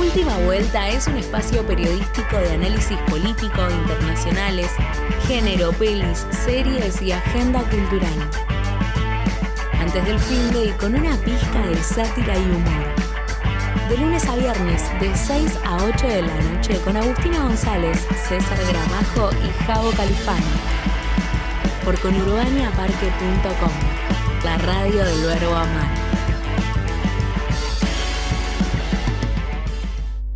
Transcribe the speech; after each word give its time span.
Última 0.00 0.34
Vuelta 0.38 0.88
es 0.88 1.06
un 1.08 1.18
espacio 1.18 1.64
periodístico 1.66 2.38
de 2.38 2.54
análisis 2.54 2.96
político, 3.10 3.68
internacionales, 3.70 4.70
género, 5.28 5.72
pelis, 5.72 6.26
series 6.30 7.02
y 7.02 7.12
agenda 7.12 7.60
cultural. 7.64 8.30
Antes 9.78 10.02
del 10.06 10.18
fin 10.18 10.50
de 10.52 10.64
y 10.64 10.70
con 10.70 10.94
una 10.94 11.14
pizca 11.18 11.66
de 11.66 11.76
sátira 11.76 12.34
y 12.34 12.42
humor. 12.42 12.86
De 13.90 13.98
lunes 13.98 14.24
a 14.26 14.36
viernes, 14.36 14.82
de 15.00 15.14
6 15.14 15.58
a 15.64 15.76
8 15.84 16.06
de 16.06 16.22
la 16.22 16.34
noche, 16.34 16.80
con 16.80 16.96
Agustina 16.96 17.42
González, 17.42 18.06
César 18.26 18.58
Gramajo 18.68 19.30
y 19.44 19.64
Javo 19.64 19.90
Califano. 19.90 20.46
Por 21.84 22.00
conurbaniaparque.com, 22.00 23.72
la 24.44 24.56
radio 24.56 25.04
del 25.04 25.26
verbo 25.26 25.54
amar. 25.54 26.19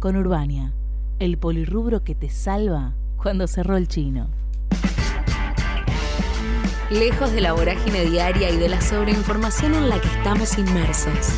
Con 0.05 0.17
Urbania, 0.17 0.71
el 1.19 1.39
polirrubro 1.39 2.05
que 2.05 2.15
te 2.15 2.29
salva 2.29 2.93
cuando 3.17 3.47
cerró 3.47 3.79
el 3.79 3.89
chino. 3.89 4.29
Lejos 6.91 7.33
de 7.33 7.41
la 7.41 7.55
vorágine 7.55 8.05
diaria 8.05 8.51
y 8.51 8.59
de 8.59 8.69
la 8.69 8.83
sobreinformación 8.83 9.73
en 9.73 9.89
la 9.89 9.99
que 9.99 10.09
estamos 10.09 10.59
inmersos. 10.59 11.31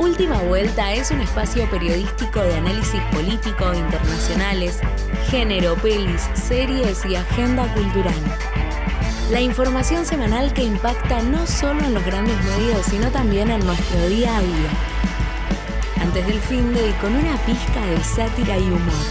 Última 0.00 0.42
Vuelta 0.42 0.94
es 0.94 1.12
un 1.12 1.20
espacio 1.20 1.70
periodístico 1.70 2.40
de 2.40 2.56
análisis 2.56 3.00
político, 3.12 3.72
internacionales, 3.72 4.80
género, 5.30 5.76
pelis, 5.76 6.22
series 6.34 7.06
y 7.06 7.14
agenda 7.14 7.72
cultural. 7.72 8.20
La 9.30 9.40
información 9.40 10.04
semanal 10.04 10.52
que 10.52 10.64
impacta 10.64 11.22
no 11.22 11.46
solo 11.46 11.84
en 11.84 11.94
los 11.94 12.04
grandes 12.04 12.36
medios, 12.46 12.84
sino 12.86 13.12
también 13.12 13.48
en 13.48 13.64
nuestro 13.64 14.08
día 14.08 14.38
a 14.38 14.40
día 14.40 14.95
antes 16.06 16.26
del 16.26 16.40
fin 16.40 16.72
de 16.72 16.90
y 16.90 16.92
con 16.94 17.14
una 17.14 17.36
pizca 17.38 17.84
de 17.86 18.02
sátira 18.02 18.58
y 18.58 18.62
humor. 18.62 19.06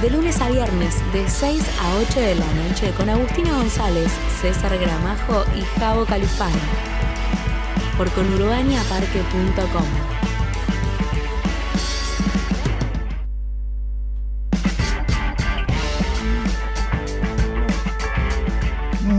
De 0.00 0.10
lunes 0.10 0.40
a 0.40 0.48
viernes, 0.48 0.96
de 1.12 1.28
6 1.28 1.62
a 1.82 1.96
8 1.96 2.20
de 2.20 2.34
la 2.36 2.54
noche, 2.54 2.92
con 2.96 3.08
Agustina 3.08 3.52
González, 3.52 4.10
César 4.40 4.78
Gramajo 4.78 5.44
y 5.56 5.62
Javo 5.78 6.04
Califano. 6.04 6.56
Por 7.96 8.10
conurbaniaparque.com. 8.12 10.17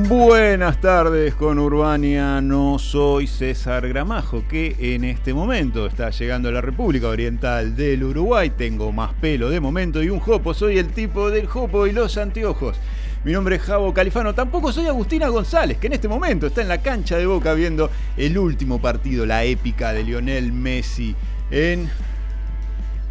Buenas 0.10 0.82
tardes 0.82 1.36
con 1.36 1.60
Urbania, 1.60 2.42
no 2.42 2.80
soy 2.80 3.28
César 3.28 3.88
Gramajo, 3.88 4.44
que 4.50 4.76
en 4.80 5.04
este 5.04 5.36
momento 5.36 5.86
está 5.86 6.10
llegando 6.10 6.50
a 6.50 6.52
la 6.52 6.62
República 6.62 7.10
Oriental 7.10 7.76
del 7.76 8.04
Uruguay. 8.04 8.50
Tengo 8.50 8.92
más 8.92 9.14
pelo 9.14 9.52
de 9.52 9.60
momento 9.60 10.02
y 10.02 10.10
un 10.10 10.20
jopo, 10.20 10.56
soy 10.56 10.80
el 10.80 10.88
tipo 10.94 11.30
del 11.30 11.46
jopo 11.46 11.86
y 11.86 11.92
los 11.92 12.18
anteojos. 12.18 12.76
Mi 13.24 13.34
nombre 13.34 13.58
es 13.58 13.62
Javo 13.62 13.94
Califano, 13.94 14.34
tampoco 14.34 14.72
soy 14.72 14.88
Agustina 14.88 15.28
González, 15.28 15.78
que 15.78 15.86
en 15.86 15.94
este 15.94 16.08
momento 16.08 16.48
está 16.48 16.64
en 16.64 16.70
la 16.70 16.82
cancha 16.82 17.16
de 17.16 17.28
Boca 17.28 17.54
viendo 17.54 17.92
el 18.18 18.36
último 18.40 18.82
partido, 18.82 19.28
la 19.28 19.44
épica 19.44 19.94
de 19.94 20.02
Lionel 20.02 20.52
Messi 20.52 21.16
en 21.52 21.88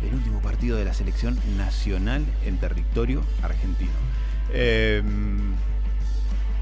el 0.02 0.14
último 0.14 0.40
partido 0.40 0.76
de 0.76 0.84
la 0.84 0.94
selección 0.94 1.38
nacional 1.56 2.24
en 2.44 2.58
territorio 2.58 3.22
argentino. 3.40 3.92
Eh, 4.52 5.00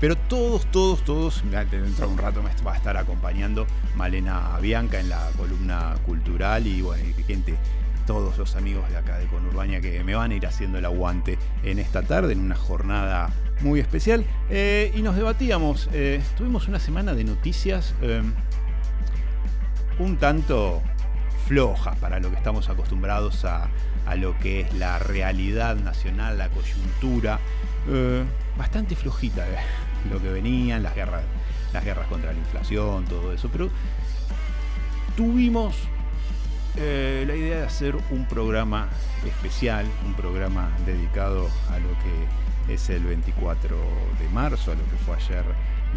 pero 0.00 0.16
todos, 0.16 0.66
todos, 0.70 1.05
todos, 1.05 1.42
dentro 1.50 2.06
de 2.06 2.12
un 2.12 2.19
rato 2.19 2.42
me 2.42 2.50
va 2.62 2.72
a 2.72 2.77
estar 2.77 2.97
acompañando 2.97 3.66
Malena 3.97 4.58
Bianca 4.61 5.00
en 5.00 5.08
la 5.08 5.30
columna 5.36 5.94
cultural 6.05 6.66
y 6.66 6.83
bueno, 6.83 7.05
gente, 7.27 7.56
todos 8.06 8.38
los 8.38 8.56
amigos 8.56 8.88
de 8.88 8.97
acá 8.97 9.19
de 9.19 9.27
Conurbania 9.27 9.80
que 9.80 10.03
me 10.05 10.14
van 10.14 10.30
a 10.30 10.34
ir 10.34 10.47
haciendo 10.47 10.78
el 10.78 10.84
aguante 10.84 11.38
en 11.62 11.78
esta 11.78 12.03
tarde, 12.03 12.33
en 12.33 12.41
una 12.41 12.55
jornada 12.55 13.30
muy 13.61 13.80
especial. 13.80 14.25
Eh, 14.48 14.92
y 14.94 15.03
nos 15.03 15.16
debatíamos, 15.16 15.88
eh, 15.93 16.22
tuvimos 16.37 16.69
una 16.69 16.78
semana 16.78 17.15
de 17.15 17.25
noticias 17.25 17.94
eh, 18.03 18.22
un 19.99 20.16
tanto 20.19 20.82
flojas 21.47 21.97
para 21.99 22.20
lo 22.20 22.31
que 22.31 22.37
estamos 22.37 22.69
acostumbrados 22.69 23.44
a, 23.44 23.69
a 24.06 24.15
lo 24.16 24.38
que 24.38 24.60
es 24.60 24.75
la 24.75 24.99
realidad 24.99 25.76
nacional, 25.76 26.38
la 26.38 26.49
coyuntura. 26.49 27.41
bastante 28.56 28.97
flojita 28.97 29.47
lo 30.11 30.21
que 30.21 30.28
venían, 30.31 30.83
las 30.83 30.94
guerras, 30.94 31.22
las 31.72 31.84
guerras 31.84 32.06
contra 32.09 32.33
la 32.33 32.39
inflación, 32.39 33.05
todo 33.05 33.33
eso. 33.33 33.49
Pero 33.50 33.71
tuvimos 35.17 35.77
eh, 36.77 37.25
la 37.27 37.34
idea 37.34 37.59
de 37.59 37.65
hacer 37.65 37.97
un 38.11 38.27
programa 38.27 38.89
especial, 39.27 39.87
un 40.05 40.15
programa 40.15 40.71
dedicado 40.84 41.49
a 41.71 41.78
lo 41.78 41.89
que 42.03 42.75
es 42.75 42.91
el 42.91 43.05
24 43.05 43.77
de 44.19 44.28
marzo, 44.31 44.72
a 44.72 44.75
lo 44.75 44.84
que 44.84 44.97
fue 45.05 45.17
ayer 45.17 45.44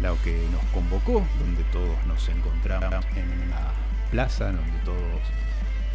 lo 0.00 0.16
que 0.22 0.46
nos 0.50 0.62
convocó, 0.72 1.22
donde 1.38 1.62
todos 1.64 2.06
nos 2.06 2.28
encontramos 2.28 3.04
en 3.16 3.50
la 3.50 3.72
plaza, 4.10 4.46
donde 4.46 4.78
todos 4.84 5.20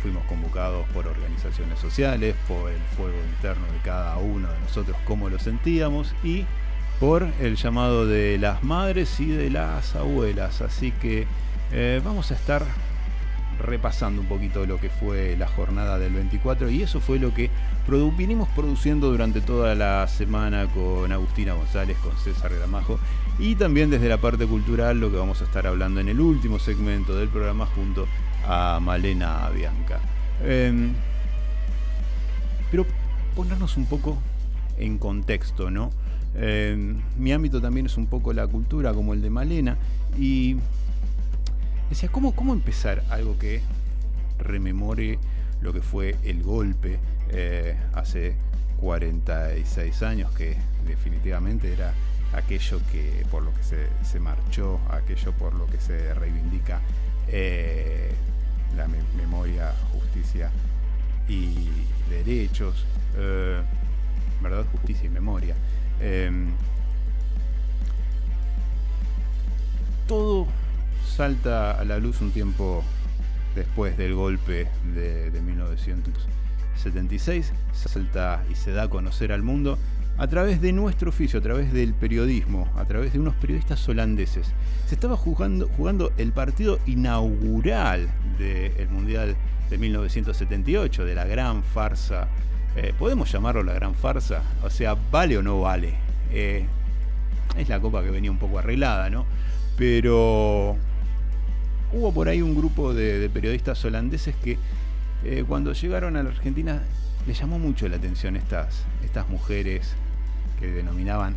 fuimos 0.02 0.24
convocados 0.26 0.88
por 0.90 1.08
organizaciones 1.08 1.80
sociales, 1.80 2.36
por 2.48 2.72
el 2.72 2.82
fuego 2.96 3.18
interno 3.36 3.66
de 3.72 3.80
cada 3.84 4.18
uno 4.18 4.52
de 4.52 4.60
nosotros, 4.60 4.96
cómo 5.06 5.30
lo 5.30 5.40
sentíamos 5.40 6.14
y 6.24 6.46
por 7.00 7.28
el 7.40 7.56
llamado 7.56 8.08
de 8.08 8.38
las 8.38 8.64
madres 8.64 9.20
y 9.20 9.28
de 9.28 9.50
las 9.50 9.96
abuelas. 9.96 10.62
Así 10.62 10.92
que 10.92 11.28
eh, 11.72 12.02
vamos 12.04 12.32
a 12.32 12.36
estar 12.36 12.64
repasando 13.60 14.22
un 14.22 14.28
poquito 14.28 14.66
lo 14.66 14.80
que 14.80 14.90
fue 14.90 15.36
la 15.38 15.48
jornada 15.48 15.98
del 15.98 16.14
24 16.14 16.70
y 16.70 16.84
eso 16.84 17.00
fue 17.00 17.20
lo 17.20 17.34
que 17.34 17.50
vinimos 18.18 18.50
produciendo 18.50 19.10
durante 19.12 19.42
toda 19.42 19.76
la 19.76 20.08
semana 20.08 20.68
con 20.68 21.12
Agustina 21.12 21.54
González, 21.54 21.98
con 21.98 22.16
César 22.18 22.54
Gramajo 22.54 23.00
y 23.40 23.56
también 23.56 23.90
desde 23.90 24.10
la 24.10 24.18
parte 24.18 24.46
cultural 24.46 25.00
lo 25.00 25.12
que 25.12 25.18
vamos 25.18 25.42
a 25.42 25.46
estar 25.46 25.68
hablando 25.68 26.00
en 26.00 26.10
el 26.10 26.20
último 26.20 26.60
segmento 26.60 27.16
del 27.16 27.30
programa 27.30 27.66
junto 27.66 28.08
a 28.48 28.80
Malena 28.82 29.50
Bianca. 29.50 30.00
Em, 30.44 30.94
pero 32.72 32.86
ponernos 33.36 33.78
un 33.78 33.86
poco 33.86 34.18
en 34.78 34.98
contexto, 34.98 35.72
¿no? 35.72 35.92
Mi 37.18 37.32
ámbito 37.32 37.62
también 37.62 37.86
es 37.86 37.98
un 37.98 38.08
poco 38.08 38.34
la 38.34 38.46
cultura, 38.48 38.94
como 38.94 39.14
el 39.14 39.22
de 39.22 39.30
Malena. 39.30 39.78
Y 40.18 40.58
decía, 41.90 42.10
¿cómo, 42.10 42.36
cómo 42.36 42.54
empezar 42.54 43.04
algo 43.10 43.38
que 43.38 43.62
rememore 44.40 45.18
lo 45.62 45.74
que 45.74 45.82
fue 45.82 46.16
el 46.24 46.44
golpe 46.44 47.00
eh, 47.30 47.76
hace 47.94 48.36
46 48.80 50.04
años, 50.04 50.32
que 50.32 50.58
definitivamente 50.86 51.74
era 51.74 51.94
aquello 52.34 52.80
que 52.92 53.26
por 53.32 53.44
lo 53.44 53.52
que 53.54 53.64
se, 53.64 54.20
marchó, 54.20 54.80
aquello 54.90 55.32
por 55.34 55.54
lo 55.56 55.66
que 55.68 55.80
se 55.80 56.14
reivindica 56.14 56.82
eh, 57.30 58.12
la 58.76 58.88
memoria, 59.18 59.74
justicia 59.94 60.52
y 61.28 61.70
derechos, 62.10 62.86
eh, 63.18 63.62
verdad, 64.42 64.66
justicia 64.72 65.06
y 65.06 65.10
memoria. 65.10 65.56
Em, 66.02 66.48
todo 70.08 70.48
salta 71.16 71.72
a 71.72 71.86
la 71.86 72.00
luz 72.00 72.20
un 72.22 72.32
tiempo 72.32 72.84
después 73.56 73.98
del 73.98 74.14
golpe 74.14 74.68
de, 74.94 75.32
1976, 75.42 77.54
salta 77.74 78.44
y 78.52 78.56
se 78.56 78.72
da 78.72 78.84
a 78.84 78.90
conocer 78.90 79.32
al 79.32 79.42
mundo 79.42 79.80
a 80.18 80.28
través 80.28 80.62
de 80.62 80.72
nuestro 80.72 81.10
oficio, 81.10 81.40
a 81.40 81.42
través 81.42 81.74
del 81.74 81.94
periodismo, 81.94 82.72
a 82.78 82.86
través 82.86 83.12
de 83.14 83.20
unos 83.20 83.36
periodistas 83.36 83.88
holandeses. 83.90 84.48
Se 84.88 84.96
estaba 84.96 85.18
jugando, 85.18 85.68
jugando 85.76 86.14
el 86.18 86.32
partido 86.32 86.80
inaugural 86.86 88.08
del 88.38 88.88
Mundial 88.90 89.36
de 89.70 89.78
1978, 89.78 91.06
de 91.06 91.16
la 91.16 91.26
gran 91.26 91.64
farsa 91.64 92.28
eh, 92.76 92.94
¿Podemos 92.98 93.32
llamarlo 93.32 93.64
la 93.64 93.74
gran 93.74 93.96
farsa? 93.96 94.42
O 94.64 94.70
sea, 94.70 94.96
¿vale 95.12 95.38
o 95.38 95.42
no 95.42 95.62
vale? 95.62 95.94
Eh, 96.32 96.66
es 97.58 97.70
la 97.70 97.80
copa 97.80 98.04
que 98.04 98.10
venía 98.10 98.30
un 98.30 98.38
poco 98.38 98.60
arreglada, 98.60 99.10
¿no? 99.10 99.26
Pero 99.78 100.76
hubo 101.94 102.14
por 102.14 102.28
ahí 102.28 102.42
un 102.42 102.56
grupo 102.56 102.94
de, 102.94 103.30
periodistas 103.30 103.84
holandeses 103.86 104.36
que 104.36 104.58
eh, 105.24 105.46
cuando 105.48 105.72
llegaron 105.72 106.18
a 106.18 106.24
la 106.24 106.30
Argentina 106.30 106.82
les 107.26 107.40
llamó 107.40 107.60
mucho 107.60 107.88
la 107.88 107.96
atención 107.96 108.36
estas, 108.36 108.84
estas 109.04 109.30
mujeres 109.30 109.96
que 110.60 110.68
denominaban 110.68 111.36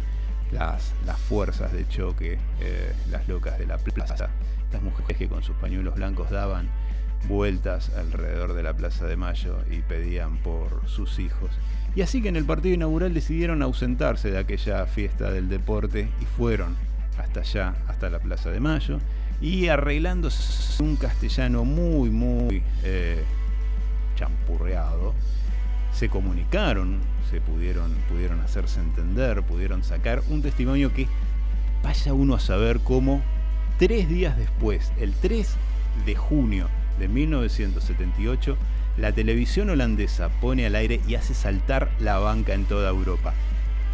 las, 0.51 0.93
las 1.07 1.19
fuerzas 1.19 1.73
de 1.73 1.89
choque, 1.89 2.39
las 3.11 3.27
locas 3.29 3.59
de 3.59 3.67
la 3.67 3.79
plaza, 3.79 4.29
estas 4.65 4.83
mujeres 4.83 5.17
que 5.17 5.29
con 5.29 5.43
sus 5.43 5.57
pañuelos 5.57 5.95
blancos 5.95 6.31
daban 6.31 6.69
vueltas 7.27 7.91
alrededor 7.97 8.55
de 8.55 8.63
la 8.63 8.75
Plaza 8.75 9.07
de 9.07 9.17
Mayo 9.17 9.59
y 9.71 9.81
pedían 9.81 10.37
por 10.39 10.89
sus 10.89 11.19
hijos. 11.19 11.51
Y 11.95 12.03
así 12.03 12.23
que 12.23 12.29
en 12.29 12.37
el 12.37 12.45
partido 12.45 12.75
inaugural 12.75 13.15
decidieron 13.15 13.63
ausentarse 13.63 14.31
de 14.31 14.39
aquella 14.39 14.87
fiesta 14.87 15.31
del 15.31 15.49
deporte 15.49 16.09
y 16.21 16.25
fueron 16.25 16.77
hasta 17.19 17.41
allá, 17.41 17.75
hasta 17.89 18.09
la 18.11 18.21
Plaza 18.21 18.51
de 18.51 18.61
Mayo, 18.61 19.01
y 19.41 19.69
arreglándose 19.69 20.83
un 20.83 20.97
castellano 20.97 21.65
muy, 21.65 22.11
muy 22.11 22.63
eh, 22.85 23.25
champurreado, 24.17 25.15
se 25.93 26.09
comunicaron, 26.09 27.01
se 27.31 27.41
pudieron, 27.41 27.93
pudieron 28.09 28.41
hacerse 28.41 28.81
entender, 28.81 29.43
pudieron 29.43 29.83
sacar 29.83 30.23
un 30.29 30.43
testimonio 30.43 30.93
que 30.93 31.09
vaya 31.83 32.13
uno 32.13 32.35
a 32.35 32.41
saber 32.41 32.81
cómo 32.81 33.23
tres 33.79 34.09
días 34.09 34.37
después, 34.37 34.93
el 34.99 35.13
3 35.15 35.57
de 36.07 36.15
junio 36.15 36.69
de 36.99 37.09
1978, 37.09 38.57
la 38.97 39.13
televisión 39.13 39.71
holandesa 39.71 40.29
pone 40.29 40.67
al 40.67 40.75
aire 40.75 41.01
y 41.07 41.15
hace 41.15 41.35
saltar 41.35 41.91
la 42.01 42.19
banca 42.19 42.55
en 42.55 42.65
toda 42.65 42.91
Europa. 42.91 43.35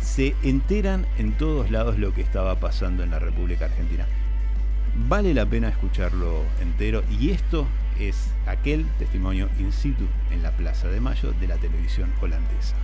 Se 0.00 0.34
enteran 0.42 1.06
en 1.18 1.32
todos 1.32 1.70
lados 1.70 1.98
lo 1.98 2.14
que 2.14 2.22
estaba 2.22 2.58
pasando 2.60 3.02
en 3.02 3.10
la 3.10 3.18
República 3.18 3.66
Argentina. 3.66 4.06
Vale 5.08 5.34
la 5.34 5.46
pena 5.46 5.68
escucharlo 5.68 6.44
entero 6.60 7.02
y 7.10 7.30
esto 7.30 7.66
es 7.98 8.32
aquel 8.46 8.86
testimonio 8.98 9.48
in 9.58 9.72
situ 9.72 10.06
en 10.30 10.42
la 10.42 10.52
Plaza 10.52 10.88
de 10.88 11.00
Mayo 11.00 11.32
de 11.32 11.48
la 11.48 11.56
televisión 11.56 12.10
holandesa. 12.20 12.76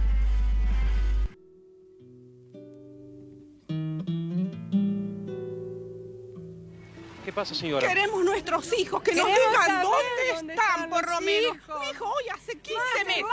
¿Qué 7.30 7.34
pasa, 7.34 7.54
señora? 7.54 7.86
Queremos 7.86 8.24
nuestros 8.24 8.72
hijos, 8.76 9.00
que 9.04 9.14
nos 9.14 9.28
digan 9.28 9.82
dónde, 9.82 10.52
están, 10.52 10.90
por 10.90 11.08
lo 11.08 11.20
menos. 11.20 11.52
Mi 11.54 11.90
hijo 11.90 12.04
hoy 12.04 12.24
hace 12.34 12.58
15 12.58 13.04
meses. 13.06 13.24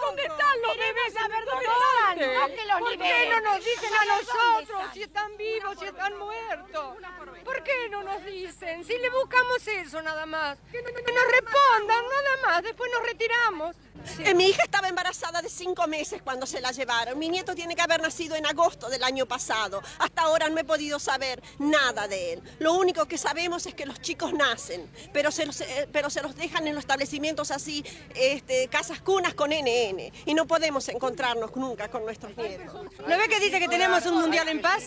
¿Dónde 0.00 0.22
están 0.22 0.62
los 0.62 0.78
bebés? 0.78 1.12
saber 1.12 1.44
¿Dónde 1.44 1.66
están. 1.66 2.20
están? 2.22 2.50
No 2.50 2.56
que 2.56 2.64
los 2.64 2.78
¿Por 2.80 2.90
qué 2.96 3.28
no 3.28 3.40
nos 3.42 3.58
dicen 3.58 3.92
a 3.92 3.98
¿Dónde 3.98 4.24
nosotros 4.24 4.62
están? 4.80 4.94
si 4.94 5.02
están 5.02 5.36
vivos, 5.36 5.78
si 5.78 5.84
están 5.84 6.18
muertos? 6.18 6.96
¿Por 7.44 7.62
qué 7.62 7.88
no 7.90 8.02
nos 8.02 8.24
dicen? 8.24 8.82
Si 8.82 8.96
le 8.96 9.10
buscamos 9.10 9.68
eso 9.68 10.00
nada 10.00 10.24
más. 10.24 10.56
Que 10.72 10.80
no- 10.80 10.88
que 10.88 11.12
nos 11.12 11.24
respondan 11.32 12.02
nada 12.08 12.36
más, 12.46 12.62
después 12.62 12.90
nos 12.94 13.02
retiramos. 13.02 13.76
Eh, 14.20 14.34
Mi 14.34 14.50
hija 14.50 14.62
estaba 14.62 14.88
embarazada 14.88 15.42
de 15.42 15.48
cinco 15.48 15.86
meses 15.88 16.22
cuando 16.22 16.46
se 16.46 16.60
la 16.60 16.70
llevaron. 16.70 17.18
Mi 17.18 17.28
nieto 17.28 17.56
tiene 17.56 17.74
que 17.74 17.82
haber 17.82 18.00
nacido 18.00 18.36
en 18.36 18.46
agosto 18.46 18.88
del 18.88 19.02
año 19.02 19.26
pasado. 19.26 19.82
Hasta 19.98 20.22
ahora 20.22 20.48
no 20.48 20.60
he 20.60 20.64
podido 20.64 21.00
saber 21.00 21.42
nada 21.58 22.06
de 22.06 22.34
él. 22.34 22.42
Lo 22.60 22.74
único 22.74 22.85
que 22.92 23.18
sabemos 23.18 23.66
es 23.66 23.74
que 23.74 23.86
los 23.86 24.00
chicos 24.00 24.32
nacen, 24.32 24.88
pero 25.12 25.30
se 25.30 25.46
los, 25.46 25.60
eh, 25.60 25.88
pero 25.92 26.10
se 26.10 26.22
los 26.22 26.36
dejan 26.36 26.66
en 26.66 26.74
los 26.74 26.82
establecimientos 26.82 27.50
así, 27.50 27.84
este, 28.14 28.68
casas 28.68 29.00
cunas 29.00 29.34
con 29.34 29.50
NN. 29.50 30.12
Y 30.24 30.34
no 30.34 30.46
podemos 30.46 30.88
encontrarnos 30.88 31.54
nunca 31.56 31.88
con 31.88 32.04
nuestros 32.04 32.36
nietos. 32.36 32.72
¿No 32.74 33.18
ve 33.18 33.28
que 33.28 33.40
dice 33.40 33.58
que 33.58 33.68
tenemos 33.68 34.04
un 34.06 34.14
mundial 34.20 34.48
en 34.48 34.60
paz? 34.60 34.84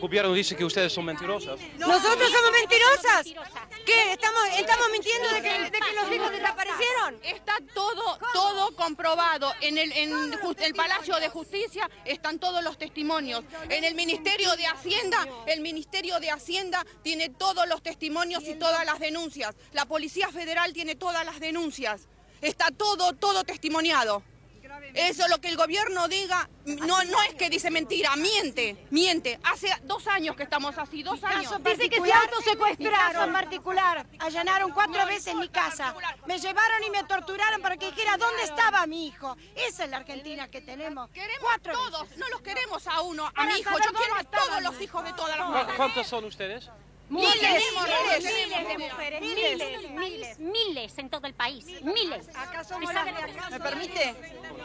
Gobierno 0.00 0.32
dice 0.32 0.56
que 0.56 0.64
ustedes 0.64 0.92
son 0.92 1.04
mentirosas. 1.04 1.58
¿Nosotros 1.78 2.30
somos 2.30 2.52
mentirosas? 2.52 3.24
¿Qué? 3.84 4.12
¿Estamos, 4.12 4.42
estamos 4.56 4.86
mintiendo 4.92 5.28
de 5.30 5.42
que, 5.42 5.70
de 5.70 5.70
que 5.70 5.92
los 5.94 6.12
hijos 6.12 6.30
desaparecieron? 6.30 7.20
Está 7.22 7.58
todo, 7.74 8.18
todo 8.32 8.74
comprobado. 8.76 9.52
En 9.60 9.78
el, 9.78 9.92
en 9.92 10.12
el 10.60 10.74
Palacio 10.74 11.16
de 11.16 11.28
Justicia 11.28 11.90
están 12.04 12.38
todos 12.38 12.62
los 12.62 12.78
testimonios. 12.78 13.42
En 13.68 13.84
el 13.84 13.94
Ministerio 13.94 14.54
de 14.56 14.66
Hacienda, 14.66 15.26
el 15.46 15.60
Ministerio 15.60 16.20
de 16.20 16.30
Hacienda 16.30 16.84
tiene 17.02 17.17
todos 17.28 17.66
los 17.68 17.82
testimonios 17.82 18.44
y 18.44 18.54
todas 18.54 18.84
las 18.86 19.00
denuncias. 19.00 19.56
La 19.72 19.84
Policía 19.86 20.28
Federal 20.30 20.72
tiene 20.72 20.94
todas 20.94 21.24
las 21.26 21.40
denuncias. 21.40 22.02
Está 22.40 22.70
todo, 22.70 23.12
todo 23.14 23.42
testimoniado. 23.42 24.22
Eso 24.94 25.26
lo 25.28 25.40
que 25.40 25.48
el 25.48 25.56
gobierno 25.56 26.08
diga, 26.08 26.48
no, 26.64 27.02
no 27.04 27.22
es 27.24 27.34
que 27.34 27.50
dice 27.50 27.70
mentira, 27.70 28.14
miente, 28.16 28.86
miente. 28.90 29.38
Hace 29.42 29.68
dos 29.82 30.06
años 30.06 30.36
que 30.36 30.44
estamos 30.44 30.78
así, 30.78 31.02
dos 31.02 31.22
años. 31.24 31.52
Dice 31.64 31.88
que 31.90 32.00
se 32.00 32.12
autosecuestraron 32.12 33.24
en 33.28 33.32
particular. 33.32 34.06
Allanaron 34.18 34.70
cuatro 34.72 35.04
veces 35.06 35.34
mi 35.34 35.48
casa. 35.48 35.94
Me 36.26 36.38
llevaron 36.38 36.84
y 36.84 36.90
me 36.90 37.02
torturaron 37.04 37.60
para 37.60 37.76
que 37.76 37.86
dijera 37.86 38.16
dónde 38.16 38.42
estaba 38.44 38.86
mi 38.86 39.06
hijo. 39.08 39.36
Esa 39.56 39.84
es 39.84 39.90
la 39.90 39.98
Argentina 39.98 40.48
que 40.48 40.60
tenemos. 40.60 41.10
Queremos 41.10 41.40
Cuatro 41.42 41.72
todos, 41.74 42.16
no 42.16 42.28
los 42.28 42.40
queremos 42.42 42.86
a 42.86 43.00
uno, 43.02 43.30
a 43.34 43.44
mi 43.46 43.58
hijo. 43.58 43.70
Yo 43.84 43.92
quiero 43.92 44.14
a 44.16 44.24
todos 44.24 44.62
los 44.62 44.80
hijos 44.80 45.04
de 45.04 45.12
todas 45.14 45.36
las 45.38 45.46
¿Cu- 45.46 45.52
mujeres. 45.52 45.74
¿Cuántos 45.76 46.06
son 46.06 46.24
ustedes? 46.24 46.68
Miles, 47.08 47.40
Miles, 47.40 47.62
miles, 47.80 48.24
miles 48.24 48.68
de 48.68 48.78
mujeres, 48.78 49.20
miles, 49.20 49.90
miles. 49.90 50.38
Miles 50.38 50.98
en 50.98 51.08
todo 51.08 51.26
el 51.26 51.34
país, 51.34 51.64
miles. 51.82 52.26
¿Me 53.50 53.60
permite? 53.60 54.14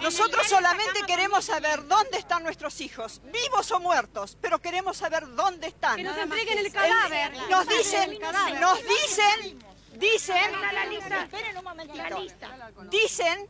Nosotros 0.02 0.48
solamente 0.48 1.02
queremos 1.08 1.46
saber 1.46 1.88
dónde 1.88 2.18
están 2.18 2.44
nuestros 2.44 2.82
hijos, 2.82 3.22
vivos 3.32 3.72
o 3.72 3.80
muertos, 3.80 4.38
pero 4.42 4.60
queremos 4.60 4.98
saber 4.98 5.26
dónde 5.36 5.68
están. 5.68 5.96
Que 5.96 6.04
nos 6.04 6.18
entreguen 6.18 6.58
el 6.60 6.72
cadáver. 6.72 7.32
Nos 7.50 7.68
dicen, 7.68 8.20
nos 8.60 8.80
dicen, 8.84 9.60
dicen, 9.94 10.54
Esperen 11.24 11.58
un 11.58 11.64
momentito. 11.64 12.04
dicen 12.90 13.50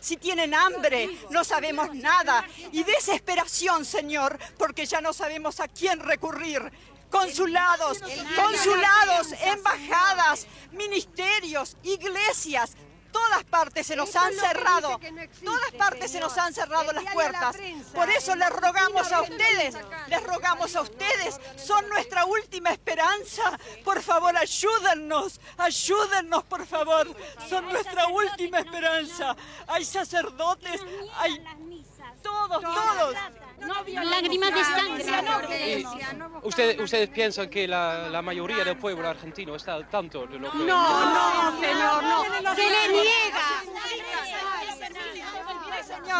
si 0.00 0.16
tienen 0.16 0.54
hambre, 0.54 1.08
no 1.30 1.44
sabemos 1.44 1.94
nada. 1.94 2.44
Y 2.72 2.82
desesperación, 2.84 3.84
Señor, 3.84 4.38
porque 4.58 4.86
ya 4.86 5.00
no 5.00 5.12
sabemos 5.12 5.60
a 5.60 5.68
quién 5.68 6.00
recurrir. 6.00 6.70
Consulados, 7.10 8.00
consulados, 8.00 9.32
embajadas, 9.42 10.46
ministerios, 10.72 11.76
iglesias, 11.82 12.72
todas 13.12 13.44
partes 13.44 13.86
se 13.86 13.96
nos 13.96 14.14
han 14.16 14.32
cerrado, 14.34 14.98
todas 15.44 15.72
partes 15.72 16.10
se 16.10 16.20
nos 16.20 16.36
han 16.38 16.52
cerrado 16.52 16.92
las 16.92 17.04
puertas. 17.12 17.56
Por 17.94 18.10
eso 18.10 18.34
les 18.34 18.50
rogamos 18.50 19.12
a 19.12 19.22
ustedes, 19.22 19.76
les 20.08 20.22
rogamos 20.22 20.74
a 20.74 20.80
ustedes, 20.80 21.38
son 21.56 21.88
nuestra 21.88 22.24
última 22.24 22.70
esperanza. 22.70 23.58
Por 23.84 24.02
favor, 24.02 24.36
ayúdennos, 24.36 25.40
ayúdennos, 25.58 26.44
por 26.44 26.66
favor. 26.66 27.14
Son 27.48 27.64
nuestra 27.66 28.06
última 28.08 28.60
esperanza. 28.60 29.36
Hay 29.68 29.84
sacerdotes, 29.84 30.80
hay 31.16 31.44
todos, 32.22 32.62
todos. 32.62 33.16
Lágrimas 34.04 34.54
de 34.54 34.64
sangre. 34.64 35.78
Y 35.80 35.86
ustedes, 36.42 36.80
ustedes 36.80 37.08
piensan 37.08 37.48
que 37.48 37.68
la, 37.68 38.08
la 38.08 38.22
mayoría 38.22 38.64
del 38.64 38.76
pueblo 38.76 39.08
argentino 39.08 39.54
está 39.54 39.74
al 39.74 39.88
tanto 39.88 40.26
de 40.26 40.38
lo 40.38 40.50
que... 40.50 40.58
No, 40.58 40.64
no, 40.64 41.60
señor, 41.60 42.02
no. 42.02 42.54
Se 42.54 42.62
le 42.62 42.88
niega. 42.88 43.62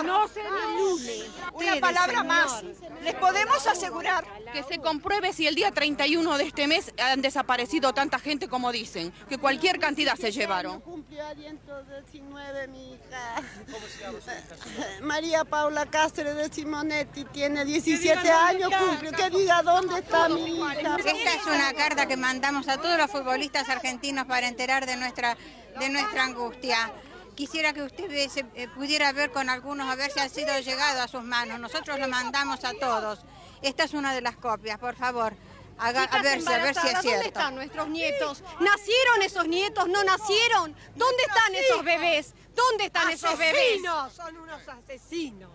No 0.02 0.26
se 0.26 0.40
anule. 0.40 1.30
Una 1.52 1.76
palabra 1.76 2.22
más. 2.22 2.62
Les 3.02 3.14
podemos 3.14 3.66
asegurar 3.66 4.24
Que 4.52 4.62
se 4.62 4.78
compruebe 4.78 5.32
si 5.32 5.46
el 5.46 5.54
día 5.54 5.70
31 5.70 6.38
de 6.38 6.44
este 6.44 6.66
mes 6.66 6.92
han 6.98 7.22
desaparecido 7.22 7.92
tanta 7.92 8.18
gente 8.18 8.48
como 8.48 8.72
dicen, 8.72 9.12
que 9.28 9.38
cualquier 9.38 9.78
cantidad 9.78 10.16
se 10.16 10.30
llevaron. 10.30 10.80
Cumplió 10.80 11.26
a 11.26 11.34
119 11.34 12.68
mi 12.68 12.94
hija. 12.94 13.42
María 15.02 15.44
Paula 15.44 15.86
Cáceres 15.86 16.36
de 16.36 16.52
Simonetti 16.52 17.24
tiene 17.32 17.64
17 17.64 18.30
años, 18.30 18.70
cumplió. 18.78 19.12
Que 19.12 19.30
diga 19.30 19.62
dónde 19.62 19.98
está 20.00 20.28
mi 20.28 20.56
hija. 20.58 20.96
Esta 20.96 21.34
es 21.34 21.46
una 21.46 21.72
carta 21.74 22.06
que 22.06 22.16
mandamos 22.16 22.68
a 22.68 22.78
todos 22.78 22.96
los 22.98 23.10
futbolistas 23.10 23.68
argentinos 23.68 24.26
para 24.26 24.46
enterar 24.48 24.86
de 24.86 24.96
nuestra, 24.96 25.36
de 25.78 25.88
nuestra 25.88 26.24
angustia. 26.24 26.92
Quisiera 27.34 27.72
que 27.72 27.82
usted 27.82 28.08
viese- 28.10 28.44
eh, 28.54 28.68
pudiera 28.68 29.10
ver 29.12 29.30
con 29.32 29.48
algunos 29.48 29.90
a 29.90 29.94
ver 29.94 30.10
si 30.10 30.20
ha 30.20 30.28
sido 30.28 30.58
llegado 30.60 31.00
a 31.02 31.08
sus 31.08 31.22
manos. 31.24 31.58
Nosotros 31.58 31.98
lo 31.98 32.06
mandamos 32.08 32.62
a 32.64 32.72
todos. 32.74 33.20
Esta 33.62 33.84
es 33.84 33.94
una 33.94 34.14
de 34.14 34.20
las 34.20 34.36
copias, 34.36 34.78
por 34.78 34.94
favor. 34.96 35.34
Haga, 35.78 36.04
a 36.04 36.22
ver, 36.22 36.42
si- 36.42 36.52
a 36.52 36.58
ver 36.58 36.74
si 36.74 36.86
es 36.86 36.92
¿Dónde 36.94 37.00
cierto. 37.08 37.26
están 37.28 37.54
nuestros 37.54 37.88
nietos? 37.88 38.42
¿Nacieron 38.60 39.22
esos 39.22 39.48
nietos? 39.48 39.88
¿No 39.88 40.04
nacieron? 40.04 40.76
¿Dónde 40.94 41.22
están 41.26 41.54
esos 41.54 41.82
bebés? 41.84 42.34
¿Dónde 42.54 42.84
están 42.84 43.10
esos 43.10 43.36
bebés? 43.38 43.80
son 44.14 44.36
unos 44.36 44.60
asesinos. 44.68 45.50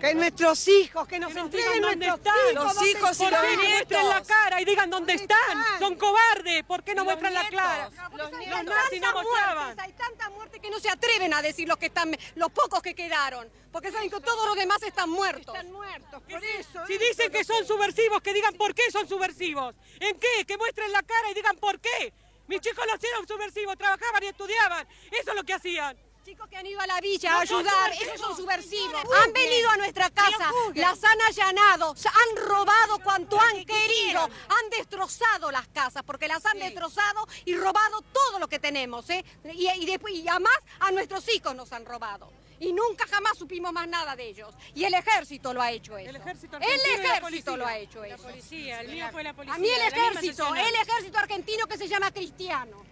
Que 0.00 0.14
nuestros 0.14 0.66
hijos, 0.68 1.06
que 1.06 1.18
nos 1.18 1.34
entreguen 1.34 1.82
dónde 1.82 2.06
están. 2.08 2.54
Los 2.54 2.82
hijos 2.86 3.20
y 3.20 3.22
¿Por 3.22 3.32
los 3.32 3.42
no 3.42 3.46
muestren 3.46 4.08
la 4.08 4.14
nietos? 4.14 4.28
cara 4.28 4.60
y 4.60 4.64
digan 4.64 4.90
dónde 4.90 5.12
están? 5.14 5.78
Son 5.78 5.94
cobardes. 5.96 6.64
¿Por 6.64 6.82
qué 6.82 6.94
no 6.94 7.04
muestran 7.04 7.34
la 7.34 7.48
cara? 7.48 7.90
Los 7.90 8.30
Los 8.30 8.38
nietos. 8.38 8.64
nazis 8.64 9.00
no 9.00 9.12
muertes, 9.12 9.78
hay 9.78 9.92
tanta 9.92 10.30
muerte 10.30 10.58
que 10.60 10.70
no 10.70 10.80
se 10.80 10.88
atreven 10.90 11.32
a 11.34 11.42
decir 11.42 11.68
los 11.68 11.76
que 11.78 11.86
están, 11.86 12.16
los 12.34 12.50
pocos 12.50 12.82
que 12.82 12.94
quedaron, 12.94 13.48
porque 13.70 13.90
saben 13.92 14.10
que 14.10 14.20
todos 14.20 14.46
los 14.46 14.56
demás 14.56 14.82
están 14.82 15.08
muertos. 15.10 15.54
Están 15.54 15.72
muertos, 15.72 16.22
por 16.22 16.44
eso. 16.44 16.86
Si 16.86 16.98
dicen 16.98 17.30
que 17.30 17.44
son 17.44 17.64
subversivos, 17.66 18.20
que 18.20 18.34
digan 18.34 18.54
por 18.54 18.74
qué 18.74 18.90
son 18.90 19.08
subversivos. 19.08 19.74
¿En 20.00 20.18
qué? 20.18 20.44
Que 20.46 20.56
muestren 20.56 20.90
la 20.92 21.02
cara 21.02 21.30
y 21.30 21.34
digan 21.34 21.56
por 21.56 21.78
qué. 21.80 22.12
Mis 22.48 22.60
chicos 22.60 22.84
no 22.86 22.94
eran 22.94 23.28
subversivos, 23.28 23.76
trabajaban 23.78 24.22
y 24.24 24.26
estudiaban. 24.26 24.86
Eso 25.10 25.30
es 25.30 25.36
lo 25.36 25.44
que 25.44 25.54
hacían. 25.54 25.96
Chicos 26.24 26.48
que 26.48 26.56
han 26.56 26.66
ido 26.66 26.80
a 26.80 26.86
la 26.86 27.00
villa 27.00 27.36
a 27.36 27.40
ayudar, 27.40 27.92
esos 28.00 28.20
son 28.20 28.36
subversivos. 28.36 29.02
Han 29.24 29.32
venido 29.32 29.68
a 29.70 29.76
nuestra 29.76 30.08
casa, 30.10 30.50
las 30.74 31.02
han 31.02 31.20
allanado, 31.20 31.94
han 32.04 32.36
robado 32.46 32.98
cuanto 33.02 33.40
han 33.40 33.64
querido, 33.64 34.20
han 34.22 34.70
destrozado 34.70 35.50
las 35.50 35.66
casas, 35.68 36.04
porque 36.04 36.28
las 36.28 36.46
han 36.46 36.58
destrozado 36.60 37.26
y 37.44 37.56
robado 37.56 38.02
todo 38.12 38.38
lo 38.38 38.46
que 38.48 38.60
tenemos, 38.60 39.10
¿eh? 39.10 39.24
Y, 39.52 39.68
y 39.68 39.86
después, 39.86 40.14
y 40.14 40.28
además 40.28 40.56
a 40.78 40.92
nuestros 40.92 41.28
hijos 41.34 41.56
nos 41.56 41.72
han 41.72 41.84
robado. 41.84 42.32
Y 42.60 42.72
nunca 42.72 43.04
jamás 43.08 43.36
supimos 43.36 43.72
más 43.72 43.88
nada 43.88 44.14
de 44.14 44.28
ellos. 44.28 44.54
Y 44.76 44.84
el 44.84 44.94
ejército 44.94 45.52
lo 45.52 45.60
ha 45.60 45.72
hecho 45.72 45.98
eso. 45.98 46.08
El 46.10 46.14
ejército 46.16 46.56
El 46.58 47.02
la 47.02 47.16
ejército 47.16 47.56
lo 47.56 47.66
ha 47.66 47.76
hecho 47.78 48.00
La 48.02 48.14
eso. 48.14 48.22
policía, 48.22 48.80
el 48.82 48.88
mío 48.92 49.08
fue 49.10 49.24
la 49.24 49.34
policía. 49.34 49.54
A 49.56 49.58
mí 49.58 49.68
el 49.68 49.78
la 49.80 49.88
ejército, 49.88 50.54
el 50.54 50.74
ejército 50.76 51.18
argentino 51.18 51.66
que 51.66 51.76
se 51.76 51.88
llama 51.88 52.12
cristiano. 52.12 52.91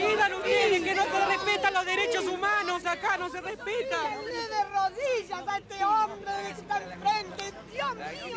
Pidan 0.00 0.32
ustedes 0.34 0.82
que 0.82 0.94
no 0.94 1.02
se 1.02 1.26
respetan 1.26 1.74
los 1.74 1.84
derechos 1.84 2.24
humanos 2.24 2.86
acá, 2.86 3.18
no 3.18 3.28
se 3.28 3.40
respetan. 3.40 4.24
de 4.24 4.64
rodillas 4.72 5.46
a 5.46 5.58
este 5.58 5.84
hombre 5.84 6.30
que 6.46 6.50
está 6.52 6.82
enfrente. 6.82 7.52
Dios 7.72 7.94
mío, 7.94 8.36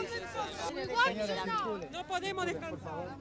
No 1.92 2.06
podemos 2.06 2.46
descansar. 2.46 3.18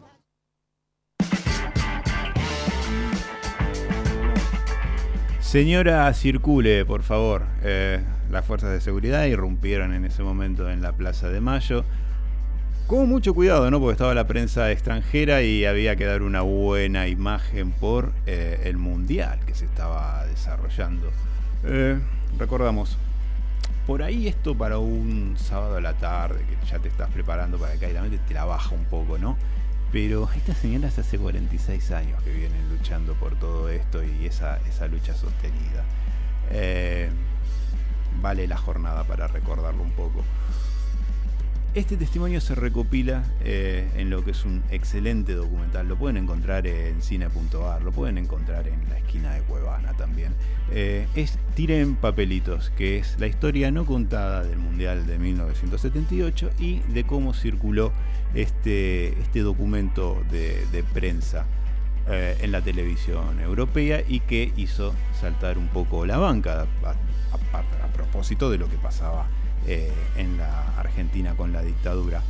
Señora, 5.40 6.12
circule, 6.14 6.84
por 6.84 7.02
favor. 7.02 7.46
Eh, 7.62 8.02
las 8.30 8.44
fuerzas 8.44 8.70
de 8.72 8.80
seguridad 8.80 9.24
irrumpieron 9.26 9.92
en 9.92 10.04
ese 10.06 10.22
momento 10.22 10.70
en 10.70 10.80
la 10.80 10.92
Plaza 10.92 11.28
de 11.28 11.40
Mayo. 11.40 11.84
Con 12.92 13.08
mucho 13.08 13.32
cuidado, 13.32 13.70
¿no? 13.70 13.80
Porque 13.80 13.92
estaba 13.92 14.12
la 14.12 14.26
prensa 14.26 14.70
extranjera 14.70 15.40
y 15.40 15.64
había 15.64 15.96
que 15.96 16.04
dar 16.04 16.20
una 16.20 16.42
buena 16.42 17.08
imagen 17.08 17.70
por 17.72 18.12
eh, 18.26 18.64
el 18.64 18.76
mundial 18.76 19.40
que 19.46 19.54
se 19.54 19.64
estaba 19.64 20.26
desarrollando. 20.26 21.10
Eh, 21.64 21.98
recordamos, 22.38 22.98
por 23.86 24.02
ahí 24.02 24.28
esto 24.28 24.54
para 24.54 24.76
un 24.76 25.36
sábado 25.38 25.78
a 25.78 25.80
la 25.80 25.94
tarde, 25.94 26.44
que 26.44 26.66
ya 26.66 26.80
te 26.80 26.88
estás 26.88 27.08
preparando 27.08 27.56
para 27.56 27.78
que 27.78 27.90
la 27.94 28.02
mente 28.02 28.18
te 28.28 28.34
la 28.34 28.44
baja 28.44 28.74
un 28.74 28.84
poco, 28.84 29.16
¿no? 29.16 29.38
Pero 29.90 30.28
estas 30.36 30.58
señoras 30.58 30.98
hace 30.98 31.16
46 31.16 31.92
años 31.92 32.22
que 32.22 32.30
vienen 32.30 32.68
luchando 32.68 33.14
por 33.14 33.36
todo 33.36 33.70
esto 33.70 34.02
y 34.04 34.26
esa, 34.26 34.58
esa 34.68 34.86
lucha 34.86 35.14
sostenida. 35.14 35.82
Eh, 36.50 37.08
vale 38.20 38.46
la 38.46 38.58
jornada 38.58 39.04
para 39.04 39.28
recordarlo 39.28 39.82
un 39.82 39.92
poco. 39.92 40.22
Este 41.74 41.96
testimonio 41.96 42.42
se 42.42 42.54
recopila 42.54 43.24
eh, 43.40 43.90
en 43.96 44.10
lo 44.10 44.22
que 44.22 44.32
es 44.32 44.44
un 44.44 44.62
excelente 44.70 45.32
documental. 45.32 45.88
Lo 45.88 45.96
pueden 45.96 46.18
encontrar 46.18 46.66
en 46.66 47.00
cine.ar, 47.00 47.82
lo 47.82 47.92
pueden 47.92 48.18
encontrar 48.18 48.68
en 48.68 48.90
la 48.90 48.98
esquina 48.98 49.32
de 49.32 49.40
Cuevana 49.40 49.94
también. 49.94 50.34
Eh, 50.70 51.08
es 51.14 51.38
Tiren 51.54 51.94
Papelitos, 51.94 52.68
que 52.76 52.98
es 52.98 53.18
la 53.18 53.26
historia 53.26 53.70
no 53.70 53.86
contada 53.86 54.44
del 54.44 54.58
Mundial 54.58 55.06
de 55.06 55.18
1978 55.18 56.50
y 56.58 56.80
de 56.80 57.04
cómo 57.04 57.32
circuló 57.32 57.90
este, 58.34 59.18
este 59.22 59.40
documento 59.40 60.22
de, 60.30 60.84
prensa 60.92 61.46
eh, 62.06 62.36
en 62.42 62.52
la 62.52 62.60
televisión 62.60 63.40
europea 63.40 64.02
y 64.06 64.20
que 64.20 64.52
hizo 64.58 64.94
saltar 65.18 65.56
un 65.56 65.68
poco 65.68 66.04
la 66.04 66.18
banca 66.18 66.66
a 66.82 67.92
propósito 67.94 68.50
de 68.50 68.58
lo 68.58 68.68
que 68.68 68.76
pasaba 68.76 69.26
eh, 69.66 69.92
en 70.16 70.38
la 70.38 70.78
Argentina 70.78 71.34
con 71.36 71.52
la 71.52 71.62
dictadura. 71.62 72.22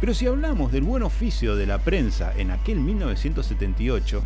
Pero 0.00 0.12
si 0.12 0.26
hablamos 0.26 0.72
del 0.72 0.82
buen 0.82 1.02
oficio 1.02 1.56
de 1.56 1.66
la 1.66 1.78
prensa 1.78 2.32
en 2.36 2.50
aquel 2.50 2.80
1978, 2.80 4.22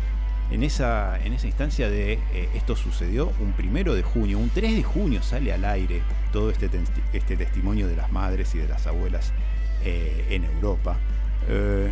en 0.51 0.63
esa, 0.63 1.17
en 1.23 1.31
esa 1.31 1.47
instancia 1.47 1.89
de 1.89 2.13
eh, 2.33 2.49
esto 2.55 2.75
sucedió 2.75 3.31
un 3.39 3.53
primero 3.53 3.95
de 3.95 4.03
junio, 4.03 4.37
un 4.37 4.49
3 4.49 4.75
de 4.75 4.83
junio 4.83 5.23
sale 5.23 5.53
al 5.53 5.63
aire 5.63 6.01
todo 6.33 6.49
este, 6.49 6.69
este 7.13 7.37
testimonio 7.37 7.87
de 7.87 7.95
las 7.95 8.11
madres 8.11 8.53
y 8.53 8.57
de 8.57 8.67
las 8.67 8.85
abuelas 8.85 9.31
eh, 9.85 10.27
en 10.29 10.43
Europa. 10.43 10.97
Eh, 11.47 11.89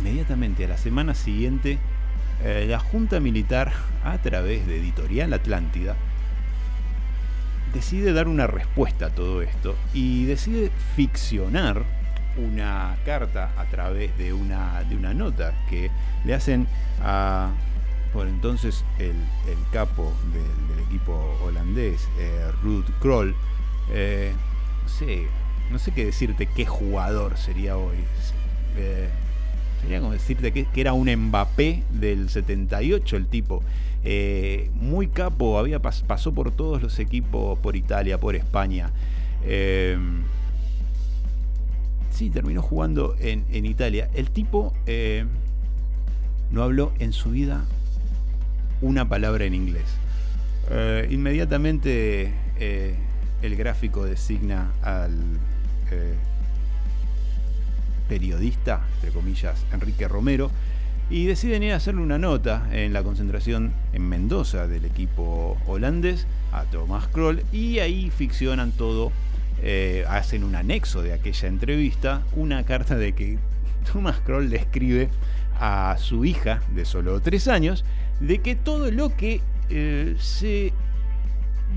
inmediatamente 0.00 0.64
a 0.64 0.68
la 0.68 0.78
semana 0.78 1.14
siguiente, 1.14 1.78
la 2.68 2.78
Junta 2.78 3.18
Militar, 3.18 3.72
a 4.04 4.18
través 4.18 4.66
de 4.66 4.76
Editorial 4.76 5.32
Atlántida, 5.32 5.96
decide 7.72 8.12
dar 8.12 8.28
una 8.28 8.46
respuesta 8.46 9.06
a 9.06 9.10
todo 9.10 9.42
esto 9.42 9.76
y 9.92 10.24
decide 10.26 10.70
ficcionar 10.94 11.84
una 12.36 12.96
carta 13.04 13.52
a 13.56 13.64
través 13.66 14.16
de 14.18 14.32
una, 14.32 14.82
de 14.84 14.96
una 14.96 15.14
nota 15.14 15.54
que 15.68 15.90
le 16.24 16.34
hacen 16.34 16.66
a 17.02 17.50
por 18.16 18.28
entonces 18.28 18.82
el, 18.98 19.10
el 19.10 19.58
capo 19.72 20.10
del, 20.32 20.86
equipo 20.86 21.36
holandés, 21.42 22.08
eh, 22.18 22.50
Ruud 22.62 22.84
Kroll. 23.00 23.34
Eh, 23.90 24.32
no 24.82 24.88
sé, 24.88 25.26
no 25.70 25.78
sé 25.78 25.92
qué 25.92 26.06
decirte 26.06 26.46
qué 26.46 26.64
jugador 26.64 27.36
sería 27.36 27.76
hoy. 27.76 27.96
Eh, 28.76 29.08
sería 29.82 30.00
como 30.00 30.12
decirte 30.12 30.52
que, 30.52 30.64
que 30.64 30.80
era 30.80 30.94
un 30.94 31.14
Mbappé 31.14 31.82
del 31.90 32.30
78 32.30 33.16
el 33.16 33.26
tipo. 33.26 33.62
Eh, 34.08 34.70
muy 34.74 35.08
capo, 35.08 35.58
había 35.58 35.82
pas- 35.82 36.04
pasó 36.04 36.32
por 36.32 36.52
todos 36.52 36.80
los 36.80 37.00
equipos, 37.00 37.58
por 37.58 37.74
Italia, 37.74 38.20
por 38.20 38.36
España. 38.36 38.92
Eh, 39.44 39.98
sí, 42.10 42.30
terminó 42.30 42.62
jugando 42.62 43.16
en, 43.18 43.44
en 43.50 43.66
Italia. 43.66 44.08
El 44.14 44.30
tipo 44.30 44.72
eh, 44.86 45.24
no 46.52 46.62
habló 46.62 46.92
en 47.00 47.12
su 47.12 47.30
vida 47.30 47.64
una 48.80 49.08
palabra 49.08 49.44
en 49.44 49.54
inglés. 49.54 49.86
Inmediatamente 51.10 52.32
el 53.42 53.56
gráfico 53.56 54.04
designa 54.04 54.70
al 54.82 55.12
periodista, 58.08 58.84
entre 58.96 59.10
comillas, 59.10 59.64
Enrique 59.72 60.06
Romero, 60.08 60.50
y 61.08 61.26
deciden 61.26 61.62
ir 61.62 61.72
a 61.72 61.76
hacerle 61.76 62.02
una 62.02 62.18
nota 62.18 62.66
en 62.72 62.92
la 62.92 63.02
concentración 63.02 63.72
en 63.92 64.08
Mendoza 64.08 64.66
del 64.66 64.84
equipo 64.84 65.56
holandés 65.66 66.26
a 66.52 66.64
Thomas 66.64 67.06
Kroll, 67.08 67.42
y 67.52 67.78
ahí 67.78 68.10
ficcionan 68.10 68.72
todo, 68.72 69.12
eh, 69.62 70.04
hacen 70.08 70.42
un 70.42 70.56
anexo 70.56 71.02
de 71.02 71.12
aquella 71.12 71.48
entrevista, 71.48 72.22
una 72.34 72.64
carta 72.64 72.96
de 72.96 73.12
que 73.12 73.38
Thomas 73.92 74.18
Kroll 74.24 74.50
le 74.50 74.56
escribe 74.56 75.08
a 75.60 75.96
su 75.98 76.24
hija 76.24 76.62
de 76.74 76.84
solo 76.84 77.20
tres 77.20 77.48
años 77.48 77.84
de 78.20 78.38
que 78.38 78.54
todo 78.56 78.90
lo 78.90 79.16
que 79.16 79.40
eh, 79.70 80.16
se 80.18 80.72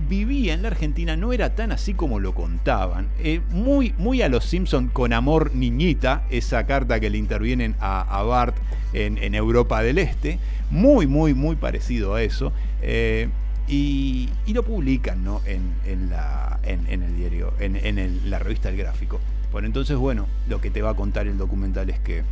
vivía 0.07 0.53
en 0.53 0.61
la 0.61 0.69
Argentina 0.69 1.15
no 1.17 1.33
era 1.33 1.55
tan 1.55 1.71
así 1.71 1.93
como 1.93 2.19
lo 2.19 2.33
contaban. 2.33 3.07
Eh, 3.19 3.41
muy, 3.51 3.93
muy 3.97 4.21
a 4.21 4.29
los 4.29 4.45
Simpson 4.45 4.87
con 4.87 5.13
amor 5.13 5.53
niñita, 5.53 6.23
esa 6.29 6.65
carta 6.65 6.99
que 6.99 7.09
le 7.09 7.17
intervienen 7.17 7.75
a, 7.79 8.01
a 8.01 8.23
Bart 8.23 8.55
en, 8.93 9.17
en 9.17 9.35
Europa 9.35 9.81
del 9.81 9.97
Este. 9.97 10.39
Muy, 10.71 11.07
muy, 11.07 11.33
muy 11.33 11.55
parecido 11.55 12.15
a 12.15 12.23
eso. 12.23 12.53
Eh, 12.81 13.29
y, 13.67 14.29
y 14.45 14.53
lo 14.53 14.63
publican 14.63 15.23
¿no? 15.23 15.41
en, 15.45 15.73
en 15.85 16.09
la, 16.09 16.59
en, 16.63 16.87
el 16.87 17.15
diario, 17.15 17.53
en, 17.59 18.29
la 18.29 18.39
revista 18.39 18.69
El 18.69 18.77
Gráfico. 18.77 19.19
Por 19.51 19.65
entonces, 19.65 19.97
bueno, 19.97 20.27
lo 20.47 20.61
que 20.61 20.71
te 20.71 20.81
va 20.81 20.91
a 20.91 20.95
contar 20.95 21.27
el 21.27 21.37
documental 21.37 21.89
es 21.89 21.99
que 21.99 22.23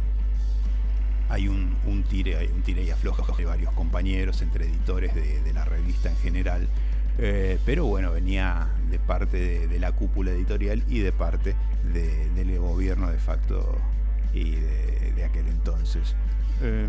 hay 1.29 1.47
un, 1.47 1.75
un 1.85 2.03
tire, 2.03 2.49
un 2.55 2.61
tire 2.61 2.83
y 2.83 2.89
afloja 2.89 3.23
de 3.35 3.45
varios 3.45 3.71
compañeros, 3.73 4.41
entre 4.41 4.65
editores 4.65 5.13
de 5.13 5.53
la 5.53 5.65
revista 5.65 6.09
en 6.09 6.17
general. 6.17 6.67
Eh, 7.19 7.57
pero 7.65 7.85
bueno, 7.85 8.11
venía 8.11 8.67
de 8.89 8.99
parte 8.99 9.67
de, 9.67 9.79
la 9.79 9.91
cúpula 9.91 10.31
editorial 10.31 10.83
y 10.87 10.99
de 10.99 11.11
parte 11.11 11.55
de- 11.93 12.29
del 12.31 12.59
gobierno 12.59 13.11
de 13.11 13.17
facto 13.17 13.77
y 14.33 14.51
de, 14.51 15.23
aquel 15.25 15.47
entonces. 15.47 16.15
Eh, 16.61 16.87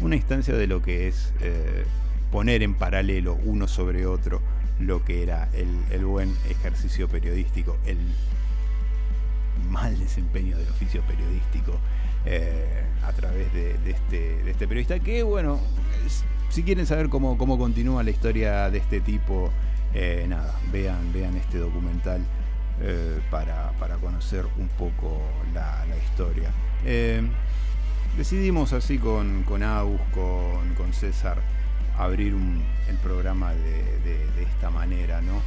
una 0.00 0.16
instancia 0.16 0.54
de 0.54 0.66
lo 0.66 0.80
que 0.80 1.08
es 1.08 1.32
eh, 1.40 1.84
poner 2.30 2.62
en 2.62 2.74
paralelo 2.74 3.38
uno 3.44 3.68
sobre 3.68 4.06
otro 4.06 4.40
lo 4.80 5.04
que 5.04 5.22
era 5.22 5.48
el, 5.54 6.04
buen 6.04 6.34
ejercicio 6.48 7.08
periodístico, 7.08 7.76
el 7.84 7.98
mal 9.68 9.98
desempeño 9.98 10.56
del 10.56 10.68
oficio 10.68 11.02
periodístico 11.02 11.78
a 13.04 13.12
través 13.12 13.46
este, 13.54 14.42
de 14.42 14.50
este 14.50 14.68
periodista 14.68 14.98
que 15.00 15.22
bueno 15.22 15.58
si 16.50 16.62
quieren 16.62 16.86
saber 16.86 17.08
cómo, 17.08 17.36
cómo 17.38 17.58
continúa 17.58 18.02
la 18.02 18.10
historia 18.10 18.70
de 18.70 18.78
este 18.78 19.00
tipo 19.00 19.50
eh, 19.94 20.26
nada 20.28 20.54
vean 20.72 21.12
vean 21.12 21.36
este 21.36 21.58
documental 21.58 22.20
eh, 22.80 23.20
para, 23.30 23.72
para 23.78 23.96
conocer 23.96 24.44
un 24.58 24.68
poco 24.68 25.20
la, 25.54 25.84
historia 25.96 26.50
Eh, 26.84 27.22
decidimos 28.16 28.72
así 28.72 28.98
con, 28.98 29.42
con 29.44 29.62
Aus, 29.62 30.00
con, 30.12 30.74
con 30.76 30.92
César, 30.92 31.38
abrir 31.98 32.34
el 32.88 32.96
programa 32.96 33.52
de, 33.52 33.82
de- 34.04 34.26
esta 34.44 34.70
manera, 34.70 35.20
¿no? 35.20 35.40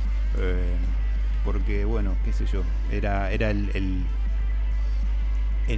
Porque, 1.43 1.85
bueno, 1.85 2.15
qué 2.23 2.31
sé 2.33 2.45
yo, 2.45 2.61
era, 2.91 3.31
era 3.31 3.49
el, 3.49 3.69
el- 3.73 4.05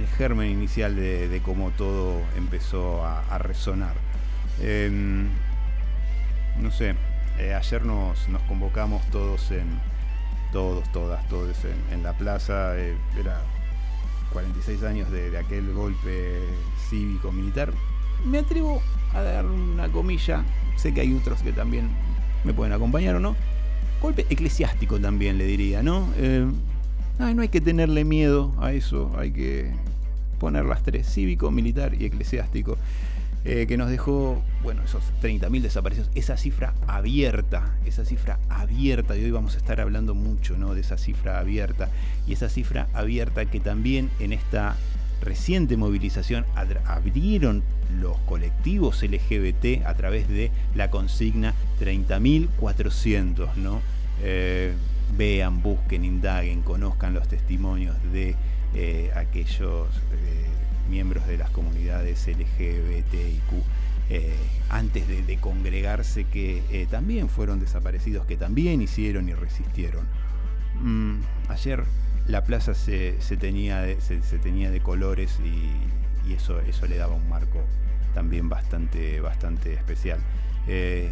germen 0.06 0.50
inicial 0.50 0.94
de, 0.96 1.28
cómo 1.40 1.70
todo 1.70 2.20
empezó 2.36 3.04
a 3.30 3.38
resonar. 3.38 3.94
No 6.60 6.70
sé, 6.70 6.94
eh, 7.38 7.52
ayer 7.52 7.84
nos, 7.84 8.28
nos 8.28 8.42
convocamos 8.42 9.04
todos 9.10 9.50
en, 9.50 9.66
todos, 10.52 10.90
todas, 10.92 11.28
todos 11.28 11.56
en, 11.90 12.02
la 12.04 12.12
plaza, 12.12 12.78
eh, 12.78 12.96
era 13.18 13.42
46 14.32 14.84
años 14.84 15.10
de, 15.10 15.36
aquel 15.36 15.72
golpe 15.72 16.38
cívico-militar. 16.88 17.72
Me 18.24 18.38
atrevo 18.38 18.80
a 19.12 19.22
dar 19.22 19.46
una 19.46 19.88
comilla, 19.88 20.44
sé 20.76 20.94
que 20.94 21.00
hay 21.00 21.12
otros 21.12 21.42
que 21.42 21.52
también 21.52 21.88
me 22.44 22.54
pueden 22.54 22.72
acompañar 22.72 23.16
o 23.16 23.20
no. 23.20 23.34
Golpe 24.00 24.26
eclesiástico 24.30 25.00
también 25.00 25.38
le 25.38 25.44
diría, 25.44 25.82
¿no? 25.82 26.08
Eh, 26.16 26.46
no 27.18 27.42
hay 27.42 27.48
que 27.48 27.60
tenerle 27.60 28.04
miedo 28.04 28.54
a 28.60 28.72
eso, 28.72 29.10
hay 29.18 29.32
que 29.32 29.72
poner 30.38 30.64
las 30.66 30.84
tres, 30.84 31.08
cívico, 31.08 31.50
militar 31.50 31.94
y 32.00 32.04
eclesiástico, 32.04 32.78
eh, 33.44 33.66
que 33.66 33.76
nos 33.76 33.90
dejó, 33.90 34.42
bueno, 34.62 34.82
esos 34.84 35.02
30.000 35.20 35.60
desaparecidos, 35.60 36.10
esa 36.14 36.38
cifra 36.38 36.72
abierta, 36.86 37.76
esa 37.84 38.04
cifra 38.06 38.38
abierta, 38.48 39.16
y 39.16 39.24
hoy 39.24 39.30
vamos 39.30 39.54
a 39.54 39.58
estar 39.58 39.80
hablando 39.80 40.14
mucho, 40.14 40.56
¿no? 40.56 40.74
De 40.74 40.80
esa 40.80 40.96
cifra 40.96 41.38
abierta, 41.38 41.90
y 42.26 42.32
esa 42.32 42.48
cifra 42.48 42.88
abierta 42.94 43.44
que 43.44 43.60
también 43.60 44.10
en 44.18 44.32
esta 44.32 44.76
reciente 45.20 45.76
movilización 45.76 46.46
abrieron 46.86 47.62
los 48.00 48.16
colectivos 48.20 49.02
LGBT 49.02 49.84
a 49.86 49.94
través 49.94 50.28
de 50.28 50.50
la 50.74 50.90
consigna 50.90 51.54
30.400, 51.80 53.56
¿no? 53.56 53.82
Eh, 54.22 54.72
vean, 55.18 55.62
busquen, 55.62 56.04
indaguen, 56.04 56.62
conozcan 56.62 57.14
los 57.14 57.28
testimonios 57.28 57.96
de 58.12 58.36
eh, 58.74 59.10
aquellos 59.14 59.88
miembros 60.88 61.26
de 61.26 61.38
las 61.38 61.50
comunidades 61.50 62.26
LGBTIQ 62.26 63.62
eh, 64.10 64.34
antes 64.68 65.08
de, 65.08 65.36
congregarse 65.38 66.24
que 66.24 66.62
eh, 66.70 66.86
también 66.90 67.28
fueron 67.28 67.58
desaparecidos, 67.58 68.26
que 68.26 68.36
también 68.36 68.82
hicieron 68.82 69.28
y 69.28 69.34
resistieron. 69.34 70.06
Mm, 70.80 71.20
ayer 71.48 71.84
la 72.26 72.44
plaza 72.44 72.74
se, 72.74 73.20
se 73.20 73.36
tenía, 73.36 73.80
de, 73.80 74.00
se, 74.00 74.18
tenía 74.38 74.70
de 74.70 74.80
colores 74.80 75.38
y, 75.44 76.32
eso, 76.32 76.60
eso 76.60 76.86
le 76.86 76.96
daba 76.96 77.14
un 77.14 77.28
marco 77.28 77.62
también 78.14 78.48
bastante, 78.48 79.20
bastante 79.20 79.74
especial. 79.74 80.18
Eh, 80.66 81.10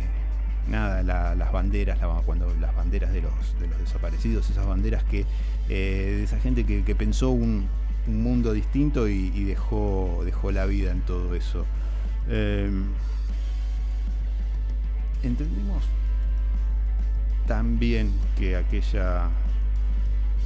nada, 0.68 1.02
la- 1.02 1.34
las 1.34 1.52
banderas, 1.52 1.98
cuando 2.24 2.54
las 2.60 2.74
banderas 2.74 3.12
de 3.12 3.20
los, 3.22 3.60
de 3.60 3.68
los 3.68 3.78
desaparecidos, 3.78 4.48
esas 4.50 4.66
banderas 4.66 5.04
que 5.04 5.24
eh, 5.68 6.14
de 6.18 6.24
esa 6.24 6.38
gente 6.40 6.64
que 6.64 6.94
pensó 6.94 7.30
un, 7.30 7.68
un 8.06 8.22
mundo 8.22 8.52
distinto 8.52 9.08
y, 9.08 9.44
dejó, 9.44 10.22
dejó 10.24 10.50
la 10.50 10.66
vida 10.66 10.90
en 10.90 11.00
todo 11.02 11.34
eso. 11.34 11.64
Eh, 12.28 12.70
entendimos 15.22 15.84
también 17.46 18.12
que 18.38 18.56
aquella 18.56 19.28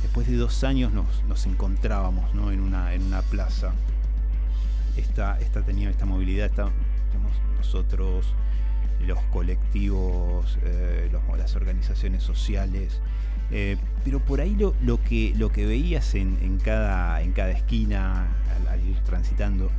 después 0.03 0.27
de 0.29 0.37
dos 0.37 0.65
años 0.65 0.93
nos, 0.93 1.25
nos 1.25 1.47
encontrábamos 1.47 2.35
¿no? 2.35 2.53
en, 2.53 2.61
una, 2.61 2.95
en 2.95 3.03
una 3.03 3.23
plaza. 3.23 3.73
Esta, 4.97 5.39
esta 5.41 5.63
tenía 5.63 5.91
esta 5.91 6.07
movilidad, 6.07 6.51
nosotros, 7.59 8.27
los 9.05 9.19
colectivos, 9.33 10.59
eh, 10.63 11.11
las 11.37 11.57
organizaciones 11.57 12.23
sociales. 12.23 13.01
Eh, 13.51 13.77
pero 14.05 14.21
por 14.21 14.41
ahí 14.41 14.57
lo, 14.57 15.03
que, 15.03 15.33
lo 15.37 15.51
que 15.51 15.67
veías 15.67 16.15
en, 16.15 16.59
cada, 16.63 17.21
en 17.23 17.33
cada 17.33 17.51
esquina 17.51 18.27
al, 18.69 18.81
ir 18.87 18.99
transitando, 19.01 19.71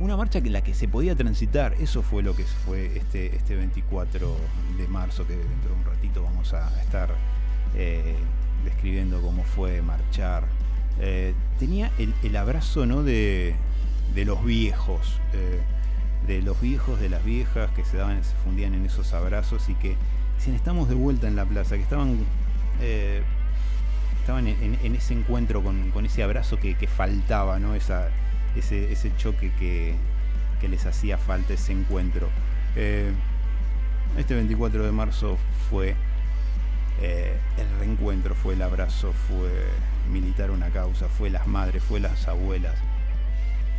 una 0.00 0.16
marcha 0.16 0.38
en 0.38 0.52
la 0.52 0.62
que 0.62 0.74
se 0.74 0.88
podía 0.88 1.14
transitar, 1.14 1.74
eso 1.74 2.02
fue 2.02 2.22
lo 2.22 2.34
que 2.34 2.44
fue 2.44 2.96
este, 2.96 3.36
este 3.36 3.56
24 3.56 4.36
de 4.76 4.88
marzo, 4.88 5.26
que 5.26 5.36
dentro 5.36 5.70
de 5.70 5.76
un 5.76 5.84
ratito 5.84 6.22
vamos 6.22 6.52
a 6.54 6.68
estar 6.80 7.14
eh, 7.76 8.16
describiendo 8.64 9.20
cómo 9.20 9.44
fue 9.44 9.80
marchar. 9.82 10.44
Eh, 11.00 11.34
tenía 11.58 11.90
el, 11.98 12.36
abrazo 12.36 12.84
¿no? 12.86 13.02
de, 13.02 13.54
de 14.14 14.24
los 14.24 14.44
viejos, 14.44 15.20
de 16.26 16.42
los 16.42 16.60
viejos, 16.60 17.00
de 17.00 17.08
las 17.08 17.24
viejas 17.24 17.70
que 17.72 17.84
se 17.84 17.96
daban, 17.96 18.22
se 18.24 18.34
fundían 18.44 18.74
en 18.74 18.86
esos 18.86 19.12
abrazos 19.12 19.68
y 19.68 19.74
que 19.74 19.96
decían 20.36 20.56
estamos 20.56 20.88
de 20.88 20.94
vuelta 20.94 21.28
en 21.28 21.36
la 21.36 21.44
plaza, 21.44 21.76
que 21.76 21.82
estaban 21.82 22.18
eh, 22.82 23.22
estaban 24.20 24.46
en, 24.48 24.94
ese 24.94 25.14
encuentro 25.14 25.62
con, 25.62 26.04
ese 26.04 26.22
abrazo 26.22 26.58
que, 26.58 26.74
faltaba, 26.86 27.58
¿no? 27.58 27.74
Ese, 27.74 29.16
choque 29.16 29.52
que, 29.58 30.68
les 30.68 30.86
hacía 30.86 31.16
falta, 31.16 31.54
ese 31.54 31.72
encuentro. 31.72 32.28
Eh, 32.76 33.12
este 34.18 34.34
24 34.34 34.84
de 34.84 34.92
marzo 34.92 35.38
fue 35.70 35.94
eh, 37.00 37.36
el 37.56 37.78
reencuentro, 37.78 38.34
fue 38.34 38.54
el 38.54 38.62
abrazo, 38.62 39.12
fue 39.28 39.50
militar 40.10 40.50
una 40.50 40.68
causa, 40.70 41.08
fue 41.08 41.30
las 41.30 41.46
madres, 41.46 41.82
fue 41.82 42.00
las 42.00 42.28
abuelas, 42.28 42.74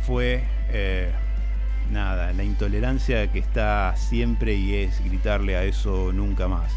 fue 0.02 0.44
nada, 1.90 2.32
la 2.32 2.44
intolerancia 2.44 3.30
que 3.30 3.38
está 3.38 3.94
siempre 3.96 4.54
y 4.54 4.74
es 4.74 5.04
gritarle 5.04 5.56
a 5.56 5.64
eso 5.64 6.12
nunca 6.12 6.48
más. 6.48 6.72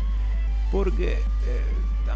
Porque 0.71 1.17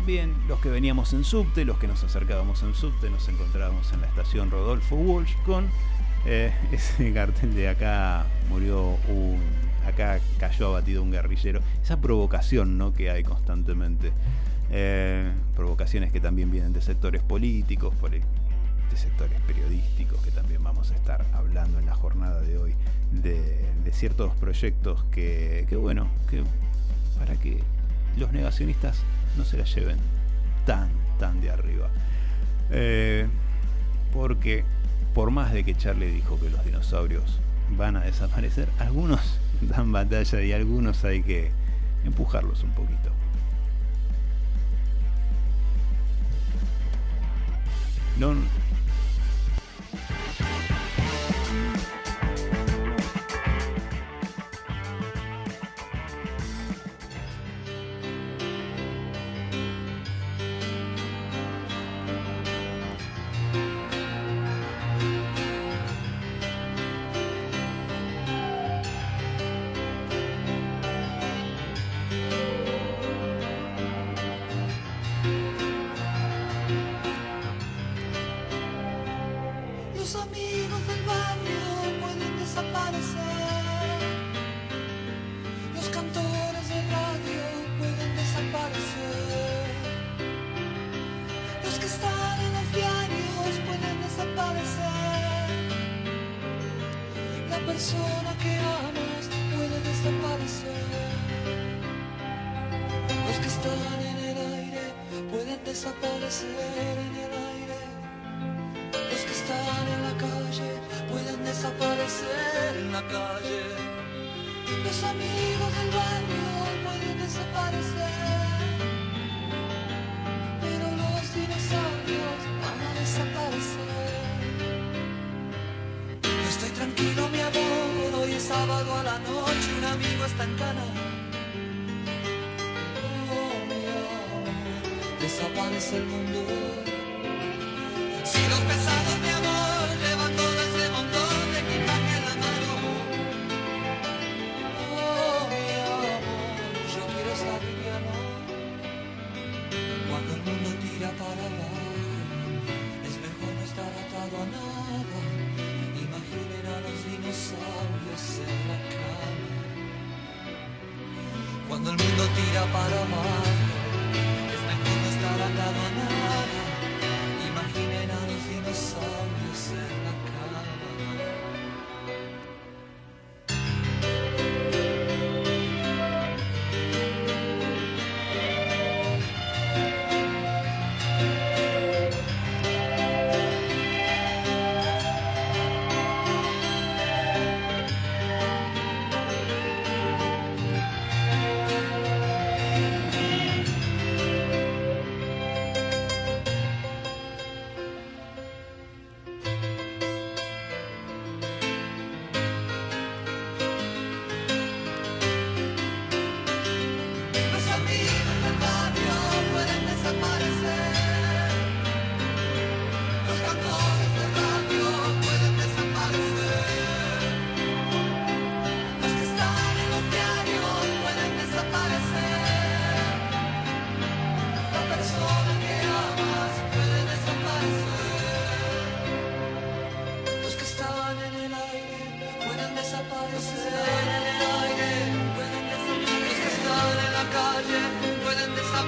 también 0.01 0.33
los 0.47 0.59
que 0.59 0.69
veníamos 0.69 1.13
en 1.13 1.23
subte, 1.23 1.63
los 1.63 1.77
que 1.77 1.85
nos 1.85 2.03
acercábamos 2.03 2.63
en 2.63 2.73
subte, 2.73 3.07
nos 3.11 3.29
encontrábamos 3.29 3.93
en 3.93 4.01
la 4.01 4.07
estación 4.07 4.49
Rodolfo 4.49 4.95
Walsh 4.95 5.35
con 5.45 5.69
eh, 6.25 6.51
ese 6.71 7.13
cartel 7.13 7.53
de 7.53 7.69
acá 7.69 8.25
murió 8.49 8.97
un. 9.07 9.39
acá 9.85 10.19
cayó 10.39 10.69
abatido 10.69 11.03
un 11.03 11.11
guerrillero. 11.11 11.61
Esa 11.83 12.01
provocación 12.01 12.79
¿no? 12.79 12.95
que 12.95 13.11
hay 13.11 13.23
constantemente. 13.23 14.11
Eh, 14.71 15.31
provocaciones 15.55 16.11
que 16.11 16.19
también 16.19 16.49
vienen 16.49 16.73
de 16.73 16.81
sectores 16.81 17.21
políticos, 17.21 17.93
por 18.01 18.09
de 18.09 18.21
sectores 18.95 19.39
periodísticos, 19.41 20.19
que 20.23 20.31
también 20.31 20.63
vamos 20.63 20.89
a 20.89 20.95
estar 20.95 21.23
hablando 21.31 21.77
en 21.77 21.85
la 21.85 21.93
jornada 21.93 22.41
de 22.41 22.57
hoy, 22.57 22.73
de, 23.11 23.69
de 23.83 23.93
ciertos 23.93 24.33
proyectos 24.37 25.03
que, 25.11 25.67
que, 25.69 25.75
bueno, 25.75 26.07
que 26.27 26.41
para 27.19 27.35
que 27.35 27.59
los 28.17 28.31
negacionistas 28.31 29.03
no 29.37 29.45
se 29.45 29.57
la 29.57 29.65
lleven 29.65 29.97
tan, 30.65 30.89
tan 31.19 31.41
de 31.41 31.51
arriba. 31.51 31.89
Eh, 32.71 33.27
porque 34.13 34.63
por 35.13 35.31
más 35.31 35.51
de 35.51 35.63
que 35.63 35.75
Charlie 35.75 36.07
dijo 36.11 36.39
que 36.39 36.49
los 36.49 36.63
dinosaurios 36.63 37.39
van 37.77 37.97
a 37.97 38.01
desaparecer, 38.01 38.69
algunos 38.79 39.39
dan 39.61 39.91
batalla 39.91 40.41
y 40.41 40.51
algunos 40.53 41.03
hay 41.03 41.23
que 41.23 41.51
empujarlos 42.03 42.63
un 42.63 42.71
poquito. 42.71 43.11
No, 48.17 48.35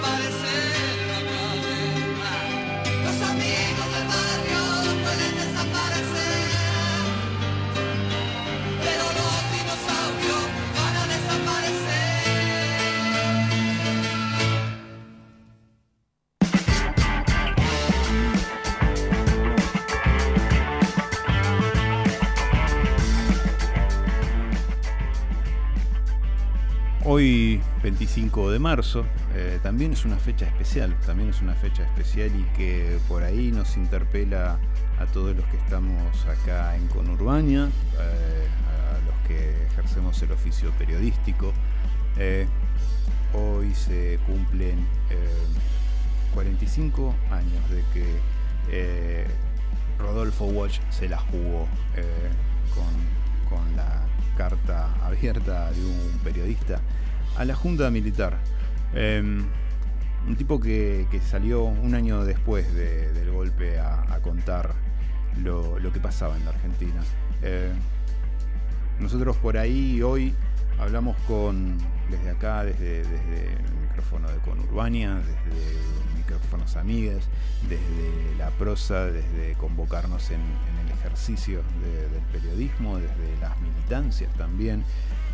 pueden 0.01 0.42
25 28.03 28.51
de 28.51 28.59
marzo, 28.59 29.05
eh, 29.33 29.59
también 29.63 29.93
es 29.93 30.03
una 30.03 30.17
fecha 30.17 30.45
especial, 30.45 30.93
también 31.05 31.29
es 31.29 31.41
una 31.41 31.53
fecha 31.53 31.83
especial 31.83 32.31
y 32.37 32.43
que 32.57 32.99
por 33.07 33.23
ahí 33.23 33.49
nos 33.49 33.77
interpela 33.77 34.59
a 34.99 35.05
todos 35.05 35.33
los 35.33 35.45
que 35.45 35.55
estamos 35.55 36.25
acá 36.25 36.75
en 36.75 36.85
Conurbania, 36.87 37.69
eh, 37.97 38.47
a 38.67 38.99
los 39.05 39.15
que 39.25 39.67
ejercemos 39.67 40.21
el 40.21 40.33
oficio 40.33 40.71
periodístico. 40.71 41.53
Eh, 42.17 42.45
hoy 43.33 43.73
se 43.73 44.19
cumplen 44.25 44.85
eh, 45.09 45.47
45 46.33 47.15
años 47.31 47.69
de 47.69 47.83
que 47.93 48.19
eh, 48.69 49.27
Rodolfo 49.97 50.43
Walsh 50.47 50.81
se 50.89 51.07
la 51.07 51.19
jugó 51.19 51.69
eh, 51.95 52.29
con, 52.75 53.57
con 53.57 53.77
la 53.77 54.01
carta 54.35 54.89
abierta 55.05 55.71
de 55.71 55.85
un 55.85 56.19
periodista 56.21 56.81
a 57.37 57.45
la 57.45 57.55
Junta 57.55 57.89
Militar. 57.89 58.37
Eh, 58.93 59.21
un 60.27 60.35
tipo 60.37 60.59
que, 60.59 61.05
salió 61.29 61.63
un 61.63 61.95
año 61.95 62.23
después 62.23 62.73
de- 62.73 63.11
del 63.11 63.31
golpe 63.31 63.79
a, 63.79 64.19
contar 64.23 64.73
lo, 65.41 65.77
que 65.91 65.99
pasaba 65.99 66.37
en 66.37 66.45
la 66.45 66.51
Argentina. 66.51 67.03
Eh, 67.41 67.71
nosotros 68.99 69.35
por 69.37 69.57
ahí 69.57 70.01
hoy 70.01 70.33
hablamos 70.79 71.17
con, 71.27 71.77
desde 72.09 72.29
acá, 72.29 72.63
desde, 72.63 73.01
el 73.01 73.79
micrófono 73.81 74.29
de 74.29 74.37
Conurbania, 74.37 75.15
desde 75.15 75.77
micrófonos 76.15 76.77
amigues, 76.77 77.25
desde 77.67 78.37
la 78.37 78.49
prosa, 78.51 79.05
desde 79.07 79.55
convocarnos 79.55 80.31
en, 80.31 80.39
el 80.39 80.91
ejercicio 80.99 81.61
de- 81.83 82.09
del 82.09 82.21
periodismo, 82.31 82.97
desde 82.97 83.37
las 83.41 83.59
militancias 83.59 84.33
también. 84.35 84.85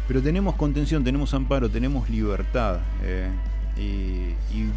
Pero 0.10 0.24
tenemos 0.24 0.56
contención, 0.56 1.04
tenemos 1.04 1.36
amparo, 1.36 1.70
tenemos 1.70 2.10
libertad. 2.10 2.80
eh, 3.04 3.30
y, 3.78 4.34
y, 4.52 4.72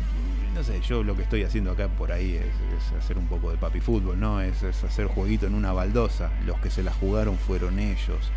no 0.54 0.62
sé, 0.62 0.78
yo 0.82 1.02
lo 1.02 1.16
que 1.16 1.22
estoy 1.22 1.42
haciendo 1.42 1.70
acá 1.70 1.88
por 1.88 2.12
ahí 2.12 2.34
es, 2.34 3.02
hacer 3.02 3.16
un 3.16 3.26
poco 3.28 3.50
de 3.50 3.56
papi 3.56 3.80
fútbol, 3.80 4.20
¿no? 4.20 4.42
Es, 4.42 4.62
hacer 4.62 5.06
jueguito 5.06 5.46
en 5.46 5.54
una 5.54 5.72
baldosa. 5.72 6.30
Los 6.44 6.60
que 6.60 6.68
se 6.68 6.82
la 6.82 6.92
jugaron 6.92 7.38
fueron 7.38 7.78
ellos, 7.78 8.30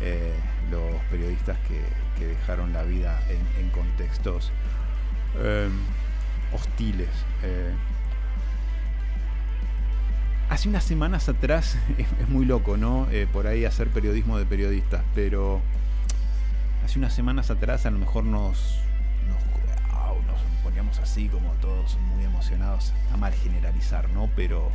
eh, 0.00 0.34
los 0.70 1.02
periodistas 1.10 1.58
que, 1.66 2.24
dejaron 2.24 2.72
la 2.72 2.84
vida 2.84 3.20
en, 3.28 3.68
contextos 3.70 4.52
eh, 5.38 5.68
hostiles. 6.52 7.08
Hace 10.48 10.68
unas 10.68 10.84
semanas 10.84 11.28
atrás, 11.28 11.76
es, 11.98 12.28
muy 12.28 12.44
loco, 12.46 12.76
¿no? 12.76 13.08
Por 13.32 13.48
ahí 13.48 13.64
hacer 13.64 13.88
periodismo 13.88 14.38
de 14.38 14.46
periodistas, 14.46 15.02
pero 15.12 15.60
hace 16.86 17.00
unas 17.00 17.14
semanas 17.14 17.50
atrás 17.50 17.84
a 17.84 17.90
lo 17.90 17.98
mejor 17.98 18.22
nos, 18.22 18.78
nos, 19.28 19.42
poníamos 20.62 21.00
así 21.00 21.28
como 21.28 21.50
todos 21.54 21.98
muy 22.14 22.22
emocionados. 22.22 22.92
Está 23.02 23.16
mal 23.16 23.32
generalizar, 23.32 24.08
¿no? 24.10 24.30
Pero 24.36 24.70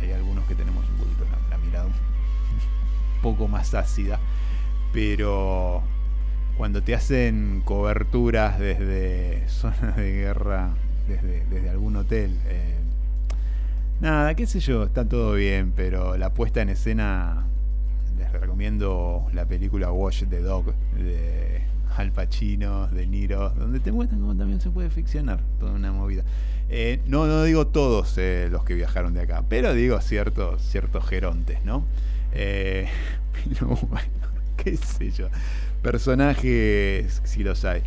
hay 0.00 0.12
algunos 0.12 0.46
que 0.46 0.54
tenemos 0.54 0.88
un 0.88 0.96
poquito 0.98 1.24
la, 1.24 1.56
la 1.56 1.58
mirada 1.58 1.86
un 1.86 1.92
poco 3.22 3.48
más 3.48 3.74
ácida. 3.74 4.20
Pero 4.92 5.82
cuando 6.56 6.80
te 6.84 6.94
hacen 6.94 7.62
coberturas 7.64 8.60
desde 8.60 9.48
zonas 9.48 9.96
de 9.96 10.12
guerra, 10.12 10.70
desde, 11.08 11.44
desde 11.46 11.70
algún 11.70 11.96
hotel, 11.96 12.38
eh, 12.46 12.78
nada, 14.00 14.32
qué 14.36 14.46
sé 14.46 14.60
yo, 14.60 14.84
está 14.84 15.08
todo 15.08 15.34
bien, 15.34 15.72
pero 15.74 16.16
la 16.16 16.34
puesta 16.34 16.62
en 16.62 16.68
escena, 16.68 17.47
les 18.18 18.30
recomiendo 18.32 19.26
la 19.32 19.44
película 19.46 19.90
Watch 19.92 20.24
the 20.28 20.40
Dog 20.40 20.74
de 20.96 21.62
Al 21.96 22.12
Pacino, 22.12 22.88
De 22.88 23.06
Niro, 23.06 23.50
donde 23.50 23.80
te 23.80 23.92
muestran 23.92 24.20
cómo 24.20 24.36
también 24.36 24.60
se 24.60 24.70
puede 24.70 24.90
ficcionar, 24.90 25.40
toda 25.58 25.72
una 25.72 25.92
movida. 25.92 26.22
Eh, 26.68 27.00
no, 27.06 27.26
no 27.26 27.44
digo 27.44 27.66
todos 27.68 28.16
eh, 28.18 28.48
los 28.50 28.64
que 28.64 28.74
viajaron 28.74 29.14
de 29.14 29.22
acá, 29.22 29.42
pero 29.48 29.72
digo 29.72 30.00
ciertos, 30.00 30.60
ciertos 30.62 31.06
gerontes, 31.06 31.64
¿no? 31.64 31.84
Eh, 32.32 32.88
qué 34.56 34.76
sé 34.76 35.10
yo, 35.10 35.28
personajes, 35.82 37.20
si 37.24 37.42
los 37.44 37.64
hay. 37.64 37.82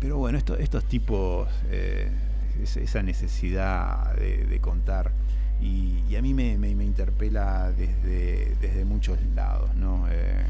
Pero 0.00 0.16
bueno, 0.16 0.38
esto- 0.38 0.56
estos 0.56 0.84
tipos, 0.84 1.48
es- 1.70 2.76
esa 2.76 3.02
necesidad 3.02 4.14
de 4.16 4.58
contar 4.60 5.12
y, 5.60 6.16
a 6.16 6.22
mí 6.22 6.34
me, 6.34 6.54
interpela 6.68 7.70
desde, 7.72 8.84
muchos 8.84 9.18
lados, 9.34 9.74
¿no? 9.76 10.06
Eh, 10.10 10.44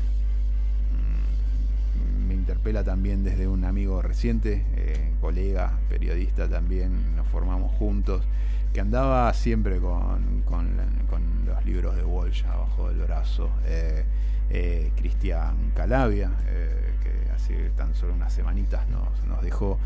mm, 2.02 2.28
me 2.28 2.34
interpela 2.34 2.84
también 2.84 3.24
desde 3.24 3.46
un 3.46 3.64
amigo 3.64 4.00
reciente, 4.00 4.64
eh, 4.76 5.12
colega, 5.20 5.78
periodista 5.88 6.48
también, 6.48 7.16
nos 7.16 7.26
formamos 7.28 7.72
juntos, 7.72 8.24
que 8.72 8.80
andaba 8.80 9.32
siempre 9.34 9.78
con 9.78 10.42
los 11.46 11.64
libros 11.64 11.96
de 11.96 12.04
Walsh 12.04 12.44
abajo 12.44 12.88
del 12.88 12.98
brazo. 12.98 13.50
eh, 13.66 14.04
eh, 14.50 14.92
Cristian 14.96 15.72
Calavia, 15.74 16.30
eh, 16.46 16.94
que 17.02 17.30
hace 17.30 17.70
tan 17.76 17.94
solo 17.94 18.14
unas 18.14 18.32
semanitas 18.32 18.88
nos, 18.88 19.26
nos 19.26 19.42
dejó. 19.42 19.78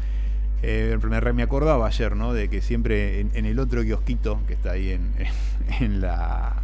Eh, 0.63 0.97
me, 1.35 1.43
acordaba 1.43 1.87
ayer, 1.87 2.15
¿no? 2.15 2.33
De 2.33 2.49
que 2.49 2.61
siempre 2.61 3.21
en, 3.21 3.47
el 3.47 3.59
otro 3.59 3.83
kiosquito 3.83 4.41
que 4.47 4.55
está 4.55 4.73
ahí 4.73 4.91
en, 4.91 5.13
en- 5.81 6.01
la 6.01 6.63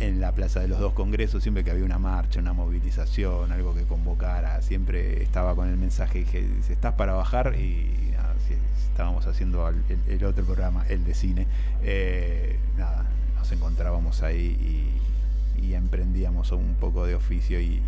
en 0.00 0.20
la 0.20 0.32
Plaza 0.32 0.58
de 0.60 0.66
los 0.66 0.80
Dos 0.80 0.94
Congresos, 0.94 1.42
siempre 1.42 1.62
que 1.62 1.70
había 1.70 1.84
una 1.84 1.98
marcha, 1.98 2.40
una 2.40 2.52
movilización, 2.52 3.52
algo 3.52 3.72
que 3.72 3.84
convocara, 3.84 4.60
siempre 4.60 5.22
estaba 5.22 5.54
con 5.54 5.68
el 5.68 5.76
mensaje, 5.76 6.20
dije, 6.20 6.44
¿estás 6.68 6.94
para 6.94 7.12
bajar? 7.12 7.54
Y 7.56 8.12
estábamos 8.92 9.26
haciendo 9.26 9.66
el, 10.08 10.24
otro 10.24 10.44
programa, 10.44 10.84
el 10.88 11.04
de 11.04 11.14
cine. 11.14 11.46
Eh, 11.82 12.58
nada, 12.76 13.06
nos 13.36 13.50
encontrábamos 13.52 14.22
ahí 14.22 14.90
y, 15.58 15.74
emprendíamos 15.74 16.52
un 16.52 16.74
poco 16.74 17.06
de 17.06 17.14
oficio 17.14 17.58
y, 17.58 17.80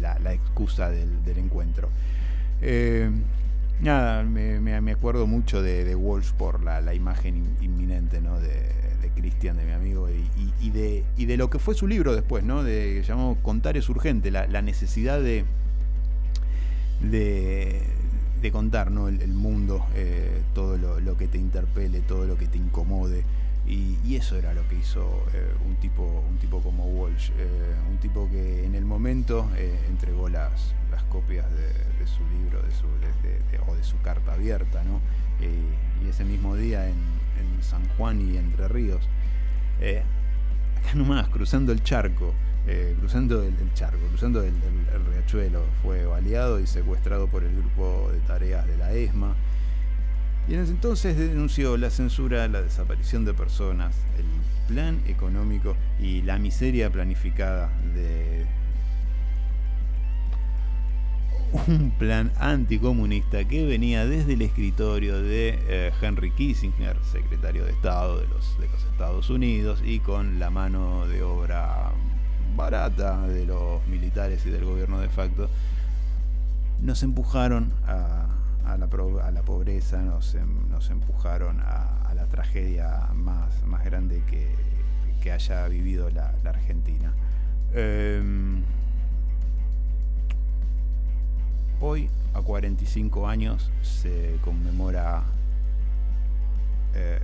la, 0.00 0.32
excusa 0.32 0.90
del, 0.90 1.22
del 1.24 1.38
encuentro. 1.38 1.88
Eh, 2.60 3.10
nada, 3.80 4.22
me, 4.22 4.60
me- 4.60 4.92
acuerdo 4.92 5.26
mucho 5.26 5.62
de, 5.62 5.84
de 5.84 5.94
Walsh 5.94 6.32
por 6.32 6.62
la, 6.62 6.80
la 6.80 6.94
imagen 6.94 7.36
in- 7.36 7.56
inminente 7.60 8.20
¿no? 8.20 8.38
de, 8.40 8.48
de 9.00 9.10
Cristian, 9.14 9.56
de 9.56 9.64
mi 9.64 9.72
amigo, 9.72 10.08
y, 10.10 10.66
y- 10.66 10.70
de, 10.70 11.04
y 11.16 11.26
de 11.26 11.36
lo 11.36 11.50
que 11.50 11.58
fue 11.58 11.74
su 11.74 11.86
libro 11.86 12.14
después, 12.14 12.44
¿no? 12.44 12.62
de, 12.64 12.94
que 13.00 13.02
llamó 13.06 13.36
Contar 13.42 13.76
es 13.76 13.88
urgente, 13.88 14.30
la, 14.30 14.46
la 14.46 14.62
necesidad 14.62 15.20
de, 15.20 15.44
de, 17.02 17.80
de 18.42 18.52
contar 18.52 18.90
¿no? 18.90 19.08
el, 19.08 19.20
el 19.22 19.32
mundo, 19.32 19.84
eh, 19.94 20.42
todo 20.54 20.76
lo, 20.76 21.00
lo 21.00 21.16
que 21.16 21.28
te 21.28 21.38
interpele, 21.38 22.00
todo 22.00 22.26
lo 22.26 22.36
que 22.36 22.46
te 22.46 22.58
incomode. 22.58 23.22
Y, 23.68 24.16
eso 24.16 24.36
era 24.36 24.54
lo 24.54 24.66
que 24.66 24.76
hizo 24.76 25.24
eh, 25.34 25.52
un, 25.66 25.76
tipo, 25.76 26.02
un 26.02 26.38
tipo 26.38 26.60
como 26.60 26.86
Walsh, 26.86 27.30
eh, 27.36 27.74
un 27.88 27.98
tipo 27.98 28.28
que 28.28 28.64
en 28.64 28.74
el 28.74 28.84
momento 28.84 29.48
eh, 29.56 29.78
entregó 29.88 30.28
las, 30.28 30.74
las 30.90 31.02
copias 31.04 31.46
de, 31.52 32.06
su 32.06 32.26
libro 32.30 32.60
de 32.62 32.72
su, 32.72 32.86
de- 32.86 33.60
o 33.68 33.76
de 33.76 33.84
su 33.84 34.00
carta 34.00 34.32
abierta, 34.32 34.82
¿no? 34.82 35.00
Eh, 35.40 35.52
y 36.02 36.08
ese 36.08 36.24
mismo 36.24 36.56
día 36.56 36.88
en, 36.88 37.18
San 37.60 37.86
Juan 37.96 38.20
y 38.20 38.36
Entre 38.36 38.66
Ríos, 38.68 39.08
acá 39.76 40.94
nomás, 40.94 41.28
cruzando 41.28 41.72
el 41.72 41.82
charco, 41.82 42.32
cruzando 42.98 43.42
el, 43.42 43.54
charco, 43.74 43.98
cruzando 44.08 44.42
el 44.42 44.54
riachuelo, 45.12 45.64
fue 45.82 46.06
baleado 46.06 46.60
y 46.60 46.66
secuestrado 46.66 47.26
por 47.26 47.44
el 47.44 47.54
grupo 47.56 48.10
de 48.12 48.20
tareas 48.20 48.66
de 48.66 48.76
la 48.76 48.92
ESMA. 48.92 49.34
Y 50.48 50.54
en 50.54 50.60
ese 50.60 50.72
entonces 50.72 51.16
denunció 51.16 51.76
la 51.76 51.90
censura, 51.90 52.48
la 52.48 52.62
desaparición 52.62 53.24
de 53.26 53.34
personas, 53.34 53.94
el 54.16 54.24
plan 54.72 55.00
económico 55.06 55.76
y 56.00 56.22
la 56.22 56.38
miseria 56.38 56.90
planificada 56.90 57.70
de 57.94 58.46
un 61.52 61.90
plan 61.98 62.32
anticomunista 62.38 63.44
que 63.44 63.64
venía 63.66 64.06
desde 64.06 64.34
el 64.34 64.42
escritorio 64.42 65.20
de 65.20 65.58
eh, 65.68 65.92
Henry 66.00 66.30
Kissinger, 66.30 66.96
secretario 67.10 67.64
de 67.64 67.72
Estado 67.72 68.18
de 68.20 68.26
los, 68.28 68.58
de 68.58 68.68
los 68.68 68.84
Estados 68.84 69.30
Unidos, 69.30 69.82
y 69.84 70.00
con 70.00 70.38
la 70.38 70.50
mano 70.50 71.06
de 71.06 71.22
obra 71.22 71.92
barata 72.56 73.26
de 73.28 73.46
los 73.46 73.86
militares 73.86 74.44
y 74.46 74.50
del 74.50 74.64
gobierno 74.64 74.98
de 74.98 75.08
facto, 75.08 75.48
nos 76.82 77.02
empujaron 77.02 77.72
a, 77.86 78.27
a 78.68 78.76
la, 78.76 79.42
pobreza, 79.42 80.02
nos, 80.02 80.34
em- 80.34 80.68
nos 80.68 80.90
empujaron 80.90 81.60
a, 81.60 82.12
la 82.14 82.26
tragedia 82.26 83.08
más, 83.14 83.84
grande 83.84 84.22
que, 84.26 85.32
haya 85.32 85.68
vivido 85.68 86.08
la, 86.08 86.32
Argentina. 86.44 87.12
Em, 87.74 88.62
hoy, 91.80 92.08
a 92.32 92.40
45 92.40 93.28
años, 93.28 93.70
se 93.82 94.38
conmemora 94.42 95.22
eh, 96.94 97.20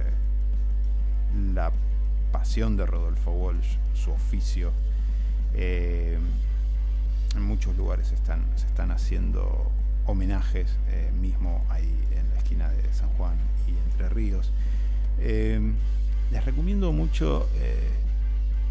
la 1.55 1.73
pasión 2.31 2.77
de 2.77 2.85
Rodolfo 2.85 3.33
Walsh, 3.33 3.79
su 3.95 4.11
oficio. 4.11 4.71
Eh, 5.55 6.19
en 7.35 7.43
muchos 7.43 7.75
lugares 7.75 8.09
se 8.09 8.15
están 8.67 8.91
haciendo 8.91 9.73
homenajes, 10.07 10.77
eh, 10.89 11.11
mismo 11.21 11.65
ahí 11.69 11.95
en 12.13 12.29
la 12.31 12.37
esquina 12.37 12.69
de 12.71 12.93
San 12.93 13.09
Juan 13.11 13.37
y 13.67 13.71
Entre 13.91 14.09
Ríos. 14.09 14.53
Eh, 15.19 15.61
les 16.33 16.45
recomiendo 16.45 16.93
mucho 16.93 17.49
eh, 17.57 17.91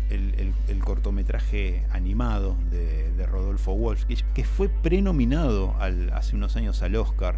el, 0.09 0.79
cortometraje 0.83 1.85
animado 1.91 2.55
de, 2.69 3.25
Rodolfo 3.25 3.71
Walsh, 3.71 4.03
que, 4.33 4.43
fue 4.43 4.67
prenominado 4.69 5.75
hace 6.13 6.35
unos 6.35 6.55
años 6.55 6.83
al 6.83 6.95
Oscar. 6.97 7.37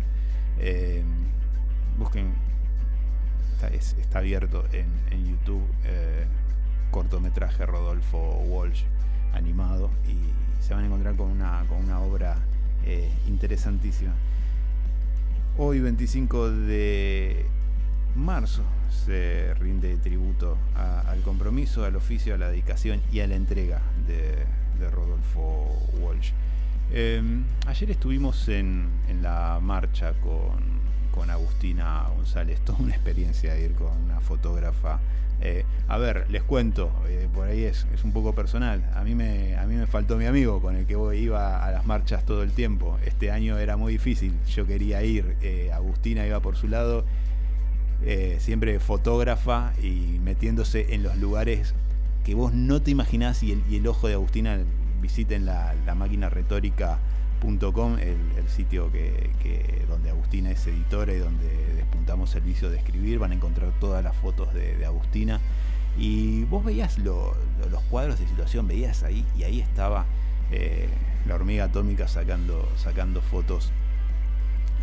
Busquen, 1.97 2.33
está, 3.53 3.67
es- 3.67 3.95
está 3.99 4.19
abierto 4.19 4.65
en, 4.73 4.87
en 5.11 5.25
YouTube, 5.25 5.63
cortometraje 6.91 7.65
Rodolfo 7.65 8.17
Walsh 8.47 8.83
animado 9.33 9.89
y 10.07 10.63
se 10.63 10.73
van 10.73 10.83
a 10.83 10.87
encontrar 10.87 11.15
con 11.15 11.29
una, 11.29 11.63
con 11.69 11.77
una 11.77 11.99
obra 11.99 12.37
eh, 12.85 13.09
interesantísima. 13.27 14.13
Hoy, 15.57 15.79
25 15.79 16.49
de 16.51 17.45
marzo, 18.15 18.63
se 19.05 19.53
rinde 19.55 19.95
tributo 19.97 20.57
a- 20.75 21.01
al 21.09 21.21
compromiso, 21.21 21.85
al 21.85 21.95
oficio, 21.95 22.35
a 22.35 22.37
la 22.37 22.49
dedicación 22.49 23.01
y 23.11 23.19
a 23.21 23.27
la 23.27 23.35
entrega 23.35 23.81
de, 24.07 24.45
Rodolfo 24.91 25.81
Walsh. 26.01 26.31
Eh, 26.91 27.21
ayer 27.65 27.91
estuvimos 27.91 28.47
en, 28.49 28.87
en 29.09 29.23
la 29.23 29.59
marcha 29.61 30.13
con, 30.21 30.59
con 31.11 31.29
Agustina 31.31 32.07
González, 32.15 32.59
toda 32.65 32.79
una 32.79 32.93
experiencia 32.93 33.57
ir 33.57 33.71
con 33.73 33.87
una 34.03 34.19
fotógrafa. 34.19 34.99
Eh, 35.41 35.65
a 35.87 35.97
ver, 35.97 36.25
les 36.29 36.43
cuento, 36.43 36.91
eh, 37.07 37.27
por 37.33 37.47
ahí 37.47 37.63
es, 37.63 37.85
es 37.93 38.03
un 38.03 38.11
poco 38.11 38.33
personal. 38.33 38.83
A 38.95 39.03
mí, 39.03 39.15
me, 39.15 39.57
a 39.57 39.65
mí 39.65 39.75
me 39.75 39.87
faltó 39.87 40.17
mi 40.17 40.25
amigo 40.25 40.61
con 40.61 40.75
el 40.75 40.85
que 40.85 40.95
iba 41.15 41.63
a 41.63 41.71
las 41.71 41.85
marchas 41.85 42.25
todo 42.25 42.43
el 42.43 42.51
tiempo. 42.51 42.97
Este 43.05 43.31
año 43.31 43.57
era 43.57 43.77
muy 43.77 43.93
difícil, 43.93 44.33
yo 44.47 44.65
quería 44.65 45.03
ir, 45.03 45.35
eh, 45.41 45.71
Agustina 45.73 46.25
iba 46.25 46.39
por 46.39 46.55
su 46.55 46.67
lado, 46.67 47.05
siempre 48.37 48.79
fotógrafa 48.79 49.73
y 49.81 50.19
metiéndose 50.23 50.93
en 50.93 51.01
los 51.01 51.17
lugares 51.17 51.73
que 52.23 52.35
vos 52.35 52.53
no 52.53 52.81
te 52.81 52.91
imaginás 52.91 53.41
y 53.41 53.53
el, 53.53 53.63
y 53.69 53.77
el 53.77 53.87
ojo 53.87 54.07
de 54.07 54.13
Agustina, 54.13 54.59
visiten 55.01 55.45
la, 55.45 55.73
la 55.85 55.95
máquina 55.95 56.29
el, 57.49 58.17
sitio 58.49 58.91
que, 58.91 59.85
donde 59.87 60.09
Agustina 60.09 60.51
es 60.51 60.65
editora 60.67 61.13
y 61.13 61.17
donde 61.19 61.47
despuntamos 61.75 62.33
el 62.35 62.41
vicio 62.41 62.69
de 62.69 62.77
escribir, 62.77 63.19
van 63.19 63.31
a 63.31 63.35
encontrar 63.35 63.71
todas 63.79 64.03
las 64.03 64.15
fotos 64.15 64.53
de, 64.53 64.83
Agustina. 64.85 65.39
Y 65.97 66.43
vos 66.45 66.63
veías 66.63 66.97
lo- 66.97 67.35
lo- 67.61 67.69
los 67.69 67.81
cuadros 67.83 68.19
de 68.19 68.27
situación, 68.27 68.67
veías 68.67 69.03
ahí, 69.03 69.25
y 69.37 69.43
ahí 69.43 69.61
estaba 69.61 70.05
eh, 70.51 70.89
la 71.27 71.35
hormiga 71.35 71.65
atómica 71.65 72.07
sacando, 72.07 72.67
sacando 72.77 73.21
fotos. 73.21 73.71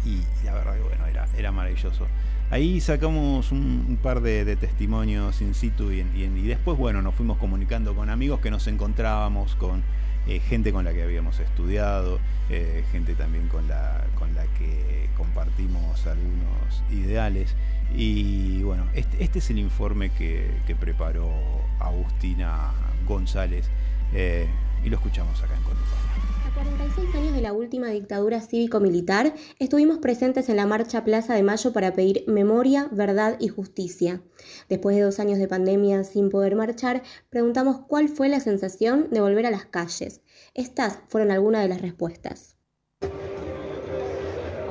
Y 0.05 0.21
la 0.45 0.55
verdad 0.55 0.75
que 0.75 0.83
bueno, 0.83 1.07
era, 1.07 1.27
era 1.37 1.53
maravilloso. 1.53 2.07
Ahí 2.51 2.81
sacamos 2.81 3.51
un, 3.53 3.99
par 4.03 4.21
de, 4.21 4.57
testimonios 4.57 5.41
in 5.41 5.55
situ 5.55 5.91
y 5.91 6.03
después, 6.47 6.77
bueno, 6.77 7.01
nos 7.01 7.15
fuimos 7.15 7.39
comunicando 7.39 7.95
con 7.95 8.11
amigos 8.11 8.41
que 8.41 8.51
nos 8.51 8.67
encontrábamos, 8.67 9.55
con 9.57 9.83
eh, 10.27 10.41
gente 10.41 10.73
con 10.73 10.85
la 10.85 10.93
que 10.93 11.03
habíamos 11.03 11.41
estudiado, 11.41 12.21
eh, 12.49 12.85
gente 12.93 13.15
también 13.15 13.49
con 13.49 13.67
la, 13.67 14.05
con 14.19 14.35
la 14.35 14.45
que 14.59 15.09
compartimos 15.17 16.07
algunos 16.07 16.83
ideales. 16.91 17.55
Y 17.95 18.63
bueno, 18.63 18.85
este, 18.95 19.23
este 19.23 19.41
es 19.41 19.51
el 19.51 19.59
informe 19.59 20.11
que, 20.11 20.51
preparó 20.81 21.31
Agustina 21.79 22.73
González 23.07 23.69
eh, 24.15 24.47
y 24.83 24.89
lo 24.89 24.97
escuchamos 24.97 25.41
acá 25.43 25.55
en 25.55 25.63
Conductor. 25.63 26.32
A 26.53 26.65
46 26.65 27.15
años 27.15 27.35
de 27.35 27.41
la 27.41 27.53
última 27.53 27.89
dictadura 27.89 28.41
cívico-militar, 28.41 29.33
estuvimos 29.59 29.99
presentes 29.99 30.49
en 30.49 30.57
la 30.57 30.67
marcha 30.67 31.03
Plaza 31.03 31.35
de 31.35 31.43
Mayo 31.43 31.73
para 31.73 31.95
pedir 31.95 32.25
memoria, 32.27 32.89
verdad 32.93 33.37
y 33.41 33.49
justicia. 33.49 34.21
Después 34.69 34.97
de 34.97 35.03
dos 35.03 35.19
años 35.19 35.39
de 35.39 35.49
pandemia 35.49 36.05
sin 36.05 36.29
poder 36.29 36.55
marchar, 36.55 37.03
preguntamos 37.31 37.81
cuál 37.89 38.09
fue 38.09 38.29
la 38.29 38.41
sensación 38.41 39.09
de 39.11 39.23
volver 39.23 39.47
a 39.47 39.51
las 39.51 39.65
calles. 39.65 40.21
Estas 40.53 40.99
fueron 41.09 41.31
algunas 41.31 41.63
de 41.63 41.69
las 41.69 41.81
respuestas. 41.81 42.57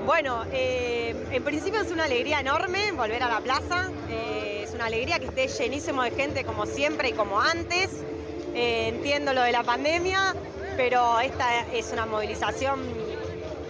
Bueno, 0.05 0.43
eh, 0.51 1.15
en 1.31 1.43
principio 1.43 1.81
es 1.81 1.91
una 1.91 2.03
alegría 2.03 2.41
enorme 2.41 2.91
volver 2.91 3.23
a 3.23 3.29
la 3.29 3.39
plaza. 3.41 3.89
eh, 4.09 4.63
es 4.63 4.75
una 4.75 4.81
una 4.81 4.87
alegría 4.87 5.19
que 5.19 5.25
esté 5.25 5.47
llenísimo 5.47 6.01
de 6.01 6.09
gente 6.09 6.43
como 6.43 6.65
siempre 6.65 7.09
y 7.09 7.13
como 7.13 7.39
antes. 7.39 7.89
Eh, 8.55 8.87
entiendo 8.87 9.31
lo 9.31 9.43
de 9.43 9.51
la 9.51 9.63
pandemia, 9.63 10.35
pero 10.77 11.19
esta 11.19 11.67
es 11.73 11.91
una 11.91 12.05
movilización 12.05 12.79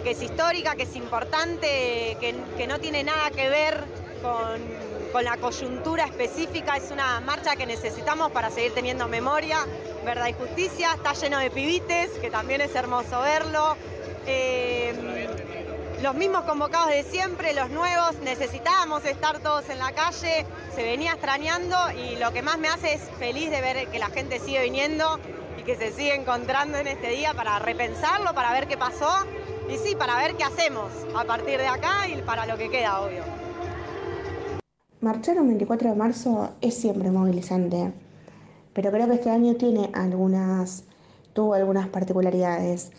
que 0.03 0.11
es 0.11 0.21
histórica, 0.21 0.75
que 0.75 0.83
es 0.83 0.95
importante, 0.95 2.17
que, 2.19 2.67
no 2.67 2.79
tiene 2.79 3.03
nada 3.03 3.29
que 3.31 3.49
ver 3.49 3.83
con 4.21 4.91
con 5.11 5.25
la 5.25 5.37
coyuntura 5.37 6.05
específica. 6.05 6.77
Es 6.77 6.91
una 6.91 7.19
marcha 7.21 7.55
que 7.55 7.65
necesitamos 7.65 8.31
para 8.31 8.49
seguir 8.49 8.73
teniendo 8.73 9.07
memoria, 9.07 9.65
verdad 10.05 10.27
y 10.27 10.33
justicia. 10.33 10.93
Está 10.93 11.13
lleno 11.13 11.39
de 11.39 11.51
pibites, 11.51 12.11
que 12.21 12.31
también 12.31 12.61
es 12.61 12.73
hermoso 12.75 13.19
verlo. 13.21 13.75
Eh, 14.25 15.27
los 16.01 16.15
mismos 16.15 16.43
convocados 16.45 16.89
de 16.89 17.03
siempre, 17.03 17.53
los 17.53 17.69
nuevos, 17.69 18.15
necesitábamos 18.23 19.05
estar 19.05 19.39
todos 19.39 19.69
en 19.69 19.77
la 19.77 19.91
calle, 19.91 20.47
se 20.75 20.81
venía 20.81 21.11
extrañando 21.11 21.77
y 21.91 22.15
lo 22.15 22.31
que 22.31 22.41
más 22.41 22.57
me 22.57 22.69
hace 22.69 22.95
es 22.95 23.01
feliz 23.19 23.51
de 23.51 23.61
ver 23.61 23.87
que 23.87 23.99
la 23.99 24.07
gente 24.07 24.39
sigue 24.39 24.63
viniendo 24.63 25.19
y 25.57 25.63
que 25.63 25.75
se 25.75 25.91
sigue 25.91 26.15
encontrando 26.15 26.77
en 26.77 26.87
este 26.87 27.09
día 27.09 27.33
para 27.33 27.59
repensarlo, 27.59 28.33
para 28.33 28.51
ver 28.53 28.67
qué 28.67 28.77
pasó 28.77 29.09
y 29.69 29.77
sí, 29.77 29.95
para 29.95 30.17
ver 30.17 30.35
qué 30.35 30.43
hacemos 30.43 30.91
a 31.15 31.23
partir 31.23 31.59
de 31.59 31.67
acá 31.67 32.07
y 32.07 32.21
para 32.21 32.45
lo 32.45 32.57
que 32.57 32.69
queda, 32.69 33.01
obvio. 33.01 33.23
Marchar 35.01 35.39
un 35.39 35.47
24 35.47 35.89
de 35.89 35.95
marzo 35.95 36.51
es 36.61 36.75
siempre 36.75 37.09
movilizante, 37.09 37.91
pero 38.73 38.91
creo 38.91 39.07
que 39.07 39.15
este 39.15 39.29
año 39.29 39.55
tiene 39.55 39.89
algunas, 39.93 40.83
tuvo 41.33 41.55
algunas 41.55 41.87
particularidades. 41.87 42.91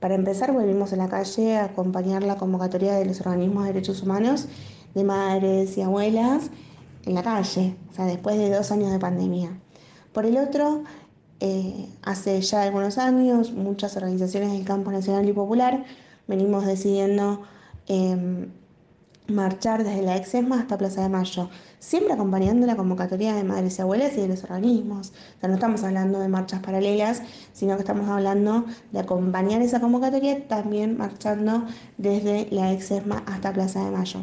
Para 0.00 0.14
empezar, 0.14 0.52
volvimos 0.52 0.92
a 0.94 0.96
la 0.96 1.08
calle 1.08 1.58
a 1.58 1.64
acompañar 1.64 2.22
la 2.22 2.36
convocatoria 2.36 2.94
de 2.94 3.04
los 3.04 3.20
organismos 3.20 3.64
de 3.64 3.72
derechos 3.74 4.02
humanos 4.02 4.48
de 4.94 5.04
madres 5.04 5.76
y 5.76 5.82
abuelas 5.82 6.50
en 7.04 7.14
la 7.14 7.22
calle, 7.22 7.76
o 7.90 7.94
sea, 7.94 8.06
después 8.06 8.38
de 8.38 8.50
dos 8.50 8.70
años 8.72 8.90
de 8.90 8.98
pandemia. 8.98 9.58
Por 10.12 10.26
el 10.26 10.36
otro, 10.38 10.84
eh, 11.40 11.88
hace 12.02 12.40
ya 12.42 12.62
algunos 12.62 12.98
años, 12.98 13.52
muchas 13.52 13.96
organizaciones 13.96 14.52
del 14.52 14.64
campo 14.64 14.92
nacional 14.92 15.28
y 15.28 15.32
popular 15.32 15.84
venimos 16.26 16.66
decidiendo 16.66 17.42
em, 17.86 18.50
marchar 19.26 19.84
desde 19.84 20.02
la 20.02 20.16
Exesma 20.16 20.60
hasta 20.60 20.78
Plaza 20.78 21.02
de 21.02 21.08
Mayo, 21.08 21.48
siempre 21.78 22.12
acompañando 22.12 22.66
la 22.66 22.76
convocatoria 22.76 23.34
de 23.34 23.44
madres 23.44 23.78
y 23.78 23.82
abuelas 23.82 24.12
y 24.16 24.20
de 24.20 24.28
los 24.28 24.44
organismos. 24.44 25.12
No 25.42 25.54
estamos 25.54 25.82
hablando 25.82 26.20
de 26.20 26.28
marchas 26.28 26.60
paralelas, 26.60 27.22
sino 27.52 27.74
que 27.76 27.80
estamos 27.80 28.08
hablando 28.08 28.66
de 28.92 29.00
acompañar 29.00 29.62
esa 29.62 29.80
convocatoria 29.80 30.46
también 30.46 30.98
marchando 30.98 31.64
desde 31.96 32.48
la 32.50 32.72
Exesma 32.72 33.22
hasta 33.26 33.52
Plaza 33.52 33.84
de 33.84 33.90
Mayo. 33.90 34.20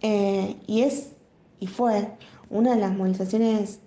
Eh, 0.00 0.56
y 0.66 0.82
es 0.82 1.12
y 1.60 1.66
fue 1.66 2.08
una 2.50 2.74
de 2.74 2.80
las 2.80 2.92
movilizaciones, 2.92 3.80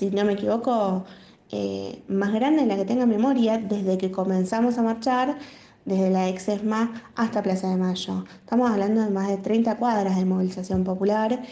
si 0.00 0.10
no 0.10 0.24
me 0.24 0.32
equivoco, 0.32 1.04
eh, 1.52 2.02
más 2.08 2.32
grande 2.32 2.62
en 2.62 2.68
la 2.68 2.76
que 2.76 2.86
tenga 2.86 3.04
memoria 3.04 3.58
desde 3.58 3.98
que 3.98 4.10
comenzamos 4.10 4.78
a 4.78 4.82
marchar 4.82 5.36
desde 5.84 6.08
la 6.08 6.26
Exesma 6.30 7.02
hasta 7.14 7.42
Plaza 7.42 7.68
de 7.68 7.76
Mayo. 7.76 8.24
Estamos 8.38 8.70
hablando 8.70 9.02
de 9.02 9.10
más 9.10 9.28
de 9.28 9.36
30 9.36 9.76
cuadras 9.76 10.16
de 10.16 10.24
movilización 10.24 10.84
popular 10.84 11.42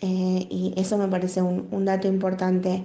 eh, 0.00 0.46
y 0.50 0.74
eso 0.76 0.98
me 0.98 1.06
parece 1.06 1.42
un, 1.42 1.84
dato 1.84 2.08
importante. 2.08 2.82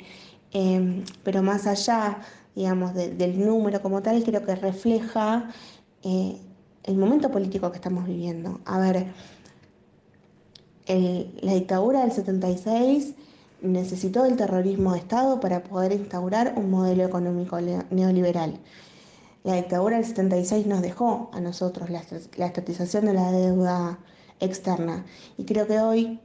Em, 0.52 1.04
pero 1.24 1.42
más 1.42 1.66
allá, 1.66 2.20
digamos, 2.56 2.94
del 2.94 3.44
número 3.44 3.82
como 3.82 4.04
tal, 4.04 4.24
creo 4.24 4.46
que 4.46 4.56
refleja 4.56 5.50
eh, 6.04 6.38
el 6.84 6.96
momento 6.96 7.32
político 7.32 7.72
que 7.72 7.78
estamos 7.78 8.06
viviendo. 8.06 8.62
A 8.66 8.78
ver, 8.78 9.08
la 11.42 11.54
dictadura 11.54 12.02
del 12.02 12.12
76 12.12 13.16
necesitó 13.62 14.26
el 14.26 14.36
terrorismo 14.36 14.94
de 14.94 15.00
Estado 15.00 15.40
para 15.40 15.64
poder 15.64 15.92
instaurar 15.92 16.54
un 16.58 16.70
modelo 16.70 17.04
económico 17.04 17.60
neoliberal. 17.90 18.60
La 19.44 19.56
dictadura 19.56 19.96
del 19.96 20.06
76 20.06 20.68
nos 20.68 20.82
dejó 20.82 21.30
a 21.34 21.40
nosotros 21.40 21.90
la, 21.90 22.02
estatización 22.46 23.06
de 23.06 23.14
la 23.14 23.32
deuda 23.32 24.00
externa 24.40 25.06
y 25.38 25.46
creo 25.46 25.68
que 25.68 25.80
hoy, 25.80 26.20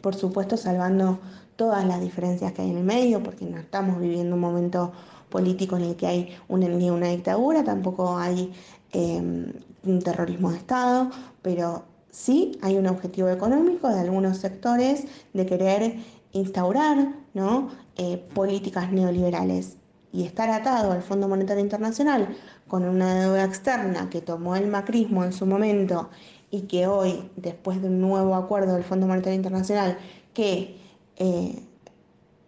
por 0.00 0.14
supuesto, 0.14 0.56
salvando 0.56 1.18
todas 1.56 1.84
las 1.84 2.00
diferencias 2.00 2.52
que 2.52 2.62
hay 2.62 2.70
en 2.70 2.78
el 2.78 2.84
medio, 2.84 3.22
porque 3.22 3.44
no 3.44 3.58
estamos 3.58 4.00
viviendo 4.00 4.36
un 4.36 4.40
momento 4.40 4.92
político 5.28 5.76
en 5.76 5.82
el 5.82 5.96
que 5.96 6.06
hay 6.06 6.36
una, 6.48 6.68
ni 6.68 6.90
una 6.90 7.08
dictadura, 7.08 7.64
tampoco 7.64 8.16
hay 8.16 8.52
em, 8.92 9.52
un 9.84 9.98
terrorismo 10.00 10.50
de 10.50 10.58
Estado, 10.58 11.10
pero 11.42 11.84
sí 12.10 12.58
hay 12.62 12.76
un 12.76 12.86
objetivo 12.86 13.28
económico 13.28 13.88
de 13.88 14.00
algunos 14.00 14.38
sectores 14.38 15.06
de 15.32 15.46
querer 15.46 15.96
instaurar 16.32 17.14
¿no? 17.34 17.68
Eh, 17.96 18.16
políticas 18.34 18.92
neoliberales 18.92 19.76
y 20.12 20.24
estar 20.24 20.50
atado 20.50 20.92
al 20.92 21.02
Fondo 21.02 21.28
Monetario 21.28 21.62
Internacional 21.62 22.36
con 22.68 22.84
una 22.84 23.14
deuda 23.14 23.44
externa 23.44 24.10
que 24.10 24.20
tomó 24.20 24.56
el 24.56 24.66
macrismo 24.66 25.24
en 25.24 25.32
su 25.32 25.46
momento 25.46 26.10
y 26.50 26.62
que 26.62 26.86
hoy, 26.86 27.30
después 27.36 27.80
de 27.80 27.88
un 27.88 28.00
nuevo 28.00 28.34
acuerdo 28.34 28.74
del 28.74 28.84
Fondo 28.84 29.06
Monetario 29.06 29.36
Internacional 29.36 29.98
que 30.34 30.78
eh, 31.16 31.62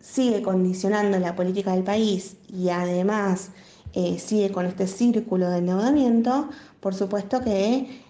sigue 0.00 0.42
condicionando 0.42 1.18
la 1.18 1.34
política 1.34 1.72
del 1.72 1.84
país 1.84 2.36
y 2.48 2.68
además 2.68 3.50
eh, 3.94 4.18
sigue 4.18 4.50
con 4.50 4.66
este 4.66 4.86
círculo 4.86 5.48
de 5.48 5.58
endeudamiento, 5.58 6.50
por 6.80 6.94
supuesto 6.94 7.40
que 7.40 8.02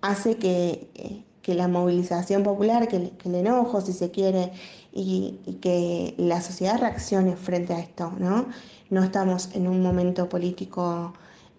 hace 0.00 0.36
que, 0.36 1.24
la 1.54 1.68
movilización 1.68 2.42
popular, 2.42 2.88
que, 2.88 3.12
el 3.24 3.34
enojo, 3.34 3.80
si 3.80 3.92
se 3.92 4.10
quiere, 4.10 4.52
y, 4.92 5.40
y, 5.46 5.54
que 5.54 6.14
la 6.18 6.40
sociedad 6.40 6.78
reaccione 6.80 7.36
frente 7.36 7.74
a 7.74 7.80
esto, 7.80 8.12
¿no? 8.18 8.46
no 8.90 9.02
estamos 9.02 9.50
en 9.54 9.66
un 9.66 9.82
momento 9.82 10.28
político 10.28 11.12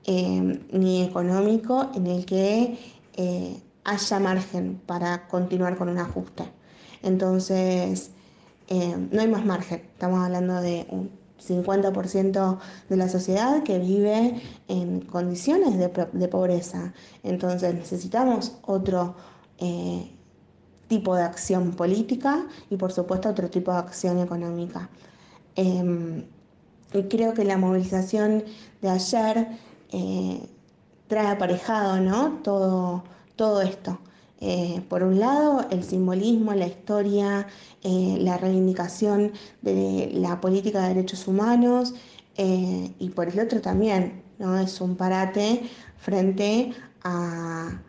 eh, 0.06 0.62
ni 0.72 1.04
económico 1.04 1.90
en 1.94 2.08
el 2.08 2.26
que 2.26 2.78
eh, 3.16 3.62
haya 3.84 4.20
margen 4.20 4.82
para 4.86 5.28
continuar 5.28 5.78
con 5.78 5.90
un 5.90 5.98
ajuste. 5.98 6.44
Entonces, 7.04 8.12
eh, 8.70 8.96
no 9.12 9.22
hay 9.22 9.28
más 9.28 9.46
margen. 9.46 9.82
Estamos 9.94 10.24
hablando 10.24 10.62
de 10.62 10.88
un 10.90 11.12
50% 11.46 12.60
de 12.90 12.98
la 12.98 13.10
sociedad 13.10 13.64
que 13.64 13.80
vive 13.80 14.42
en 14.68 15.02
condiciones 15.02 15.78
de, 15.78 16.08
de 16.12 16.28
pobreza. 16.28 16.94
Entonces 17.24 17.74
necesitamos 17.76 18.58
otro 18.64 19.16
tipo 20.88 21.16
de 21.16 21.24
acción 21.24 21.72
política 21.72 22.48
y 22.70 22.78
por 22.78 22.92
supuesto 22.92 23.30
otro 23.30 23.50
tipo 23.50 23.72
de 23.72 23.78
acción 23.78 24.20
económica. 24.20 24.90
Em, 25.56 26.26
y 26.94 27.04
creo 27.04 27.34
que 27.34 27.44
la 27.44 27.58
movilización 27.58 28.44
de 28.82 28.90
ayer 28.90 29.48
eh, 29.92 30.40
trae 31.08 31.28
aparejado 31.28 32.00
¿no? 32.00 32.40
todo, 32.44 33.04
todo 33.36 33.62
esto. 33.62 34.00
Eh, 34.40 34.84
por 34.88 35.04
un 35.04 35.20
lado, 35.20 35.66
el 35.72 35.84
simbolismo, 35.84 36.54
la 36.54 36.68
historia, 36.68 37.48
eh, 37.84 38.18
la 38.22 38.38
reivindicación 38.38 39.32
de 39.62 40.12
la 40.14 40.40
política 40.40 40.82
de 40.84 40.90
derechos 40.90 41.28
humanos 41.28 41.94
y 42.40 43.10
por 43.16 43.30
el 43.30 43.40
otro 43.40 43.62
también, 43.62 44.22
¿no? 44.38 44.60
es 44.60 44.80
un 44.80 44.96
parate 44.96 45.64
frente 45.98 46.72
a 47.04 47.82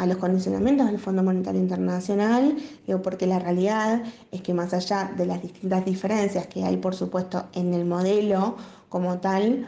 a 0.00 0.06
los 0.06 0.16
condicionamientos 0.16 0.86
del 0.86 0.98
Fondo 0.98 1.22
Monetario 1.22 1.60
Internacional, 1.60 2.56
porque 3.02 3.26
la 3.26 3.38
realidad 3.38 4.02
es 4.32 4.40
que 4.40 4.54
más 4.54 4.72
allá 4.72 5.12
de 5.14 5.26
las 5.26 5.42
distintas 5.42 5.84
diferencias 5.84 6.46
que 6.46 6.64
hay, 6.64 6.78
por 6.78 6.94
supuesto, 6.94 7.48
en 7.52 7.74
el 7.74 7.84
modelo 7.84 8.56
como 8.88 9.18
tal, 9.18 9.66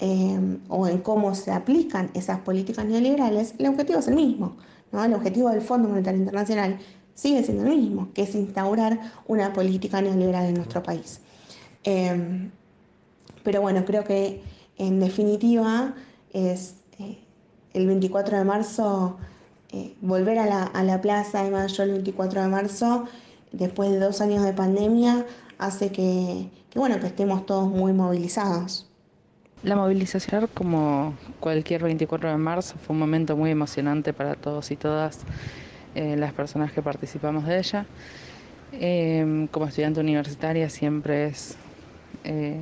eh, 0.00 0.58
o 0.68 0.88
en 0.88 1.00
cómo 1.00 1.34
se 1.34 1.52
aplican 1.52 2.10
esas 2.14 2.40
políticas 2.40 2.86
neoliberales, 2.86 3.54
el 3.58 3.66
objetivo 3.66 3.98
es 3.98 4.08
el 4.08 4.14
mismo. 4.14 4.56
¿no? 4.90 5.04
El 5.04 5.12
objetivo 5.12 5.50
del 5.50 5.60
Fondo 5.60 5.86
Monetario 5.86 6.18
Internacional 6.18 6.78
sigue 7.14 7.42
siendo 7.42 7.64
el 7.64 7.76
mismo, 7.76 8.08
que 8.14 8.22
es 8.22 8.34
instaurar 8.34 8.98
una 9.26 9.52
política 9.52 10.00
neoliberal 10.00 10.46
en 10.46 10.54
nuestro 10.54 10.82
país. 10.82 11.20
Eh, 11.84 12.50
pero 13.42 13.60
bueno, 13.60 13.84
creo 13.84 14.02
que 14.02 14.42
en 14.78 14.98
definitiva 14.98 15.94
es 16.32 16.76
eh, 16.98 17.18
el 17.74 17.86
24 17.86 18.38
de 18.38 18.44
marzo 18.44 19.18
eh, 19.74 19.92
volver 20.00 20.38
a 20.38 20.70
la, 20.84 21.00
plaza 21.00 21.42
de 21.42 21.50
mayo 21.50 21.82
el 21.82 21.90
24 21.90 22.42
de 22.42 22.48
marzo, 22.48 23.06
después 23.50 23.90
de 23.90 23.98
dos 23.98 24.20
años 24.20 24.44
de 24.44 24.52
pandemia, 24.52 25.26
hace 25.58 25.90
que, 25.90 26.48
bueno, 26.76 27.00
que 27.00 27.08
estemos 27.08 27.44
todos 27.44 27.68
muy 27.68 27.92
movilizados. 27.92 28.88
La 29.64 29.74
movilización, 29.74 30.48
como 30.54 31.14
cualquier 31.40 31.82
24 31.82 32.30
de 32.30 32.36
marzo, 32.36 32.76
fue 32.86 32.94
un 32.94 33.00
momento 33.00 33.36
muy 33.36 33.50
emocionante 33.50 34.12
para 34.12 34.36
todos 34.36 34.70
y 34.70 34.76
todas 34.76 35.22
eh, 35.96 36.14
las 36.16 36.32
personas 36.32 36.70
que 36.70 36.80
participamos 36.80 37.44
de 37.44 37.58
ella. 37.58 37.84
Em, 38.70 39.48
como 39.48 39.66
estudiante 39.66 39.98
universitaria 39.98 40.70
siempre 40.70 41.26
es 41.26 41.56
eh, 42.22 42.60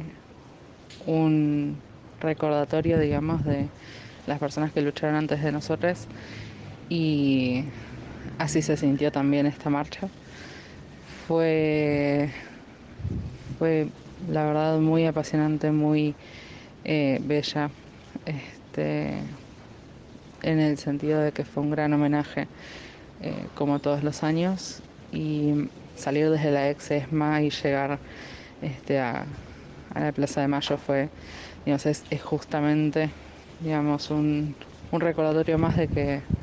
un 1.07 1.77
recordatorio, 2.23 2.99
digamos, 2.99 3.45
de 3.45 3.69
las 4.27 4.39
personas 4.39 4.73
que 4.73 4.81
lucharon 4.81 5.17
antes 5.17 5.43
de 5.43 5.53
nosotros 5.53 6.07
y 6.93 7.65
así 8.39 8.61
se 8.61 8.77
sintió 8.77 9.11
también 9.11 9.47
esta 9.47 9.71
marcha. 9.71 10.11
Fue, 11.27 12.31
fue 13.59 13.89
la 14.29 14.45
verdad 14.45 14.79
muy 14.79 15.07
apasionante, 15.07 15.71
muy 15.71 16.15
eh, 16.85 17.19
bella, 17.23 17.71
este, 18.27 19.23
en 20.43 20.61
el 20.61 20.77
sentido 20.77 21.21
de 21.21 21.33
que 21.33 21.47
fue 21.47 21.63
un 21.63 21.71
gran 21.71 21.95
homenaje 21.95 22.49
eh, 23.21 23.49
como 23.55 23.79
todos 23.79 24.05
los 24.05 24.23
años 24.23 24.83
y 25.11 25.71
salir 25.95 26.29
desde 26.29 26.51
la 26.51 26.69
ex 26.69 26.91
ESMA 26.91 27.41
y 27.41 27.49
llegar 27.49 28.01
este, 28.61 29.01
a, 29.01 29.25
a, 29.95 30.01
la 30.01 30.13
Plaza 30.13 30.43
de 30.43 30.49
Mayo 30.49 30.77
fue, 30.77 31.09
digamos, 31.65 31.87
es, 31.87 32.05
es 32.11 32.23
justamente 32.23 33.11
digamos, 33.61 34.11
un, 34.11 34.57
un 34.91 35.01
recordatorio 35.01 35.57
más 35.57 35.79
de 35.79 35.89
que 35.89 36.42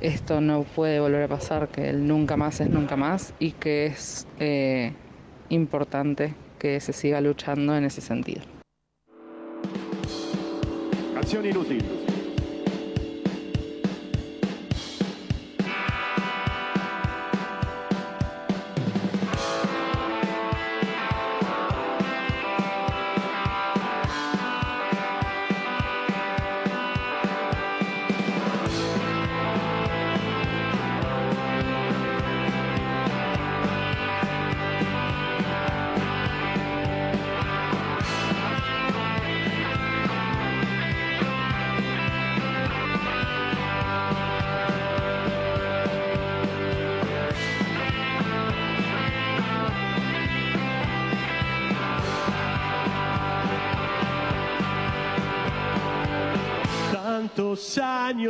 esto 0.00 0.40
no 0.40 0.64
puede 0.64 1.00
volver 1.00 1.22
a 1.22 1.28
pasar, 1.28 1.68
que 1.68 1.88
el 1.88 2.06
nunca 2.06 2.36
más 2.36 2.60
es 2.60 2.70
nunca 2.70 2.96
más 2.96 3.32
y 3.38 3.52
que 3.52 3.86
es 3.86 4.26
eh, 4.38 4.92
importante 5.48 6.34
que 6.58 6.80
se 6.80 6.92
siga 6.92 7.20
luchando 7.20 7.76
en 7.76 7.84
ese 7.84 8.00
sentido. 8.00 8.42
Canción 11.14 11.46
inútil. 11.46 12.03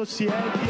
Cieg. 0.07 0.64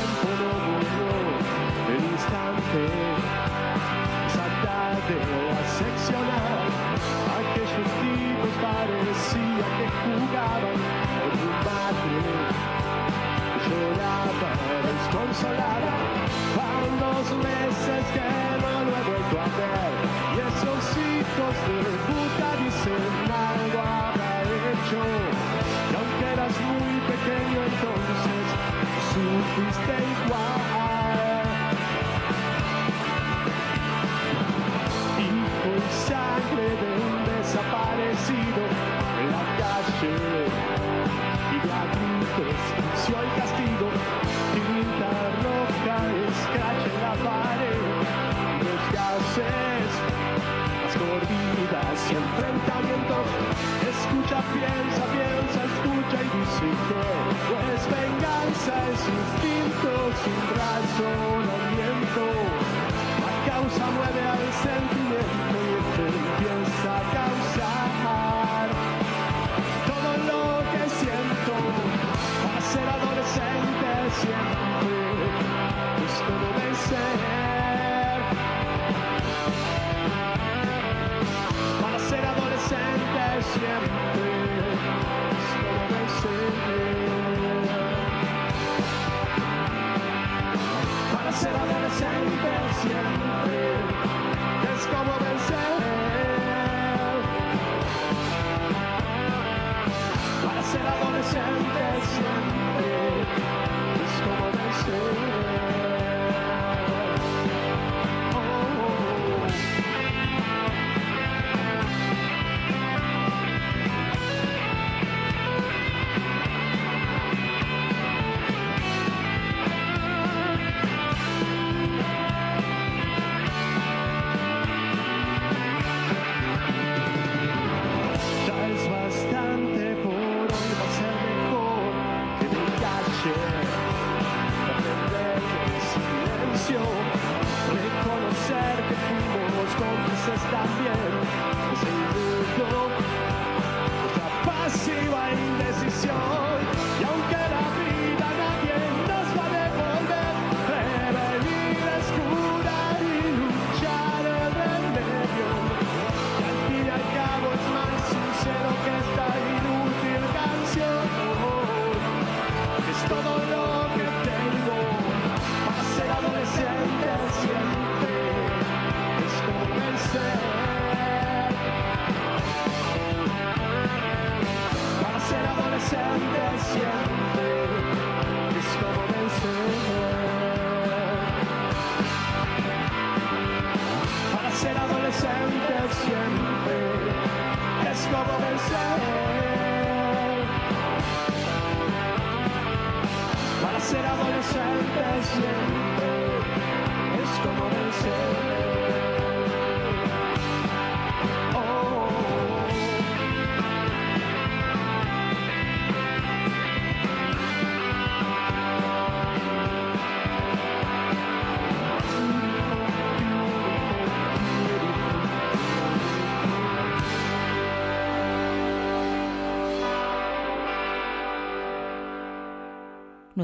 somewhere 63.77 64.14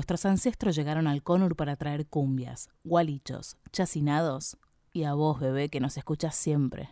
Nuestros 0.01 0.25
ancestros 0.25 0.75
llegaron 0.75 1.07
al 1.07 1.23
Conur 1.23 1.57
para 1.57 1.77
traer 1.77 2.07
cumbias, 2.07 2.71
gualichos, 2.85 3.59
chacinados 3.71 4.57
y 4.95 5.05
a 5.05 5.13
vos, 5.13 5.39
bebé, 5.39 5.69
que 5.69 5.79
nos 5.79 5.99
escuchas 5.99 6.35
siempre. 6.35 6.89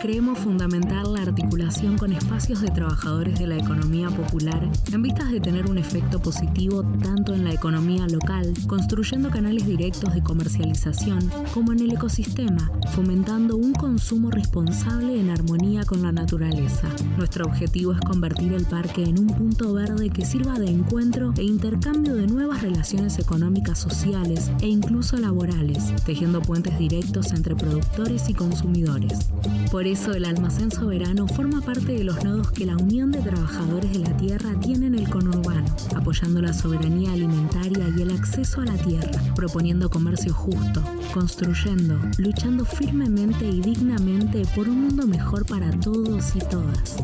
Creemos 0.00 0.38
fundamental 0.38 1.14
la 1.14 1.22
articulación 1.22 1.98
con 1.98 2.12
espacios 2.12 2.60
de 2.60 2.68
trabajadores 2.68 3.40
de 3.40 3.48
la 3.48 3.56
economía 3.56 4.08
popular 4.08 4.70
en 4.92 5.02
vistas 5.02 5.32
de 5.32 5.40
tener 5.40 5.68
un 5.68 5.78
efecto 5.78 6.20
positivo 6.20 6.84
tanto 7.02 7.34
en 7.34 7.44
la 7.44 7.52
economía 7.52 8.06
local, 8.06 8.52
construyendo 8.68 9.30
canales 9.30 9.66
directos 9.66 10.14
de 10.14 10.22
comercialización, 10.22 11.28
como 11.52 11.72
en 11.72 11.80
el 11.80 11.92
ecosistema, 11.92 12.70
fomentando 12.92 13.56
un 13.56 13.72
consumo 13.72 14.30
responsable 14.30 15.18
en 15.18 15.30
armonía 15.30 15.82
con 15.84 16.02
la 16.02 16.12
naturaleza. 16.12 16.88
Nuestro 17.16 17.46
objetivo 17.46 17.92
es 17.92 18.00
convertir 18.00 18.52
el 18.52 18.66
parque 18.66 19.02
en 19.02 19.18
un 19.18 19.28
punto 19.28 19.72
verde 19.72 20.10
que 20.10 20.26
sirva 20.26 20.58
de 20.58 20.68
encuentro 20.68 21.32
e 21.38 21.42
intercambio 21.42 22.14
de 22.14 22.26
nuevas 22.26 22.60
relaciones 22.60 23.18
económicas, 23.18 23.78
sociales 23.78 24.50
e 24.60 24.68
incluso 24.68 25.16
laborales, 25.16 25.94
tejiendo 26.04 26.42
puentes 26.42 26.78
directos 26.78 27.32
entre 27.32 27.56
productores 27.56 28.28
y 28.28 28.34
consumidores. 28.34 29.30
Por 29.70 29.86
eso 29.86 30.12
el 30.12 30.26
almacén 30.26 30.70
soberano 30.70 31.26
forma 31.26 31.62
parte 31.62 31.92
de 31.92 32.04
los 32.04 32.22
nodos 32.22 32.52
que 32.52 32.66
la 32.66 32.76
Unión 32.76 33.10
de 33.10 33.20
Trabajadores 33.20 33.90
de 33.90 34.00
la 34.00 34.14
Tierra 34.18 34.50
tiene 34.60 34.88
en 34.88 34.96
el 34.96 35.08
conurbano, 35.08 35.74
apoyando 35.96 36.42
la 36.42 36.52
soberanía 36.52 37.12
alimentaria 37.12 37.88
y 37.96 38.02
el 38.02 38.10
acceso 38.10 38.60
a 38.60 38.66
la 38.66 38.76
tierra, 38.76 39.18
proponiendo 39.34 39.88
comercio 39.88 40.34
justo, 40.34 40.82
construyendo, 41.14 41.98
luchando 42.18 42.66
firmemente 42.66 42.81
y 42.84 43.60
dignamente 43.60 44.42
por 44.56 44.68
un 44.68 44.82
mundo 44.82 45.06
mejor 45.06 45.46
para 45.46 45.70
todos 45.80 46.34
y 46.34 46.40
todas. 46.40 46.96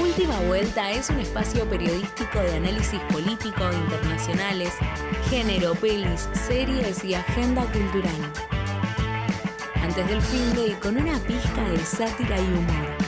Última 0.00 0.40
Vuelta 0.48 0.90
es 0.90 1.10
un 1.10 1.20
espacio 1.20 1.64
periodístico 1.70 2.40
de 2.40 2.56
análisis 2.56 3.00
político, 3.12 3.62
internacionales, 3.88 4.72
género, 5.30 5.74
pelis, 5.76 6.28
series 6.32 7.04
y 7.04 7.14
agenda 7.14 7.64
cultural. 7.66 8.32
Antes 9.80 10.08
del 10.08 10.20
fin 10.20 10.54
de 10.54 10.68
y 10.68 10.74
con 10.74 10.96
una 10.96 11.18
pizca 11.20 11.68
de 11.68 11.78
sátira 11.78 12.40
y 12.40 12.44
humor. 12.44 13.01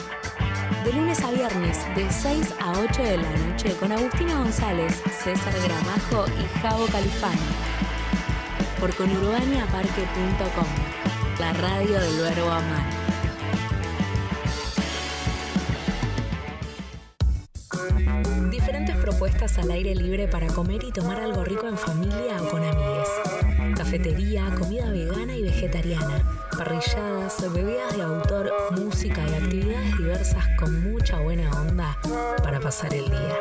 De 0.85 0.93
lunes 0.93 1.19
a 1.23 1.31
viernes, 1.31 1.79
de 1.95 2.11
6 2.11 2.53
a 2.59 2.73
8 2.79 3.01
de 3.01 3.17
la 3.17 3.29
noche, 3.37 3.75
con 3.79 3.91
Agustina 3.91 4.37
González, 4.37 5.01
César 5.23 5.53
Gramajo 5.63 6.25
y 6.39 6.59
Javo 6.59 6.85
Califano. 6.85 7.41
Por 8.79 8.95
conurbaniaparque.com, 8.95 10.67
la 11.39 11.53
radio 11.53 11.99
del 11.99 12.17
verbo 12.19 12.51
amar. 12.51 12.85
Diferentes 18.51 18.95
propuestas 18.97 19.57
al 19.57 19.71
aire 19.71 19.95
libre 19.95 20.27
para 20.27 20.45
comer 20.45 20.83
y 20.83 20.91
tomar 20.91 21.19
algo 21.19 21.43
rico 21.43 21.67
en 21.67 21.79
familia 21.79 22.39
o 22.43 22.47
con 22.47 22.63
amigues. 22.63 23.54
Cafetería, 23.73 24.53
comida 24.57 24.91
vegana 24.91 25.35
y 25.35 25.43
vegetariana, 25.43 26.21
parrilladas, 26.57 27.53
bebidas 27.53 27.95
de 27.95 28.03
autor, 28.03 28.51
música 28.71 29.21
y 29.27 29.33
actividades 29.33 29.97
diversas 29.97 30.45
con 30.57 30.91
mucha 30.91 31.19
buena 31.19 31.49
onda 31.61 31.97
para 32.43 32.59
pasar 32.59 32.93
el 32.93 33.05
día. 33.05 33.39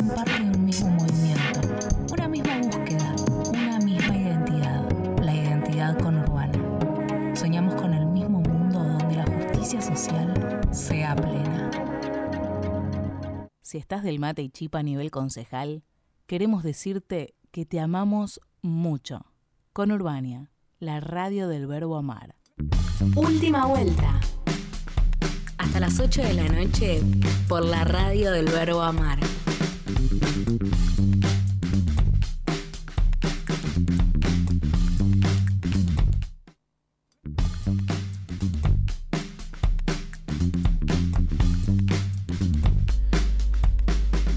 Son 0.00 0.08
parte 0.08 0.32
de 0.32 0.50
un 0.50 0.64
mismo 0.64 0.90
movimiento, 0.90 1.60
una 2.10 2.28
misma 2.28 2.58
búsqueda, 2.58 3.16
una 3.50 3.78
misma 3.80 4.16
identidad, 4.16 5.20
la 5.20 5.34
identidad 5.34 5.98
conurbana. 5.98 7.36
Soñamos 7.36 7.74
con 7.74 7.92
el 7.92 8.06
mismo 8.06 8.40
mundo 8.40 8.78
donde 8.78 9.16
la 9.16 9.26
justicia 9.26 9.82
social 9.82 10.60
sea 10.72 11.14
plena. 11.16 11.70
Si 13.60 13.76
estás 13.76 14.02
del 14.02 14.18
mate 14.18 14.42
y 14.42 14.48
chipa 14.48 14.78
a 14.78 14.82
nivel 14.82 15.10
concejal, 15.10 15.82
queremos 16.26 16.62
decirte 16.62 17.34
que 17.50 17.66
te 17.66 17.78
amamos 17.78 18.40
mucho. 18.62 19.26
Con 19.74 19.92
Urbania, 19.92 20.50
la 20.78 21.00
radio 21.00 21.46
del 21.46 21.66
verbo 21.66 21.96
amar. 21.96 22.36
Última 23.16 23.66
vuelta. 23.66 24.18
Hasta 25.60 25.78
las 25.78 26.00
8 26.00 26.22
de 26.22 26.32
la 26.32 26.48
noche 26.48 27.02
por 27.46 27.62
la 27.62 27.84
radio 27.84 28.32
del 28.32 28.46
verbo 28.46 28.80
amar. 28.80 29.18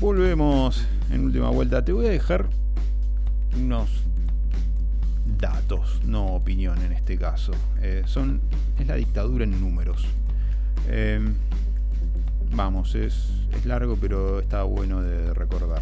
Volvemos 0.01 0.85
en 1.09 1.23
última 1.23 1.49
vuelta. 1.51 1.85
Te 1.85 1.93
voy 1.93 2.07
a 2.07 2.09
dejar 2.09 2.49
unos 3.55 3.89
datos, 5.39 6.01
no 6.05 6.25
opinión 6.25 6.81
en 6.81 6.91
este 6.91 7.17
caso. 7.17 7.53
Eh, 7.81 8.03
son, 8.07 8.41
es 8.77 8.87
la 8.87 8.95
dictadura 8.95 9.45
en 9.45 9.57
números. 9.61 10.05
Eh, 10.87 11.19
vamos, 12.55 12.95
es, 12.95 13.29
es 13.55 13.65
largo, 13.65 13.97
pero 13.99 14.39
está 14.39 14.63
bueno 14.63 15.01
de 15.01 15.33
recordar. 15.33 15.81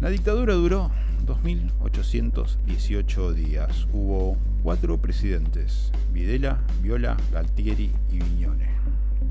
La 0.00 0.10
dictadura 0.10 0.54
duró 0.54 0.90
2.818 1.26 3.32
días. 3.32 3.86
Hubo 3.92 4.36
cuatro 4.62 4.98
presidentes: 4.98 5.92
Videla, 6.12 6.58
Viola, 6.82 7.16
Galtieri 7.32 7.90
y 8.10 8.18
Viñone. 8.18 8.68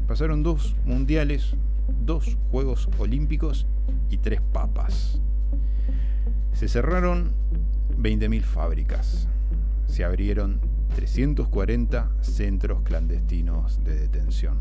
Pasaron 0.07 0.43
dos 0.43 0.75
mundiales, 0.85 1.55
dos 2.05 2.37
Juegos 2.51 2.89
Olímpicos 2.97 3.65
y 4.09 4.17
tres 4.17 4.41
papas. 4.53 5.19
Se 6.53 6.67
cerraron 6.67 7.31
20.000 8.01 8.41
fábricas. 8.41 9.27
Se 9.87 10.03
abrieron 10.03 10.59
340 10.95 12.09
centros 12.21 12.83
clandestinos 12.83 13.83
de 13.83 13.95
detención. 13.95 14.59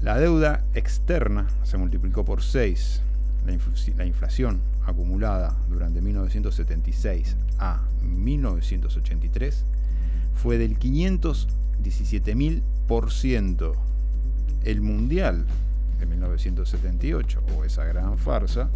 La 0.00 0.18
deuda 0.18 0.64
externa 0.74 1.46
se 1.62 1.76
multiplicó 1.76 2.24
por 2.24 2.42
6. 2.42 3.02
La, 3.46 3.52
infl 3.52 3.70
la 3.96 4.06
inflación 4.06 4.60
acumulada 4.86 5.56
durante 5.68 6.00
1976 6.00 7.36
a 7.58 7.82
1983 8.02 9.64
fue 10.34 10.58
del 10.58 10.76
517.000%. 10.78 13.72
El 14.64 14.80
Mundial 14.82 15.46
de 15.98 16.06
1978, 16.06 17.42
o 17.56 17.64
esa 17.64 17.84
gran 17.84 18.18
farsa, 18.18 18.68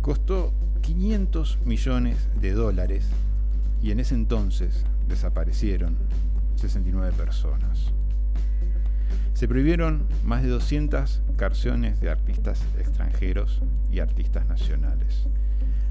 costó 0.00 0.52
500 0.82 1.58
millones 1.64 2.28
de 2.40 2.52
dólares 2.52 3.06
y 3.82 3.90
en 3.90 4.00
ese 4.00 4.14
entonces 4.14 4.84
desaparecieron 5.08 5.96
69 6.56 7.12
personas. 7.16 7.92
Se 9.34 9.48
prohibieron 9.48 10.06
más 10.24 10.42
de 10.42 10.48
200 10.48 11.22
canciones 11.36 12.00
de 12.00 12.10
artistas 12.10 12.62
extranjeros 12.78 13.60
y 13.90 13.98
artistas 13.98 14.46
nacionales. 14.46 15.26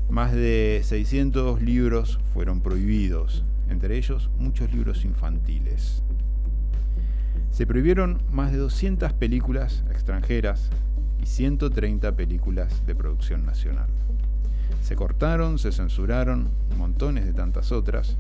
Más 0.10 0.32
de 0.32 0.82
600 0.84 1.62
libros 1.62 2.20
fueron 2.34 2.62
prohibidos, 2.62 3.44
entre 3.70 3.98
ellos 3.98 4.30
muchos 4.38 4.72
libros 4.72 5.04
infantiles. 5.04 6.02
Se 7.52 7.68
prohibieron 7.68 8.22
más 8.32 8.52
de 8.52 8.58
200 8.58 9.12
películas 9.14 9.84
extranjeras 9.92 10.70
y 11.22 11.26
130 11.26 12.16
películas 12.16 12.86
de 12.86 12.96
producción 12.96 13.46
nacional. 13.46 13.90
Se 14.82 14.96
cortaron, 14.96 15.60
se 15.60 15.72
censuraron 15.72 16.50
montones 16.78 17.26
de 17.26 17.34
tantas 17.34 17.72
otras. 17.72 18.18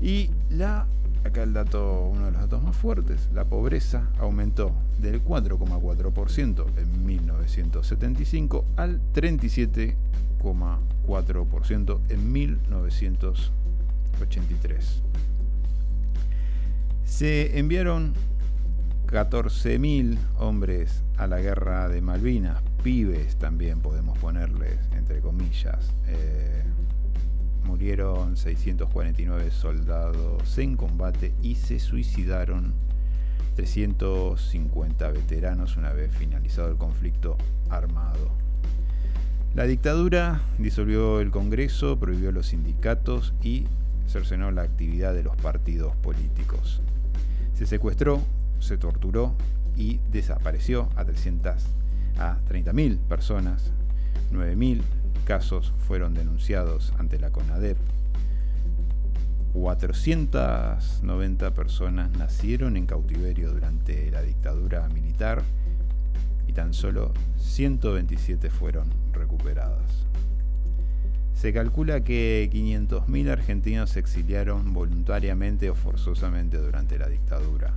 Y 0.00 0.30
la, 0.50 0.86
acá 1.24 1.42
el 1.42 1.52
dato, 1.52 2.10
uno 2.12 2.26
de 2.26 2.32
los 2.32 2.40
datos 2.40 2.62
más 2.62 2.76
fuertes, 2.76 3.28
la 3.32 3.44
pobreza 3.44 4.08
aumentó 4.18 4.72
del 5.00 5.24
4,4% 5.24 6.66
en 6.76 7.06
1975 7.06 8.64
al 8.76 9.00
37,4% 9.14 12.00
en 12.08 12.32
1983. 12.32 15.02
Se 17.04 17.58
enviaron 17.58 18.14
14.000 19.06 20.18
hombres 20.38 21.02
a 21.16 21.26
la 21.26 21.40
guerra 21.40 21.88
de 21.88 22.02
Malvinas, 22.02 22.60
pibes 22.86 23.34
también 23.34 23.80
podemos 23.80 24.16
ponerles, 24.16 24.78
entre 24.92 25.20
comillas, 25.20 25.92
eh, 26.06 26.62
Murieron 27.64 28.36
649 28.36 29.50
soldados 29.50 30.56
en 30.56 30.76
combate 30.76 31.34
y 31.42 31.56
se 31.56 31.80
suicidaron 31.80 32.74
350 33.56 35.10
veteranos 35.10 35.76
una 35.76 35.92
vez 35.92 36.14
finalizado 36.14 36.68
el 36.68 36.76
conflicto 36.76 37.36
armado. 37.70 38.30
La 39.56 39.64
dictadura 39.64 40.40
disolvió 40.58 41.20
el 41.20 41.32
Congreso, 41.32 41.98
prohibió 41.98 42.30
los 42.30 42.46
sindicatos 42.46 43.34
y 43.42 43.66
cercenó 44.06 44.52
la 44.52 44.62
actividad 44.62 45.12
de 45.12 45.24
los 45.24 45.36
partidos 45.36 45.96
políticos. 45.96 46.80
Se 47.52 47.66
secuestró, 47.66 48.22
se 48.60 48.78
torturó 48.78 49.34
y 49.76 49.98
desapareció 50.12 50.88
a 50.94 51.04
300 51.04 51.66
a 52.18 52.38
30.000 52.48 52.98
personas. 52.98 53.72
9.000 54.32 54.82
casos 55.24 55.72
fueron 55.86 56.14
denunciados 56.14 56.92
ante 56.98 57.18
la 57.18 57.30
CONADEP. 57.30 57.76
490 59.52 61.54
personas 61.54 62.10
nacieron 62.16 62.76
en 62.76 62.86
cautiverio 62.86 63.50
durante 63.50 64.10
la 64.10 64.22
dictadura 64.22 64.88
militar 64.88 65.42
y 66.46 66.52
tan 66.52 66.74
solo 66.74 67.12
127 67.38 68.50
fueron 68.50 68.90
recuperadas. 69.12 70.04
Se 71.34 71.52
calcula 71.52 72.02
que 72.02 72.48
500.000 72.52 73.30
argentinos 73.30 73.90
se 73.90 74.00
exiliaron 74.00 74.72
voluntariamente 74.72 75.70
o 75.70 75.74
forzosamente 75.74 76.58
durante 76.58 76.98
la 76.98 77.08
dictadura. 77.08 77.72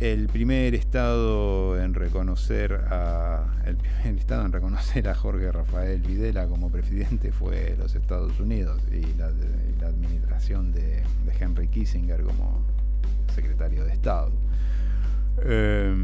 El 0.00 0.26
primer 0.28 0.74
estado 0.74 1.80
en 1.80 1.94
reconocer 1.94 2.72
a 2.90 3.46
el 3.64 3.76
primer 3.76 4.18
estado 4.18 4.44
en 4.44 4.52
reconocer 4.52 5.08
a 5.08 5.14
Jorge 5.14 5.52
Rafael 5.52 6.00
Videla 6.00 6.46
como 6.46 6.70
presidente 6.70 7.30
fue 7.32 7.76
los 7.78 7.94
Estados 7.94 8.38
Unidos 8.40 8.82
y 8.90 9.16
la, 9.16 9.26
administración 9.86 10.72
de, 10.72 11.02
de 11.02 11.32
Henry 11.38 11.68
Kissinger 11.68 12.22
como 12.22 12.62
secretario 13.34 13.84
de 13.84 13.92
Estado. 13.92 14.32
Eh, 15.42 15.94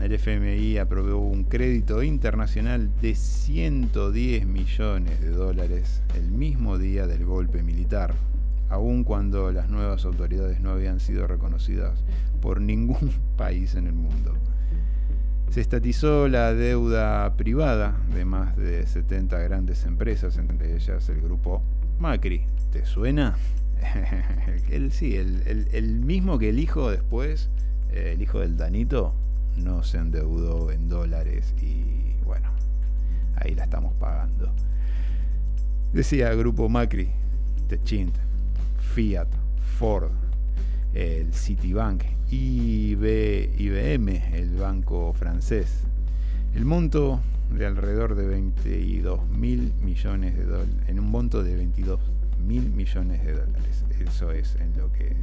el 0.00 0.12
FMI 0.12 0.78
aprobó 0.78 1.18
un 1.18 1.44
crédito 1.44 2.02
internacional 2.02 2.90
de 3.00 3.14
110 3.14 4.46
millones 4.46 5.20
de 5.20 5.30
dólares 5.30 6.02
el 6.14 6.30
mismo 6.30 6.78
día 6.78 7.06
del 7.06 7.24
golpe 7.24 7.62
militar, 7.62 8.14
aun 8.68 9.04
cuando 9.04 9.50
las 9.52 9.68
nuevas 9.68 10.04
autoridades 10.04 10.60
no 10.60 10.70
habían 10.70 11.00
sido 11.00 11.26
reconocidas 11.26 12.04
por 12.40 12.60
ningún 12.60 13.12
país 13.36 13.74
en 13.74 13.86
el 13.86 13.94
mundo. 13.94 14.34
Se 15.50 15.62
estatizó 15.62 16.28
la 16.28 16.52
deuda 16.52 17.34
privada 17.36 17.96
de 18.14 18.24
más 18.24 18.56
de 18.56 18.86
70 18.86 19.38
grandes 19.38 19.84
empresas, 19.86 20.36
entre 20.36 20.76
ellas 20.76 21.08
el 21.08 21.22
grupo 21.22 21.62
Macri. 21.98 22.44
¿Te 22.70 22.84
suena? 22.84 23.36
el, 24.70 24.92
sí, 24.92 25.16
el, 25.16 26.00
mismo 26.04 26.38
que 26.38 26.50
el 26.50 26.58
hijo 26.58 26.90
después 26.90 27.48
eh, 27.90 28.12
el 28.14 28.22
hijo 28.22 28.40
del 28.40 28.56
Danito 28.56 29.14
no 29.56 29.82
se 29.82 29.98
endeudó 29.98 30.70
en 30.70 30.88
dólares 30.88 31.54
y 31.62 32.14
bueno, 32.24 32.50
ahí 33.36 33.54
la 33.54 33.64
estamos 33.64 33.94
pagando. 33.94 34.52
Decía 35.92 36.34
Grupo 36.34 36.68
Macri, 36.68 37.08
Techint, 37.68 38.14
Fiat, 38.98 39.28
Ford, 39.78 40.10
el 40.92 41.32
Citibank, 41.32 42.02
IB, 42.32 43.48
IBM, 43.56 44.34
el 44.34 44.56
banco 44.56 45.12
francés. 45.12 45.84
El 46.52 46.64
monto 46.64 47.20
de 47.56 47.66
alrededor 47.66 48.16
de 48.16 48.26
22 48.26 49.24
mil 49.28 49.72
millones 49.84 50.36
de 50.36 50.44
dólares, 50.46 50.74
en 50.88 50.98
un 50.98 51.12
monto 51.12 51.44
de 51.44 51.54
22 51.54 52.00
mil 52.44 52.72
millones 52.72 53.24
de 53.24 53.34
dólares. 53.34 53.84
Eso 54.00 54.32
es 54.32 54.56
en 54.56 54.76
lo 54.76 54.90
que 54.90 55.14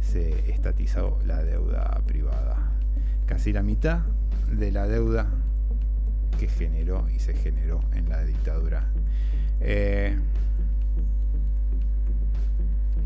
se 0.00 0.50
estatizó 0.50 1.20
la 1.24 1.44
deuda 1.44 2.02
privada. 2.04 2.72
Casi 3.26 3.52
la 3.52 3.62
mitad 3.62 4.00
de 4.50 4.72
la 4.72 4.88
deuda 4.88 5.30
que 6.40 6.48
generó 6.48 7.08
y 7.08 7.20
se 7.20 7.34
generó 7.34 7.82
en 7.94 8.08
la 8.08 8.24
dictadura. 8.24 8.90
Eh, 9.60 10.18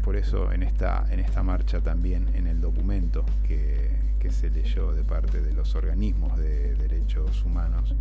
por 0.06 0.14
eso 0.14 0.52
en 0.52 0.62
esta, 0.62 1.04
en 1.10 1.18
esta 1.18 1.42
marcha 1.42 1.80
también, 1.80 2.28
en 2.34 2.46
el 2.46 2.60
documento 2.60 3.24
que, 3.42 3.90
se 4.30 4.50
leyó 4.50 4.92
de 4.92 5.04
parte 5.04 5.40
de 5.40 5.52
los 5.52 5.76
organismos 5.76 6.36
de 6.36 6.74
derechos 6.74 7.44
humanos, 7.44 7.94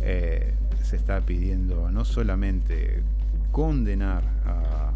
eh, 0.00 0.54
se 0.82 0.96
está 0.96 1.20
pidiendo 1.20 1.92
no 1.92 2.04
solamente 2.04 3.02
condenar 3.52 4.24
a, 4.44 4.92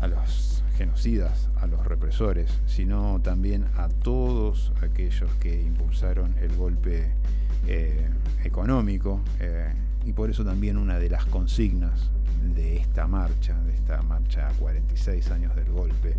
a 0.00 0.06
los 0.06 0.62
genocidas, 0.76 1.48
a 1.56 1.66
los 1.66 1.84
represores, 1.86 2.50
sino 2.66 3.20
también 3.22 3.66
a 3.76 3.88
todos 3.88 4.72
aquellos 4.82 5.30
que 5.40 5.62
impulsaron 5.62 6.34
el 6.40 6.54
golpe 6.56 7.08
eh, 7.66 8.08
económico 8.44 9.22
eh, 9.40 9.72
y 10.04 10.12
por 10.12 10.30
eso 10.30 10.44
también 10.44 10.76
una 10.76 10.98
de 10.98 11.08
las 11.10 11.24
consignas 11.24 12.10
de 12.54 12.76
esta 12.76 13.06
marcha, 13.06 13.58
de 13.62 13.74
esta 13.74 14.02
marcha 14.02 14.48
a 14.48 14.52
46 14.52 15.30
años 15.30 15.54
del 15.54 15.70
golpe, 15.70 16.16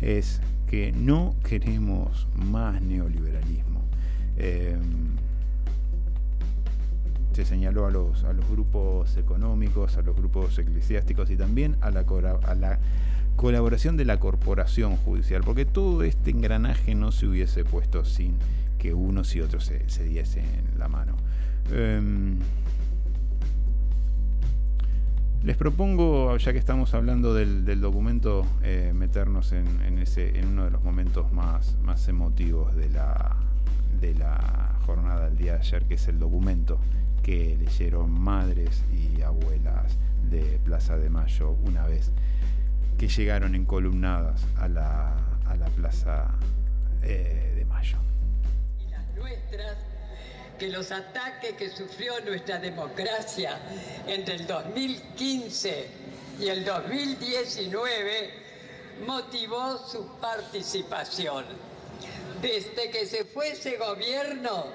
es 0.00 0.40
que 0.68 0.92
no 0.92 1.34
queremos 1.44 2.26
más 2.34 2.80
neoliberalismo. 2.80 3.82
Eh, 4.36 4.76
se 7.34 7.44
señaló 7.44 7.86
a 7.86 7.90
los, 7.90 8.24
a 8.24 8.32
los 8.32 8.48
grupos 8.48 9.16
económicos, 9.16 9.96
a 9.96 10.02
los 10.02 10.14
grupos 10.14 10.58
eclesiásticos 10.58 11.30
y 11.30 11.36
también 11.36 11.76
a 11.80 11.90
la, 11.90 12.04
colaboración 13.36 13.96
de 13.96 14.04
la 14.04 14.18
corporación 14.20 14.96
judicial, 14.96 15.42
porque 15.44 15.64
todo 15.64 16.02
este 16.02 16.30
engranaje 16.30 16.94
no 16.94 17.12
se 17.12 17.26
hubiese 17.26 17.64
puesto 17.64 18.04
sin 18.04 18.36
que 18.78 18.92
unos 18.92 19.34
y 19.34 19.40
otros 19.40 19.64
se, 19.64 19.88
se 19.88 20.04
diesen 20.04 20.44
la 20.78 20.88
mano. 20.88 21.16
Um, 21.70 22.38
les 25.42 25.56
propongo, 25.56 26.36
ya 26.36 26.52
que 26.52 26.58
estamos 26.58 26.94
hablando 26.94 27.34
del, 27.34 27.80
documento, 27.80 28.46
eh, 28.62 28.92
meternos 28.94 29.52
en, 29.52 29.66
en, 29.82 29.98
en 29.98 30.46
uno 30.46 30.64
de 30.64 30.70
los 30.70 30.82
momentos 30.84 31.32
más, 31.32 31.76
emotivos 32.08 32.74
de 32.76 32.88
la, 32.90 33.36
jornada 34.86 35.26
del 35.26 35.36
día 35.36 35.52
de 35.54 35.58
ayer, 35.60 35.84
que 35.84 35.94
es 35.94 36.08
el 36.08 36.18
documento 36.18 36.78
que 37.22 37.56
leyeron 37.56 38.10
madres 38.10 38.82
y 38.92 39.22
abuelas 39.22 39.96
de 40.28 40.58
Plaza 40.64 40.96
de 40.96 41.08
Mayo 41.08 41.56
una 41.64 41.86
vez 41.86 42.10
que 42.98 43.06
llegaron 43.06 43.54
encolumnadas 43.54 44.44
a 44.56 44.66
la, 44.66 45.14
a 45.46 45.56
la 45.56 45.66
Plaza 45.66 46.30
eh, 47.02 47.52
de 47.56 47.64
Mayo. 47.64 47.98
Que 50.58 50.68
los 50.68 50.92
ataques 50.92 51.52
que 51.54 51.70
sufrió 51.70 52.20
nuestra 52.20 52.58
democracia 52.58 53.58
entre 54.06 54.36
el 54.36 54.46
2015 54.46 55.88
y 56.40 56.48
el 56.48 56.64
2019 56.64 58.42
motivó 59.06 59.78
su 59.78 60.06
participación. 60.20 61.44
Desde 62.40 62.90
que 62.90 63.06
se 63.06 63.24
fue 63.24 63.52
ese 63.52 63.76
gobierno, 63.76 64.66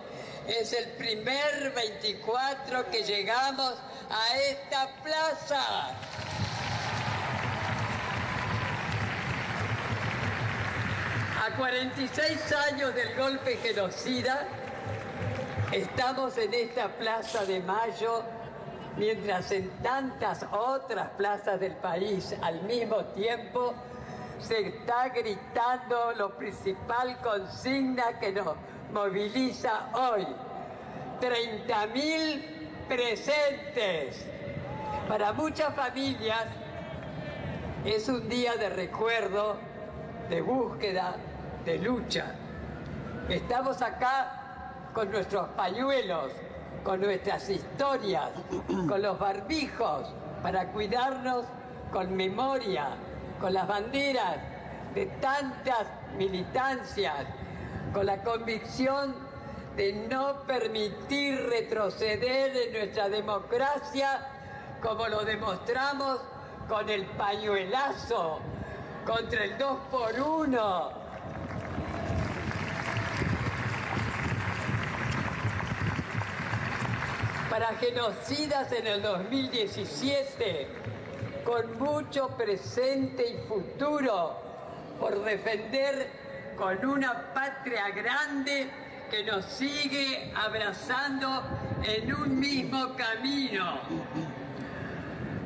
es 0.47 0.71
el 0.73 0.89
primer 0.91 1.73
24 1.75 2.89
que 2.89 3.03
llegamos 3.03 3.73
a 4.09 4.37
esta 4.37 4.89
plaza. 5.03 5.91
A 11.45 11.55
46 11.57 12.51
años 12.71 12.95
del 12.95 13.15
golpe 13.15 13.57
genocida, 13.57 14.47
estamos 15.71 16.37
en 16.37 16.53
esta 16.53 16.87
Plaza 16.97 17.45
de 17.45 17.59
Mayo, 17.59 18.23
mientras 18.97 19.51
en 19.51 19.69
tantas 19.81 20.45
otras 20.51 21.09
plazas 21.11 21.59
del 21.59 21.75
país 21.75 22.35
al 22.41 22.61
mismo 22.63 23.03
tiempo 23.05 23.73
se 24.39 24.67
está 24.67 25.09
gritando 25.09 26.13
lo 26.13 26.37
principal 26.37 27.17
consigna 27.21 28.19
que 28.19 28.31
nos 28.31 28.55
moviliza 28.93 29.89
hoy. 29.93 30.27
30.000 31.19 32.41
presentes. 32.87 34.25
Para 35.07 35.33
muchas 35.33 35.73
familias 35.73 36.45
es 37.83 38.07
un 38.07 38.29
día 38.29 38.55
de 38.55 38.69
recuerdo, 38.69 39.57
de 40.29 40.41
búsqueda, 40.41 41.15
de 41.65 41.79
lucha. 41.79 42.35
Estamos 43.29 43.81
acá 43.81 44.36
con 44.97 45.11
nuestros 45.11 45.47
pañuelos, 45.49 46.31
con 46.83 46.99
nuestras 46.99 47.47
historias, 47.51 48.31
con 48.89 48.99
los 48.99 49.19
barbijos, 49.19 50.11
para 50.41 50.69
cuidarnos 50.69 51.45
con 51.93 52.15
memoria, 52.15 52.95
con 53.39 53.53
las 53.53 53.67
banderas 53.67 54.37
de 54.95 55.05
tantas 55.21 55.85
militancias, 56.17 57.27
con 57.93 58.07
la 58.07 58.23
convicción 58.23 59.13
de 59.75 59.93
no 60.09 60.41
permitir 60.47 61.45
retroceder 61.47 62.57
en 62.57 62.73
nuestra 62.73 63.07
democracia 63.07 64.27
como 64.81 65.07
lo 65.09 65.23
demostramos 65.23 66.21
con 66.67 66.89
el 66.89 67.05
pañuelazo 67.05 68.39
contra 69.05 69.43
el 69.43 69.59
2 69.59 69.77
por 69.91 70.19
1 70.19 70.96
para 77.57 77.75
genocidas 77.77 78.71
en 78.71 78.85
el 78.85 79.01
2017, 79.01 80.67
con 81.43 81.79
mucho 81.79 82.27
presente 82.37 83.29
y 83.31 83.47
futuro 83.47 84.39
por 84.99 85.23
defender 85.23 86.07
con 86.55 86.85
una 86.85 87.33
patria 87.33 87.89
grande 87.89 88.69
que 89.09 89.23
nos 89.23 89.43
sigue 89.45 90.31
abrazando 90.35 91.41
en 91.83 92.13
un 92.13 92.39
mismo 92.39 92.95
camino. 92.95 93.79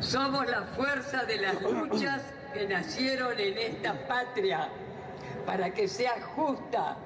Somos 0.02 0.50
la 0.50 0.64
fuerza 0.64 1.24
de 1.24 1.38
las 1.38 1.62
luchas 1.62 2.24
que 2.54 2.68
nacieron 2.68 3.40
en 3.40 3.58
esta 3.58 3.94
patria 4.06 4.68
para 5.46 5.74
que 5.74 5.88
sea 5.88 6.22
justa, 6.36 6.98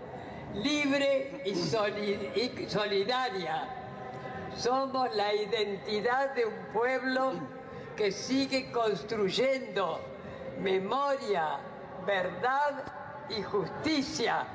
libre 0.55 1.43
y, 1.45 1.53
solidaria 2.67 3.84
somos 4.57 5.13
la 5.15 5.33
identidad 5.33 6.33
de 6.33 6.45
un 6.45 6.65
pueblo 6.73 7.33
que 7.95 8.11
sigue 8.11 8.71
construyendo 8.71 10.01
memoria, 10.59 11.59
verdad 12.05 12.83
y 13.29 13.41
justicia, 13.41 14.45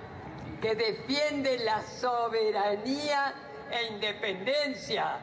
que 0.61 0.75
defiende 0.75 1.59
la 1.59 1.83
soberanía 1.83 3.35
e 3.71 3.95
independencia. 3.95 5.19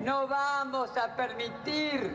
No 0.00 0.26
vamos 0.26 0.96
a 0.96 1.14
permitir 1.16 2.14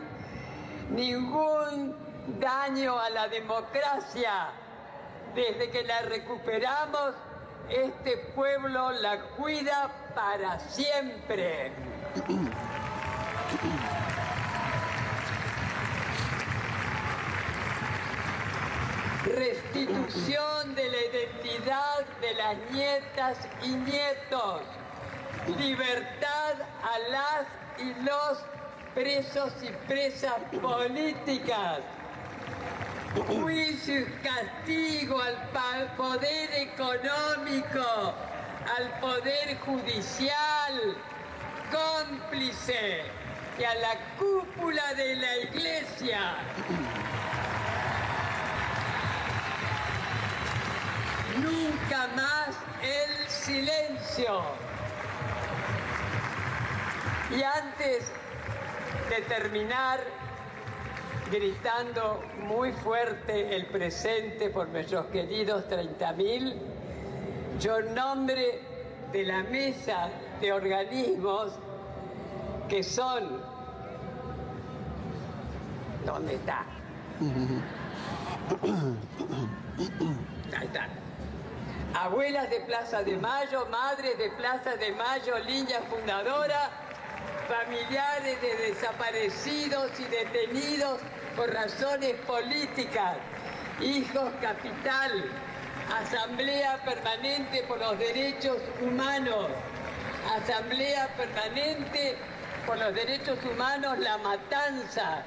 ningún 0.90 1.96
daño 2.38 2.98
a 2.98 3.10
la 3.10 3.28
democracia. 3.28 4.50
Desde 5.34 5.70
que 5.70 5.82
la 5.82 6.02
recuperamos, 6.02 7.14
este 7.68 8.16
pueblo 8.34 8.92
la 8.92 9.20
cuida 9.36 9.90
para 10.14 10.58
siempre. 10.60 11.72
Restitución 19.24 20.74
de 20.74 20.90
la 20.90 20.96
identidad 20.96 22.06
de 22.20 22.34
las 22.34 22.56
nietas 22.70 23.38
y 23.62 23.68
nietos. 23.68 24.62
Libertad 25.58 26.54
a 26.82 26.98
las 27.10 27.46
y 27.78 28.02
los 28.02 28.38
presos 28.94 29.52
y 29.62 29.70
presas 29.86 30.40
políticas 30.62 31.80
juicio 33.22 34.00
y 34.00 34.04
castigo 34.22 35.20
al 35.20 35.36
poder 35.96 36.50
económico, 36.54 38.14
al 38.76 39.00
poder 39.00 39.58
judicial, 39.60 40.96
cómplice 41.70 43.02
y 43.58 43.64
a 43.64 43.74
la 43.74 43.96
cúpula 44.18 44.94
de 44.94 45.16
la 45.16 45.36
iglesia. 45.38 46.36
Nunca 51.36 52.08
más 52.14 52.56
el 52.82 53.28
silencio. 53.28 54.42
Y 57.30 57.42
antes 57.42 58.12
de 59.10 59.22
terminar, 59.22 60.00
gritando 61.30 62.22
muy 62.38 62.72
fuerte 62.72 63.56
el 63.56 63.66
presente 63.66 64.50
por 64.50 64.68
nuestros 64.68 65.06
queridos 65.06 65.64
30.000, 65.68 66.54
yo 67.60 67.78
en 67.78 67.94
nombre 67.94 68.60
de 69.12 69.24
la 69.24 69.42
mesa 69.44 70.08
de 70.40 70.52
organismos 70.52 71.52
que 72.68 72.82
son... 72.82 73.42
¿Dónde 76.04 76.34
está? 76.34 76.64
Ahí 80.58 80.66
está. 80.66 80.88
Abuelas 81.94 82.50
de 82.50 82.60
Plaza 82.60 83.02
de 83.02 83.16
Mayo, 83.16 83.66
madres 83.70 84.18
de 84.18 84.30
Plaza 84.30 84.76
de 84.76 84.92
Mayo, 84.92 85.38
línea 85.38 85.80
fundadora, 85.82 86.70
familiares 87.48 88.40
de 88.40 88.56
desaparecidos 88.68 89.92
y 90.00 90.04
detenidos 90.04 91.00
por 91.36 91.52
razones 91.52 92.14
políticas, 92.26 93.16
hijos 93.80 94.30
capital, 94.40 95.24
Asamblea 95.92 96.82
Permanente 96.84 97.62
por 97.64 97.78
los 97.78 97.98
Derechos 97.98 98.58
Humanos, 98.80 99.48
Asamblea 100.34 101.08
Permanente 101.16 102.16
por 102.66 102.78
los 102.78 102.94
Derechos 102.94 103.38
Humanos 103.44 103.98
La 103.98 104.18
Matanza, 104.18 105.22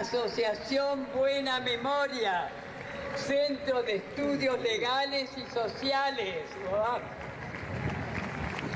Asociación 0.00 1.08
Buena 1.14 1.60
Memoria, 1.60 2.48
Centro 3.16 3.82
de 3.82 3.96
Estudios 3.96 4.60
Legales 4.60 5.30
y 5.36 5.42
Sociales. 5.52 6.44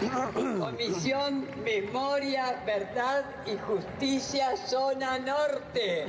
Comisión 0.59 1.47
Memoria, 1.63 2.63
Verdad 2.67 3.25
y 3.47 3.57
Justicia, 3.59 4.57
Zona 4.57 5.19
Norte. 5.19 6.07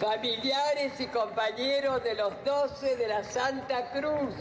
Familiares 0.00 1.00
y 1.00 1.06
compañeros 1.06 2.04
de 2.04 2.14
los 2.14 2.32
12 2.44 2.96
de 2.96 3.08
la 3.08 3.24
Santa 3.24 3.90
Cruz. 3.92 4.34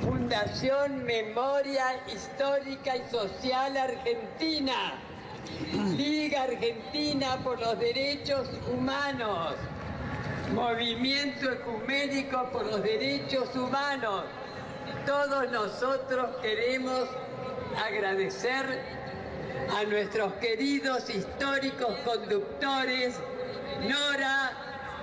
Fundación 0.00 1.04
Memoria 1.04 2.00
Histórica 2.06 2.96
y 2.96 3.10
Social 3.10 3.76
Argentina. 3.76 5.02
Liga 5.96 6.44
Argentina 6.44 7.38
por 7.42 7.58
los 7.58 7.80
Derechos 7.80 8.48
Humanos. 8.72 9.54
Movimiento 10.54 11.50
Ecuménico 11.50 12.48
por 12.52 12.64
los 12.66 12.82
Derechos 12.82 13.54
Humanos. 13.56 14.24
Todos 15.04 15.50
nosotros 15.50 16.36
queremos 16.42 17.08
agradecer 17.84 18.82
a 19.76 19.84
nuestros 19.84 20.32
queridos 20.34 21.10
históricos 21.10 21.96
conductores, 22.04 23.18
Nora, 23.80 24.52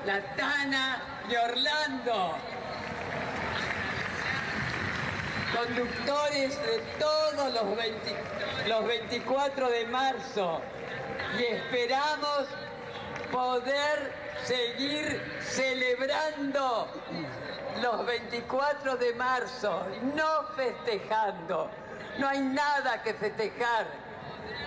Latana 0.06 1.02
y 1.30 1.36
Orlando, 1.36 2.38
conductores 5.56 6.62
de 6.62 6.78
todos 7.00 7.54
los, 7.54 7.64
los 8.68 8.88
24 8.88 9.70
de 9.70 9.86
marzo 9.86 10.62
y 11.40 11.44
esperamos 11.44 12.48
poder 13.32 14.14
seguir 14.44 15.22
celebrando 15.42 16.88
los 17.82 18.06
24 18.06 18.98
de 18.98 19.14
marzo, 19.16 19.86
no 20.16 20.48
festejando. 20.56 21.70
No 22.20 22.28
hay 22.28 22.40
nada 22.40 23.02
que 23.04 23.14
festejar, 23.14 23.88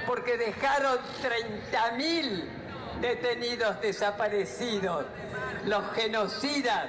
porque 0.06 0.36
dejaron 0.36 0.98
30.000 1.22 2.57
detenidos 3.00 3.80
desaparecidos, 3.80 5.06
los 5.64 5.92
genocidas 5.92 6.86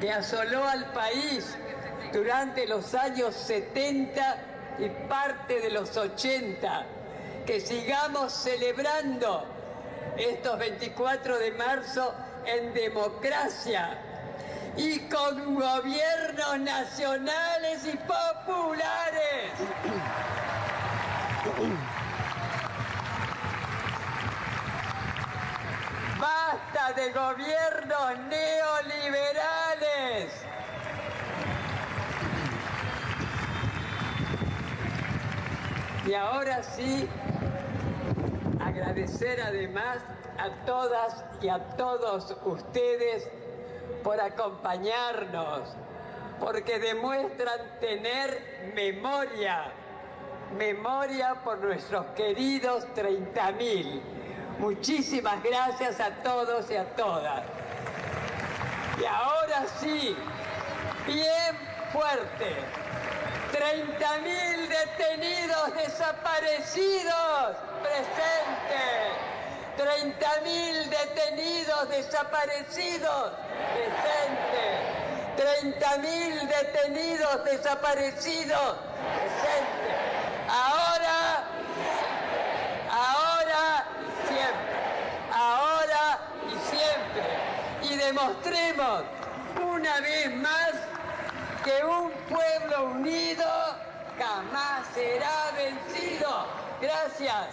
que 0.00 0.12
asoló 0.12 0.66
al 0.66 0.92
país 0.92 1.56
durante 2.12 2.66
los 2.66 2.94
años 2.94 3.34
70 3.34 4.38
y 4.78 4.88
parte 5.08 5.60
de 5.60 5.70
los 5.70 5.96
80. 5.96 6.86
Que 7.46 7.60
sigamos 7.60 8.32
celebrando 8.32 9.44
estos 10.16 10.58
24 10.58 11.38
de 11.38 11.52
marzo 11.52 12.14
en 12.44 12.74
democracia 12.74 13.98
y 14.76 14.98
con 15.08 15.54
gobiernos 15.54 16.58
nacionales 16.60 17.86
y 17.86 17.96
populares. 17.96 19.52
Basta 26.18 26.92
de 26.94 27.12
gobiernos 27.12 28.18
neoliberales. 28.28 30.32
Y 36.06 36.14
ahora 36.14 36.62
sí, 36.62 37.08
agradecer 38.60 39.40
además 39.40 39.98
a 40.38 40.50
todas 40.64 41.24
y 41.42 41.48
a 41.48 41.58
todos 41.76 42.36
ustedes 42.44 43.28
por 44.02 44.20
acompañarnos, 44.20 45.74
porque 46.38 46.78
demuestran 46.78 47.58
tener 47.80 48.72
memoria, 48.74 49.72
memoria 50.56 51.34
por 51.42 51.58
nuestros 51.58 52.06
queridos 52.14 52.86
30.000. 52.94 54.00
Muchísimas 54.58 55.42
gracias 55.42 56.00
a 56.00 56.10
todos 56.22 56.70
y 56.70 56.76
a 56.76 56.84
todas. 56.96 57.42
Y 59.00 59.04
ahora 59.04 59.66
sí, 59.80 60.16
bien 61.06 61.56
fuerte. 61.92 62.56
30.000 63.52 64.68
detenidos 64.68 65.74
desaparecidos 65.76 67.56
presentes. 67.82 69.16
30.000 69.78 70.88
detenidos 70.88 71.88
desaparecidos 71.90 73.32
presentes. 73.74 74.96
30.000 75.36 76.48
detenidos 76.48 77.44
desaparecidos 77.44 78.76
presentes. 79.04 79.96
Ahora, 80.48 81.44
ahora, 82.90 83.84
siempre. 84.26 84.76
Ahora 85.32 86.18
y 86.46 86.56
siempre. 86.70 87.24
Y 87.82 87.95
demostremos 88.06 89.02
una 89.60 90.00
vez 90.00 90.32
más 90.36 90.70
que 91.64 91.84
un 91.84 92.12
pueblo 92.28 92.92
unido 92.92 93.44
jamás 94.16 94.86
será 94.94 95.50
vencido. 95.56 96.46
Gracias. 96.80 97.48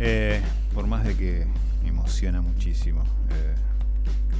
Eh, 0.00 0.40
por 0.72 0.86
más 0.86 1.02
de 1.02 1.16
que 1.16 1.46
emociona 1.84 2.40
muchísimo 2.40 3.02
eh, 3.30 3.54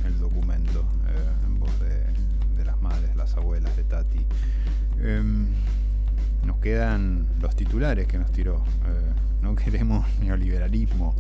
el 0.06 0.20
documento 0.20 0.84
eh, 1.08 1.46
en 1.46 1.58
voz 1.58 1.80
de, 1.80 2.04
de 2.56 2.64
las 2.64 2.80
madres, 2.80 3.16
las 3.16 3.34
abuelas 3.36 3.76
de 3.76 3.82
Tati, 3.82 4.24
em, 5.02 5.46
nos 6.46 6.58
quedan 6.58 7.26
los 7.40 7.54
titulares 7.56 8.06
que 8.06 8.18
nos 8.18 8.30
tiró. 8.32 8.56
Eh, 8.86 9.12
no 9.42 9.54
queremos 9.56 10.06
neoliberalismo. 10.20 11.14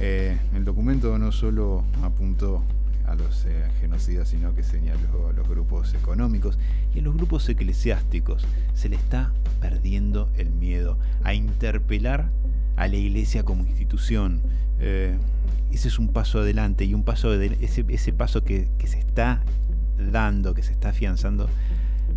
Eh, 0.00 0.36
el 0.54 0.64
documento 0.64 1.18
no 1.18 1.32
solo 1.32 1.84
apuntó 2.02 2.62
a 3.06 3.14
los 3.14 3.46
eh, 3.46 3.68
genocidas, 3.80 4.28
sino 4.28 4.54
que 4.54 4.62
señaló 4.62 5.28
a 5.30 5.32
los 5.32 5.48
grupos 5.48 5.94
económicos 5.94 6.58
y 6.94 6.98
a 6.98 7.02
los 7.02 7.14
grupos 7.14 7.48
eclesiásticos. 7.48 8.46
Se 8.74 8.88
le 8.88 8.96
está 8.96 9.32
perdiendo 9.60 10.28
el 10.36 10.50
miedo 10.50 10.98
a 11.24 11.34
interpelar 11.34 12.28
a 12.76 12.88
la 12.88 12.96
iglesia 12.96 13.44
como 13.44 13.64
institución. 13.64 14.42
Ese 14.78 15.88
es 15.88 15.98
un 15.98 16.08
paso 16.08 16.40
adelante 16.40 16.84
y 16.84 16.92
un 16.92 17.02
paso 17.02 17.30
de, 17.30 17.56
ese, 17.60 17.84
ese 17.88 18.12
paso 18.12 18.44
que, 18.44 18.68
que 18.76 18.86
se 18.86 18.98
está 18.98 19.40
dando, 19.98 20.52
que 20.52 20.62
se 20.62 20.72
está 20.72 20.90
afianzando, 20.90 21.48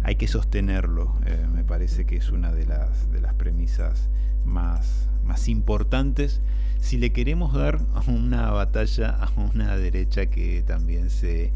hay 0.10 0.16
que 0.16 0.28
sostenerlo. 0.28 1.14
Eh, 1.28 1.46
me 1.54 1.64
parece 1.64 2.06
que 2.06 2.18
es 2.18 2.32
una 2.32 2.52
de 2.52 2.66
las, 2.66 3.12
de 3.12 3.22
las 3.22 3.36
premisas 3.36 4.10
más, 4.44 5.08
más 5.24 5.48
importantes 5.48 6.42
si 6.80 6.98
le 6.98 7.12
queremos 7.12 7.54
dar 7.54 7.80
una 8.08 8.50
batalla 8.50 9.10
a 9.12 9.30
una 9.54 9.78
derecha 9.78 10.26
que 10.26 10.64
también 10.64 11.12
se 11.12 11.52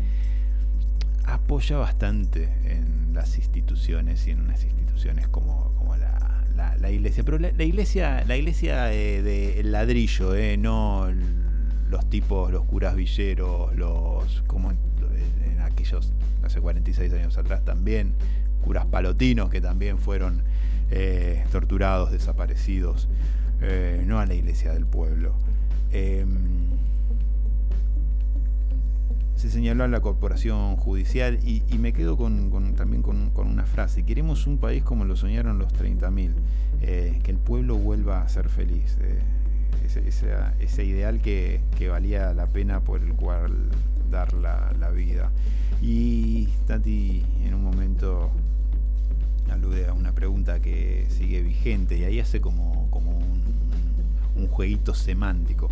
apoya 1.26 1.78
bastante 1.78 2.50
en 2.66 3.14
las 3.14 3.38
instituciones 3.38 4.28
y 4.28 4.32
en 4.32 4.42
unas 4.42 4.64
instituciones 4.64 5.28
como, 5.30 5.74
como 5.76 5.96
la, 5.96 6.46
la- 6.80 6.92
iglesia. 6.92 7.24
Pero 7.24 7.40
la, 7.40 7.64
iglesia, 7.64 8.24
la 8.28 8.36
iglesia 8.38 8.94
eh, 8.94 9.24
del 9.24 9.72
ladrillo, 9.72 10.36
eh, 10.36 10.58
no 10.58 11.08
los 11.90 12.08
tipos, 12.10 12.52
los 12.52 12.66
curas 12.66 12.96
villeros, 12.96 13.76
los 13.76 14.44
como 14.46 14.70
en, 14.72 14.78
en 15.44 15.62
aquellos 15.62 16.12
hace 16.44 16.60
46 16.60 17.14
años 17.14 17.38
atrás 17.38 17.64
también, 17.64 18.14
curas 18.64 18.86
palotinos 18.86 19.50
que 19.50 19.62
también 19.62 20.00
fueron 20.00 20.42
eh, 20.90 21.44
torturados, 21.52 22.12
desaparecidos, 22.12 23.08
eh, 23.62 24.04
no 24.08 24.20
a 24.20 24.26
la 24.26 24.34
iglesia 24.34 24.74
del 24.74 24.86
pueblo. 24.86 25.34
Em, 25.92 26.30
se 29.36 29.50
señaló 29.50 29.84
a 29.84 29.88
la 29.88 30.00
corporación 30.00 30.78
judicial 30.78 31.38
y, 31.44 31.62
me 31.78 31.92
quedo 31.92 32.16
con, 32.16 32.74
también 32.76 33.02
con, 33.02 33.32
una 33.36 33.66
frase. 33.66 34.04
Queremos 34.04 34.48
un 34.48 34.58
país 34.58 34.84
como 34.84 35.04
lo 35.04 35.16
soñaron 35.16 35.60
los 35.60 35.74
30.000, 35.74 36.32
eh, 36.82 37.20
que 37.24 37.32
el 37.32 37.38
pueblo 37.38 37.76
vuelva 37.76 38.22
a 38.22 38.30
ser 38.30 38.48
feliz. 38.50 38.98
eh, 39.02 39.20
ese, 40.60 40.86
ideal 40.86 41.20
que, 41.22 41.62
valía 41.90 42.34
la 42.34 42.48
pena 42.48 42.80
por 42.80 43.02
el 43.02 43.14
cual 43.14 43.70
dar 44.10 44.34
la 44.34 44.90
vida. 44.92 45.32
Y 45.82 46.48
Tati 46.66 47.26
en 47.44 47.54
un 47.54 47.64
momento 47.64 48.32
alude 49.54 49.88
a 49.88 49.94
una 49.94 50.12
pregunta 50.12 50.60
que 50.60 51.08
sigue 51.10 51.42
vigente 51.42 51.98
y 51.98 52.04
ahí 52.04 52.20
hace 52.20 52.42
como, 52.42 52.90
un, 54.36 54.48
jueguito 54.48 54.94
semántico. 54.94 55.70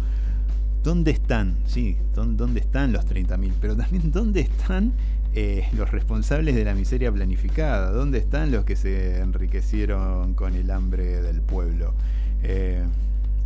¿Dónde 0.84 1.12
están? 1.12 1.58
Sí, 1.66 1.98
¿dó- 2.16 2.26
¿dónde 2.26 2.62
están 2.62 2.92
los 2.92 3.06
30.000? 3.06 3.54
Pero 3.62 3.76
también 3.76 4.12
¿dónde 4.12 4.42
están 4.42 4.94
eh, 5.34 5.68
los 5.74 5.92
responsables 5.92 6.56
de 6.56 6.64
la 6.64 6.74
miseria 6.74 7.12
planificada? 7.12 7.92
¿Dónde 7.92 8.18
están 8.18 8.52
los 8.52 8.66
que 8.66 8.76
se 8.76 9.20
enriquecieron 9.20 10.34
con 10.34 10.56
el 10.56 10.72
hambre 10.72 11.22
del 11.22 11.42
pueblo? 11.42 11.94
Eh, 12.42 12.84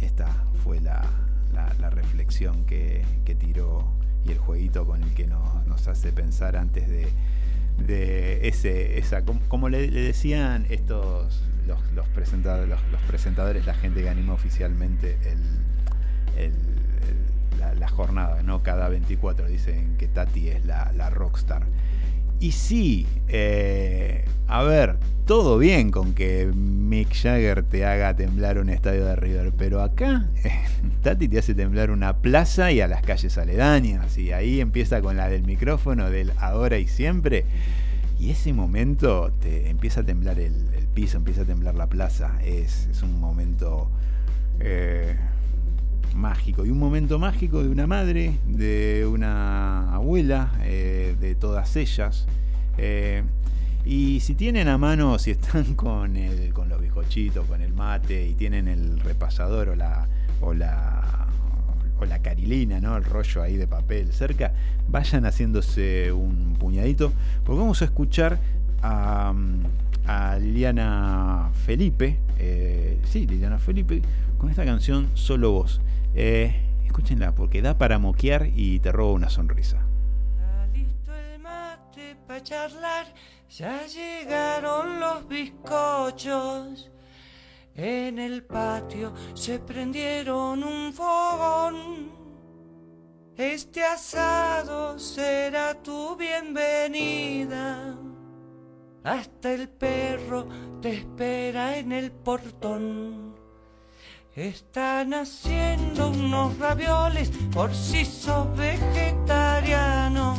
esta 0.01 0.27
fue 0.63 0.79
la, 0.79 1.03
reflexión 1.89 2.65
que, 2.65 3.03
tiró 3.39 3.86
y 4.25 4.31
el 4.31 4.38
jueguito 4.38 4.86
con 4.86 5.03
el 5.03 5.13
que 5.13 5.27
nos 5.27 5.88
hace 5.88 6.11
pensar 6.11 6.55
antes 6.55 6.88
de, 6.88 7.07
de 7.78 8.47
ese, 8.47 8.97
esa, 8.99 9.23
como, 9.26 9.41
como 9.47 9.69
le, 9.69 9.89
le 9.91 10.01
decían 10.01 10.65
estos 10.69 11.41
los, 11.67 11.80
los, 11.93 12.07
presentadores, 12.09 12.69
los, 12.69 12.80
los 12.91 13.01
presentadores, 13.03 13.65
la 13.65 13.73
gente 13.73 14.01
que 14.03 14.09
animó 14.09 14.34
oficialmente 14.34 15.17
el, 15.23 15.39
el- 16.38 16.51
el- 16.53 17.59
la, 17.59 17.73
la 17.73 17.88
jornada, 17.88 18.43
¿no? 18.43 18.61
Cada 18.63 18.89
24 18.89 19.47
dicen 19.47 19.95
que 19.97 20.07
Tati 20.07 20.49
es 20.49 20.65
la, 20.65 20.91
la 20.93 21.09
rockstar. 21.09 21.63
Y 22.39 22.51
sí, 22.51 23.07
eh, 23.27 24.25
a 24.47 24.63
ver, 24.63 24.97
todo 25.25 25.57
bien 25.57 25.89
con 25.89 26.13
que 26.13 26.45
Mick 26.45 27.13
Jagger 27.13 27.63
te 27.63 27.86
haga 27.86 28.15
temblar 28.15 28.59
un 28.59 28.69
estadio 28.69 29.05
de 29.05 29.15
River, 29.15 29.53
pero 29.57 29.81
acá 29.81 30.27
Tati 31.01 31.27
te 31.27 31.39
hace 31.39 31.55
temblar 31.55 31.91
una 31.91 32.17
plaza 32.17 32.71
y 32.71 32.81
a 32.81 32.88
las 32.88 33.01
calles 33.01 33.38
aledañas, 33.38 34.17
y 34.17 34.31
ahí 34.31 34.61
empieza 34.61 35.01
con 35.01 35.17
la 35.17 35.29
del 35.29 35.43
micrófono 35.43 36.09
del 36.09 36.31
ahora 36.39 36.77
y 36.77 36.88
siempre. 36.88 37.45
Y 38.19 38.31
ese 38.31 38.53
momento 38.53 39.33
te 39.41 39.69
empieza 39.69 40.01
a 40.01 40.03
temblar 40.03 40.39
el, 40.39 40.53
el 40.77 40.88
piso, 40.88 41.17
empieza 41.17 41.41
a 41.41 41.45
temblar 41.45 41.75
la 41.75 41.88
plaza. 41.88 42.38
Es, 42.43 42.88
es 42.88 43.01
un 43.03 43.19
momento 43.19 43.89
eh, 44.59 45.17
mágico. 46.16 46.66
Y 46.66 46.70
un 46.70 46.80
momento 46.80 47.20
mágico 47.20 47.61
de 47.61 47.70
una 47.70 47.88
madre, 47.88 48.39
de 48.47 49.05
una 49.05 49.93
abuela, 49.93 50.51
eh, 50.63 51.16
de 51.20 51.36
todas 51.36 51.76
ellas. 51.76 52.26
Eh, 52.78 53.24
y 53.86 54.20
si 54.22 54.34
tienen 54.34 54.68
a 54.68 54.78
mano, 54.78 55.20
si 55.20 55.32
están 55.32 55.74
con, 55.76 56.18
el, 56.18 56.53
con 56.53 56.70
los 56.70 56.82
bizcochitos, 56.82 57.45
con 57.45 57.61
el 57.61 57.74
mate, 57.74 58.28
y 58.28 58.34
tienen 58.34 58.68
el 58.68 58.99
repasador 58.99 59.70
o 59.70 59.76
la, 59.76 60.07
o 60.41 60.53
la, 60.53 61.28
o 61.99 62.05
la 62.05 62.20
carilina, 62.20 62.80
¿no? 62.80 62.97
el 62.97 63.03
rollo 63.03 63.41
ahí 63.43 63.57
de 63.57 63.68
papel 63.68 64.11
cerca, 64.11 64.53
vayan 64.88 65.26
haciéndose 65.26 66.11
un 66.11 66.55
puñadito, 66.59 67.13
porque 67.43 67.59
vamos 67.59 67.82
a 67.82 67.86
escuchar 67.86 68.39
a, 68.82 69.34
Liliana 70.39 71.49
Felipe, 71.66 72.20
eh, 72.38 72.99
sí, 73.05 73.26
Liliana 73.26 73.57
Felipe, 73.57 74.01
con 74.38 74.49
esta 74.49 74.63
canción 74.66 75.09
Solo 75.16 75.51
Vos. 75.51 75.82
Eh, 76.18 76.55
escúchenla, 76.86 77.36
porque 77.36 77.61
da 77.61 77.78
para 77.78 77.99
moquear 77.99 78.47
y 78.55 78.80
te 78.80 78.91
roba 78.91 79.11
una 79.11 79.30
sonrisa. 79.30 79.86
para 82.26 82.41
charlar, 82.41 83.05
ya 83.49 83.86
llegaron 83.86 84.99
los 84.99 85.28
bizcochos. 85.28 86.89
En 87.76 88.18
el 88.20 88.43
patio 88.43 89.13
se 89.34 89.59
prendieron 89.59 90.63
un 90.63 90.93
fogón. 90.93 92.11
Este 93.36 93.84
asado 93.84 94.97
será 94.97 95.76
tu 95.84 96.16
bienvenida. 96.16 97.97
Hasta 99.03 99.53
el 99.53 99.68
perro 99.68 100.47
te 100.82 100.93
espera 100.93 101.78
en 101.78 101.91
el 101.91 102.11
portón. 102.11 103.24
Están 104.36 105.13
haciendo 105.13 106.09
unos 106.09 106.57
ravioles 106.59 107.31
por 107.53 107.73
si 107.73 108.03
sos 108.03 108.45
vegetariano. 108.57 110.36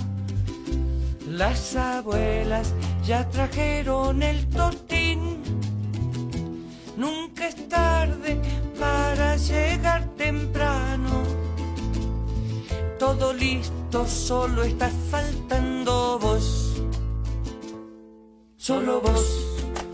Las 1.26 1.74
abuelas 1.76 2.74
ya 3.06 3.26
trajeron 3.30 4.22
el 4.22 4.46
tortín. 4.50 5.40
Nunca 6.98 7.48
es 7.48 7.68
tarde 7.70 8.38
para 8.78 9.36
llegar 9.38 10.04
temprano. 10.18 11.22
todo 12.98 13.32
listo, 13.32 14.06
solo 14.06 14.62
está 14.62 14.90
faltando 15.10 16.18
vos. 16.18 16.82
Solo 18.58 19.00
vos, 19.00 19.26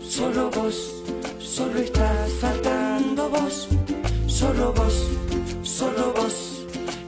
solo 0.01 0.49
vos, 0.51 0.93
solo 1.39 1.79
está 1.79 2.27
faltando 2.41 3.29
vos. 3.29 3.69
Solo 4.33 4.73
vos, 4.73 5.09
solo 5.61 6.11
vos, 6.15 6.65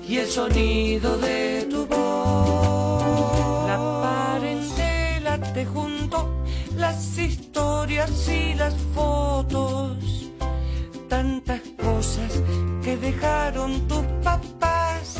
y 0.08 0.18
el 0.18 0.28
sonido 0.28 1.18
de 1.18 1.68
tu 1.72 1.88
voz. 1.88 3.68
La 3.68 3.78
parentela 4.04 5.40
te 5.52 5.66
junto, 5.66 6.30
las 6.78 7.18
historias 7.18 8.30
y 8.30 8.54
las 8.54 8.76
fotos. 8.94 9.98
Tantas 11.10 11.62
cosas 11.82 12.44
que 12.84 12.96
dejaron 12.96 13.88
tus 13.88 14.06
papás. 14.24 15.18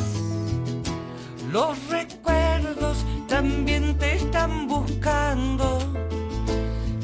Los 1.50 1.76
recuerdos 1.88 2.98
también 3.28 3.98
te 3.98 4.14
están 4.14 4.68
buscando. 4.68 5.80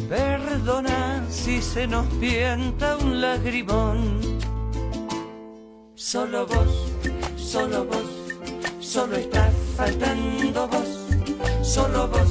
Perdona 0.08 1.24
si 1.28 1.60
se 1.60 1.88
nos 1.88 2.06
pienta 2.20 2.96
un 2.98 3.20
lagrimón. 3.20 4.41
Solo 6.12 6.46
vos, 6.46 6.92
solo 7.36 7.86
vos, 7.86 8.04
solo 8.80 9.16
está 9.16 9.50
faltando 9.78 10.68
vos. 10.68 11.08
Solo 11.62 12.06
vos, 12.06 12.28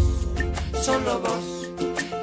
solo 0.80 1.20
vos, 1.20 1.68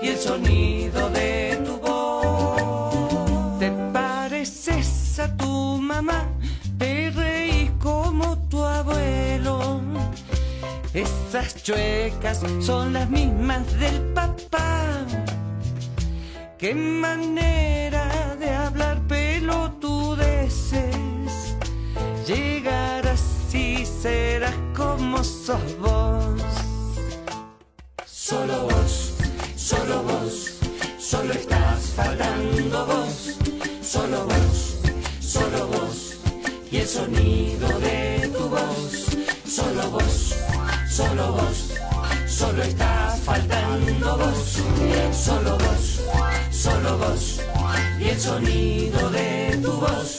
y 0.01 0.11
el 0.11 0.19
sonido 0.19 1.11
de 1.11 1.61
tu 1.67 1.77
voz. 1.79 3.59
Te 3.59 3.73
pareces 3.93 5.19
a 5.19 5.37
tu 5.37 5.79
mamá, 5.79 6.29
te 6.79 7.11
reí 7.11 7.73
como 7.83 8.39
tu 8.49 8.63
abuelo. 8.63 9.81
Esas 10.95 11.61
chuecas 11.61 12.41
son 12.61 12.93
las 12.93 13.11
mismas 13.11 13.67
del 13.81 14.01
papá. 14.15 15.05
Qué 16.57 16.73
manera 16.73 18.37
de 18.39 18.49
hablar 18.49 19.01
pelotudeces. 19.09 21.08
Llegar 22.29 23.07
así 23.09 23.87
serás 23.87 24.55
como 24.76 25.24
sos 25.24 25.79
vos. 25.79 26.43
Solo 28.05 28.64
vos, 28.64 29.14
solo 29.57 30.03
vos, 30.03 30.59
solo 30.99 31.33
estás 31.33 31.81
faltando 31.97 32.85
vos. 32.85 33.39
Solo 33.81 34.26
vos, 34.26 34.76
solo 35.22 35.68
vos, 35.68 36.18
y 36.70 36.76
el 36.76 36.87
sonido 36.87 37.66
de 37.79 38.31
tu 38.37 38.47
voz. 38.47 39.07
Solo 39.47 39.91
vos, 39.91 40.35
solo 40.87 41.33
vos, 41.33 41.72
solo 42.26 42.62
estás 42.62 43.20
faltando 43.20 44.18
vos. 44.18 44.59
Solo 45.12 45.57
vos, 45.57 46.01
solo 46.51 46.99
vos, 46.99 47.41
y 47.99 48.09
el 48.09 48.20
sonido 48.20 49.09
de 49.09 49.59
tu 49.62 49.72
voz. 49.72 50.18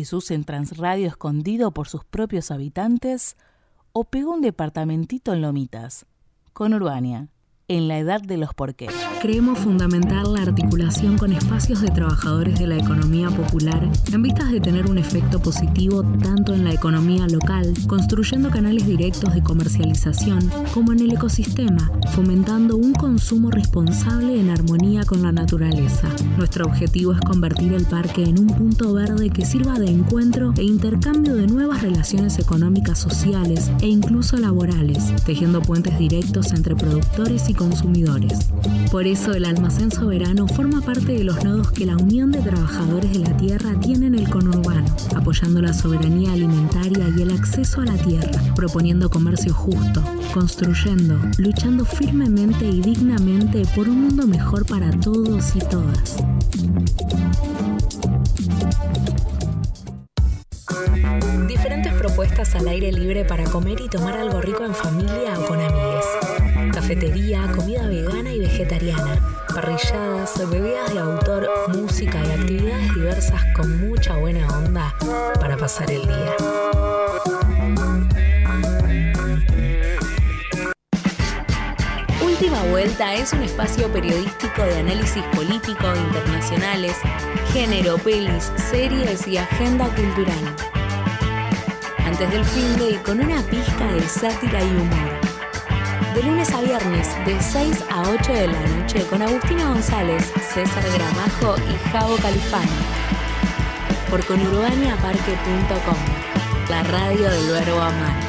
Jesús 0.00 0.30
Transradio 0.46 1.08
escondido 1.08 1.72
por 1.72 1.86
sus 1.86 2.04
propios 2.04 2.50
habitantes 2.50 3.36
o 3.92 4.04
pegó 4.04 4.32
un 4.32 4.40
departamentito 4.40 5.34
en 5.34 5.42
Lomitas? 5.42 6.06
Con 6.54 6.72
Urbania, 6.72 7.28
en 7.70 7.86
la 7.86 7.98
edad 7.98 8.20
de 8.20 8.36
los 8.36 8.52
porqués. 8.52 8.92
Creemos 9.22 9.60
fundamental 9.60 10.34
la 10.34 10.42
articulación 10.42 11.16
con 11.16 11.32
espacios 11.32 11.80
de 11.80 11.88
trabajadores 11.88 12.58
de 12.58 12.66
la 12.66 12.76
economía 12.76 13.30
popular 13.30 13.88
en 14.12 14.22
vistas 14.22 14.50
de 14.50 14.60
tener 14.60 14.90
un 14.90 14.98
efecto 14.98 15.40
positivo 15.40 16.02
tanto 16.20 16.52
en 16.52 16.64
la 16.64 16.72
economía 16.72 17.28
local, 17.28 17.72
construyendo 17.86 18.50
canales 18.50 18.86
directos 18.86 19.32
de 19.34 19.42
comercialización, 19.42 20.50
como 20.74 20.92
en 20.92 21.00
el 21.00 21.12
ecosistema, 21.12 21.92
fomentando 22.12 22.76
un 22.76 22.92
consumo 22.92 23.52
responsable 23.52 24.40
en 24.40 24.50
armonía 24.50 25.04
con 25.04 25.22
la 25.22 25.30
naturaleza. 25.30 26.08
Nuestro 26.36 26.64
objetivo 26.64 27.12
es 27.12 27.20
convertir 27.20 27.72
el 27.72 27.84
parque 27.84 28.24
en 28.24 28.40
un 28.40 28.48
punto 28.48 28.94
verde 28.94 29.30
que 29.30 29.46
sirva 29.46 29.78
de 29.78 29.90
encuentro 29.90 30.52
e 30.56 30.64
intercambio 30.64 31.36
de 31.36 31.46
nuevas 31.46 31.82
relaciones 31.82 32.40
económicas, 32.40 32.98
sociales 32.98 33.70
e 33.80 33.86
incluso 33.86 34.38
laborales, 34.38 35.14
tejiendo 35.24 35.62
puentes 35.62 35.96
directos 36.00 36.52
entre 36.52 36.74
productores 36.74 37.48
y 37.48 37.59
consumidores. 37.60 38.38
Por 38.90 39.06
eso 39.06 39.34
el 39.34 39.44
almacén 39.44 39.90
soberano 39.90 40.48
forma 40.48 40.80
parte 40.80 41.12
de 41.12 41.24
los 41.24 41.44
nodos 41.44 41.70
que 41.72 41.84
la 41.84 41.94
Unión 41.94 42.32
de 42.32 42.40
Trabajadores 42.40 43.12
de 43.12 43.18
la 43.18 43.36
Tierra 43.36 43.78
tiene 43.80 44.06
en 44.06 44.14
el 44.14 44.30
conurbano, 44.30 44.86
apoyando 45.14 45.60
la 45.60 45.74
soberanía 45.74 46.32
alimentaria 46.32 47.12
y 47.14 47.20
el 47.20 47.32
acceso 47.32 47.82
a 47.82 47.84
la 47.84 47.98
tierra, 47.98 48.30
proponiendo 48.56 49.10
comercio 49.10 49.52
justo, 49.52 50.02
construyendo, 50.32 51.20
luchando 51.36 51.84
firmemente 51.84 52.66
y 52.66 52.80
dignamente 52.80 53.62
por 53.76 53.90
un 53.90 54.04
mundo 54.04 54.26
mejor 54.26 54.64
para 54.64 54.90
todos 54.98 55.54
y 55.54 55.58
todas. 55.58 56.16
Diferentes 61.46 61.92
propuestas 61.92 62.54
al 62.54 62.68
aire 62.68 62.90
libre 62.90 63.26
para 63.26 63.44
comer 63.44 63.82
y 63.82 63.88
tomar 63.90 64.16
algo 64.16 64.40
rico 64.40 64.64
en 64.64 64.74
familia 64.74 65.38
o 65.38 65.44
con 65.46 65.60
amigues. 65.60 66.49
Cafetería, 66.68 67.50
comida 67.56 67.88
vegana 67.88 68.32
y 68.32 68.40
vegetariana, 68.40 69.18
parrilladas, 69.54 70.38
bebidas 70.50 70.92
de 70.92 71.00
autor, 71.00 71.48
música 71.68 72.22
y 72.24 72.30
actividades 72.30 72.94
diversas 72.94 73.42
con 73.56 73.88
mucha 73.88 74.16
buena 74.16 74.46
onda 74.56 74.94
para 75.40 75.56
pasar 75.56 75.90
el 75.90 76.02
día. 76.06 76.36
Última 82.22 82.62
Vuelta 82.70 83.14
es 83.14 83.32
un 83.32 83.42
espacio 83.42 83.92
periodístico 83.92 84.62
de 84.62 84.78
análisis 84.78 85.22
político, 85.34 85.86
internacionales, 85.94 86.96
género, 87.52 87.98
pelis, 87.98 88.52
series 88.70 89.26
y 89.26 89.38
agenda 89.38 89.86
cultural. 89.94 90.56
Antes 92.04 92.30
del 92.30 92.44
fin 92.44 92.76
de 92.78 93.02
con 93.02 93.20
una 93.20 93.42
pizca 93.42 93.92
de 93.92 94.02
sátira 94.02 94.62
y 94.62 94.70
humor. 94.70 95.29
De 96.20 96.26
lunes 96.26 96.52
a 96.52 96.60
viernes, 96.60 97.08
de 97.24 97.40
6 97.40 97.82
a 97.90 98.02
8 98.02 98.32
de 98.34 98.46
la 98.48 98.60
noche, 98.76 99.06
con 99.06 99.22
Agustina 99.22 99.68
González, 99.68 100.30
César 100.52 100.84
Gramajo 100.92 101.54
y 101.66 101.88
Javo 101.88 102.16
Califano. 102.16 102.70
Por 104.10 104.22
conurbaniaparque.com, 104.26 105.96
la 106.68 106.82
radio 106.82 107.30
del 107.30 107.46
verbo 107.52 107.80
amar. 107.80 108.20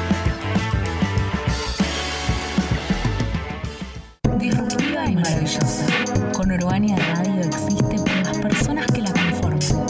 Disruptiva 4.38 5.06
y 5.08 5.16
maravillosa. 5.16 5.86
Conurbania 6.34 6.96
Radio 6.96 7.42
existe 7.42 7.96
por 7.96 8.16
las 8.24 8.38
personas 8.38 8.86
que 8.86 9.02
la 9.02 9.12
conforman. 9.12 9.86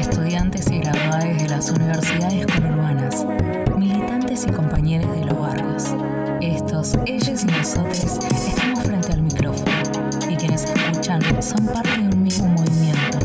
Estudiantes 0.00 0.70
y 0.70 0.78
graduados 0.78 1.36
de 1.36 1.48
las 1.50 1.70
universidades 1.70 2.46
conurbanas, 2.46 3.26
militantes 3.92 4.46
y 4.46 4.52
compañeros 4.52 5.14
de 5.16 5.24
los 5.26 5.38
barrios. 5.38 5.94
Estos, 6.40 6.94
ellos 7.06 7.42
y 7.44 7.46
nosotros 7.46 7.98
estamos 7.98 8.82
frente 8.82 9.12
al 9.12 9.22
micrófono 9.22 9.72
y 10.30 10.36
quienes 10.36 10.64
escuchan 10.64 11.20
son 11.42 11.66
parte 11.66 12.00
de 12.00 12.08
un 12.08 12.22
mismo 12.22 12.48
movimiento, 12.48 13.18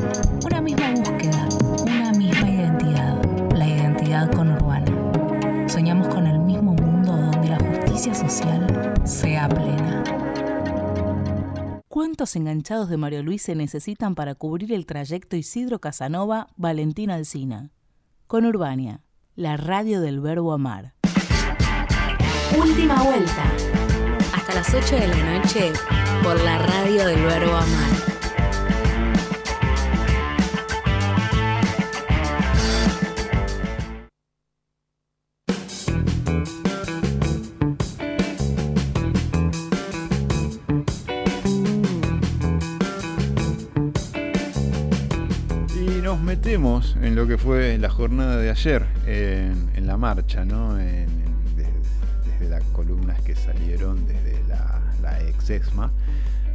una 0.45 0.61
misma 0.61 0.91
búsqueda, 0.91 1.47
una 1.81 2.11
misma 2.11 2.49
identidad, 2.49 3.53
la 3.55 3.67
identidad 3.67 4.31
conurbana. 4.31 5.67
Soñamos 5.69 6.13
con 6.13 6.27
el 6.27 6.39
mismo 6.39 6.73
mundo 6.73 7.15
donde 7.15 7.49
la 7.49 7.59
justicia 7.59 8.13
social 8.13 8.67
sea 9.05 9.47
plena. 9.47 10.03
¿Cuántos 11.87 12.35
enganchados 12.35 12.89
de 12.89 12.97
Mario 12.97 13.23
Luis 13.23 13.41
se 13.41 13.55
necesitan 13.55 14.15
para 14.15 14.35
cubrir 14.35 14.73
el 14.73 14.85
trayecto 14.85 15.35
Isidro 15.35 15.79
Casanova 15.79 16.47
Valentín 16.55 17.09
Alsina? 17.09 17.71
Con 18.27 18.45
Urbania, 18.45 19.01
la 19.37 19.55
radio 19.55 20.01
del 20.01 20.19
verbo 20.19 20.51
amar. 20.51 20.93
Última 22.57 23.03
vuelta. 23.03 23.43
Hasta 24.33 24.55
las 24.55 24.73
8 24.73 24.95
de 24.95 25.07
la 25.07 25.37
noche 25.37 25.71
por 26.23 26.41
la 26.41 26.57
radio 26.57 27.05
del 27.05 27.23
verbo 27.23 27.55
amar. 27.55 28.16
Metemos 46.37 46.95
en 47.01 47.15
lo 47.15 47.25
que 47.25 47.39
fue 47.39 47.79
la 47.79 47.89
jornada 47.89 48.37
de 48.37 48.51
ayer 48.51 48.85
en, 49.07 49.87
la 49.87 49.97
marcha, 49.97 50.45
¿no? 50.45 50.75
Desde, 50.75 52.47
las 52.47 52.61
columnas 52.65 53.19
que 53.21 53.35
salieron 53.35 54.05
desde 54.05 54.43
la, 54.47 54.79
la 55.01 55.19
ex 55.23 55.49
EXMA 55.49 55.91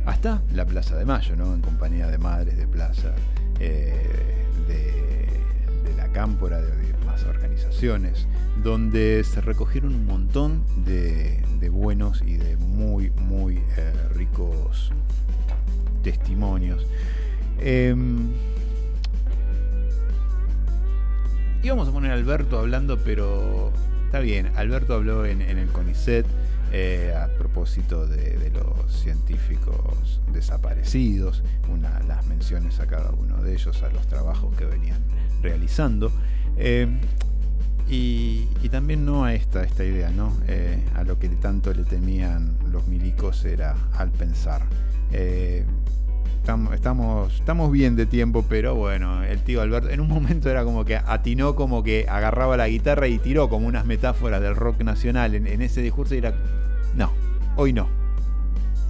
hasta 0.06 0.40
la 0.54 0.64
Plaza 0.66 0.94
de 0.94 1.04
Mayo, 1.04 1.34
¿no? 1.34 1.52
En 1.52 1.62
compañía 1.62 2.06
de 2.06 2.16
madres 2.16 2.56
de 2.56 2.68
plaza, 2.68 3.12
eh, 3.58 4.46
de, 4.68 5.96
la 5.96 6.06
Cámpora, 6.12 6.62
de, 6.62 6.94
más 7.04 7.24
organizaciones, 7.24 8.28
donde 8.62 9.24
se 9.24 9.40
recogieron 9.40 9.96
un 9.96 10.06
montón 10.06 10.62
de, 10.84 11.42
de 11.58 11.68
buenos 11.70 12.22
y 12.24 12.36
de 12.36 12.56
muy, 12.56 13.10
muy 13.10 13.56
eh, 13.56 13.92
ricos 14.14 14.92
testimonios. 16.04 16.86
Em, 17.58 18.28
íbamos 21.62 21.88
a 21.88 21.92
poner 21.92 22.10
a 22.10 22.14
Alberto 22.14 22.58
hablando, 22.58 22.98
pero 22.98 23.72
está 24.06 24.20
bien. 24.20 24.50
Alberto 24.56 24.94
habló 24.94 25.24
en, 25.24 25.40
el 25.40 25.68
CONICET 25.68 26.26
eh, 26.72 27.14
a 27.16 27.28
propósito 27.38 28.06
de, 28.06 28.50
los 28.50 28.92
científicos 28.92 30.20
desaparecidos, 30.32 31.42
una, 31.70 32.00
las 32.00 32.26
menciones 32.26 32.80
a 32.80 32.86
cada 32.86 33.10
uno 33.10 33.42
de 33.42 33.54
ellos, 33.54 33.82
a 33.82 33.88
los 33.88 34.06
trabajos 34.06 34.54
que 34.56 34.64
venían 34.64 35.00
realizando. 35.42 36.12
Eh, 36.56 36.88
y, 37.88 38.48
y 38.62 38.68
también 38.70 39.04
no 39.04 39.24
a 39.24 39.34
esta, 39.34 39.62
esta 39.62 39.84
idea, 39.84 40.10
¿no? 40.10 40.36
Eh, 40.48 40.82
a 40.94 41.04
lo 41.04 41.18
que 41.18 41.28
tanto 41.28 41.72
le 41.74 41.84
temían 41.84 42.56
los 42.70 42.86
milicos 42.88 43.44
era 43.44 43.76
al 43.96 44.10
pensar. 44.10 44.62
Estamos, 46.42 47.32
estamos, 47.38 47.70
bien 47.70 47.94
de 47.94 48.04
tiempo, 48.04 48.44
pero 48.48 48.74
bueno, 48.74 49.22
el 49.22 49.44
tío 49.44 49.62
Alberto 49.62 49.90
en 49.90 50.00
un 50.00 50.08
momento 50.08 50.50
era 50.50 50.64
como 50.64 50.84
que 50.84 50.96
atinó, 50.96 51.54
como 51.54 51.84
que 51.84 52.06
agarraba 52.08 52.56
la 52.56 52.66
guitarra 52.66 53.06
y 53.06 53.20
tiró 53.20 53.48
como 53.48 53.68
unas 53.68 53.86
metáforas 53.86 54.42
del 54.42 54.56
rock 54.56 54.82
nacional 54.82 55.36
en, 55.36 55.62
ese 55.62 55.82
discurso 55.82 56.16
y 56.16 56.18
era, 56.18 56.34
no, 56.96 57.12
hoy 57.54 57.72
no. 57.72 57.86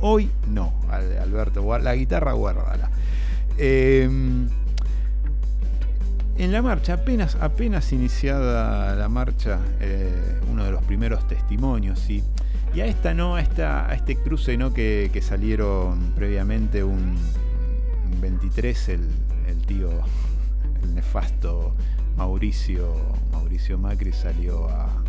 Hoy 0.00 0.30
no, 0.48 0.72
Al- 0.88 1.18
Alberto, 1.18 1.78
la 1.78 1.94
guitarra 1.94 2.32
guárdala. 2.32 2.88
Eh, 3.58 4.04
en 6.38 6.52
la 6.52 6.62
marcha, 6.62 6.94
apenas, 6.94 7.36
apenas 7.38 7.92
iniciada 7.92 8.96
la 8.96 9.10
marcha, 9.10 9.58
eh, 9.78 10.40
uno 10.50 10.64
de 10.64 10.70
los 10.70 10.82
primeros 10.84 11.28
testimonios, 11.28 11.98
sí. 11.98 12.24
Y 12.74 12.80
a 12.80 12.86
esta 12.86 13.12
no, 13.12 13.36
a, 13.36 13.42
esta, 13.42 13.90
a 13.90 13.94
este 13.94 14.16
cruce 14.16 14.56
no 14.56 14.72
que 14.72 15.20
salieron 15.22 16.12
previamente 16.16 16.82
un, 16.82 17.18
un 18.12 18.20
23, 18.20 18.88
el, 18.90 19.08
tío, 19.66 19.90
el 20.82 20.94
nefasto 20.94 21.74
Mauricio, 22.16 22.94
Mauricio 23.32 23.78
Macri 23.78 24.12
salió 24.12 24.68
a, 24.68 25.02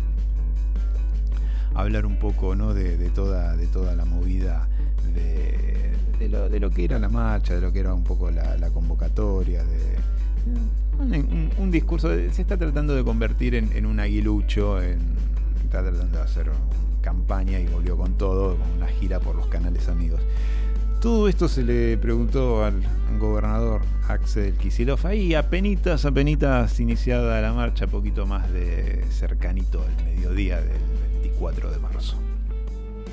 hablar 1.74 2.06
un 2.06 2.18
poco 2.18 2.54
¿no? 2.54 2.72
de, 2.72 2.96
toda, 3.10 3.56
de 3.56 3.66
toda 3.66 3.96
la 3.96 4.04
movida 4.04 4.68
de, 5.12 6.28
lo, 6.28 6.48
de 6.48 6.60
lo 6.60 6.70
que 6.70 6.84
era 6.84 6.98
la 6.98 7.08
marcha, 7.08 7.54
de 7.54 7.60
lo 7.60 7.72
que 7.72 7.80
era 7.80 7.92
un 7.92 8.04
poco 8.04 8.30
la, 8.30 8.70
convocatoria, 8.70 9.64
de, 9.64 9.96
un, 11.58 11.70
discurso, 11.70 12.08
se 12.08 12.42
está 12.42 12.56
tratando 12.56 12.94
de 12.94 13.02
convertir 13.02 13.54
en, 13.54 13.86
un 13.86 13.98
aguilucho, 14.00 14.80
está 14.80 15.82
tratando 15.82 16.18
de 16.18 16.22
hacer 16.22 16.50
campaña 17.00 17.58
y 17.58 17.66
volvió 17.66 17.96
con 17.96 18.14
todo, 18.14 18.56
con 18.56 18.70
una 18.70 18.86
gira 18.86 19.20
por 19.20 19.34
los 19.34 19.46
canales 19.48 19.88
amigos. 19.88 20.20
Todo 21.04 21.28
esto 21.28 21.48
se 21.48 21.62
le 21.62 21.98
preguntó 21.98 22.64
al 22.64 22.82
gobernador 23.18 23.82
Axel 24.08 24.56
Kicillof. 24.56 25.04
Ahí, 25.04 25.34
apenitas, 25.34 26.06
apenitas 26.06 26.80
iniciada 26.80 27.42
la 27.42 27.52
marcha, 27.52 27.86
poquito 27.86 28.24
más 28.24 28.50
de 28.50 29.04
cercanito 29.10 29.82
al 29.82 30.02
mediodía 30.02 30.62
del 30.62 30.80
24 31.20 31.72
de 31.72 31.78
marzo. 31.78 32.16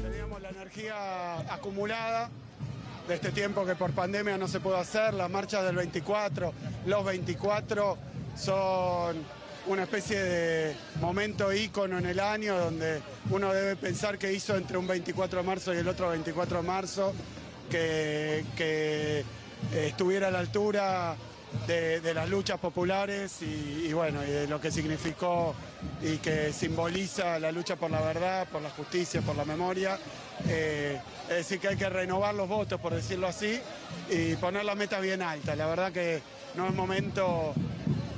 Teníamos 0.02 0.42
la 0.42 0.52
energía 0.52 1.54
acumulada 1.54 2.30
de 3.10 3.14
este 3.14 3.34
tiempo 3.34 3.66
que 3.66 3.76
por 3.76 3.92
pandemia 3.92 4.38
no 4.38 4.48
se 4.48 4.62
pudo 4.62 4.78
hacer, 4.78 5.14
las 5.14 5.30
marchas 5.30 5.66
del 5.66 5.76
24, 5.76 6.54
los 6.86 7.04
24 7.04 7.98
son 8.38 9.18
una 9.68 9.84
especie 9.84 10.18
de 10.18 10.76
momento 11.02 11.52
ícono 11.52 11.98
en 11.98 12.06
el 12.06 12.22
año 12.22 12.58
donde 12.58 13.02
uno 13.30 13.54
debe 13.54 13.76
pensar 13.76 14.18
que 14.18 14.32
hizo 14.32 14.56
entre 14.56 14.78
un 14.78 14.88
24 14.88 15.40
de 15.40 15.46
marzo 15.46 15.74
y 15.74 15.78
el 15.80 15.90
otro 15.90 16.08
24 16.08 16.62
de 16.62 16.64
marzo, 16.64 17.14
que, 17.72 19.24
estuviera 19.74 20.28
a 20.28 20.32
la 20.32 20.40
altura 20.40 21.16
de, 21.68 22.14
las 22.14 22.30
luchas 22.30 22.60
populares 22.60 23.42
y, 23.42 23.92
bueno, 23.94 24.24
y 24.24 24.28
de 24.28 24.48
lo 24.48 24.60
que 24.60 24.72
significó 24.72 25.56
y 26.02 26.18
que 26.18 26.52
simboliza 26.52 27.40
la 27.40 27.52
lucha 27.52 27.76
por 27.76 27.90
la 27.90 28.02
verdad, 28.02 28.48
por 28.48 28.62
la 28.62 28.70
justicia, 28.70 29.22
por 29.22 29.36
la 29.36 29.46
memoria. 29.46 29.98
Eh, 30.48 31.00
es 31.30 31.38
decir, 31.38 31.60
que 31.60 31.70
hay 31.70 31.78
que 31.78 31.90
renovar 31.90 32.36
los 32.36 32.48
votos, 32.50 32.80
por 32.82 32.94
decirlo 32.94 33.28
así, 33.28 33.60
y 34.10 34.36
poner 34.36 34.66
la 34.66 34.76
meta 34.76 35.00
bien 35.00 35.22
alta. 35.22 35.56
La 35.56 35.68
verdad 35.68 35.92
que 35.92 36.22
no 36.56 36.68
es 36.68 36.74
momento, 36.74 37.54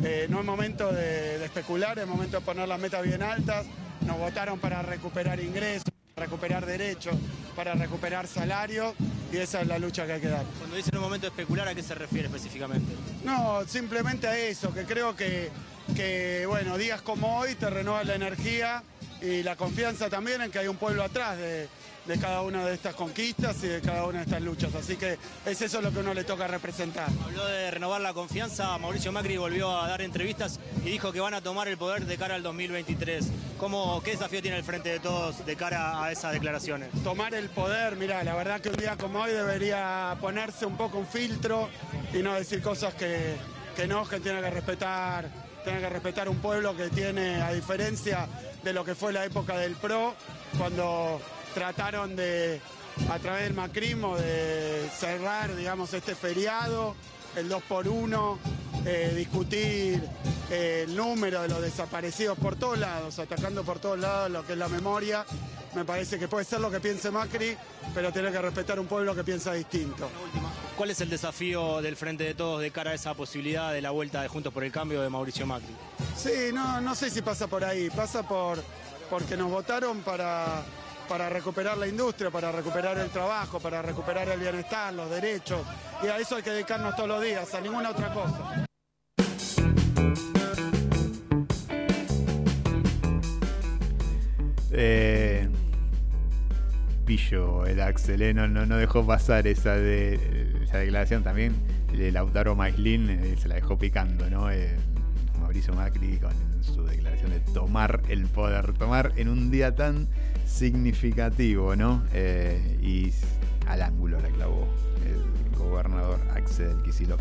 eh, 0.04 0.28
no 0.30 0.40
es 0.40 0.46
momento 0.46 0.92
de, 0.92 1.44
especular, 1.44 2.00
es 2.00 2.08
momento 2.08 2.40
de 2.40 2.46
poner 2.46 2.68
las 2.68 2.80
metas 2.80 3.04
bien 3.04 3.22
altas. 3.22 3.66
Nos 4.02 4.18
votaron 4.18 4.60
para 4.60 4.82
recuperar 4.82 5.40
ingresos, 5.40 5.94
recuperar 6.16 6.66
derechos, 6.66 7.16
para 7.56 7.74
recuperar 7.74 8.28
salarios, 8.28 8.94
y 9.32 9.38
esa 9.38 9.62
es 9.62 9.68
la 9.68 9.80
lucha 9.80 10.06
que 10.06 10.14
hay 10.14 10.22
que 10.22 10.30
dar. 10.30 10.46
Cuando 10.60 10.76
dicen 10.76 10.96
un 10.98 11.04
momento 11.04 11.26
de 11.26 11.30
especular, 11.30 11.68
¿a 11.68 11.76
qué 11.76 11.82
se 11.82 11.96
refiere 11.96 12.28
específicamente? 12.28 12.94
No, 13.24 13.66
simplemente 13.68 14.28
a 14.28 14.38
eso, 14.38 14.74
que 14.74 14.86
creo 14.86 15.16
que, 15.16 15.50
que, 15.96 16.46
bueno, 16.48 16.78
días 16.78 17.02
como 17.02 17.40
hoy 17.40 17.56
te 17.56 17.70
renueva 17.70 18.04
la 18.04 18.16
energía 18.16 18.84
y 19.22 19.42
la 19.44 19.56
confianza 19.56 20.10
también 20.10 20.42
en 20.42 20.52
que 20.52 20.60
hay 20.60 20.68
un 20.68 20.78
pueblo 20.78 21.04
atrás 21.04 21.38
de, 21.38 21.68
de 22.06 22.20
cada 22.20 22.42
una 22.42 22.66
de 22.66 22.74
estas 22.74 22.96
conquistas 22.96 23.64
y 23.64 23.68
de 23.68 23.82
cada 23.82 24.06
una 24.06 24.20
de 24.20 24.26
estas 24.26 24.42
luchas. 24.42 24.76
Así 24.76 24.96
que 24.96 25.18
es 25.46 25.62
eso 25.62 25.82
lo 25.82 25.92
que 25.92 26.00
uno 26.00 26.14
le 26.14 26.24
toca 26.24 26.48
representar. 26.48 27.08
Habló 27.24 27.46
de 27.46 27.72
renovar 27.72 28.02
la 28.02 28.14
confianza, 28.14 28.78
Mauricio 28.78 29.12
Macri 29.12 29.38
volvió 29.38 29.80
a 29.80 29.88
dar 29.88 30.02
entrevistas 30.02 30.60
y 30.86 30.90
dijo 30.90 31.12
que 31.12 31.20
van 31.20 31.34
a 31.34 31.42
tomar 31.42 31.68
el 31.68 31.78
poder 31.78 32.06
de 32.06 32.18
cara 32.18 32.36
al 32.36 32.44
2023. 32.44 33.28
¿Cómo, 33.58 34.02
¿Qué 34.04 34.12
desafío 34.12 34.42
tiene 34.42 34.58
el 34.58 34.64
Frente 34.64 34.90
de 34.90 35.00
Todos 35.00 35.46
de 35.46 35.56
cara 35.56 36.04
a 36.04 36.12
esas 36.12 36.34
declaraciones? 36.34 36.90
Tomar 37.04 37.34
el 37.34 37.50
poder, 37.50 37.96
mira, 37.96 38.24
la 38.24 38.36
verdad 38.36 38.60
que 38.60 38.70
un 38.70 38.76
día 38.76 38.98
como 38.98 39.22
hoy 39.22 39.32
debería 39.32 40.18
ponerse 40.20 40.66
un 40.66 40.76
poco 40.76 40.98
un 40.98 41.08
filtro 41.08 41.70
y 42.14 42.18
no 42.18 42.34
decir 42.34 42.62
cosas 42.62 42.94
que, 42.96 43.36
que 43.76 43.88
no, 43.88 44.08
que 44.08 44.20
tiene 44.20 44.42
que 44.42 44.50
respetar, 44.50 45.30
tiene 45.64 45.80
que 45.80 45.90
respetar 45.90 46.28
un 46.28 46.40
pueblo 46.40 46.76
que 46.76 46.90
tiene, 46.90 47.42
a 47.42 47.54
diferencia 47.54 48.28
de 48.64 48.74
lo 48.74 48.84
que 48.84 48.96
fue 48.96 49.14
la 49.14 49.24
época 49.26 49.58
del 49.58 49.76
PRO, 49.76 50.14
cuando 50.58 51.22
trataron 51.54 52.16
de, 52.16 52.60
a 53.10 53.20
través 53.20 53.44
del 53.44 53.54
macrismo, 53.54 54.18
de 54.18 54.90
cerrar, 54.98 55.56
digamos, 55.56 55.94
este 55.94 56.16
feriado, 56.16 56.96
el 57.36 57.50
2 57.50 57.64
por 57.64 57.88
1 57.88 58.40
discutir 59.16 60.04
eh, 60.52 60.84
el 60.86 60.96
número 60.96 61.42
de 61.42 61.48
los 61.48 61.62
desaparecidos 61.62 62.38
por 62.38 62.56
todos 62.56 62.78
lados, 62.78 63.18
atacando 63.20 63.64
por 63.64 63.80
todos 63.80 63.98
lados 63.98 64.30
lo 64.30 64.46
que 64.46 64.54
es 64.54 64.60
la 64.60 64.68
memoria. 64.68 65.26
Me 65.74 65.86
parece 65.86 66.20
que 66.20 66.28
puede 66.28 66.46
ser 66.46 66.60
lo 66.60 66.70
que 66.70 66.80
piense 66.80 67.10
Macri, 67.10 67.58
pero 67.96 68.12
tiene 68.12 68.32
que 68.32 68.40
respetar 68.40 68.80
un 68.80 68.86
pueblo 68.86 69.16
que 69.16 69.24
piensa 69.24 69.54
distinto. 69.54 70.10
¿Cuál 70.78 70.92
es 70.92 71.02
el 71.02 71.10
desafío 71.10 71.82
del 71.82 71.96
Frente 71.96 72.24
de 72.26 72.36
Todos 72.36 72.62
de 72.62 72.72
cara 72.72 72.92
a 72.92 72.94
esa 72.94 73.14
posibilidad 73.14 73.72
de 73.72 73.82
la 73.82 73.92
vuelta 73.92 74.22
de 74.22 74.28
Juntos 74.28 74.54
por 74.54 74.64
el 74.64 74.72
Cambio 74.72 75.02
de 75.02 75.10
Mauricio 75.10 75.48
Macri? 75.48 75.74
Sí, 76.16 76.52
no, 76.54 76.82
no 76.82 76.94
sé 76.94 77.10
si 77.10 77.22
pasa 77.22 77.48
por 77.48 77.64
ahí, 77.64 77.90
pasa 77.90 78.22
por 78.28 78.62
porque 79.10 79.38
nos 79.38 79.50
votaron 79.50 80.02
para, 80.02 80.64
para 81.08 81.30
recuperar 81.30 81.78
la 81.78 81.88
industria, 81.88 82.30
para 82.30 82.52
recuperar 82.52 82.98
el 82.98 83.10
trabajo, 83.10 83.60
para 83.60 83.82
recuperar 83.82 84.30
el 84.30 84.40
bienestar, 84.40 84.94
los 84.94 85.10
derechos, 85.10 85.62
y 86.02 86.08
a 86.08 86.18
eso 86.18 86.36
hay 86.36 86.44
que 86.44 86.52
dedicarnos 86.52 86.96
todos 86.96 87.10
los 87.10 87.22
días, 87.22 87.54
a 87.54 87.62
ninguna 87.62 87.92
otra 87.92 88.14
cosa. 88.14 88.66
Eh, 94.76 95.48
pillo 97.06 97.66
el 97.66 97.80
Axel, 97.80 98.22
eh, 98.22 98.34
no, 98.34 98.78
dejó 98.78 99.06
pasar 99.06 99.46
esa, 99.48 99.76
de, 99.76 100.52
esa 100.64 100.80
declaración 100.80 101.24
también. 101.24 101.54
De 101.96 102.12
Lautaro 102.12 102.56
Maislin 102.56 103.10
eh, 103.10 103.36
se 103.40 103.48
la 103.48 103.56
dejó 103.56 103.78
picando, 103.78 104.28
¿no? 104.30 104.50
Eh, 104.50 104.76
Mauricio 105.40 105.74
Macri 105.74 106.18
con 106.18 106.34
su 106.64 106.84
declaración 106.84 107.32
de 107.32 107.40
tomar 107.54 108.02
el 108.10 108.26
poder, 108.26 108.74
tomar 108.74 109.12
en 109.18 109.30
un 109.30 109.52
día 109.52 109.76
tan 109.76 110.08
significativo, 110.54 111.76
¿no? 111.76 112.04
Eh, 112.14 112.78
y 112.82 113.12
al 113.68 113.82
ángulo 113.82 114.20
la 114.20 114.30
clavó 114.30 114.68
el 115.04 115.58
gobernador 115.58 116.20
Axel 116.36 116.82
Kicillof. 116.84 117.20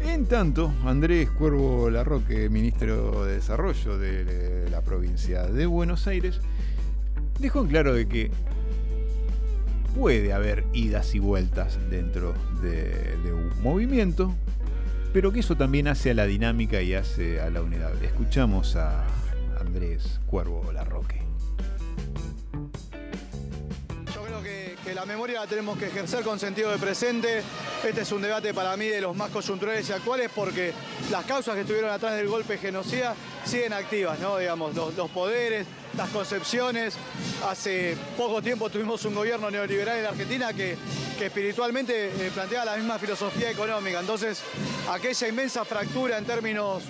En 0.00 0.26
tanto, 0.26 0.72
Andrés 0.84 1.30
Cuervo 1.30 1.90
Larroque, 1.90 2.48
ministro 2.50 3.24
de 3.24 3.34
Desarrollo 3.34 3.98
de 3.98 4.68
la 4.70 4.82
provincia 4.82 5.46
de 5.46 5.66
Buenos 5.66 6.06
Aires, 6.06 6.40
dejó 7.40 7.62
en 7.62 7.68
claro 7.68 7.94
de 7.94 8.06
que 8.06 8.30
puede 9.96 10.32
haber 10.32 10.64
idas 10.72 11.14
y 11.14 11.18
vueltas 11.18 11.78
dentro 11.90 12.34
de, 12.62 13.16
de 13.24 13.32
un 13.32 13.50
movimiento, 13.62 14.32
pero 15.12 15.32
que 15.32 15.40
eso 15.40 15.56
también 15.56 15.88
hace 15.88 16.10
a 16.10 16.14
la 16.14 16.26
dinámica 16.26 16.82
y 16.82 16.94
hace 16.94 17.40
a 17.40 17.50
la 17.50 17.62
unidad. 17.62 17.92
Escuchamos 18.02 18.76
a 18.76 19.04
Andrés 19.58 20.20
Cuervo 20.26 20.70
Larroque. 20.72 21.33
La 25.04 25.12
memoria 25.12 25.40
la 25.40 25.46
tenemos 25.46 25.76
que 25.76 25.88
ejercer 25.88 26.24
con 26.24 26.40
sentido 26.40 26.70
de 26.70 26.78
presente. 26.78 27.42
Este 27.84 28.00
es 28.00 28.10
un 28.10 28.22
debate 28.22 28.54
para 28.54 28.74
mí 28.74 28.86
de 28.86 29.02
los 29.02 29.14
más 29.14 29.28
coyunturales 29.28 29.86
y 29.90 29.92
actuales 29.92 30.30
porque 30.34 30.72
las 31.10 31.26
causas 31.26 31.54
que 31.56 31.60
estuvieron 31.60 31.90
atrás 31.90 32.16
del 32.16 32.26
golpe 32.26 32.56
genocida 32.56 33.14
siguen 33.44 33.74
activas, 33.74 34.18
¿no? 34.20 34.38
Digamos, 34.38 34.74
los, 34.74 34.94
los 34.94 35.10
poderes, 35.10 35.66
las 35.96 36.10
concepciones. 36.10 36.94
Hace 37.48 37.96
poco 38.16 38.42
tiempo 38.42 38.70
tuvimos 38.70 39.04
un 39.04 39.14
gobierno 39.14 39.50
neoliberal 39.50 39.98
en 39.98 40.06
Argentina 40.06 40.52
que, 40.52 40.76
que 41.18 41.26
espiritualmente 41.26 42.06
eh, 42.06 42.30
plantea 42.32 42.64
la 42.64 42.76
misma 42.76 42.98
filosofía 42.98 43.50
económica. 43.50 44.00
Entonces, 44.00 44.42
aquella 44.90 45.28
inmensa 45.28 45.64
fractura 45.64 46.18
en 46.18 46.24
términos 46.24 46.82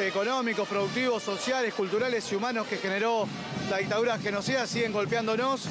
económicos, 0.00 0.68
productivos, 0.68 1.22
sociales, 1.22 1.72
culturales 1.74 2.30
y 2.32 2.34
humanos 2.34 2.66
que 2.66 2.76
generó 2.78 3.28
la 3.70 3.78
dictadura 3.78 4.18
genocida 4.18 4.66
siguen 4.66 4.92
golpeándonos 4.92 5.66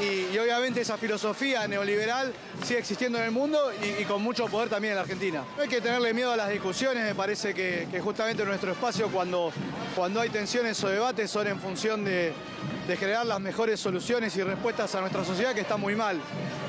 y, 0.00 0.34
y 0.34 0.38
obviamente 0.38 0.80
esa 0.80 0.98
filosofía 0.98 1.66
neoliberal 1.68 2.32
sigue 2.62 2.80
existiendo 2.80 3.18
en 3.18 3.24
el 3.24 3.30
mundo 3.30 3.58
y, 3.98 4.04
con 4.04 4.22
mucho 4.22 4.46
poder 4.46 4.68
también 4.68 4.92
en 4.92 4.96
la 4.96 5.02
Argentina. 5.02 5.44
No 5.56 5.62
hay 5.62 5.68
que 5.68 5.80
tenerle 5.80 6.12
miedo 6.12 6.32
a 6.32 6.36
las 6.36 6.50
discusiones, 6.50 7.04
me 7.04 7.14
parece 7.14 7.54
que, 7.54 7.88
que 7.90 8.00
justamente 8.00 8.44
nuestro 8.44 8.72
espacio 8.72 9.08
cuando, 9.08 9.52
cuando 9.94 10.20
hay 10.20 10.28
tensiones 10.28 10.82
o 10.84 10.88
debates 10.88 11.30
son 11.30 11.46
en 11.46 11.60
función 11.60 12.04
de, 12.04 12.25
de 12.86 12.96
generar 12.96 13.26
las 13.26 13.40
mejores 13.40 13.80
soluciones 13.80 14.36
y 14.36 14.42
respuestas 14.42 14.94
a 14.94 15.00
nuestra 15.00 15.24
sociedad 15.24 15.54
que 15.54 15.60
está 15.62 15.76
muy 15.76 15.94
mal. 15.96 16.20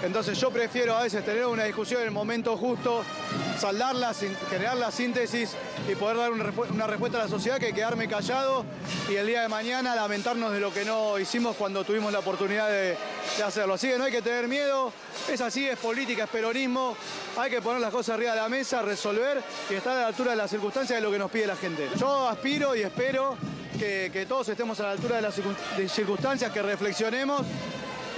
Entonces 0.03 0.39
yo 0.39 0.49
prefiero 0.51 0.95
a 0.95 1.03
veces 1.03 1.23
tener 1.23 1.45
una 1.45 1.63
discusión 1.63 2.01
en 2.01 2.07
el 2.07 2.13
momento 2.13 2.57
justo, 2.57 3.03
saldarla, 3.59 4.13
generar 4.49 4.77
la 4.77 4.91
síntesis 4.91 5.51
y 5.89 5.95
poder 5.95 6.17
dar 6.17 6.31
una, 6.31 6.45
respu- 6.45 6.69
una 6.71 6.87
respuesta 6.87 7.19
a 7.19 7.23
la 7.23 7.29
sociedad 7.29 7.57
que 7.59 7.73
quedarme 7.73 8.07
callado 8.07 8.65
y 9.09 9.15
el 9.15 9.27
día 9.27 9.41
de 9.41 9.47
mañana 9.47 9.95
lamentarnos 9.95 10.51
de 10.51 10.59
lo 10.59 10.73
que 10.73 10.85
no 10.85 11.17
hicimos 11.19 11.55
cuando 11.55 11.83
tuvimos 11.83 12.11
la 12.11 12.19
oportunidad 12.19 12.69
de, 12.69 12.97
hacerlo. 13.45 13.75
Así 13.75 13.87
que 13.87 13.97
no 13.97 14.03
hay 14.05 14.11
que 14.11 14.21
tener 14.21 14.47
miedo, 14.47 14.91
es 15.31 15.41
así, 15.41 15.67
es 15.67 15.77
política, 15.77 16.23
es 16.25 16.29
peronismo, 16.29 16.95
hay 17.37 17.49
que 17.51 17.61
poner 17.61 17.79
las 17.81 17.91
cosas 17.91 18.15
arriba 18.15 18.31
de 18.31 18.41
la 18.41 18.49
mesa, 18.49 18.81
resolver 18.81 19.41
y 19.69 19.75
estar 19.75 19.95
a 19.97 20.01
la 20.01 20.07
altura 20.07 20.31
de 20.31 20.37
las 20.37 20.49
circunstancias 20.49 20.97
de 20.97 21.01
lo 21.05 21.11
que 21.11 21.19
nos 21.19 21.29
pide 21.31 21.45
la 21.47 21.55
gente. 21.55 21.87
Yo 21.99 22.27
aspiro 22.27 22.75
y 22.75 22.81
espero 22.81 23.37
que, 23.77 24.09
que 24.11 24.25
todos 24.25 24.49
estemos 24.49 24.79
a 24.79 24.83
la 24.83 24.91
altura 24.91 25.17
de 25.17 25.21
las 25.21 25.37
circun- 25.37 25.46
de 25.77 25.87
circunstancias, 25.87 26.51
que 26.51 26.61
reflexionemos 26.61 27.41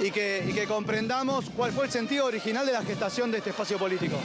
y 0.01 0.11
que, 0.11 0.65
comprendamos 0.67 1.49
cuál 1.55 1.71
fue 1.71 1.85
el 1.85 1.91
sentido 1.91 2.25
original 2.25 2.65
de 2.65 2.73
la 2.73 2.81
gestación 2.81 3.31
de 3.31 3.39
este 3.39 3.49
espacio 3.49 3.77
político. 3.77 4.17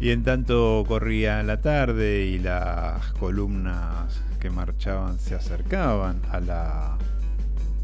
Y 0.00 0.10
en 0.10 0.22
tanto 0.22 0.84
corría 0.86 1.42
la 1.42 1.60
tarde 1.60 2.24
y 2.24 2.38
las 2.38 3.12
columnas 3.14 4.20
que 4.40 4.48
marchaban 4.48 5.18
se 5.18 5.34
acercaban 5.34 6.22
a 6.30 6.40
la 6.40 6.98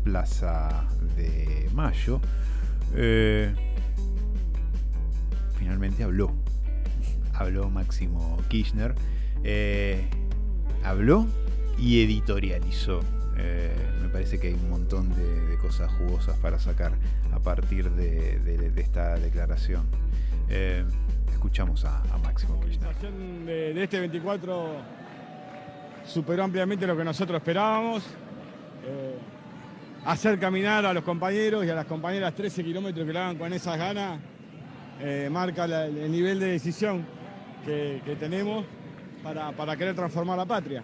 Plaza 0.04 0.84
de 1.16 1.68
Mayo, 1.72 2.20
eh, 2.94 3.52
finalmente 5.58 6.04
habló. 6.04 6.43
Habló 7.34 7.68
Máximo 7.68 8.38
Kirchner. 8.48 8.94
eh, 9.42 10.08
habló 10.84 11.26
y 11.78 12.02
editorializó. 12.02 13.00
Eh, 13.36 13.74
me 14.00 14.08
parece 14.08 14.38
que 14.38 14.48
hay 14.48 14.54
un 14.54 14.70
montón 14.70 15.10
de, 15.14 15.58
cosas 15.58 15.90
jugosas 15.92 16.36
para 16.38 16.58
sacar 16.58 16.92
a 17.32 17.38
partir 17.40 17.90
de, 17.90 18.70
esta 18.76 19.16
declaración. 19.16 19.86
Eh, 20.50 20.84
escuchamos 21.32 21.84
a, 21.84 22.02
Máximo 22.22 22.60
Kirchner. 22.60 22.94
La 23.02 23.10
de, 23.10 23.82
este 23.82 23.98
24 23.98 24.76
superó 26.06 26.44
ampliamente 26.44 26.86
lo 26.86 26.96
que 26.96 27.04
nosotros 27.04 27.38
esperábamos. 27.38 28.04
Hacer 30.04 30.38
caminar 30.38 30.84
a 30.84 30.92
los 30.92 31.02
compañeros 31.02 31.64
y 31.64 31.70
a 31.70 31.74
las 31.74 31.86
compañeras 31.86 32.34
13 32.34 32.62
kilómetros 32.62 33.06
que 33.06 33.12
lo 33.12 33.18
hagan 33.18 33.38
con 33.38 33.52
esas 33.54 33.78
ganas 33.78 34.20
marca 35.30 35.64
el 35.64 36.12
nivel 36.12 36.38
de 36.38 36.46
decisión 36.46 37.04
que, 37.64 38.16
tenemos 38.18 38.64
para, 39.22 39.52
para 39.52 39.76
querer 39.76 39.94
transformar 39.94 40.36
la 40.36 40.46
patria. 40.46 40.82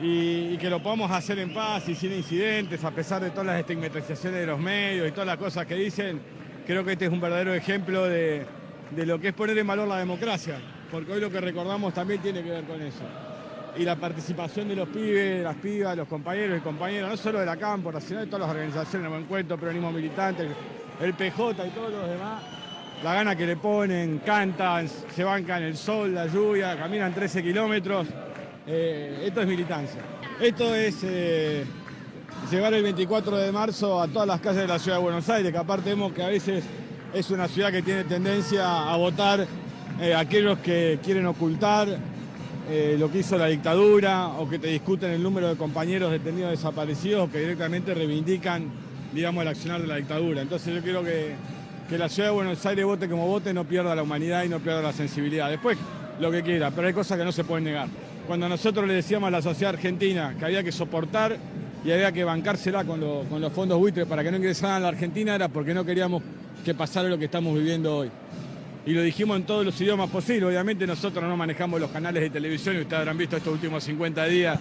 Y, 0.00 0.56
que 0.58 0.70
lo 0.70 0.80
podamos 0.80 1.10
hacer 1.10 1.38
en 1.40 1.52
paz 1.52 1.88
y 1.88 1.94
sin 1.94 2.12
incidentes, 2.12 2.84
a 2.84 2.90
pesar 2.92 3.20
de 3.20 3.30
todas 3.30 3.46
las 3.46 3.60
estigmatizaciones 3.60 4.40
de 4.40 4.46
los 4.46 4.58
medios 4.58 5.08
y 5.08 5.10
todas 5.10 5.26
las 5.26 5.36
cosas 5.36 5.66
que 5.66 5.74
dicen, 5.74 6.20
creo 6.66 6.84
que 6.84 6.92
este 6.92 7.06
es 7.06 7.12
un 7.12 7.20
verdadero 7.20 7.52
ejemplo 7.52 8.04
de, 8.04 8.46
de 8.90 9.06
lo 9.06 9.18
que 9.18 9.28
es 9.28 9.34
poner 9.34 9.58
en 9.58 9.66
valor 9.66 9.88
la 9.88 9.98
democracia, 9.98 10.58
porque 10.90 11.12
hoy 11.12 11.20
lo 11.20 11.30
que 11.30 11.40
recordamos 11.40 11.92
también 11.94 12.20
tiene 12.20 12.42
que 12.42 12.50
ver 12.50 12.64
con 12.64 12.80
eso. 12.80 13.02
Y 13.76 13.82
la 13.82 13.96
participación 13.96 14.68
de 14.68 14.76
los 14.76 14.88
pibes, 14.88 15.42
las 15.42 15.56
pibas, 15.56 15.96
los 15.96 16.08
compañeros 16.08 16.58
y 16.58 16.60
compañeras, 16.60 17.10
no 17.10 17.16
solo 17.16 17.40
de 17.40 17.46
la 17.46 17.56
Cámpora, 17.56 18.00
sino 18.00 18.20
de 18.20 18.26
todas 18.26 18.40
las 18.40 18.50
organizaciones, 18.50 19.06
el 19.06 19.10
Buen 19.10 19.24
Cuento, 19.24 19.58
Peronismo 19.58 19.92
Militante, 19.92 20.48
el 21.00 21.14
PJ 21.14 21.66
y 21.66 21.70
todos 21.70 21.92
los 21.92 22.08
demás, 22.08 22.42
la 23.02 23.14
gana 23.14 23.36
que 23.36 23.46
le 23.46 23.56
ponen, 23.56 24.20
cantan, 24.24 24.88
se 24.88 25.24
bancan 25.24 25.62
el 25.62 25.76
sol, 25.76 26.14
la 26.14 26.26
lluvia, 26.26 26.76
caminan 26.76 27.14
13 27.14 27.42
kilómetros. 27.42 28.08
Eh, 28.66 29.24
esto 29.26 29.40
es 29.40 29.46
militancia. 29.46 30.00
Esto 30.40 30.74
es 30.74 30.98
eh, 31.02 31.64
llevar 32.50 32.74
el 32.74 32.82
24 32.82 33.36
de 33.36 33.52
marzo 33.52 34.00
a 34.00 34.08
todas 34.08 34.26
las 34.26 34.40
calles 34.40 34.62
de 34.62 34.68
la 34.68 34.78
ciudad 34.78 34.98
de 34.98 35.02
Buenos 35.02 35.28
Aires, 35.28 35.52
que 35.52 35.58
aparte 35.58 35.90
vemos 35.90 36.12
que 36.12 36.22
a 36.22 36.28
veces 36.28 36.64
es 37.14 37.30
una 37.30 37.48
ciudad 37.48 37.70
que 37.70 37.82
tiene 37.82 38.04
tendencia 38.04 38.90
a 38.92 38.96
votar 38.96 39.46
eh, 40.00 40.14
aquellos 40.14 40.58
que 40.58 40.98
quieren 41.02 41.26
ocultar 41.26 41.88
eh, 42.70 42.96
lo 42.98 43.10
que 43.10 43.20
hizo 43.20 43.38
la 43.38 43.46
dictadura 43.46 44.28
o 44.28 44.48
que 44.48 44.58
te 44.58 44.68
discuten 44.68 45.10
el 45.10 45.22
número 45.22 45.48
de 45.48 45.56
compañeros 45.56 46.10
detenidos 46.10 46.50
desaparecidos 46.50 47.28
o 47.28 47.32
que 47.32 47.40
directamente 47.40 47.94
reivindican, 47.94 48.70
digamos, 49.14 49.42
el 49.42 49.48
accionar 49.48 49.80
de 49.80 49.86
la 49.86 49.96
dictadura. 49.96 50.42
Entonces 50.42 50.74
yo 50.74 50.82
quiero 50.82 51.02
que, 51.02 51.34
que 51.88 51.96
la 51.98 52.08
ciudad 52.08 52.28
de 52.28 52.34
Buenos 52.34 52.64
Aires 52.66 52.84
vote 52.84 53.08
como 53.08 53.26
vote, 53.26 53.52
no 53.54 53.64
pierda 53.64 53.94
la 53.94 54.02
humanidad 54.02 54.44
y 54.44 54.48
no 54.48 54.58
pierda 54.60 54.82
la 54.82 54.92
sensibilidad. 54.92 55.48
Después 55.48 55.78
lo 56.20 56.30
que 56.30 56.42
quiera, 56.42 56.70
pero 56.70 56.86
hay 56.88 56.92
cosas 56.94 57.18
que 57.18 57.24
no 57.24 57.32
se 57.32 57.44
pueden 57.44 57.64
negar. 57.64 57.88
Cuando 58.26 58.48
nosotros 58.48 58.86
le 58.86 58.94
decíamos 58.94 59.28
a 59.28 59.30
la 59.30 59.40
sociedad 59.42 59.74
argentina 59.74 60.34
que 60.38 60.44
había 60.44 60.62
que 60.62 60.72
soportar 60.72 61.36
y 61.84 61.90
había 61.90 62.12
que 62.12 62.24
bancársela 62.24 62.84
con, 62.84 63.00
lo- 63.00 63.22
con 63.30 63.40
los 63.40 63.52
fondos 63.52 63.78
buitres 63.78 64.06
para 64.06 64.22
que 64.22 64.30
no 64.30 64.36
ingresaran 64.36 64.76
a 64.76 64.80
la 64.80 64.88
Argentina 64.88 65.34
era 65.34 65.48
porque 65.48 65.72
no 65.72 65.84
queríamos 65.84 66.22
que 66.64 66.74
pasara 66.74 67.08
lo 67.08 67.16
que 67.16 67.24
estamos 67.26 67.54
viviendo 67.54 67.96
hoy. 67.96 68.10
Y 68.84 68.92
lo 68.92 69.02
dijimos 69.02 69.36
en 69.38 69.44
todos 69.44 69.64
los 69.64 69.80
idiomas 69.80 70.10
posibles. 70.10 70.44
Obviamente 70.44 70.86
nosotros 70.86 71.22
no 71.24 71.36
manejamos 71.36 71.80
los 71.80 71.90
canales 71.90 72.22
de 72.22 72.30
televisión 72.30 72.76
y 72.76 72.80
ustedes 72.80 73.00
habrán 73.00 73.16
visto 73.18 73.36
estos 73.36 73.52
últimos 73.52 73.84
50 73.84 74.24
días 74.26 74.58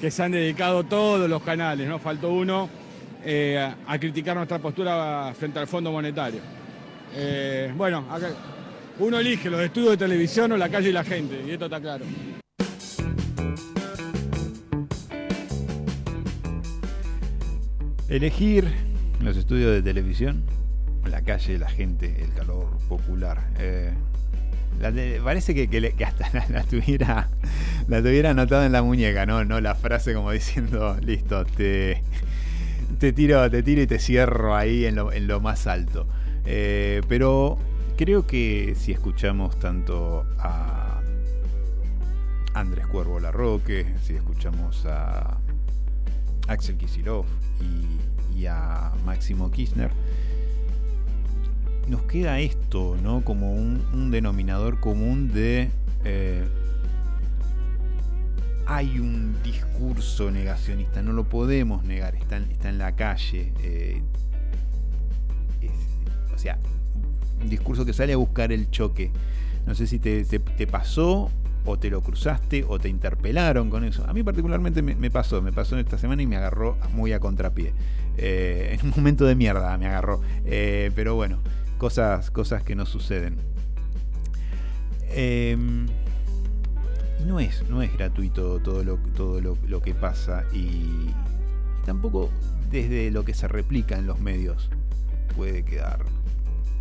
que 0.00 0.10
se 0.10 0.22
han 0.22 0.32
dedicado 0.32 0.84
todos 0.84 1.28
los 1.28 1.42
canales, 1.42 1.88
no 1.88 1.98
faltó 1.98 2.30
uno, 2.32 2.68
eh, 3.30 3.58
a, 3.86 3.98
criticar 3.98 4.34
nuestra 4.34 4.58
postura 4.58 5.34
frente 5.38 5.58
al 5.58 5.66
Fondo 5.66 5.92
Monetario. 5.92 6.40
Eh, 7.14 7.70
bueno, 7.76 8.06
acá- 8.10 8.30
uno 8.98 9.18
elige 9.18 9.50
los 9.50 9.60
estudios 9.60 9.90
de 9.90 9.96
televisión 9.98 10.52
o 10.52 10.56
la 10.56 10.70
calle 10.70 10.88
y 10.88 10.92
la 10.92 11.04
gente, 11.04 11.38
y 11.46 11.50
esto 11.50 11.66
está 11.66 11.78
claro. 11.78 12.06
Elegir 18.08 18.72
los 19.20 19.36
estudios 19.36 19.72
de 19.72 19.82
televisión, 19.82 20.44
la 21.04 21.20
calle, 21.20 21.58
la 21.58 21.68
gente, 21.68 22.24
el 22.24 22.32
calor 22.32 22.78
popular. 22.88 23.46
Eh, 23.58 23.92
parece 25.22 25.54
que, 25.54 25.94
hasta 26.02 26.30
la, 26.32 26.46
la 26.48 26.62
tuviera 26.62 27.28
la 27.88 28.02
tuviera 28.02 28.30
anotada 28.30 28.66
en 28.66 28.72
la 28.72 28.82
muñeca, 28.82 29.26
¿no? 29.26 29.44
No 29.44 29.60
la 29.60 29.74
frase 29.74 30.14
como 30.14 30.30
diciendo, 30.30 30.96
listo, 31.02 31.44
te, 31.44 32.02
te 32.98 33.12
tiro, 33.12 33.48
te 33.50 33.62
tiro 33.62 33.82
y 33.82 33.86
te 33.86 33.98
cierro 33.98 34.54
ahí 34.54 34.86
en 34.86 34.96
lo, 34.96 35.12
en 35.12 35.26
lo 35.26 35.40
más 35.40 35.66
alto. 35.66 36.06
Eh, 36.44 37.02
pero 37.08 37.58
creo 37.96 38.26
que 38.26 38.74
si 38.76 38.92
escuchamos 38.92 39.58
tanto 39.58 40.24
a 40.38 41.00
Andrés 42.54 42.86
Cuervo 42.86 43.20
Larroque, 43.20 43.86
si 44.02 44.14
escuchamos 44.14 44.86
a 44.86 45.38
Axel 46.48 46.76
Kisilov 46.76 47.26
y, 47.60 48.38
y 48.38 48.46
a 48.46 48.92
Máximo 49.04 49.50
Kirchner, 49.50 49.90
nos 51.88 52.02
queda 52.02 52.40
esto, 52.40 52.96
¿no? 53.02 53.22
Como 53.24 53.52
un, 53.52 54.10
denominador 54.10 54.80
común 54.80 55.32
de. 55.32 55.70
eh, 56.04 56.44
hay 58.70 58.98
un 58.98 59.34
discurso 59.42 60.30
negacionista, 60.30 61.02
no 61.02 61.14
lo 61.14 61.24
podemos 61.24 61.84
negar, 61.84 62.14
está, 62.16 62.36
en- 62.36 62.78
la 62.78 62.94
calle. 62.94 63.52
eh, 63.62 64.02
o 66.34 66.38
sea, 66.38 66.58
un 67.42 67.48
discurso 67.48 67.84
que 67.86 67.92
sale 67.94 68.12
a 68.12 68.16
buscar 68.18 68.52
el 68.52 68.70
choque. 68.70 69.10
No 69.66 69.74
sé 69.74 69.86
si 69.86 69.98
te, 69.98 70.22
pasó 70.70 71.30
o 71.64 71.78
te 71.78 71.90
lo 71.90 72.02
cruzaste 72.02 72.64
o 72.68 72.78
te 72.78 72.88
interpelaron 72.88 73.70
con 73.70 73.84
eso. 73.84 74.04
A 74.06 74.12
mí 74.12 74.22
particularmente 74.22 74.82
me, 74.82 75.10
pasó, 75.10 75.40
me 75.42 75.52
pasó 75.52 75.78
esta 75.78 75.96
semana 75.98 76.22
y 76.22 76.26
me 76.26 76.36
agarró 76.36 76.76
muy 76.92 77.12
a 77.12 77.20
contrapié. 77.20 77.72
Eh, 78.18 78.76
en 78.78 78.86
un 78.86 78.92
momento 78.96 79.24
de 79.24 79.34
mierda 79.34 79.76
me 79.78 79.86
agarró. 79.86 80.20
Eh, 80.44 80.90
pero 80.94 81.14
bueno, 81.14 81.38
cosas, 81.78 82.30
cosas 82.30 82.62
que 82.62 82.76
no 82.76 82.84
suceden. 82.86 83.36
Em, 85.10 85.86
y 87.20 87.24
no 87.24 87.40
es, 87.40 87.68
no 87.68 87.82
es 87.82 87.92
gratuito 87.92 88.60
todo 88.60 88.84
lo, 88.84 88.96
todo 89.16 89.40
lo, 89.40 89.82
que 89.82 89.94
pasa 89.94 90.44
y, 90.52 90.58
y 90.58 91.14
tampoco 91.84 92.30
desde 92.70 93.10
lo 93.10 93.24
que 93.24 93.34
se 93.34 93.48
replica 93.48 93.98
en 93.98 94.06
los 94.06 94.20
medios 94.20 94.70
puede 95.36 95.64
quedar 95.64 96.00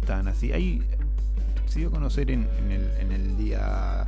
tan 0.06 0.28
así. 0.28 0.52
Ahí 0.52 0.82
se 1.66 1.80
dio 1.80 1.90
a 1.90 1.92
conocer 1.92 2.32
en, 2.32 2.48
en 2.60 2.72
el, 2.72 2.90
en 3.00 3.12
el 3.12 3.38
día 3.38 4.06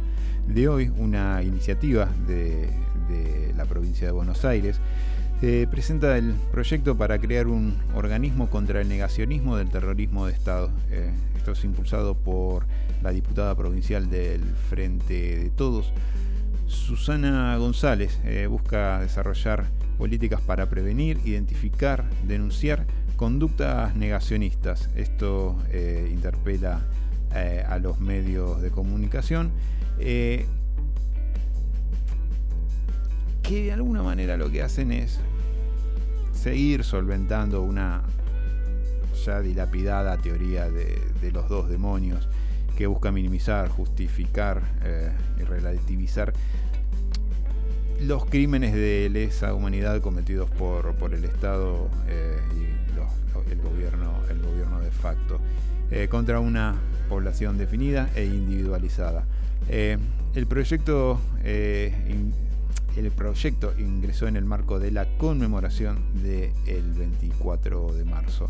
de 0.47 0.67
hoy 0.67 0.91
una 0.97 1.43
iniciativa 1.43 2.09
de, 2.27 2.69
de 3.09 3.53
la 3.55 3.65
provincia 3.65 4.07
de 4.07 4.11
Buenos 4.11 4.45
Aires. 4.45 4.79
Eh, 5.41 5.67
presenta 5.71 6.17
el 6.17 6.33
proyecto 6.51 6.97
para 6.97 7.17
crear 7.17 7.47
un 7.47 7.77
organismo 7.95 8.49
contra 8.49 8.81
el 8.81 8.89
negacionismo 8.89 9.55
del 9.55 9.69
terrorismo 9.69 10.25
de 10.25 10.33
Estado. 10.33 10.69
Eh, 10.91 11.11
esto 11.37 11.53
es 11.53 11.63
impulsado 11.63 12.13
por 12.13 12.65
la 13.01 13.11
diputada 13.11 13.55
provincial 13.55 14.09
del 14.09 14.43
Frente 14.69 15.37
de 15.37 15.49
Todos, 15.49 15.93
Susana 16.69 17.57
González. 17.57 18.19
Eh, 18.23 18.47
busca 18.47 18.99
desarrollar 18.99 19.65
políticas 19.97 20.39
para 20.41 20.69
prevenir, 20.69 21.19
identificar, 21.25 22.05
denunciar 22.25 22.85
conductas 23.15 23.95
negacionistas. 23.95 24.89
Esto 24.95 25.57
eh, 25.71 26.09
interpela 26.11 26.81
eh, 27.35 27.65
a 27.67 27.79
los 27.79 27.99
medios 27.99 28.61
de 28.61 28.71
comunicación. 28.71 29.51
Que 29.97 30.45
de 33.49 33.71
alguna 33.73 34.03
manera 34.03 34.37
lo 34.37 34.49
que 34.49 34.61
hacen 34.61 34.91
es 34.91 35.19
seguir 36.31 36.83
solventando 36.83 37.63
una 37.63 38.03
ya 39.25 39.41
dilapidada 39.41 40.17
teoría 40.17 40.69
de, 40.69 41.01
de 41.19 41.31
los 41.31 41.49
dos 41.49 41.67
demonios 41.67 42.29
que 42.79 42.87
busca 42.87 43.11
minimizar, 43.11 43.67
justificar 43.67 44.61
eh, 44.85 45.11
y 45.37 45.43
relativizar 45.43 46.31
los 47.99 48.23
crímenes 48.23 48.73
de 48.73 49.09
lesa 49.11 49.53
humanidad 49.53 49.99
cometidos 49.99 50.49
por, 50.51 50.95
por 50.95 51.13
el 51.13 51.25
Estado 51.25 51.89
eh, 52.07 52.39
y 52.55 53.51
el, 53.51 53.61
gobierno, 53.61 54.21
el 54.29 54.41
gobierno 54.41 54.79
de 54.79 54.91
facto 54.91 55.41
eh, 55.91 56.07
contra 56.07 56.39
una 56.39 56.75
población 57.09 57.57
definida 57.57 58.09
e 58.15 58.23
individualizada. 58.23 59.25
El 59.67 60.47
proyecto 60.47 61.19
el 61.43 63.11
proyecto 63.11 63.73
ingresó 63.77 64.27
en 64.27 64.37
el 64.37 64.45
marco 64.45 64.79
de 64.79 64.91
la 64.91 65.05
conmemoración 65.17 65.99
del 66.23 66.93
24 66.93 67.93
de 67.93 68.05
marzo. 68.05 68.49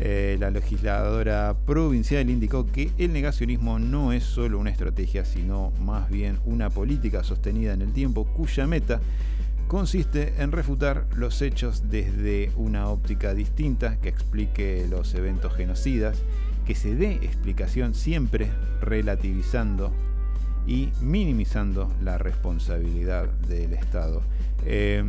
Eh, 0.00 0.36
la 0.40 0.50
legisladora 0.50 1.54
provincial 1.66 2.28
indicó 2.28 2.66
que 2.66 2.90
el 2.98 3.12
negacionismo 3.12 3.78
no 3.78 4.12
es 4.12 4.24
solo 4.24 4.58
una 4.58 4.70
estrategia, 4.70 5.24
sino 5.24 5.72
más 5.80 6.10
bien 6.10 6.38
una 6.44 6.70
política 6.70 7.22
sostenida 7.22 7.72
en 7.72 7.82
el 7.82 7.92
tiempo 7.92 8.24
cuya 8.24 8.66
meta 8.66 9.00
consiste 9.68 10.34
en 10.38 10.52
refutar 10.52 11.06
los 11.14 11.40
hechos 11.40 11.84
desde 11.88 12.50
una 12.56 12.88
óptica 12.88 13.32
distinta 13.32 13.96
que 14.00 14.08
explique 14.08 14.86
los 14.90 15.14
eventos 15.14 15.54
genocidas, 15.54 16.18
que 16.66 16.74
se 16.74 16.94
dé 16.94 17.14
explicación 17.14 17.94
siempre 17.94 18.48
relativizando 18.80 19.92
y 20.66 20.90
minimizando 21.00 21.90
la 22.02 22.18
responsabilidad 22.18 23.28
del 23.48 23.72
Estado. 23.72 24.22
Eh, 24.66 25.04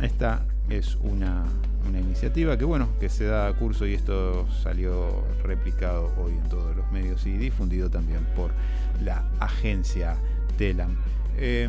esta 0.00 0.44
es 0.70 0.96
una, 0.96 1.44
una 1.88 2.00
iniciativa 2.00 2.56
que 2.56 2.64
bueno, 2.64 2.88
que 3.00 3.08
se 3.08 3.24
da 3.24 3.52
curso 3.54 3.86
y 3.86 3.94
esto 3.94 4.46
salió 4.62 5.24
replicado 5.42 6.12
hoy 6.18 6.32
en 6.32 6.48
todos 6.48 6.76
los 6.76 6.90
medios 6.92 7.26
y 7.26 7.32
difundido 7.32 7.88
también 7.88 8.24
por 8.36 8.50
la 9.02 9.24
agencia 9.40 10.16
Telam. 10.56 10.96
Eh, 11.36 11.68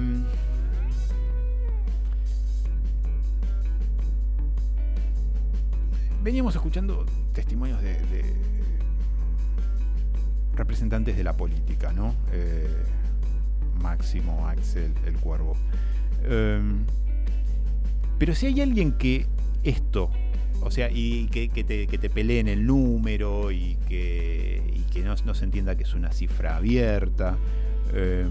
veníamos 6.22 6.56
escuchando 6.56 7.06
testimonios 7.34 7.82
de, 7.82 7.98
representantes 10.56 11.16
de 11.16 11.24
la 11.24 11.38
política, 11.38 11.94
¿no? 11.94 12.14
Eh, 12.34 12.68
Máximo, 13.82 14.48
Axel, 14.48 14.94
el 15.06 15.16
Cuervo. 15.16 15.56
Eh, 16.24 16.62
pero 18.18 18.36
si 18.36 18.48
hay 18.48 18.60
alguien 18.60 18.92
que 18.92 19.26
esto, 19.64 20.10
o 20.62 20.72
sea, 20.72 20.90
y 20.92 21.28
que, 21.28 21.48
te, 21.48 21.88
que 21.88 21.98
te 21.98 22.10
peleen 22.10 22.48
el 22.48 22.66
número 22.66 23.52
y 23.52 23.78
que, 23.88 24.62
y 24.74 24.82
que 24.92 25.02
no, 25.04 25.16
se 25.16 25.44
entienda 25.46 25.76
que 25.76 25.84
es 25.84 25.94
una 25.94 26.12
cifra 26.12 26.58
abierta, 26.58 27.38
eh, 27.94 28.28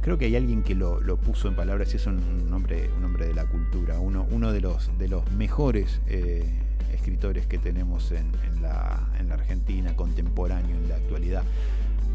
creo 0.00 0.18
que 0.18 0.26
hay 0.26 0.36
alguien 0.36 0.62
que 0.62 0.74
lo, 0.74 1.00
lo 1.00 1.16
puso 1.16 1.48
en 1.48 1.56
palabras 1.56 1.92
y 1.92 1.96
es 1.96 2.06
un, 2.06 2.52
hombre, 2.52 2.88
un 2.96 3.04
hombre 3.04 3.26
de 3.26 3.34
la 3.34 3.46
cultura, 3.46 3.98
uno, 3.98 4.26
uno 4.30 4.52
de, 4.52 4.60
los, 4.60 4.96
de 4.98 5.08
los 5.08 5.30
mejores 5.32 6.00
eh, 6.06 6.44
escritores 6.92 7.46
que 7.46 7.58
tenemos 7.58 8.12
en, 8.12 8.30
en 8.46 8.62
la, 8.62 9.08
en 9.18 9.28
la 9.28 9.34
Argentina, 9.34 9.96
contemporáneo 9.96 10.76
en 10.76 10.88
la 10.88 10.96
actualidad, 10.96 11.42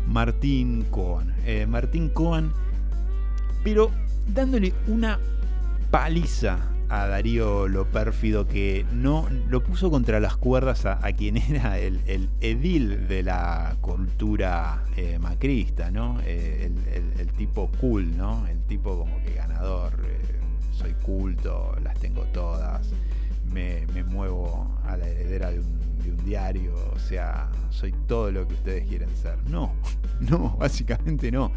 Martín 0.08 0.86
Coan. 0.90 1.34
Eh, 1.46 1.66
Martín 1.66 2.10
Coan, 2.10 2.54
pero 3.64 3.92
dándole 4.28 4.74
una 4.88 5.20
paliza 5.90 6.60
a 6.92 7.08
Darío 7.08 7.70
lo 7.70 7.86
pérfido 7.86 8.48
que 8.48 8.86
no 8.92 9.26
lo 9.48 9.64
puso 9.64 9.90
contra 9.90 10.20
las 10.20 10.36
cuerdas 10.36 10.86
a, 10.86 11.00
quien 11.14 11.38
era 11.50 11.80
el, 11.80 12.02
edil 12.42 13.08
de 13.08 13.24
la 13.24 13.78
cultura 13.80 14.84
eh, 14.98 15.18
macrista, 15.18 15.90
¿no? 15.90 16.20
Eh, 16.26 16.70
el 17.18 17.28
tipo 17.32 17.72
cool, 17.80 18.18
¿no? 18.18 18.46
El 18.48 18.60
tipo 18.64 18.98
como 18.98 19.24
que 19.24 19.34
ganador, 19.34 19.94
eh, 20.06 20.20
soy 20.72 20.94
culto, 21.02 21.76
las 21.82 21.98
tengo 21.98 22.24
todas, 22.34 22.92
me, 23.54 23.88
me 23.94 24.04
muevo 24.04 24.78
a 24.86 24.98
la 24.98 25.08
heredera 25.08 25.52
de 25.52 25.60
un, 25.60 26.04
de 26.04 26.12
un 26.12 26.26
diario, 26.26 26.74
o 26.94 27.00
sea, 27.00 27.50
soy 27.70 27.94
todo 28.06 28.32
lo 28.32 28.46
que 28.48 28.56
ustedes 28.56 28.86
quieren 28.86 29.16
ser. 29.16 29.38
No, 29.50 29.74
no, 30.20 30.58
básicamente 30.58 31.32
no. 31.32 31.54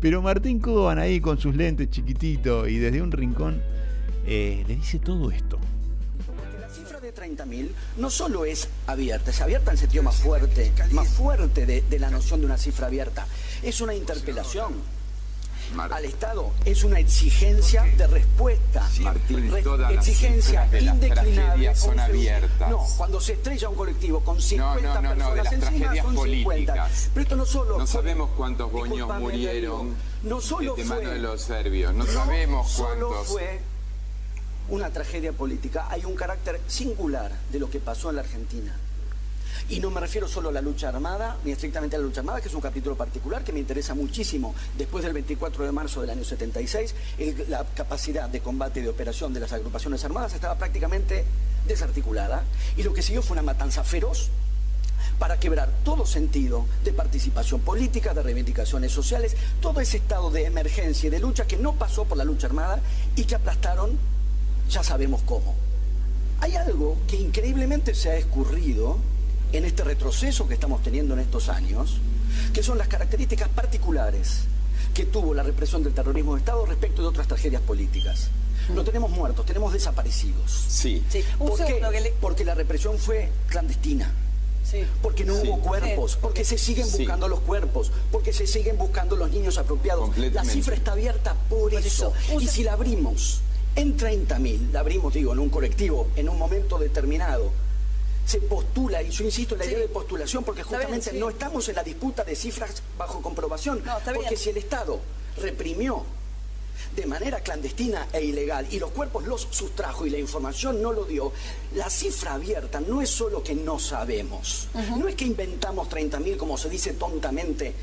Pero 0.00 0.22
Martín 0.22 0.58
Coban 0.58 0.98
ahí 0.98 1.20
con 1.20 1.38
sus 1.38 1.54
lentes 1.54 1.90
chiquitito 1.90 2.66
y 2.66 2.78
desde 2.78 3.02
un 3.02 3.12
rincón 3.12 3.60
eh, 4.30 4.64
le 4.66 4.76
dice 4.76 4.98
todo 5.00 5.30
esto. 5.30 5.58
La 6.60 6.68
cifra 6.70 7.00
de 7.00 7.12
30.000 7.14 7.68
no 7.96 8.10
solo 8.10 8.44
es 8.44 8.68
abierta, 8.86 9.30
es 9.32 9.40
abierta 9.40 9.70
en 9.72 9.74
el 9.74 9.78
sentido 9.80 10.02
más 10.04 10.16
fuerte, 10.16 10.72
más 10.92 11.08
fuerte 11.08 11.66
de, 11.66 11.82
de 11.82 11.98
la 11.98 12.10
noción 12.10 12.40
de 12.40 12.46
una 12.46 12.56
cifra 12.56 12.86
abierta. 12.86 13.26
Es 13.62 13.80
una 13.80 13.92
interpelación 13.94 14.74
al 15.78 16.04
Estado, 16.04 16.50
es 16.64 16.82
una 16.84 16.98
exigencia 17.00 17.82
de 17.96 18.06
respuesta. 18.06 18.88
Martín, 19.00 19.50
Re- 19.52 19.62
todas 19.62 19.92
las 19.94 20.06
exigencia 20.08 20.62
cifras 20.64 20.70
de 20.70 20.80
las 20.80 21.00
tragedias 21.00 21.78
son 21.78 21.98
abiertas. 22.00 22.70
No, 22.70 22.86
cuando 22.96 23.20
se 23.20 23.32
estrella 23.34 23.68
un 23.68 23.76
colectivo 23.76 24.20
con 24.20 24.40
50 24.40 24.80
No, 24.80 25.00
no, 25.00 25.02
no, 25.02 25.14
no, 25.14 25.30
de 25.30 25.42
personas 25.42 25.44
las 25.44 25.52
encima 25.52 25.78
tragedias 25.92 26.04
son 26.06 26.14
50. 26.14 26.44
políticas. 26.44 27.10
Pero 27.14 27.22
esto 27.22 27.36
no 27.36 27.46
solo 27.46 27.78
No 27.78 27.86
fue- 27.86 28.00
sabemos 28.00 28.30
cuántos 28.36 28.70
boños 28.72 28.90
Discúlpame, 28.94 29.20
murieron 29.20 29.94
no 30.22 30.40
solo 30.40 30.74
de 30.74 30.84
fue- 30.84 30.96
mano 30.96 31.10
de 31.10 31.18
los 31.20 31.40
serbios. 31.40 31.94
No, 31.94 32.04
no 32.04 32.12
sabemos 32.12 32.70
solo 32.70 33.08
cuántos. 33.08 33.26
fue 33.28 33.60
una 34.70 34.90
tragedia 34.90 35.32
política, 35.32 35.86
hay 35.90 36.04
un 36.04 36.14
carácter 36.14 36.60
singular 36.66 37.32
de 37.52 37.58
lo 37.58 37.68
que 37.70 37.80
pasó 37.80 38.10
en 38.10 38.16
la 38.16 38.22
Argentina. 38.22 38.74
Y 39.68 39.78
no 39.78 39.90
me 39.90 40.00
refiero 40.00 40.26
solo 40.26 40.48
a 40.48 40.52
la 40.52 40.60
lucha 40.60 40.88
armada, 40.88 41.36
ni 41.44 41.52
estrictamente 41.52 41.94
a 41.94 41.98
la 41.98 42.04
lucha 42.04 42.20
armada, 42.20 42.40
que 42.40 42.48
es 42.48 42.54
un 42.54 42.60
capítulo 42.60 42.96
particular 42.96 43.44
que 43.44 43.52
me 43.52 43.60
interesa 43.60 43.94
muchísimo. 43.94 44.54
Después 44.76 45.04
del 45.04 45.12
24 45.12 45.64
de 45.64 45.72
marzo 45.72 46.00
del 46.00 46.10
año 46.10 46.24
76, 46.24 46.94
el- 47.18 47.46
la 47.48 47.64
capacidad 47.64 48.28
de 48.28 48.40
combate 48.40 48.80
y 48.80 48.82
de 48.84 48.88
operación 48.88 49.32
de 49.32 49.40
las 49.40 49.52
agrupaciones 49.52 50.04
armadas 50.04 50.34
estaba 50.34 50.56
prácticamente 50.56 51.24
desarticulada. 51.68 52.42
Y 52.76 52.82
lo 52.82 52.92
que 52.92 53.02
siguió 53.02 53.22
fue 53.22 53.34
una 53.34 53.42
matanza 53.42 53.84
feroz 53.84 54.28
para 55.18 55.38
quebrar 55.38 55.70
todo 55.84 56.06
sentido 56.06 56.64
de 56.82 56.92
participación 56.92 57.60
política, 57.60 58.14
de 58.14 58.22
reivindicaciones 58.22 58.90
sociales, 58.92 59.36
todo 59.60 59.80
ese 59.80 59.98
estado 59.98 60.30
de 60.30 60.46
emergencia 60.46 61.08
y 61.08 61.10
de 61.10 61.18
lucha 61.20 61.46
que 61.46 61.56
no 61.58 61.74
pasó 61.74 62.04
por 62.06 62.16
la 62.18 62.24
lucha 62.24 62.46
armada 62.46 62.80
y 63.14 63.24
que 63.24 63.34
aplastaron, 63.34 63.98
ya 64.70 64.82
sabemos 64.82 65.22
cómo. 65.22 65.54
Hay 66.40 66.56
algo 66.56 66.96
que 67.06 67.16
increíblemente 67.16 67.94
se 67.94 68.10
ha 68.10 68.16
escurrido 68.16 68.98
en 69.52 69.64
este 69.64 69.84
retroceso 69.84 70.48
que 70.48 70.54
estamos 70.54 70.82
teniendo 70.82 71.14
en 71.14 71.20
estos 71.20 71.48
años, 71.48 71.98
que 72.54 72.62
son 72.62 72.78
las 72.78 72.88
características 72.88 73.48
particulares 73.48 74.44
que 74.94 75.04
tuvo 75.04 75.34
la 75.34 75.42
represión 75.42 75.82
del 75.82 75.92
terrorismo 75.92 76.34
de 76.34 76.40
Estado 76.40 76.64
respecto 76.66 77.02
de 77.02 77.08
otras 77.08 77.26
tragedias 77.28 77.62
políticas. 77.62 78.28
No 78.74 78.84
tenemos 78.84 79.10
muertos, 79.10 79.44
tenemos 79.44 79.72
desaparecidos. 79.72 80.64
Sí. 80.68 81.02
¿Por 81.38 81.56
qué? 81.64 82.14
Porque 82.20 82.44
la 82.44 82.54
represión 82.54 82.98
fue 82.98 83.30
clandestina. 83.48 84.12
Porque 85.02 85.24
no 85.24 85.34
hubo 85.34 85.58
cuerpos, 85.58 86.16
porque 86.20 86.44
se 86.44 86.56
siguen 86.56 86.86
Sí. 86.86 86.98
buscando 86.98 87.26
los 87.26 87.40
cuerpos, 87.40 87.90
porque 88.12 88.32
se 88.32 88.46
siguen 88.46 88.78
buscando 88.78 89.16
los 89.16 89.30
niños 89.30 89.58
apropiados. 89.58 90.16
La 90.16 90.44
cifra 90.44 90.76
está 90.76 90.92
abierta 90.92 91.34
por, 91.48 91.74
eso. 91.74 92.12
Y 92.38 92.46
si 92.46 92.62
la 92.62 92.74
abrimos 92.74 93.40
en 93.76 93.96
30.000, 93.96 94.72
la 94.72 94.80
abrimos, 94.80 95.14
digo, 95.14 95.32
en 95.32 95.38
un 95.38 95.48
colectivo, 95.48 96.08
en 96.16 96.28
un 96.28 96.38
momento 96.38 96.78
determinado, 96.78 97.50
se 98.26 98.40
postula, 98.40 99.02
y 99.02 99.10
yo 99.10 99.24
insisto 99.24 99.54
en 99.54 99.60
la 99.60 99.66
idea 99.66 99.78
de 99.78 99.88
postulación, 99.88 100.44
porque 100.44 100.62
bien, 100.62 100.68
justamente 100.74 101.10
sí. 101.10 101.18
no 101.18 101.30
estamos 101.30 101.68
en 101.68 101.76
la 101.76 101.82
disputa 101.82 102.22
de 102.24 102.36
cifras 102.36 102.82
bajo 102.98 103.20
comprobación, 103.22 103.82
No, 103.84 103.98
está 103.98 104.12
bien. 104.12 104.22
porque 104.24 104.36
si 104.36 104.50
el 104.50 104.56
Estado 104.58 105.00
reprimió 105.36 106.04
de 106.94 107.06
manera 107.06 107.40
clandestina 107.40 108.08
e 108.12 108.24
ilegal 108.24 108.66
y 108.70 108.78
los 108.78 108.90
cuerpos 108.90 109.24
los 109.26 109.46
sustrajo 109.50 110.06
y 110.06 110.10
la 110.10 110.18
información 110.18 110.80
no 110.82 110.92
lo 110.92 111.04
dio, 111.04 111.32
la 111.74 111.88
cifra 111.90 112.34
abierta 112.34 112.80
no 112.80 113.02
es 113.02 113.10
solo 113.10 113.42
que 113.42 113.54
no 113.54 113.78
sabemos, 113.78 114.68
no 114.96 115.06
es 115.08 115.14
que 115.14 115.24
inventamos 115.24 115.88
30.000 115.88 116.36
como 116.36 116.56
se 116.58 116.68
dice 116.68 116.92
tontamente 116.94 117.74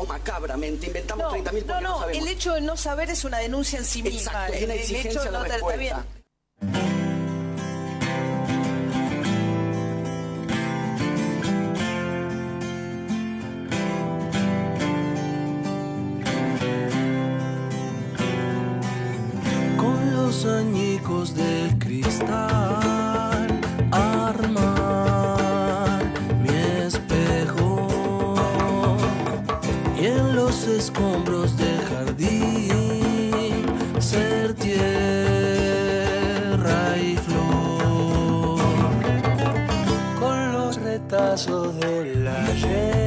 o 0.00 0.06
macabramente, 0.06 0.86
inventamos 0.86 1.24
No, 1.24 1.30
30.000 1.32 1.42
porque 1.44 1.64
no, 1.66 1.80
no, 1.80 1.88
no, 1.90 1.98
sabemos. 2.00 2.22
el 2.22 2.28
hecho 2.32 2.54
de 2.54 2.60
no 2.60 2.76
saber 2.76 3.10
es 3.10 3.24
una 3.24 3.38
denuncia 3.38 3.78
en 3.78 3.84
sí 3.84 4.02
misma. 4.02 4.20
Exacto, 4.20 4.52
es 4.54 4.64
una 4.64 4.72
El- 4.74 4.78
el 4.78 4.84
exigencia 4.84 5.10
hecho 5.10 5.22
de 5.24 5.30
no 5.30 5.44
te- 5.44 5.54
está 5.56 5.76
bien. 5.76 6.99
Escombros 30.76 31.56
del 31.56 31.80
jardín 31.88 33.66
ser 33.98 34.54
tierra 34.54 34.78
y 36.98 37.16
flor. 37.16 38.58
Con 40.18 40.52
los 40.52 40.76
retazos 40.80 41.76
del 41.80 42.26
ayer 42.26 42.99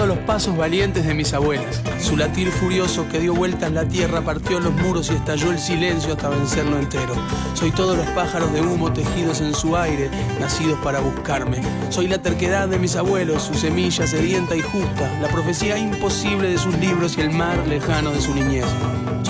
todos 0.00 0.16
los 0.16 0.26
pasos 0.26 0.56
valientes 0.56 1.04
de 1.04 1.12
mis 1.12 1.34
abuelas. 1.34 1.82
Su 2.00 2.16
latir 2.16 2.50
furioso 2.50 3.06
que 3.10 3.20
dio 3.20 3.34
vueltas 3.34 3.70
la 3.70 3.84
tierra, 3.84 4.22
partió 4.22 4.58
los 4.58 4.72
muros 4.72 5.10
y 5.10 5.14
estalló 5.14 5.50
el 5.50 5.58
silencio 5.58 6.14
hasta 6.14 6.30
vencerlo 6.30 6.78
entero. 6.78 7.12
Soy 7.52 7.70
todos 7.70 7.98
los 7.98 8.06
pájaros 8.06 8.50
de 8.54 8.62
humo 8.62 8.90
tejidos 8.94 9.42
en 9.42 9.54
su 9.54 9.76
aire, 9.76 10.08
nacidos 10.40 10.78
para 10.78 11.00
buscarme. 11.00 11.60
Soy 11.90 12.08
la 12.08 12.16
terquedad 12.16 12.66
de 12.66 12.78
mis 12.78 12.96
abuelos, 12.96 13.42
su 13.42 13.52
semilla 13.52 14.06
sedienta 14.06 14.56
y 14.56 14.62
justa, 14.62 15.20
la 15.20 15.28
profecía 15.28 15.76
imposible 15.76 16.48
de 16.48 16.56
sus 16.56 16.78
libros 16.78 17.18
y 17.18 17.20
el 17.20 17.30
mar 17.30 17.58
lejano 17.68 18.10
de 18.10 18.22
su 18.22 18.34
niñez. 18.34 18.64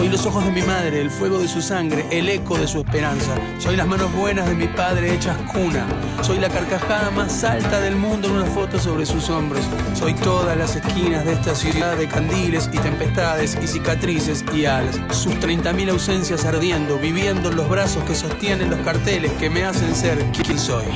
Soy 0.01 0.09
los 0.09 0.25
ojos 0.25 0.47
de 0.47 0.51
mi 0.51 0.63
madre, 0.63 0.99
el 1.03 1.11
fuego 1.11 1.39
de 1.39 1.47
su 1.47 1.61
sangre, 1.61 2.07
el 2.11 2.31
eco 2.31 2.57
de 2.57 2.67
su 2.67 2.79
esperanza. 2.79 3.35
Soy 3.59 3.77
las 3.77 3.87
manos 3.87 4.11
buenas 4.15 4.49
de 4.49 4.55
mi 4.55 4.67
padre 4.67 5.15
hechas 5.15 5.37
cuna. 5.53 5.87
Soy 6.23 6.39
la 6.39 6.49
carcajada 6.49 7.11
más 7.11 7.45
alta 7.45 7.81
del 7.81 7.97
mundo 7.97 8.29
en 8.29 8.37
una 8.37 8.47
foto 8.47 8.79
sobre 8.79 9.05
sus 9.05 9.29
hombros. 9.29 9.63
Soy 9.93 10.15
todas 10.15 10.57
las 10.57 10.75
esquinas 10.75 11.27
de 11.27 11.35
esta 11.35 11.55
ciudad 11.55 11.99
de 11.99 12.09
candiles 12.09 12.71
y 12.73 12.79
tempestades 12.79 13.59
y 13.63 13.67
cicatrices 13.67 14.43
y 14.55 14.65
alas. 14.65 14.99
Sus 15.11 15.35
30.000 15.35 15.91
ausencias 15.91 16.47
ardiendo, 16.47 16.97
viviendo 16.97 17.51
en 17.51 17.57
los 17.57 17.69
brazos 17.69 18.03
que 18.05 18.15
sostienen 18.15 18.71
los 18.71 18.81
carteles 18.81 19.31
que 19.33 19.51
me 19.51 19.65
hacen 19.65 19.95
ser 19.95 20.17
quien 20.33 20.59
soy. 20.59 20.87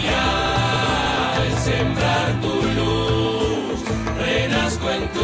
Al 1.36 1.58
sembrar 1.62 2.40
tu 2.40 2.54
luz, 2.72 3.84
renazco 4.18 4.90
en 4.90 5.08
tu 5.12 5.23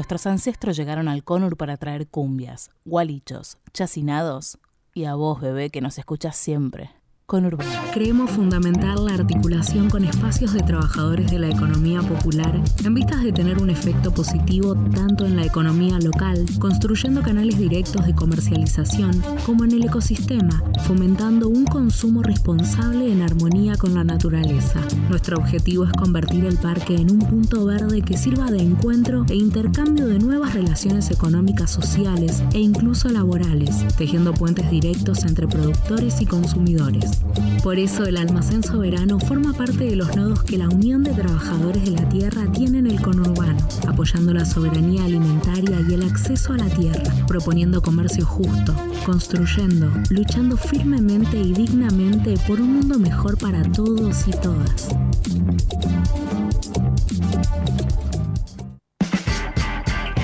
Nuestros 0.00 0.26
ancestros 0.26 0.78
llegaron 0.78 1.08
al 1.08 1.24
Conur 1.24 1.58
para 1.58 1.76
traer 1.76 2.08
cumbias, 2.08 2.70
gualichos, 2.86 3.58
chacinados 3.74 4.58
y 4.94 5.04
a 5.04 5.14
vos, 5.14 5.42
bebé, 5.42 5.68
que 5.68 5.82
nos 5.82 5.98
escuchas 5.98 6.36
siempre. 6.36 6.90
Conurbano. 7.30 7.70
Creemos 7.94 8.28
fundamental 8.32 9.06
la 9.06 9.14
articulación 9.14 9.88
con 9.88 10.04
espacios 10.04 10.52
de 10.52 10.64
trabajadores 10.64 11.30
de 11.30 11.38
la 11.38 11.48
economía 11.48 12.02
popular 12.02 12.60
en 12.84 12.94
vistas 12.94 13.22
de 13.22 13.30
tener 13.30 13.62
un 13.62 13.70
efecto 13.70 14.12
positivo 14.12 14.74
tanto 14.92 15.26
en 15.26 15.36
la 15.36 15.44
economía 15.44 16.00
local, 16.00 16.44
construyendo 16.58 17.22
canales 17.22 17.56
directos 17.56 18.04
de 18.04 18.16
comercialización, 18.16 19.22
como 19.46 19.62
en 19.62 19.70
el 19.70 19.84
ecosistema, 19.84 20.60
fomentando 20.84 21.48
un 21.48 21.66
consumo 21.66 22.24
responsable 22.24 23.12
en 23.12 23.22
armonía 23.22 23.76
con 23.76 23.94
la 23.94 24.02
naturaleza. 24.02 24.80
Nuestro 25.08 25.36
objetivo 25.36 25.84
es 25.84 25.92
convertir 25.92 26.46
el 26.46 26.56
parque 26.56 26.96
en 26.96 27.12
un 27.12 27.20
punto 27.20 27.64
verde 27.64 28.02
que 28.02 28.18
sirva 28.18 28.50
de 28.50 28.60
encuentro 28.60 29.24
e 29.28 29.36
intercambio 29.36 30.08
de 30.08 30.18
nuevas 30.18 30.54
relaciones 30.54 31.12
económicas, 31.12 31.70
sociales 31.70 32.42
e 32.54 32.58
incluso 32.58 33.08
laborales, 33.08 33.86
tejiendo 33.96 34.34
puentes 34.34 34.68
directos 34.68 35.24
entre 35.24 35.46
productores 35.46 36.20
y 36.20 36.26
consumidores. 36.26 37.19
Por 37.62 37.78
eso 37.78 38.04
el 38.04 38.16
almacén 38.16 38.62
soberano 38.62 39.18
forma 39.18 39.52
parte 39.52 39.84
de 39.84 39.96
los 39.96 40.16
nodos 40.16 40.42
que 40.44 40.56
la 40.56 40.68
Unión 40.68 41.02
de 41.02 41.12
Trabajadores 41.12 41.84
de 41.84 41.90
la 41.90 42.08
Tierra 42.08 42.50
tiene 42.52 42.78
en 42.78 42.86
el 42.86 43.00
conurbano, 43.00 43.58
apoyando 43.86 44.32
la 44.32 44.44
soberanía 44.44 45.04
alimentaria 45.04 45.80
y 45.88 45.94
el 45.94 46.02
acceso 46.02 46.54
a 46.54 46.56
la 46.56 46.68
tierra, 46.70 47.02
proponiendo 47.26 47.82
comercio 47.82 48.24
justo, 48.24 48.74
construyendo, 49.04 49.90
luchando 50.08 50.56
firmemente 50.56 51.38
y 51.38 51.52
dignamente 51.52 52.34
por 52.46 52.60
un 52.60 52.76
mundo 52.76 52.98
mejor 52.98 53.36
para 53.36 53.62
todos 53.62 54.26
y 54.26 54.32
todas. 54.32 54.88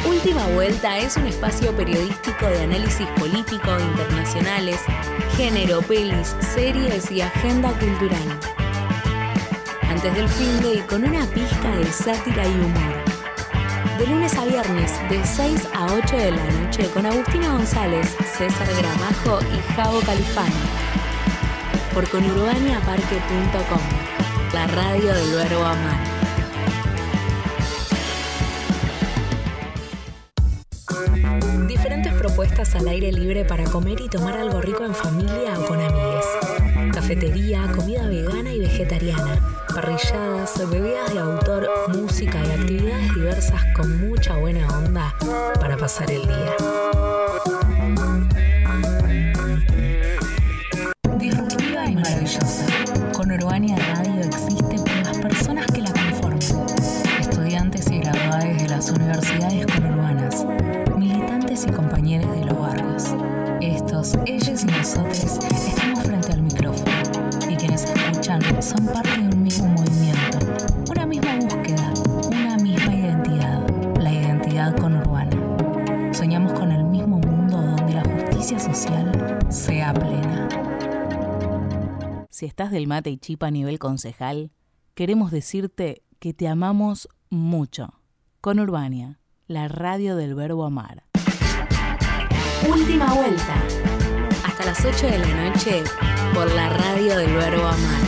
Última 0.09 0.47
Vuelta 0.55 0.99
es 0.99 1.17
un 1.17 1.27
espacio 1.27 1.77
periodístico 1.77 2.47
de 2.47 2.63
análisis 2.63 3.07
político 3.19 3.77
internacionales, 3.79 4.81
género, 5.37 5.83
pelis, 5.83 6.37
series 6.55 7.11
y 7.11 7.23
agenda 7.23 7.71
cultural. 7.73 8.41
Antes 9.89 10.15
del 10.15 10.29
fin 10.29 10.61
de 10.63 10.75
y 10.75 10.79
con 10.83 11.03
una 11.03 11.27
pizca 11.27 11.77
de 11.77 11.85
sátira 11.87 12.47
y 12.47 12.53
humor. 12.53 13.05
De 13.99 14.07
lunes 14.07 14.37
a 14.39 14.45
viernes, 14.45 14.93
de 15.11 15.25
6 15.25 15.69
a 15.75 15.87
8 15.87 16.17
de 16.17 16.31
la 16.31 16.45
noche, 16.53 16.89
con 16.91 17.05
Agustina 17.05 17.53
González, 17.53 18.17
César 18.37 18.69
Gramajo 18.79 19.41
y 19.53 19.73
Javo 19.75 20.01
Califano. 20.01 20.55
Por 21.93 22.09
conurbaniaparque.com, 22.09 23.81
la 24.53 24.67
radio 24.69 25.15
del 25.15 25.33
verbo 25.35 25.65
amar. 25.65 26.16
Al 32.57 32.89
aire 32.89 33.13
libre 33.13 33.45
para 33.45 33.65
comer 33.65 34.01
y 34.01 34.09
tomar 34.09 34.35
algo 34.39 34.63
rico 34.63 34.83
en 34.83 34.95
familia 34.95 35.59
o 35.59 35.67
con 35.67 35.79
amigues. 35.79 36.25
Cafetería, 36.91 37.71
comida 37.77 38.09
vegana 38.09 38.51
y 38.51 38.61
vegetariana, 38.61 39.39
parrilladas, 39.75 40.59
bebidas 40.71 41.13
de 41.13 41.21
autor, 41.21 41.69
música 41.89 42.43
y 42.47 42.51
actividades 42.59 43.15
diversas 43.15 43.63
con 43.75 44.09
mucha 44.09 44.39
buena 44.39 44.67
onda 44.69 45.15
para 45.61 45.77
pasar 45.77 46.11
el 46.11 46.23
día. 46.23 46.57
Disruptiva 51.19 51.87
y 51.91 51.95
maravillosa. 51.95 52.67
Con 53.13 53.33
Urbania 53.33 53.77
Radio 53.77 54.23
existe 54.23 54.77
por 54.79 54.97
las 55.05 55.19
personas 55.19 55.67
que 55.67 55.83
la 55.83 55.93
conforman. 55.93 56.39
Estudiantes 57.21 57.91
y 57.91 57.99
graduados 57.99 58.63
de 58.63 58.69
las 58.69 58.91
universidades 58.91 59.67
conurbanas, 59.67 60.47
militantes 60.97 61.67
y 61.67 61.71
compañeros 61.71 62.31
de 62.31 62.37
barrios. 62.37 62.46
Estos, 64.07 64.21
ellos 64.27 64.63
y 64.63 64.67
nosotros 64.67 65.19
estamos 65.67 66.05
frente 66.05 66.33
al 66.33 66.43
micrófono 66.43 66.93
y 67.51 67.57
quienes 67.57 67.83
escuchan 67.83 68.41
son 68.63 68.87
parte 68.87 69.11
de 69.11 69.29
un 69.35 69.43
mismo 69.43 69.67
movimiento, 69.67 70.39
una 70.89 71.07
misma 71.07 71.37
búsqueda, 71.37 71.93
una 72.29 72.57
misma 72.57 72.95
identidad, 72.95 73.99
la 73.99 74.13
identidad 74.13 74.77
conurbana. 74.77 76.15
Soñamos 76.15 76.53
con 76.53 76.71
el 76.71 76.85
mismo 76.85 77.19
mundo 77.19 77.61
donde 77.61 77.95
la 77.95 78.05
justicia 78.05 78.61
social 78.61 79.39
sea 79.49 79.93
plena. 79.93 80.49
Si 82.31 82.47
estás 82.47 82.71
del 82.71 82.87
mate 82.87 83.11
y 83.11 83.19
chipa 83.19 83.49
a 83.49 83.51
nivel 83.51 83.81
concejal, 83.81 84.53
queremos 84.95 85.33
decirte 85.33 86.05
que 86.21 86.33
te 86.33 86.47
amamos 86.47 87.09
mucho. 87.29 88.01
Con 88.41 88.61
Urbania, 88.61 89.19
la 89.49 89.67
radio 89.67 90.15
del 90.15 90.37
verbo 90.37 90.65
amar. 90.65 91.03
Última 92.69 93.13
vuelta. 93.13 93.86
Hasta 94.59 94.71
las 94.71 94.97
8 94.97 95.07
de 95.09 95.19
la 95.19 95.51
noche 95.51 95.85
por 96.33 96.51
la 96.55 96.71
radio 96.71 97.19
del 97.19 97.35
verbo 97.35 97.67
amar. 97.67 98.01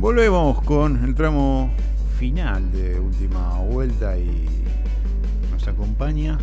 Volvemos 0.00 0.60
con 0.62 1.04
el 1.04 1.14
tramo 1.14 1.70
final 2.18 2.72
de 2.72 2.98
última 2.98 3.60
vuelta 3.60 4.18
y 4.18 4.48
nos 5.52 5.68
acompaña 5.68 6.36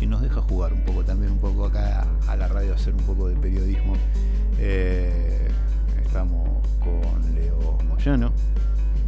que 0.00 0.06
nos 0.06 0.22
deja 0.22 0.40
jugar 0.40 0.72
un 0.72 0.86
poco 0.86 1.04
también 1.04 1.32
un 1.32 1.38
poco 1.38 1.66
acá 1.66 2.06
a 2.26 2.34
la 2.34 2.48
radio 2.48 2.72
hacer 2.72 2.94
un 2.94 3.02
poco 3.02 3.28
de 3.28 3.36
periodismo. 3.36 3.92
Eh, 4.58 5.43
estamos 6.14 6.46
con 6.78 7.34
Leo 7.34 7.76
Moyano, 7.88 8.30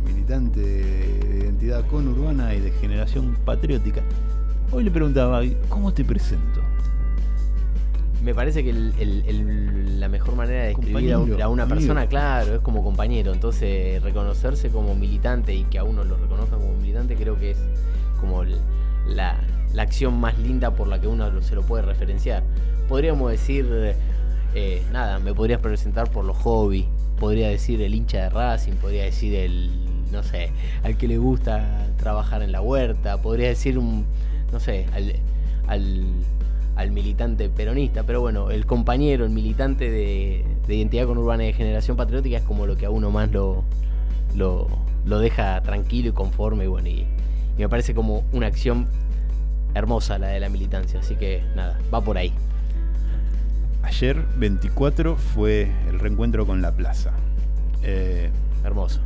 militante 0.05 0.59
de 0.59 1.39
identidad 1.39 1.87
conurbana 1.87 2.53
y 2.53 2.59
de 2.59 2.73
generación 2.73 3.37
patriótica. 3.45 4.01
Hoy 4.73 4.83
le 4.83 4.91
preguntaba, 4.91 5.41
¿cómo 5.69 5.95
te 5.95 6.05
presento? 6.05 6.63
Me 8.25 8.35
parece 8.35 8.65
que 8.65 8.71
el- 8.71 8.93
el- 8.99 9.23
el- 9.25 10.01
la 10.01 10.09
mejor 10.09 10.35
manera 10.35 10.63
de 10.63 10.67
describir 10.71 11.13
a, 11.13 11.19
un- 11.19 11.25
Compañero, 11.29 11.45
a 11.45 11.49
una 11.49 11.63
amigo. 11.63 11.77
persona, 11.79 12.07
claro, 12.09 12.57
es 12.57 12.61
como 12.63 12.83
compañero. 12.83 13.33
Entonces, 13.33 14.03
reconocerse 14.03 14.71
como 14.71 14.97
militante 14.97 15.55
y 15.55 15.63
que 15.63 15.79
a 15.79 15.85
uno 15.85 16.03
lo 16.03 16.17
reconozcan 16.17 16.59
como 16.59 16.75
militante, 16.75 17.15
creo 17.15 17.39
que 17.39 17.53
es 17.53 17.59
como 18.19 18.43
la, 18.43 19.39
la 19.73 19.83
acción 19.83 20.19
más 20.19 20.37
linda 20.41 20.73
por 20.75 20.89
la 20.89 21.01
que 21.01 21.07
uno 21.07 21.41
se 21.41 21.55
lo 21.55 21.63
puede 21.63 21.85
referenciar. 21.85 22.43
Podríamos 22.89 23.31
decir, 23.31 23.95
eh, 24.59 24.83
nada, 24.91 25.19
me 25.19 25.35
podrías 25.35 25.61
presentar 25.61 26.11
por 26.11 26.25
los 26.25 26.35
hobbies, 26.39 26.87
podría 27.19 27.49
decir 27.49 27.81
el 27.83 27.95
hincha 27.95 28.23
de 28.23 28.31
Racing, 28.31 28.73
podría 28.75 29.05
decir 29.05 29.35
el, 29.35 29.71
no 30.13 30.23
sé, 30.23 30.51
al 30.83 30.97
que 30.97 31.09
le 31.09 31.19
gusta 31.19 31.89
trabajar 31.97 32.43
en 32.43 32.53
la 32.53 32.61
huerta, 32.61 33.21
podría 33.21 33.49
decir 33.49 33.79
un, 33.79 34.05
no 34.53 34.61
sé, 34.61 34.87
al, 34.93 35.15
al, 36.77 36.91
militante 36.91 37.49
peronista, 37.49 38.05
pero 38.05 38.21
bueno, 38.21 38.51
el 38.51 38.67
compañero, 38.67 39.25
el 39.25 39.31
militante 39.31 39.91
de, 39.91 40.45
de 40.67 40.75
identidad 40.75 41.07
conurbana 41.07 41.45
y 41.45 41.49
de 41.49 41.53
generación 41.53 41.97
patriótica 41.97 42.37
es 42.39 42.45
como 42.45 42.67
lo 42.67 42.77
que 42.77 42.87
a 42.87 42.91
uno 42.91 43.11
más 43.11 43.31
lo, 43.31 43.65
lo, 44.35 44.69
lo 45.05 45.19
deja 45.19 45.61
tranquilo 45.63 46.11
y 46.11 46.13
conforme, 46.13 46.65
y 46.65 46.69
bueno, 46.69 46.89
y 46.89 47.07
me 47.59 47.69
parece 47.69 47.95
como 47.95 48.25
una 48.33 48.47
acción 48.47 48.87
hermosa 49.75 50.19
la 50.19 50.29
de 50.29 50.41
la 50.41 50.49
militancia, 50.49 51.01
así 51.01 51.17
que 51.17 51.43
nada, 51.55 51.79
va 51.93 52.01
por 52.01 52.19
ahí. 52.19 52.33
Ayer 53.87 54.25
24 54.39 55.17
fue 55.17 55.71
el 55.89 55.99
reencuentro 56.01 56.47
con 56.47 56.61
la 56.61 56.73
plaza. 56.73 57.13
Eh, 57.83 58.31
Hermoso. 58.65 59.01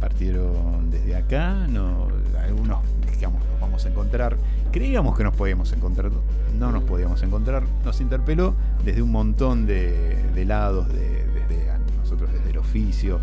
Partieron 0.00 0.90
desde 0.90 1.14
acá, 1.16 1.54
no, 1.68 2.08
algunos 2.42 2.80
digamos 3.14 3.42
nos 3.44 3.60
vamos 3.60 3.86
a 3.86 3.88
encontrar. 3.88 4.36
Creíamos 4.72 5.16
que 5.16 5.22
nos 5.24 5.34
podíamos 5.34 5.72
encontrar, 5.72 6.10
no 6.58 6.72
nos 6.72 6.82
podíamos 6.82 7.22
encontrar. 7.22 7.62
Nos 7.84 8.00
interpeló 8.00 8.54
desde 8.84 9.00
un 9.00 9.12
montón 9.12 9.64
de, 9.66 10.16
de 10.34 10.44
lados, 10.44 10.88
de- 10.92 11.24
desde 11.48 11.68
nosotros 11.96 12.30
desde 12.32 12.50
el 12.50 12.58
oficio, 12.58 13.20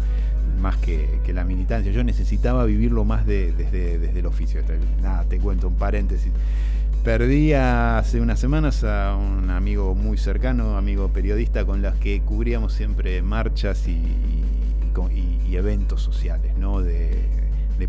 más 0.62 0.78
que, 0.78 1.20
que 1.26 1.34
la 1.34 1.44
militancia. 1.44 1.92
Yo 1.92 2.04
necesitaba 2.04 2.64
vivirlo 2.66 3.04
más 3.04 3.26
de- 3.26 3.52
desde, 3.52 4.00
desde 4.00 4.20
el 4.20 4.26
oficio. 4.26 4.62
Este, 4.62 4.80
Nada, 5.04 5.26
te 5.26 5.38
cuento 5.38 5.68
un 5.68 5.76
paréntesis. 5.76 6.32
Perdí 7.04 7.54
hace 7.54 8.22
unas 8.22 8.40
semanas 8.40 8.84
a 8.84 9.16
un 9.16 9.50
amigo 9.50 9.96
muy 9.96 10.20
cercano, 10.20 10.78
amigo 10.78 11.08
periodista, 11.08 11.66
con 11.66 11.82
las 11.82 11.96
que 11.96 12.22
cubríamos 12.22 12.74
siempre 12.74 13.24
marchas 13.24 13.88
y, 13.88 14.08
eventos 15.52 16.02
sociales, 16.02 16.56
¿no? 16.58 16.82
De, 16.82 17.30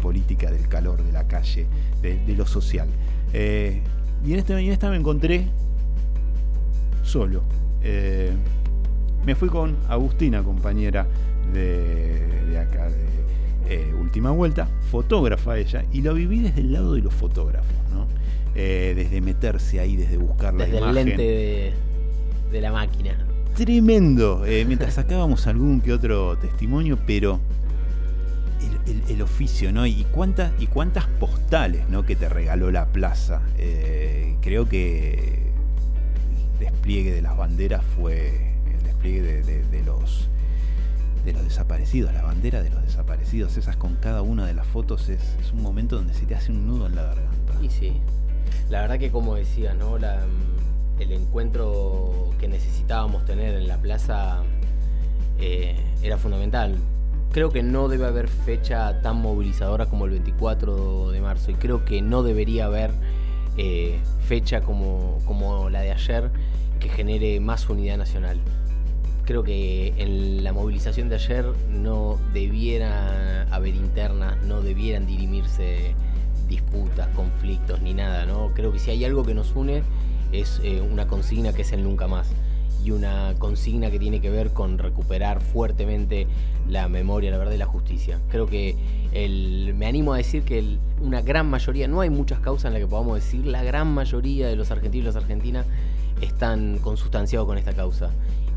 política, 0.00 0.50
del 0.50 0.66
calor, 0.68 1.04
de 1.04 1.12
la 1.12 1.28
calle, 1.28 1.66
de, 2.00 2.34
lo 2.34 2.46
social. 2.46 2.88
Eh, 3.34 3.82
y, 4.24 4.32
en 4.32 4.38
esta, 4.38 4.60
y 4.60 4.66
en 4.66 4.72
esta 4.72 4.88
me 4.88 4.96
encontré 4.96 5.44
solo. 7.02 7.42
Eh, 7.82 8.32
me 9.26 9.34
fui 9.34 9.50
con 9.50 9.76
Agustina, 9.88 10.42
compañera 10.42 11.06
de, 11.52 12.58
acá 12.58 12.88
de 12.88 13.04
eh, 13.68 13.94
Última 13.94 14.30
Vuelta, 14.30 14.68
fotógrafa 14.90 15.58
ella, 15.58 15.84
y 15.92 16.00
lo 16.00 16.14
viví 16.14 16.40
desde 16.40 16.62
el 16.62 16.72
lado 16.72 16.94
de 16.94 17.02
los 17.02 17.12
fotógrafos. 17.12 17.81
Eh, 18.54 18.92
desde 18.96 19.20
meterse 19.20 19.80
ahí, 19.80 19.96
desde 19.96 20.16
buscar 20.18 20.52
la 20.54 20.64
Desde 20.64 20.78
el 20.78 20.82
imagen. 20.84 21.06
lente 21.08 21.22
de, 21.22 21.72
de 22.52 22.60
la 22.60 22.72
máquina. 22.72 23.16
Tremendo. 23.56 24.44
Eh, 24.46 24.64
mientras 24.66 24.94
sacábamos 24.94 25.46
algún 25.46 25.80
que 25.80 25.92
otro 25.92 26.36
testimonio, 26.38 26.98
pero 27.06 27.40
el, 28.86 28.92
el- 28.94 29.02
el 29.10 29.22
oficio, 29.22 29.72
¿no? 29.72 29.86
Y 29.86 30.04
cuántas, 30.10 30.52
y 30.60 30.66
cuántas 30.66 31.06
postales, 31.06 31.88
¿no? 31.88 32.04
Que 32.04 32.14
te 32.16 32.28
regaló 32.28 32.70
la 32.70 32.86
plaza. 32.86 33.42
Eh, 33.58 34.36
creo 34.42 34.68
que 34.68 35.42
el 36.54 36.58
despliegue 36.60 37.12
de 37.12 37.22
las 37.22 37.36
banderas 37.36 37.82
fue 37.96 38.52
el 38.70 38.82
despliegue 38.84 39.22
de, 39.22 39.42
de- 39.42 39.64
de 39.64 39.82
los 39.82 40.28
de 41.24 41.32
los 41.32 41.44
desaparecidos, 41.44 42.12
la 42.12 42.22
bandera 42.22 42.62
de 42.64 42.70
los 42.70 42.82
desaparecidos, 42.82 43.56
esas 43.56 43.76
con 43.76 43.94
cada 43.94 44.22
una 44.22 44.44
de 44.44 44.54
las 44.54 44.66
fotos 44.66 45.08
es, 45.08 45.20
es 45.40 45.52
un 45.52 45.62
momento 45.62 45.94
donde 45.94 46.14
se 46.14 46.26
te 46.26 46.34
hace 46.34 46.50
un 46.50 46.66
nudo 46.66 46.88
en 46.88 46.96
la 46.96 47.02
garganta. 47.04 47.54
Y 47.62 47.70
sí, 47.70 47.92
la 48.70 48.80
verdad 48.82 48.98
que 48.98 49.10
como 49.10 49.34
decías, 49.34 49.76
¿no? 49.76 49.98
Mm, 49.98 51.00
el 51.00 51.12
encuentro 51.12 52.30
que 52.38 52.48
necesitábamos 52.48 53.24
tener 53.24 53.54
en 53.54 53.68
la 53.68 53.78
plaza 53.78 54.42
eh, 55.38 55.76
era 56.02 56.18
fundamental. 56.18 56.76
Creo 57.32 57.50
que 57.50 57.62
no 57.62 57.88
debe 57.88 58.06
haber 58.06 58.28
fecha 58.28 59.00
tan 59.00 59.16
movilizadora 59.16 59.86
como 59.86 60.04
el 60.04 60.12
24 60.12 61.10
de 61.10 61.20
marzo 61.20 61.50
y 61.50 61.54
creo 61.54 61.84
que 61.84 62.02
no 62.02 62.22
debería 62.22 62.66
haber 62.66 62.90
eh, 63.56 63.98
fecha 64.26 64.60
como, 64.60 65.18
como 65.24 65.70
la 65.70 65.80
de 65.80 65.92
ayer 65.92 66.30
que 66.78 66.88
genere 66.88 67.40
más 67.40 67.68
unidad 67.68 67.96
nacional. 67.96 68.38
Creo 69.24 69.44
que 69.44 69.94
en 69.96 70.44
la 70.44 70.52
movilización 70.52 71.08
de 71.08 71.14
ayer 71.14 71.46
no 71.70 72.18
debiera 72.32 73.46
haber 73.50 73.74
internas, 73.74 74.36
no 74.44 74.62
debieran 74.62 75.06
dirimirse 75.06 75.94
disputas, 76.52 77.08
conflictos 77.08 77.80
ni 77.80 77.94
nada, 77.94 78.26
¿no? 78.26 78.52
Creo 78.54 78.72
que 78.72 78.78
si 78.78 78.90
hay 78.90 79.04
algo 79.04 79.24
que 79.24 79.34
nos 79.34 79.54
une 79.54 79.82
es 80.32 80.60
eh, 80.62 80.80
una 80.80 81.06
consigna 81.06 81.52
que 81.52 81.62
es 81.62 81.72
el 81.72 81.82
nunca 81.82 82.08
más 82.08 82.28
y 82.84 82.90
una 82.90 83.34
consigna 83.38 83.90
que 83.90 83.98
tiene 83.98 84.20
que 84.20 84.28
ver 84.28 84.52
con 84.52 84.78
recuperar 84.78 85.40
fuertemente 85.40 86.26
la 86.68 86.88
memoria, 86.88 87.30
la 87.30 87.38
verdad 87.38 87.52
y 87.52 87.58
la 87.58 87.66
justicia. 87.66 88.18
Creo 88.28 88.46
que 88.46 88.76
el, 89.12 89.74
me 89.76 89.86
animo 89.86 90.12
a 90.12 90.16
decir 90.16 90.42
que 90.42 90.78
una 91.00 91.22
gran 91.22 91.48
mayoría, 91.48 91.86
no 91.86 92.00
hay 92.00 92.10
muchas 92.10 92.40
causas 92.40 92.66
en 92.66 92.72
las 92.74 92.82
que 92.82 92.88
podamos 92.88 93.16
decir, 93.16 93.46
la 93.46 93.62
gran 93.62 93.88
mayoría 93.92 94.48
de 94.48 94.56
los 94.56 94.70
argentinos 94.70 95.04
y 95.04 95.06
las 95.06 95.16
argentinas 95.16 95.66
están 96.20 96.78
consustanciados 96.78 97.46
con 97.46 97.56
esta 97.56 97.72
causa. 97.72 98.10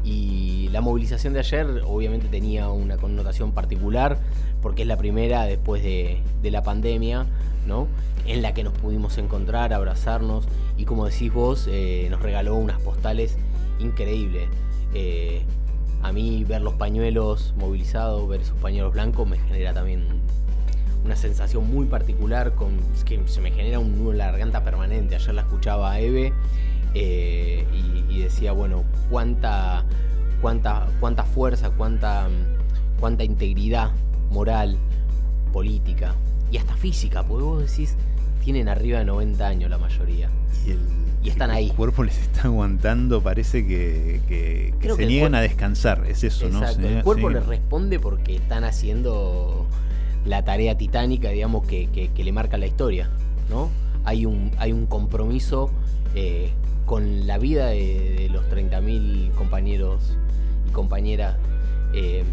Y 0.04 0.70
la 0.72 0.82
movilización 0.82 1.34
de 1.34 1.40
ayer 1.40 1.82
obviamente 1.86 2.28
tenía 2.28 2.70
una 2.70 2.98
connotación 2.98 3.54
particular 3.54 4.20
porque 4.66 4.82
es 4.82 4.88
la 4.88 4.98
primera 4.98 5.44
después 5.44 5.84
de, 5.84 6.24
la 6.42 6.64
pandemia, 6.64 7.28
¿no? 7.68 7.88
En 8.26 8.42
la 8.42 8.56
que 8.56 8.64
nos 8.64 8.74
pudimos 8.74 9.20
encontrar, 9.20 9.74
abrazarnos 9.74 10.48
y 10.76 10.86
como 10.86 11.06
decís 11.06 11.32
vos, 11.32 11.68
eh, 11.70 12.08
nos 12.10 12.20
regaló 12.20 12.56
unas 12.56 12.82
postales 12.82 13.38
increíble. 13.78 14.48
Eh, 14.96 15.44
a 16.02 16.12
mí 16.12 16.44
ver 16.46 16.64
los 16.64 16.74
pañuelos 16.74 17.54
movilizados, 17.58 18.28
ver 18.28 18.42
esos 18.42 18.58
pañuelos 18.58 18.92
blancos 18.92 19.28
me 19.30 19.38
genera 19.38 19.72
también 19.72 20.04
una 21.04 21.16
sensación 21.16 21.70
muy 21.70 21.86
particular 21.86 22.54
que 23.06 23.22
se 23.28 23.42
me 23.42 23.52
genera 23.52 23.78
un 23.78 23.96
nudo 24.00 24.14
en 24.14 24.18
la 24.18 24.32
garganta 24.32 24.64
permanente. 24.64 25.14
Ayer 25.14 25.36
la 25.36 25.42
escuchaba 25.42 25.92
a 25.92 26.00
Eve 26.00 26.34
eh, 26.96 27.68
y, 27.72 28.16
y 28.16 28.20
decía, 28.20 28.52
bueno, 28.52 28.84
cuánta, 29.12 29.86
cuánta, 30.42 30.88
cuánta 31.00 31.24
fuerza, 31.24 31.70
cuánta, 31.70 32.30
cuánta 33.00 33.24
integridad 33.24 33.92
moral, 34.32 34.78
política 35.54 36.16
y 36.52 36.58
hasta 36.58 36.76
física, 36.76 37.24
porque 37.24 37.44
vos 37.44 37.62
decís, 37.70 37.96
tienen 38.44 38.68
arriba 38.70 39.00
de 39.00 39.06
90 39.06 39.48
años 39.48 39.70
la 39.70 39.78
mayoría. 39.78 40.30
Y, 40.66 40.72
el, 40.72 40.80
Y 41.24 41.30
están 41.30 41.50
ahí. 41.52 41.70
El 41.70 41.76
cuerpo 41.76 42.04
les 42.04 42.18
está 42.20 42.44
aguantando, 42.44 43.22
parece 43.22 43.66
que, 43.66 44.22
que- 44.28 44.74
que 44.74 44.80
Creo 44.80 44.96
se 44.96 45.02
que 45.04 45.08
niegan 45.08 45.34
a 45.36 45.42
descansar, 45.42 46.06
es 46.08 46.24
eso, 46.24 46.50
¿no? 46.50 46.66
Se 46.68 46.98
el 46.98 47.04
cuerpo 47.04 47.30
sí. 47.30 47.34
les 47.36 47.46
responde 47.46 48.00
porque 48.00 48.36
están 48.36 48.64
haciendo 48.64 49.66
la 50.26 50.44
tarea 50.44 50.78
titánica, 50.78 51.30
digamos, 51.30 51.66
que 51.68 52.12
le 52.16 52.32
marca 52.32 52.58
la 52.58 52.68
historia, 52.68 53.10
¿no? 53.50 53.70
Hay 54.04 54.26
un, 54.28 54.52
hay 54.58 54.72
un 54.72 54.86
compromiso 54.86 55.72
eh, 56.14 56.52
con 56.86 57.26
la 57.26 57.40
vida 57.40 57.68
de, 57.68 58.16
de 58.20 58.30
los 58.30 58.44
30.000 58.50 59.32
compañeros 59.34 60.16
y 60.68 60.72
compañeras 60.72 61.38
eh, 61.94 62.24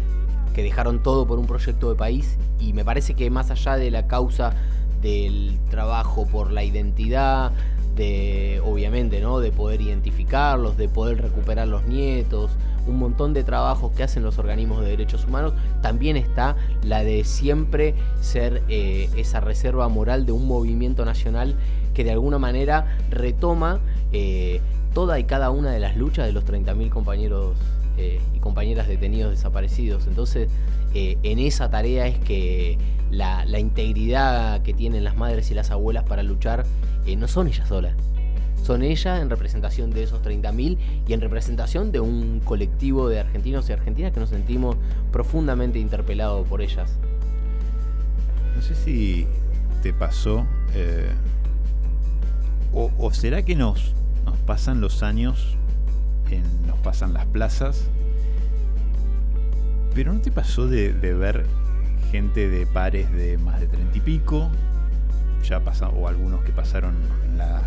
que 0.53 0.63
dejaron 0.63 1.01
todo 1.01 1.25
por 1.25 1.39
un 1.39 1.47
proyecto 1.47 1.89
de 1.89 1.95
país 1.95 2.37
y 2.59 2.73
me 2.73 2.85
parece 2.85 3.15
que 3.15 3.29
más 3.29 3.51
allá 3.51 3.75
de 3.75 3.91
la 3.91 4.07
causa 4.07 4.53
del 5.01 5.59
trabajo 5.69 6.25
por 6.25 6.51
la 6.51 6.63
identidad, 6.63 7.51
de 7.95 8.61
obviamente, 8.65 9.21
¿no? 9.21 9.39
De 9.39 9.51
poder 9.51 9.81
identificarlos, 9.81 10.77
de 10.77 10.89
poder 10.89 11.21
recuperar 11.21 11.67
los 11.67 11.83
nietos, 11.85 12.51
un 12.87 12.97
montón 12.97 13.33
de 13.33 13.43
trabajos 13.43 13.91
que 13.91 14.03
hacen 14.03 14.23
los 14.23 14.39
organismos 14.39 14.81
de 14.81 14.89
derechos 14.89 15.25
humanos, 15.25 15.53
también 15.81 16.17
está 16.17 16.55
la 16.83 17.03
de 17.03 17.23
siempre 17.23 17.95
ser 18.21 18.63
eh, 18.67 19.09
esa 19.15 19.39
reserva 19.39 19.87
moral 19.89 20.25
de 20.25 20.31
un 20.31 20.47
movimiento 20.47 21.05
nacional 21.05 21.55
que 21.93 22.03
de 22.03 22.11
alguna 22.11 22.39
manera 22.39 22.97
retoma 23.09 23.79
eh, 24.11 24.59
toda 24.93 25.19
y 25.19 25.25
cada 25.25 25.51
una 25.51 25.71
de 25.71 25.79
las 25.79 25.95
luchas 25.95 26.25
de 26.25 26.33
los 26.33 26.45
30.000 26.45 26.89
compañeros 26.89 27.55
eh, 27.97 28.19
y 28.33 28.39
compañeras 28.39 28.87
detenidos 28.87 29.31
desaparecidos. 29.31 30.07
Entonces, 30.07 30.49
eh, 30.95 31.17
en 31.21 31.37
esa 31.37 31.69
tarea 31.69 32.07
es 32.07 32.17
que 32.17 32.77
la, 33.11 33.45
integridad 33.59 34.63
que 34.63 34.73
tienen 34.73 35.03
las 35.03 35.15
madres 35.15 35.51
y 35.51 35.53
las 35.53 35.69
abuelas 35.69 36.03
para 36.03 36.23
luchar 36.23 36.65
eh, 37.05 37.15
no 37.15 37.27
son 37.27 37.47
ellas 37.47 37.67
solas. 37.67 37.93
Son 38.63 38.81
ellas 38.81 39.21
en 39.21 39.29
representación 39.29 39.91
de 39.91 40.03
esos 40.03 40.21
30.000 40.23 40.77
y 41.07 41.13
en 41.13 41.21
representación 41.21 41.91
de 41.91 41.99
un 41.99 42.39
colectivo 42.39 43.09
de 43.09 43.19
argentinos 43.19 43.69
y 43.69 43.73
argentinas 43.73 44.11
que 44.13 44.19
nos 44.19 44.29
sentimos 44.29 44.77
profundamente 45.11 45.79
interpelados 45.79 46.47
por 46.47 46.61
ellas. 46.61 46.97
No 48.55 48.61
sé 48.61 48.73
si 48.73 49.27
te 49.83 49.93
pasó. 49.93 50.47
o, 52.73 52.89
o 52.97 53.13
será 53.13 53.43
que 53.43 53.55
nos, 53.55 53.93
nos 54.25 54.37
pasan 54.39 54.81
los 54.81 55.03
años, 55.03 55.57
en- 56.33 56.67
nos 56.67 56.77
pasan 56.79 57.13
las 57.13 57.25
plazas. 57.25 57.83
Pero 59.93 60.13
no 60.13 60.21
te 60.21 60.31
pasó 60.31 60.67
de, 60.67 60.93
de 60.93 61.13
ver 61.13 61.45
gente 62.11 62.49
de 62.49 62.65
pares 62.65 63.11
de 63.11 63.37
más 63.37 63.59
de 63.59 63.67
treinta 63.67 63.97
y 63.97 64.01
pico, 64.01 64.49
ya 65.47 65.59
pasa, 65.63 65.89
o 65.89 66.07
algunos 66.07 66.43
que 66.43 66.51
pasaron 66.51 66.95
la- 67.37 67.61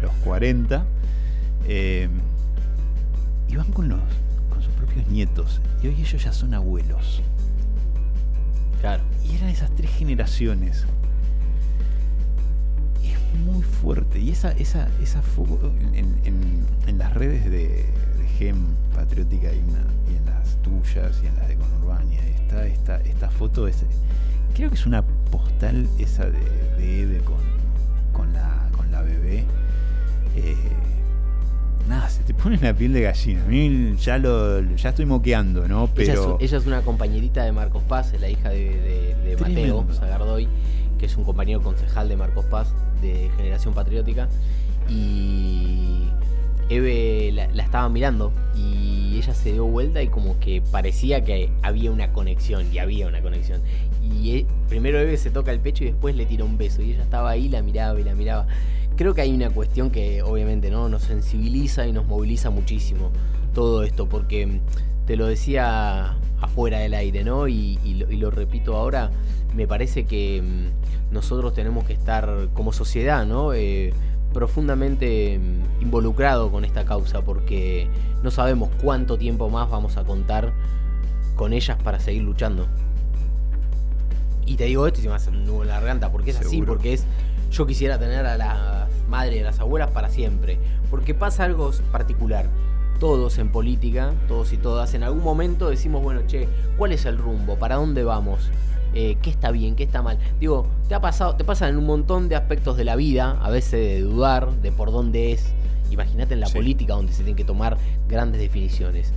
los 0.00 0.12
40, 0.24 0.84
eh, 1.66 2.08
y 3.48 3.56
van 3.56 3.70
con, 3.72 3.88
los, 3.88 4.00
con 4.50 4.62
sus 4.62 4.72
propios 4.74 5.06
nietos, 5.08 5.60
y 5.82 5.88
hoy 5.88 5.94
ellos 6.00 6.22
ya 6.22 6.32
son 6.32 6.54
abuelos. 6.54 7.22
Claro. 8.80 9.02
Y 9.24 9.36
eran 9.36 9.48
esas 9.48 9.70
tres 9.76 9.90
generaciones. 9.90 10.84
Y 13.02 13.10
es 13.12 13.18
muy 13.46 13.62
fuerte. 13.62 14.18
Y 14.18 14.30
esa, 14.30 14.50
esa, 14.52 14.88
esa 15.00 15.22
en, 15.94 16.18
en- 16.24 16.66
en 16.88 16.98
las 16.98 17.14
redes 17.14 17.44
de, 17.44 17.50
de 17.68 17.84
Gem 18.38 18.56
Patriótica 18.94 19.52
y, 19.52 19.58
una- 19.58 20.12
y 20.12 20.16
en 20.16 20.26
las 20.26 20.56
tuyas 20.62 21.20
y 21.22 21.26
en 21.26 21.36
las 21.36 21.48
de 21.48 21.56
Conurbania 21.56 22.20
está 22.26 22.66
esta, 22.66 23.00
esta 23.00 23.30
foto. 23.30 23.66
Es, 23.66 23.84
creo 24.54 24.68
que 24.68 24.76
es 24.76 24.86
una 24.86 25.02
postal 25.30 25.86
esa 25.98 26.24
de, 26.26 26.38
de 26.78 27.02
Eve 27.02 27.18
con, 27.20 27.36
con, 28.12 28.32
la, 28.32 28.68
con 28.76 28.90
la 28.90 29.02
bebé. 29.02 29.44
Eh, 30.36 30.56
nada, 31.88 32.08
se 32.08 32.22
te 32.22 32.32
pone 32.34 32.58
la 32.58 32.74
piel 32.74 32.92
de 32.92 33.02
gallina. 33.02 33.42
A 33.44 33.46
mí 33.48 33.94
ya, 33.98 34.18
lo, 34.18 34.60
ya 34.76 34.90
estoy 34.90 35.06
moqueando, 35.06 35.66
¿no? 35.68 35.84
Ella, 35.84 35.92
Pero... 35.94 36.38
es, 36.40 36.44
ella 36.50 36.58
es 36.58 36.66
una 36.66 36.82
compañerita 36.82 37.44
de 37.44 37.52
Marcos 37.52 37.82
Paz, 37.84 38.12
es 38.12 38.20
la 38.20 38.28
hija 38.28 38.50
de, 38.50 39.14
de-. 39.24 39.36
Mateo 39.40 39.86
Zagardoy, 39.92 40.46
que 40.98 41.06
es 41.06 41.16
un 41.16 41.24
compañero 41.24 41.62
concejal 41.62 42.08
de 42.08 42.16
Marcos 42.16 42.44
Paz 42.46 42.74
de 43.00 43.30
Generación 43.36 43.74
Patriótica. 43.74 44.28
Y 44.88 46.08
Eve 46.76 47.30
la, 47.32 47.44
estaba 47.62 47.88
mirando 47.88 48.32
y 48.56 49.16
ella 49.18 49.34
se 49.34 49.52
dio 49.52 49.64
vuelta 49.64 50.02
y 50.02 50.08
como 50.08 50.38
que 50.40 50.62
parecía 50.62 51.24
que 51.24 51.50
había 51.62 51.90
una 51.90 52.12
conexión, 52.12 52.66
y 52.72 52.78
había 52.78 53.06
una 53.06 53.20
conexión. 53.20 53.60
Y 54.02 54.38
eh, 54.38 54.46
primero 54.68 54.98
Eve 54.98 55.16
se 55.16 55.30
toca 55.30 55.52
el 55.52 55.60
pecho 55.60 55.84
y 55.84 55.88
después 55.88 56.16
le 56.16 56.26
tira 56.26 56.44
un 56.44 56.58
beso. 56.58 56.82
Y 56.82 56.92
ella 56.92 57.02
estaba 57.02 57.30
ahí, 57.30 57.48
la 57.48 57.62
miraba 57.62 58.00
y 58.00 58.04
la 58.04 58.14
miraba. 58.14 58.46
Creo 58.96 59.14
que 59.14 59.20
hay 59.22 59.32
una 59.32 59.50
cuestión 59.50 59.90
que 59.90 60.22
obviamente 60.22 60.70
no 60.70 60.88
nos 60.88 61.02
sensibiliza 61.02 61.86
y 61.86 61.92
nos 61.92 62.06
moviliza 62.06 62.50
muchísimo 62.50 63.10
todo 63.54 63.82
esto, 63.84 64.08
porque 64.08 64.46
mm, 64.46 64.60
te 65.06 65.16
lo 65.16 65.26
decía 65.26 66.16
afuera 66.40 66.78
del 66.80 66.94
aire, 66.94 67.24
¿no? 67.24 67.48
Y, 67.48 67.78
y 67.84 67.94
lo, 67.94 68.10
y 68.10 68.16
lo 68.16 68.30
repito 68.30 68.76
ahora, 68.76 69.10
me 69.54 69.66
parece 69.66 70.04
que 70.04 70.42
mm, 70.42 71.12
nosotros 71.12 71.54
tenemos 71.54 71.84
que 71.84 71.92
estar 71.92 72.48
como 72.54 72.72
sociedad, 72.72 73.26
¿no? 73.26 73.52
Eh, 73.52 73.92
profundamente 74.32 75.38
mm, 75.38 75.82
involucrado 75.82 76.50
con 76.50 76.64
esta 76.64 76.84
causa, 76.84 77.22
porque 77.22 77.88
no 78.22 78.30
sabemos 78.30 78.70
cuánto 78.82 79.18
tiempo 79.18 79.48
más 79.48 79.70
vamos 79.70 79.96
a 79.96 80.04
contar 80.04 80.52
con 81.36 81.52
ellas 81.52 81.76
para 81.82 82.00
seguir 82.00 82.22
luchando. 82.22 82.66
Y 84.46 84.56
te 84.56 84.64
digo 84.64 84.86
esto 84.86 85.00
y 85.00 85.02
se 85.02 85.08
me 85.08 85.14
hace 85.14 85.30
un 85.30 85.44
nudo 85.46 85.62
en 85.62 85.68
la 85.68 85.74
garganta, 85.74 86.10
porque 86.10 86.30
es 86.30 86.40
así, 86.40 86.62
porque 86.62 86.94
es. 86.94 87.06
Yo 87.50 87.66
quisiera 87.66 87.98
tener 87.98 88.24
a 88.24 88.36
las 88.36 88.88
madres 89.08 89.36
y 89.36 89.40
a 89.40 89.44
las 89.44 89.60
abuelas 89.60 89.90
para 89.90 90.08
siempre. 90.08 90.58
Porque 90.90 91.14
pasa 91.14 91.44
algo 91.44 91.70
particular. 91.90 92.46
Todos 92.98 93.38
en 93.38 93.50
política, 93.50 94.12
todos 94.28 94.52
y 94.52 94.56
todas, 94.56 94.94
en 94.94 95.02
algún 95.02 95.22
momento 95.22 95.68
decimos, 95.68 96.02
bueno, 96.02 96.22
che, 96.26 96.48
¿cuál 96.76 96.92
es 96.92 97.04
el 97.04 97.18
rumbo? 97.18 97.58
¿Para 97.58 97.76
dónde 97.76 98.04
vamos? 98.04 98.50
Eh, 98.94 99.16
¿Qué 99.22 99.30
está 99.30 99.50
bien? 99.50 99.74
¿Qué 99.74 99.84
está 99.84 100.02
mal? 100.02 100.18
Digo, 100.38 100.66
te 100.88 100.94
ha 100.94 101.00
pasado, 101.00 101.34
te 101.36 101.44
pasan 101.44 101.70
en 101.70 101.76
un 101.78 101.86
montón 101.86 102.28
de 102.28 102.36
aspectos 102.36 102.76
de 102.76 102.84
la 102.84 102.96
vida, 102.96 103.38
a 103.42 103.50
veces 103.50 103.72
de 103.72 104.00
dudar 104.02 104.50
de 104.60 104.72
por 104.72 104.92
dónde 104.92 105.32
es. 105.32 105.52
Imagínate 105.90 106.34
en 106.34 106.40
la 106.40 106.48
política 106.48 106.94
donde 106.94 107.12
se 107.12 107.18
tienen 107.18 107.36
que 107.36 107.44
tomar 107.44 107.76
grandes 108.08 108.40
definiciones. 108.40 109.12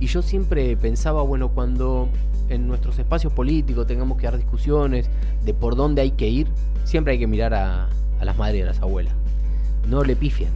Y 0.00 0.06
yo 0.06 0.22
siempre 0.22 0.76
pensaba, 0.76 1.22
bueno, 1.22 1.48
cuando 1.50 2.08
en 2.48 2.68
nuestros 2.68 2.98
espacios 2.98 3.32
políticos 3.32 3.86
tengamos 3.86 4.18
que 4.18 4.26
dar 4.26 4.36
discusiones 4.36 5.08
de 5.44 5.54
por 5.54 5.76
dónde 5.76 6.02
hay 6.02 6.12
que 6.12 6.28
ir, 6.28 6.48
siempre 6.84 7.14
hay 7.14 7.18
que 7.18 7.26
mirar 7.26 7.54
a, 7.54 7.88
a 8.20 8.24
las 8.24 8.36
madres 8.36 8.60
y 8.60 8.62
a 8.62 8.66
las 8.66 8.80
abuelas. 8.80 9.14
No 9.88 10.04
le 10.04 10.16
pifien. 10.16 10.50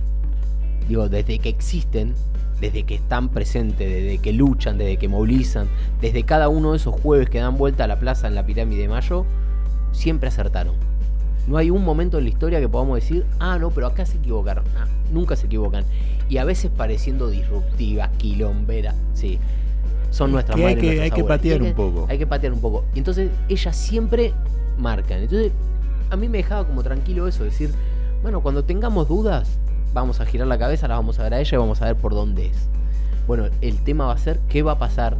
Digo, 0.88 1.09
desde 1.09 1.38
que 1.38 1.48
existen, 1.48 2.14
desde 2.61 2.82
que 2.85 2.95
están 2.97 3.28
presentes, 3.31 3.89
desde 3.89 4.19
que 4.19 4.32
luchan, 4.32 4.77
desde 4.78 4.97
que 4.99 5.09
movilizan, 5.09 5.66
desde 6.01 6.24
cada 6.24 6.49
uno 6.49 6.73
de 6.73 6.77
esos 6.77 6.95
jueves 6.95 7.28
que 7.31 7.39
dan 7.39 7.57
vuelta 7.57 7.85
a 7.85 7.87
la 7.87 7.99
plaza 7.99 8.27
en 8.28 8.35
la 8.35 8.45
pirámide 8.45 8.82
de 8.82 8.89
Mayo, 8.89 9.24
siempre 9.93 10.28
acertaron. 10.28 10.74
No 11.47 11.57
hay 11.57 11.70
un 11.70 11.85
momento 11.85 12.19
en 12.19 12.24
la 12.24 12.31
historia 12.31 12.61
que 12.61 12.69
podamos 12.69 12.97
decir, 12.97 13.24
ah, 13.39 13.59
no, 13.59 13.70
pero 13.70 13.87
acá 13.87 14.05
se 14.07 14.19
equivocaron. 14.19 14.65
Ah, 14.77 14.87
nunca 15.12 15.37
se 15.37 15.47
equivocan. 15.47 15.85
Y 16.28 16.37
a 16.37 16.45
veces 16.45 16.70
pareciendo 16.77 17.28
disruptivas, 17.31 18.11
quilomberas. 18.19 18.95
Sí. 19.15 19.39
Son 20.11 20.31
nuestras 20.32 20.57
que 20.57 20.66
hay 20.66 20.74
madres, 20.74 20.91
que- 20.91 20.97
nuestras 20.99 21.19
hay 21.19 21.23
que 21.23 21.28
patear 21.28 21.62
un 21.62 21.73
poco. 21.74 22.07
Hay 22.09 22.19
que 22.19 22.27
patear 22.27 22.53
un 22.53 22.61
poco. 22.61 22.85
Y 22.95 22.99
entonces 22.99 23.31
ellas 23.49 23.74
siempre 23.77 24.32
marcan. 24.78 25.20
Entonces 25.23 25.53
a 26.11 26.16
mí 26.16 26.28
me 26.28 26.39
dejaba 26.39 26.66
como 26.66 26.82
tranquilo 26.82 27.27
eso, 27.27 27.43
decir, 27.45 27.70
bueno, 28.23 28.41
cuando 28.43 28.65
tengamos 28.65 29.09
dudas, 29.09 29.59
vamos 29.93 30.21
a 30.21 30.27
girar 30.27 30.47
la 30.47 30.59
cabeza, 30.59 30.89
la 30.89 30.95
vamos 30.97 31.19
a 31.19 31.25
ver 31.25 31.35
a 31.35 31.41
ella 31.41 31.55
y 31.55 31.59
vamos 31.59 31.83
a 31.83 31.87
ver 31.87 31.97
por 31.97 32.15
dónde 32.15 32.47
es. 32.47 32.69
Bueno, 33.27 33.47
el 33.61 33.79
tema 33.83 34.07
va 34.07 34.12
a 34.15 34.19
ser 34.19 34.39
qué 34.49 34.62
va 34.62 34.73
a 34.73 34.79
pasar 34.79 35.17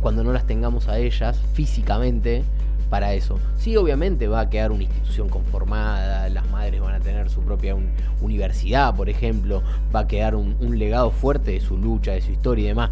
cuando 0.00 0.22
no 0.24 0.32
las 0.32 0.46
tengamos 0.46 0.88
a 0.88 0.98
ellas 0.98 1.40
físicamente 1.54 2.42
para 2.90 3.12
eso. 3.12 3.38
Sí, 3.58 3.76
obviamente 3.76 4.28
va 4.28 4.40
a 4.40 4.48
quedar 4.50 4.72
una 4.72 4.84
institución 4.84 5.28
conformada, 5.28 6.28
las 6.30 6.48
madres 6.50 6.80
van 6.80 6.94
a 6.94 7.00
tener 7.00 7.28
su 7.28 7.42
propia 7.42 7.74
un- 7.74 7.90
universidad, 8.22 8.94
por 8.96 9.08
ejemplo, 9.10 9.62
va 9.94 10.00
a 10.00 10.06
quedar 10.06 10.34
un, 10.34 10.56
un 10.60 10.78
legado 10.78 11.10
fuerte 11.10 11.50
de 11.52 11.60
su 11.60 11.76
lucha, 11.76 12.12
de 12.12 12.22
su 12.22 12.32
historia 12.32 12.64
y 12.64 12.68
demás, 12.68 12.90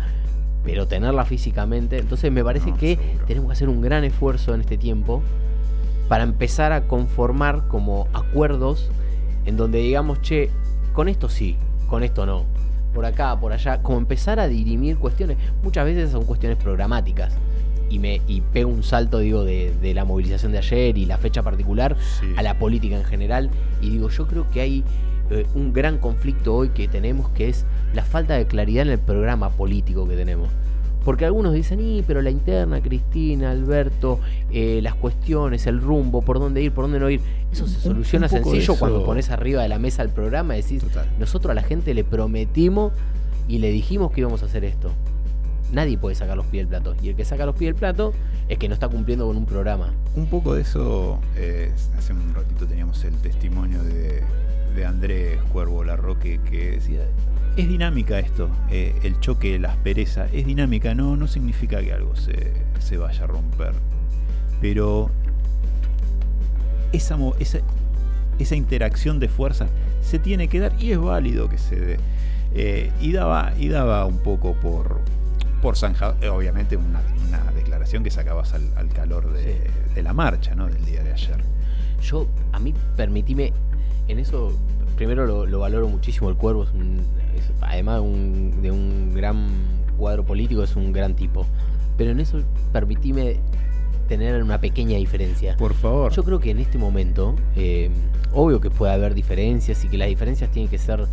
pero 0.65 0.87
tenerla 0.87 1.24
físicamente, 1.24 1.99
entonces 1.99 2.31
me 2.31 2.45
parece 2.45 2.73
que 2.74 2.99
tenemos 3.27 3.49
que 3.49 3.53
hacer 3.55 3.69
un 3.69 3.81
gran 3.81 4.05
esfuerzo 4.05 4.53
en 4.55 4.61
este 4.61 4.77
tiempo 4.77 5.23
para 6.09 6.24
empezar 6.24 6.73
a 6.73 6.83
conformar 6.89 7.66
como 7.69 8.07
acuerdos 8.12 8.91
en 9.47 9.57
donde 9.57 9.78
digamos, 9.78 10.20
che, 10.23 10.51
con 10.97 11.09
esto 11.09 11.28
sí, 11.28 11.56
con 11.90 12.02
esto 12.02 12.24
no. 12.24 12.47
por 12.94 13.05
acá, 13.05 13.39
por 13.39 13.52
allá, 13.52 13.82
como 13.82 13.98
empezar 13.98 14.40
a 14.40 14.48
dirimir 14.48 14.97
cuestiones. 14.97 15.36
Muchas 15.62 15.85
veces 15.85 16.10
son 16.10 16.24
cuestiones 16.24 16.56
programáticas. 16.56 17.35
Y, 17.90 17.98
me, 17.98 18.23
y 18.27 18.40
pego 18.40 18.70
un 18.70 18.82
salto, 18.82 19.18
digo, 19.18 19.44
de, 19.44 19.74
de 19.82 19.93
la 19.93 20.06
movilización 20.06 20.52
de 20.52 20.59
ayer 20.59 20.97
y 20.97 21.05
la 21.05 21.18
fecha 21.18 21.43
particular 21.43 21.97
a 22.36 22.43
la 22.43 22.59
política 22.59 22.97
en 22.97 23.05
general. 23.05 23.51
Y 23.82 23.90
digo, 23.90 24.09
yo 24.09 24.27
creo 24.27 24.51
que 24.51 24.62
hay 24.62 24.85
eh, 25.31 25.47
un 25.55 25.74
gran 25.74 25.98
conflicto 25.98 26.55
hoy 26.55 26.70
que 26.70 26.89
tenemos, 26.89 27.28
que 27.28 27.51
es 27.51 27.66
la 27.93 28.02
falta 28.02 28.35
de 28.35 28.47
claridad 28.47 28.86
en 28.86 28.93
el 28.93 28.98
programa 28.98 29.51
político 29.51 30.09
que 30.09 30.16
tenemos. 30.16 30.48
Porque 31.07 31.24
algunos 31.24 31.55
dicen, 31.55 31.81
y 31.81 32.03
pero 32.03 32.20
la 32.20 32.31
interna, 32.31 32.83
Cristina, 32.83 33.53
Alberto, 33.53 34.20
eh, 34.51 34.81
las 34.83 34.95
cuestiones, 34.97 35.66
el 35.66 35.81
rumbo, 35.81 36.20
por 36.20 36.39
dónde 36.39 36.61
ir, 36.61 36.73
por 36.73 36.85
dónde 36.85 36.99
no 37.01 37.09
ir, 37.09 37.20
eso 37.51 37.66
se 37.66 37.81
soluciona 37.81 38.27
un 38.27 38.31
sencillo 38.31 38.59
eso- 38.59 38.78
cuando 38.78 39.05
pones 39.07 39.31
arriba 39.31 39.62
de 39.62 39.69
la 39.69 39.78
mesa 39.78 40.03
el 40.03 40.11
programa 40.11 40.59
y 40.59 40.62
decís, 40.62 40.83
nosotros 41.19 41.53
a 41.53 41.55
la 41.55 41.62
gente 41.62 41.95
le 41.95 42.05
prometimos 42.05 42.93
y 43.49 43.59
le 43.59 43.70
dijimos 43.70 44.11
que 44.12 44.20
íbamos 44.20 44.43
a 44.43 44.47
hacer 44.47 44.65
esto. 44.65 44.91
Nadie 45.73 45.97
puede 45.97 46.15
sacar 46.16 46.37
los 46.37 46.47
pies 46.47 46.62
del 46.62 46.69
plato. 46.69 46.95
Y 47.03 47.09
el 47.09 47.16
que 47.16 47.24
saca 47.24 47.47
los 47.47 47.55
pies 47.55 47.69
del 47.69 47.77
plato 47.77 48.12
es 48.49 48.59
que 48.59 48.69
no 48.69 48.74
está 48.74 48.89
cumpliendo 48.89 49.27
con 49.27 49.37
un 49.37 49.47
programa. 49.47 49.93
Un 50.16 50.27
poco 50.27 50.55
de 50.55 50.62
eso, 50.62 51.20
eh, 51.37 51.70
hace 51.97 52.12
un 52.12 52.35
ratito 52.35 52.66
teníamos 52.66 53.03
el 53.05 53.15
testimonio 53.16 53.83
de, 53.83 54.23
de 54.74 54.85
Andrés 54.85 55.39
Cuervo 55.53 55.83
Larroque 55.85 56.41
que 56.51 56.73
decía, 56.73 57.01
es 57.57 57.69
dinámica 57.69 58.19
esto, 58.19 58.51
eh, 58.70 58.95
el 59.03 59.19
choque, 59.20 59.59
la 59.59 59.70
aspereza, 59.70 60.27
es 60.33 60.47
dinámica, 60.47 60.95
no, 60.95 61.16
no 61.16 61.27
significa 61.27 61.81
que 61.81 61.93
algo 61.93 62.15
se, 62.16 62.53
se 62.78 62.97
vaya 62.99 63.24
a 63.24 63.27
romper. 63.27 63.73
Pero 64.61 65.11
esa, 66.93 67.19
esa, 67.39 67.59
esa 68.39 68.57
interacción 68.57 69.19
de 69.20 69.28
fuerzas 69.28 69.70
se 70.03 70.19
tiene 70.19 70.49
que 70.49 70.61
dar 70.61 70.73
y 70.78 70.93
es 70.93 70.99
válido 70.99 71.49
que 71.49 71.59
se 71.59 71.77
dé. 71.77 71.99
Eh, 72.55 72.91
y, 73.01 73.12
daba, 73.12 73.53
y 73.59 73.69
daba 73.69 74.07
un 74.07 74.19
poco 74.19 74.55
por, 74.55 75.01
por 75.61 75.77
zanjado, 75.77 76.16
eh, 76.23 76.28
obviamente 76.28 76.77
una, 76.77 77.03
una 77.28 77.53
declaración 77.53 78.03
que 78.05 78.11
sacabas 78.11 78.55
al, 78.55 78.70
al 78.77 78.89
calor 78.89 79.33
de, 79.33 79.61
de 79.95 80.03
la 80.03 80.12
marcha, 80.12 80.55
¿no? 80.55 80.66
Del 80.66 80.85
día 80.85 81.03
de 81.03 81.12
ayer. 81.12 81.37
Yo, 82.03 82.27
a 82.53 82.59
mí, 82.59 82.73
permitime, 82.97 83.53
en 84.09 84.19
eso, 84.19 84.53
primero 84.97 85.27
lo, 85.27 85.45
lo 85.45 85.59
valoro 85.59 85.89
muchísimo. 85.89 86.31
El 86.31 86.37
Cuervo 86.37 86.65
es, 86.65 86.70
un, 86.70 87.01
es, 87.26 87.26
además 87.61 87.97
de 87.97 88.01
un, 88.01 88.62
de 88.62 88.70
un 88.70 89.15
gran 89.15 89.49
cuadro 89.97 90.24
político, 90.24 90.62
es 90.62 90.77
un 90.77 90.93
gran 90.93 91.15
tipo. 91.15 91.47
Pero 91.97 92.11
en 92.11 92.20
eso, 92.20 92.43
permitime 92.73 93.41
tener 94.09 94.43
una 94.43 94.61
pequeña 94.61 94.97
diferencia. 94.99 95.57
Por 95.57 95.74
favor. 95.74 96.12
Yo 96.12 96.23
creo 96.24 96.39
que 96.39 96.51
en 96.51 96.59
este 96.59 96.78
momento, 96.78 97.35
eh, 97.57 97.91
obvio 98.33 98.61
que 98.61 98.70
puede 98.70 98.93
haber 98.93 99.15
diferencias 99.15 99.85
y 99.85 99.89
que 99.89 99.99
las 99.99 100.09
diferencias 100.09 100.51
tienen 100.51 100.70
que 100.70 100.78
ser 100.78 101.07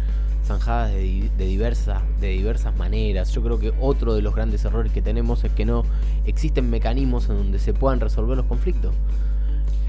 zanjadas 0.46 0.92
de, 0.92 1.30
de 1.38 1.46
diversas, 1.46 2.02
de 2.20 2.30
diversas 2.30 2.76
maneras. 2.76 3.32
Yo 3.32 3.42
creo 3.42 3.60
que 3.60 3.74
otro 3.80 4.14
de 4.14 4.22
los 4.22 4.36
grandes 4.36 4.66
errores 4.66 4.92
que 4.92 5.02
tenemos 5.02 5.44
es 5.44 5.52
que 5.54 5.66
no 5.66 5.84
existen 6.26 6.70
mecanismos 6.70 7.30
en 7.30 7.38
donde 7.38 7.60
se 7.60 7.74
puedan 7.74 8.00
resolver 8.00 8.38
los 8.38 8.46
conflictos. 8.46 8.94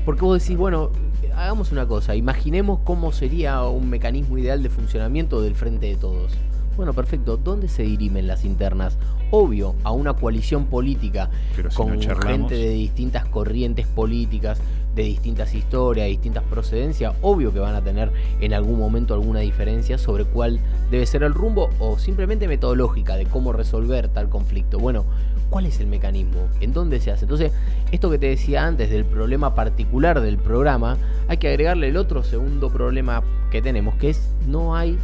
Porque 0.05 0.23
vos 0.23 0.41
decís, 0.41 0.57
bueno, 0.57 0.91
hagamos 1.35 1.73
una 1.73 1.87
cosa, 1.87 2.15
imaginemos 2.15 2.81
cómo 2.85 3.13
sería 3.13 3.63
un 3.63 3.89
mecanismo 3.89 4.39
ideal 4.39 4.63
de 4.63 4.71
funcionamiento 4.71 5.41
del 5.41 5.55
frente 5.55 5.87
de 5.87 5.97
todos. 5.97 6.33
Bueno, 6.77 6.93
perfecto, 6.93 7.37
¿dónde 7.37 7.69
se 7.69 7.85
dirimen 7.85 8.27
las 8.27 8.45
internas? 8.45 8.99
Obvio, 9.31 9.77
a 9.85 9.93
una 9.93 10.15
coalición 10.15 10.67
política 10.67 11.31
Pero 11.55 11.71
si 11.71 11.77
con 11.77 11.99
no 11.99 12.17
gente 12.17 12.57
de 12.57 12.71
distintas 12.71 13.25
corrientes 13.27 13.87
políticas, 13.87 14.61
de 14.95 15.05
distintas 15.05 15.55
historias, 15.55 16.07
de 16.07 16.11
distintas 16.11 16.43
procedencias, 16.45 17.15
obvio 17.23 17.53
que 17.53 17.61
van 17.61 17.75
a 17.75 17.83
tener 17.83 18.13
en 18.41 18.55
algún 18.55 18.79
momento 18.79 19.15
alguna 19.15 19.41
diferencia 19.41 19.99
sobre 19.99 20.25
cuál 20.25 20.61
debe 20.91 21.07
ser 21.07 21.23
el 21.23 21.35
rumbo 21.35 21.71
o 21.79 21.99
simplemente 21.99 22.49
metodológica 22.49 23.17
de 23.17 23.27
cómo 23.27 23.53
resolver 23.53 24.09
tal 24.09 24.29
conflicto. 24.29 24.79
Bueno, 24.79 25.05
¿cuál 25.51 25.66
es 25.66 25.81
el 25.81 25.87
mecanismo? 25.87 26.49
¿En 26.61 26.73
dónde 26.73 27.01
se 27.01 27.11
hace? 27.11 27.25
Entonces, 27.25 27.53
esto 27.93 28.11
que 28.11 28.19
te 28.19 28.27
decía 28.27 28.66
antes 28.66 28.91
del 28.91 29.05
problema 29.05 29.55
particular 29.55 30.21
del 30.21 30.39
programa, 30.39 30.97
hay 31.29 31.37
que 31.37 31.49
agregarle 31.49 31.89
el 31.89 31.97
otro 31.97 32.23
segundo 32.23 32.71
problema 32.71 33.23
que 33.51 33.62
tenemos, 33.62 33.95
que 33.97 34.11
es 34.11 34.29
no 34.47 34.77
hay 34.77 34.99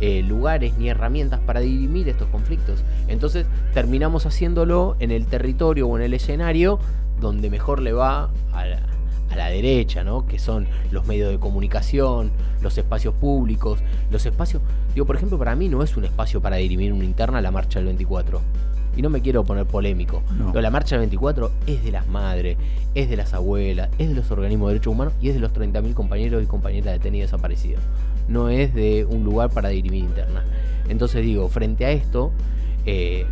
eh, 0.00 0.22
lugares 0.22 0.76
ni 0.78 0.88
herramientas 0.88 1.40
para 1.40 1.60
dirimir 1.60 2.08
estos 2.08 2.28
conflictos. 2.28 2.82
Entonces 3.08 3.46
terminamos 3.72 4.26
haciéndolo 4.26 4.96
en 5.00 5.10
el 5.10 5.26
territorio 5.26 5.88
o 5.88 5.96
en 5.96 6.04
el 6.04 6.14
escenario 6.14 6.78
donde 7.20 7.48
mejor 7.48 7.80
le 7.80 7.92
va 7.92 8.30
a 8.52 8.66
la, 8.66 8.80
a 9.30 9.36
la 9.36 9.48
derecha, 9.48 10.04
¿no? 10.04 10.26
Que 10.26 10.38
son 10.38 10.66
los 10.90 11.06
medios 11.06 11.30
de 11.30 11.38
comunicación, 11.38 12.30
los 12.60 12.76
espacios 12.76 13.14
públicos, 13.14 13.80
los 14.10 14.26
espacios... 14.26 14.62
Digo, 14.94 15.06
por 15.06 15.16
ejemplo, 15.16 15.38
para 15.38 15.54
mí 15.56 15.68
no 15.68 15.82
es 15.82 15.96
un 15.96 16.04
espacio 16.04 16.40
para 16.40 16.56
dirimir 16.56 16.92
una 16.92 17.04
interna 17.04 17.40
la 17.40 17.50
marcha 17.50 17.78
del 17.78 17.86
24. 17.86 18.40
Y 18.96 19.02
no 19.02 19.10
me 19.10 19.20
quiero 19.20 19.44
poner 19.44 19.66
polémico. 19.66 20.22
No. 20.38 20.48
Pero 20.52 20.62
la 20.62 20.70
marcha 20.70 20.96
del 20.96 21.00
24 21.00 21.50
es 21.66 21.84
de 21.84 21.92
las 21.92 22.08
madres, 22.08 22.56
es 22.94 23.08
de 23.10 23.16
las 23.16 23.34
abuelas, 23.34 23.90
es 23.98 24.08
de 24.08 24.14
los 24.14 24.30
organismos 24.30 24.68
de 24.68 24.74
derechos 24.74 24.92
humanos 24.92 25.12
y 25.20 25.28
es 25.28 25.34
de 25.34 25.40
los 25.40 25.52
30.000 25.52 25.92
compañeros 25.94 26.42
y 26.42 26.46
compañeras 26.46 26.94
detenidos 26.94 27.30
desaparecidos. 27.30 27.82
No 28.28 28.48
es 28.48 28.74
de 28.74 29.04
un 29.04 29.22
lugar 29.24 29.50
para 29.50 29.68
dirimir 29.68 30.04
interna. 30.04 30.42
Entonces 30.88 31.22
digo, 31.24 31.48
frente 31.48 31.84
a 31.84 31.90
esto, 31.90 32.32
eh, 32.86 33.26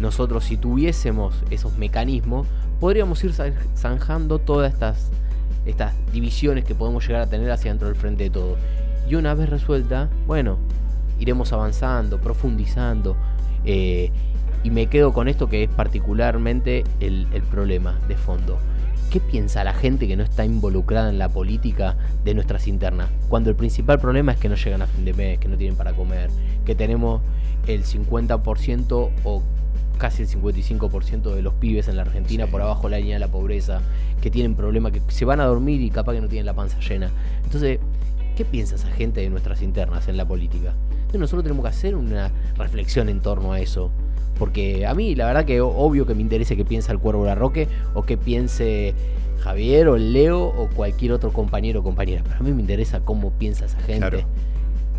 nosotros 0.00 0.44
si 0.44 0.56
tuviésemos 0.56 1.34
esos 1.50 1.76
mecanismos, 1.78 2.46
podríamos 2.80 3.22
ir 3.24 3.32
za- 3.32 3.52
zanjando 3.76 4.38
todas 4.38 4.72
estas, 4.72 5.10
estas 5.66 5.92
divisiones 6.12 6.64
que 6.64 6.74
podemos 6.74 7.06
llegar 7.06 7.22
a 7.22 7.26
tener 7.28 7.50
hacia 7.50 7.70
dentro 7.70 7.88
del 7.88 7.96
frente 7.96 8.24
de 8.24 8.30
todo. 8.30 8.56
Y 9.08 9.14
una 9.14 9.34
vez 9.34 9.48
resuelta, 9.48 10.08
bueno, 10.26 10.58
iremos 11.18 11.52
avanzando, 11.52 12.18
profundizando. 12.20 13.16
eh, 13.64 14.10
y 14.66 14.70
me 14.70 14.88
quedo 14.88 15.12
con 15.12 15.28
esto 15.28 15.48
que 15.48 15.62
es 15.62 15.70
particularmente 15.70 16.82
el, 16.98 17.28
el 17.32 17.42
problema 17.42 18.00
de 18.08 18.16
fondo. 18.16 18.58
¿Qué 19.10 19.20
piensa 19.20 19.62
la 19.62 19.72
gente 19.72 20.08
que 20.08 20.16
no 20.16 20.24
está 20.24 20.44
involucrada 20.44 21.08
en 21.08 21.20
la 21.20 21.28
política 21.28 21.96
de 22.24 22.34
nuestras 22.34 22.66
internas? 22.66 23.08
Cuando 23.28 23.48
el 23.48 23.54
principal 23.54 24.00
problema 24.00 24.32
es 24.32 24.38
que 24.38 24.48
no 24.48 24.56
llegan 24.56 24.82
a 24.82 24.88
fin 24.88 25.04
de 25.04 25.14
mes, 25.14 25.38
que 25.38 25.46
no 25.46 25.56
tienen 25.56 25.76
para 25.76 25.92
comer, 25.92 26.30
que 26.64 26.74
tenemos 26.74 27.22
el 27.68 27.84
50% 27.84 29.10
o 29.22 29.42
casi 29.98 30.24
el 30.24 30.28
55% 30.28 31.32
de 31.32 31.42
los 31.42 31.54
pibes 31.54 31.86
en 31.86 31.94
la 31.94 32.02
Argentina 32.02 32.48
por 32.48 32.60
abajo 32.60 32.88
de 32.88 32.90
la 32.90 32.98
línea 32.98 33.14
de 33.14 33.20
la 33.20 33.28
pobreza, 33.28 33.82
que 34.20 34.32
tienen 34.32 34.56
problemas, 34.56 34.90
que 34.90 35.00
se 35.06 35.24
van 35.24 35.38
a 35.38 35.44
dormir 35.44 35.80
y 35.80 35.90
capaz 35.90 36.14
que 36.14 36.20
no 36.20 36.28
tienen 36.28 36.44
la 36.44 36.54
panza 36.54 36.80
llena. 36.80 37.12
Entonces, 37.44 37.78
¿qué 38.36 38.44
piensa 38.44 38.74
esa 38.74 38.88
gente 38.88 39.20
de 39.20 39.30
nuestras 39.30 39.62
internas 39.62 40.08
en 40.08 40.16
la 40.16 40.26
política? 40.26 40.74
Entonces 40.90 41.20
nosotros 41.20 41.44
tenemos 41.44 41.62
que 41.62 41.68
hacer 41.68 41.94
una 41.94 42.32
reflexión 42.56 43.08
en 43.08 43.20
torno 43.20 43.52
a 43.52 43.60
eso. 43.60 43.92
Porque 44.38 44.86
a 44.86 44.94
mí 44.94 45.14
la 45.14 45.26
verdad 45.26 45.44
que 45.44 45.60
obvio 45.60 46.06
que 46.06 46.14
me 46.14 46.22
interese 46.22 46.56
qué 46.56 46.64
piensa 46.64 46.92
el 46.92 46.98
Cuervo 46.98 47.24
Larroque 47.24 47.68
o 47.94 48.02
qué 48.02 48.16
piense 48.16 48.94
Javier 49.40 49.88
o 49.88 49.96
Leo 49.96 50.42
o 50.44 50.68
cualquier 50.68 51.12
otro 51.12 51.32
compañero 51.32 51.80
o 51.80 51.82
compañera. 51.82 52.22
Pero 52.24 52.36
a 52.36 52.42
mí 52.42 52.52
me 52.52 52.60
interesa 52.60 53.00
cómo 53.00 53.30
piensa 53.32 53.64
esa 53.66 53.78
gente 53.80 53.98
Claro. 54.00 54.20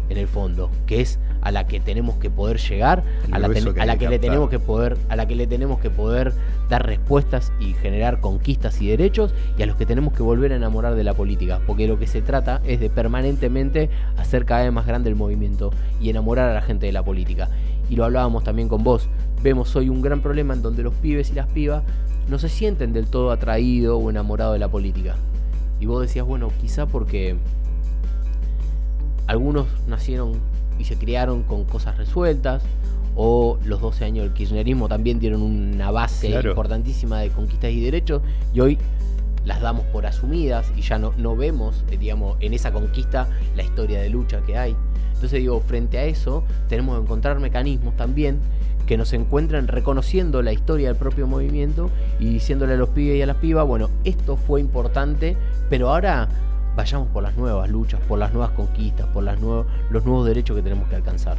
en 0.09 0.17
el 0.17 0.27
fondo, 0.27 0.69
que 0.85 1.01
es 1.01 1.19
a 1.41 1.51
la 1.51 1.67
que 1.67 1.79
tenemos 1.79 2.15
que 2.15 2.29
poder 2.29 2.57
llegar, 2.57 3.03
El 3.27 3.33
a 3.35 3.39
la, 3.39 3.49
ten- 3.49 3.73
que 3.73 3.79
a 3.79 3.83
hay 3.83 3.87
la 3.87 3.93
que 3.97 4.05
que 4.05 4.09
le 4.09 4.19
tenemos 4.19 4.49
que 4.49 4.57
poder, 4.59 4.97
a 5.09 5.15
la 5.15 5.27
que 5.27 5.35
le 5.35 5.47
tenemos 5.47 5.79
que 5.79 5.89
poder 5.89 6.33
dar 6.69 6.85
respuestas 6.85 7.51
y 7.59 7.73
generar 7.73 8.19
conquistas 8.21 8.81
y 8.81 8.87
derechos, 8.87 9.33
y 9.57 9.61
a 9.63 9.65
los 9.65 9.75
que 9.75 9.85
tenemos 9.85 10.13
que 10.13 10.23
volver 10.23 10.51
a 10.51 10.55
enamorar 10.55 10.95
de 10.95 11.03
la 11.03 11.13
política, 11.13 11.59
porque 11.67 11.87
lo 11.87 11.99
que 11.99 12.07
se 12.07 12.21
trata 12.21 12.61
es 12.65 12.79
de 12.79 12.89
permanentemente 12.89 13.89
hacer 14.17 14.45
cada 14.45 14.63
vez 14.63 14.73
más 14.73 14.87
grande 14.87 15.09
el 15.09 15.15
movimiento 15.15 15.71
y 16.01 16.09
enamorar 16.09 16.49
a 16.49 16.53
la 16.53 16.61
gente 16.61 16.85
de 16.87 16.91
la 16.93 17.03
política. 17.03 17.49
Y 17.89 17.95
lo 17.95 18.05
hablábamos 18.05 18.43
también 18.43 18.67
con 18.67 18.83
vos. 18.83 19.07
Vemos 19.43 19.75
hoy 19.75 19.89
un 19.89 20.01
gran 20.01 20.21
problema 20.21 20.53
en 20.53 20.61
donde 20.61 20.83
los 20.83 20.93
pibes 20.95 21.29
y 21.29 21.33
las 21.33 21.47
pibas 21.47 21.83
no 22.27 22.39
se 22.39 22.49
sienten 22.49 22.91
del 22.93 23.07
todo 23.07 23.31
atraídos 23.31 24.01
o 24.03 24.09
enamorados 24.09 24.53
de 24.53 24.59
la 24.59 24.67
política. 24.67 25.15
Y 25.79 25.85
vos 25.85 26.01
decías, 26.01 26.25
bueno, 26.25 26.51
quizá 26.59 26.85
porque 26.87 27.35
algunos 29.27 29.67
nacieron 29.87 30.33
y 30.79 30.85
se 30.85 30.97
criaron 30.97 31.43
con 31.43 31.65
cosas 31.65 31.97
resueltas, 31.97 32.63
o 33.15 33.57
los 33.65 33.81
12 33.81 34.05
años 34.05 34.23
del 34.25 34.33
kirchnerismo 34.33 34.87
también 34.87 35.19
dieron 35.19 35.41
una 35.41 35.89
base 35.89 36.27
Claro. 36.29 36.51
importantísima 36.51 37.19
de 37.19 37.29
conquistas 37.29 37.71
y 37.71 37.81
derechos, 37.81 38.21
y 38.53 38.59
hoy 38.59 38.77
las 39.43 39.59
damos 39.61 39.85
por 39.85 40.05
asumidas 40.05 40.71
y 40.75 40.81
ya 40.81 40.99
no, 40.99 41.13
no 41.17 41.35
vemos, 41.35 41.83
eh, 41.89 41.97
digamos, 41.97 42.37
en 42.41 42.53
esa 42.53 42.71
conquista 42.71 43.27
la 43.55 43.63
historia 43.63 43.99
de 44.01 44.09
lucha 44.09 44.41
que 44.41 44.57
hay. 44.57 44.75
Entonces 45.17 45.39
digo, 45.39 45.59
frente 45.61 45.97
a 45.97 46.05
eso 46.05 46.43
tenemos 46.69 46.95
que 46.95 47.03
encontrar 47.03 47.39
mecanismos 47.39 47.95
también 47.95 48.37
que 48.85 48.97
nos 48.97 49.13
encuentren 49.13 49.67
reconociendo 49.67 50.43
la 50.43 50.53
historia 50.53 50.89
del 50.89 50.95
propio 50.95 51.25
movimiento 51.25 51.89
y 52.19 52.25
diciéndole 52.29 52.73
a 52.73 52.77
los 52.77 52.89
pibes 52.89 53.17
y 53.17 53.21
a 53.23 53.25
las 53.25 53.37
pibas, 53.37 53.65
bueno, 53.65 53.89
esto 54.03 54.37
fue 54.37 54.61
importante, 54.61 55.35
pero 55.71 55.89
ahora 55.89 56.29
vayamos 56.75 57.07
por 57.07 57.23
las 57.23 57.35
nuevas 57.35 57.67
luchas, 57.67 57.99
por 58.07 58.19
las 58.19 58.31
nuevas 58.31 58.51
conquistas, 58.51 59.07
por 59.07 59.23
las 59.23 59.39
los 59.41 60.05
nuevos 60.05 60.27
derechos 60.27 60.55
que 60.55 60.61
tenemos 60.61 60.87
que 60.87 60.95
alcanzar. 60.95 61.37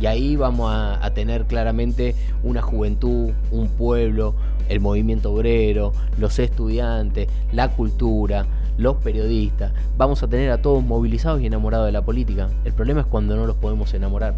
Y 0.00 0.06
ahí 0.06 0.36
vamos 0.36 0.70
a 0.72 1.10
tener 1.14 1.46
claramente 1.46 2.14
una 2.44 2.62
juventud, 2.62 3.32
un 3.50 3.68
pueblo, 3.68 4.34
el 4.68 4.80
movimiento 4.80 5.32
obrero, 5.32 5.92
los 6.18 6.38
estudiantes, 6.38 7.28
la 7.52 7.70
cultura, 7.70 8.46
los 8.78 8.96
periodistas. 8.96 9.72
Vamos 9.96 10.22
a 10.22 10.28
tener 10.28 10.50
a 10.50 10.60
todos 10.60 10.82
movilizados 10.84 11.40
y 11.40 11.46
enamorados 11.46 11.86
de 11.86 11.92
la 11.92 12.02
política. 12.02 12.48
El 12.64 12.72
problema 12.72 13.00
es 13.00 13.06
cuando 13.06 13.36
no 13.36 13.46
los 13.46 13.56
podemos 13.56 13.92
enamorar. 13.94 14.34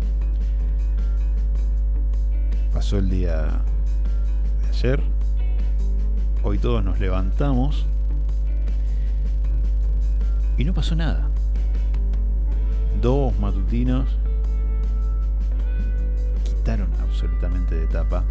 pasó 2.72 2.98
el 2.98 3.10
día 3.10 3.62
de 4.62 4.68
ayer. 4.68 5.02
Hoy 6.44 6.58
todos 6.58 6.84
nos 6.84 7.00
levantamos 7.00 7.86
y 10.56 10.64
no 10.64 10.72
pasó 10.74 10.94
nada. 10.94 11.28
Dos 13.02 13.36
matutinos 13.38 14.08
quitaron 16.44 16.88
absolutamente 17.00 17.74
de 17.74 17.86
tapa. 17.86 18.24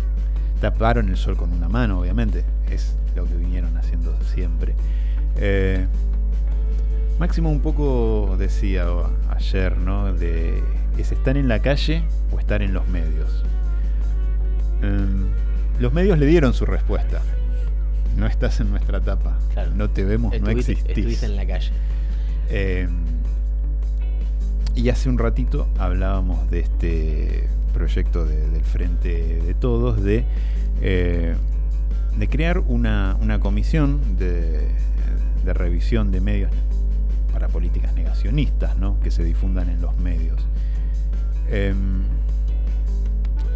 Taparon 0.61 1.09
el 1.09 1.17
sol 1.17 1.35
con 1.37 1.51
una 1.51 1.69
mano, 1.69 1.99
obviamente. 1.99 2.45
Es 2.69 2.95
lo 3.15 3.25
que 3.25 3.35
vinieron 3.35 3.77
haciendo 3.77 4.15
siempre. 4.23 4.75
Eh, 5.37 5.85
Máximo 7.19 7.49
un 7.49 7.61
poco 7.61 8.35
decía 8.37 8.85
ayer, 9.29 9.75
¿no? 9.77 10.13
De 10.13 10.61
es 10.99 11.11
estar 11.11 11.35
en 11.37 11.47
la 11.47 11.59
calle 11.59 12.03
o 12.31 12.39
estar 12.39 12.61
en 12.61 12.73
los 12.73 12.87
medios. 12.87 13.43
Em, 14.83 15.25
los 15.79 15.91
medios 15.93 16.19
le 16.19 16.27
dieron 16.27 16.53
su 16.53 16.65
respuesta. 16.67 17.21
No 18.15 18.27
estás 18.27 18.59
en 18.59 18.69
nuestra 18.69 18.99
etapa. 18.99 19.37
No 19.75 19.89
te 19.89 20.03
vemos, 20.03 20.39
no 20.39 20.49
existís. 20.49 20.85
estuviste 20.89 21.25
en 21.25 21.35
la 21.35 21.45
calle. 21.47 21.71
Eh, 22.49 22.87
y 24.75 24.89
hace 24.89 25.09
un 25.09 25.17
ratito 25.17 25.67
hablábamos 25.79 26.49
de 26.51 26.59
este 26.59 27.47
proyecto 27.73 28.25
de- 28.25 28.47
del 28.49 28.63
Frente 28.63 29.39
de 29.41 29.53
Todos, 29.55 30.03
de, 30.03 30.23
eh, 30.81 31.35
de 32.17 32.27
crear 32.29 32.59
una, 32.59 33.17
una 33.21 33.39
comisión 33.39 34.17
de, 34.17 34.67
de 35.47 35.53
revisión 35.53 36.11
de 36.11 36.19
medios 36.19 36.51
para 37.31 37.47
políticas 37.47 37.93
negacionistas, 37.95 38.77
¿no? 38.77 38.99
que 38.99 39.11
se 39.11 39.23
difundan 39.23 39.69
en 39.69 39.81
los 39.81 39.97
medios. 39.97 40.45
Em, 41.49 42.03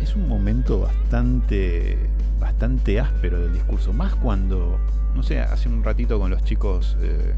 es 0.02 0.16
un 0.16 0.28
momento 0.28 0.80
bastante, 0.80 1.98
bastante 2.40 3.00
áspero 3.00 3.42
del 3.42 3.54
discurso, 3.54 3.92
más 3.92 4.16
cuando, 4.16 4.80
no 5.14 5.22
sé, 5.22 5.42
hace 5.42 5.68
un 5.68 5.84
ratito 5.84 6.18
con 6.18 6.32
los 6.32 6.44
chicos 6.46 6.98
eh, 7.02 7.34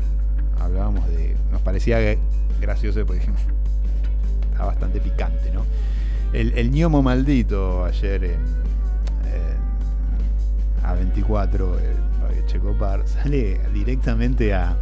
hablábamos 0.59 1.07
de, 1.09 1.35
nos 1.51 1.61
parecía 1.61 1.97
gracioso 2.61 3.03
porque 3.07 3.23
está 4.51 4.65
bastante 4.65 5.01
picante, 5.01 5.51
¿no? 5.51 5.65
El, 6.31 6.53
el 6.57 6.69
ñomo 6.69 7.01
maldito 7.01 7.85
ayer 7.85 8.23
en, 8.23 8.31
en 8.33 9.62
A24, 10.83 11.77
el 12.37 12.45
Checopar, 12.45 13.07
sale 13.07 13.59
directamente 13.73 14.53
a, 14.53 14.77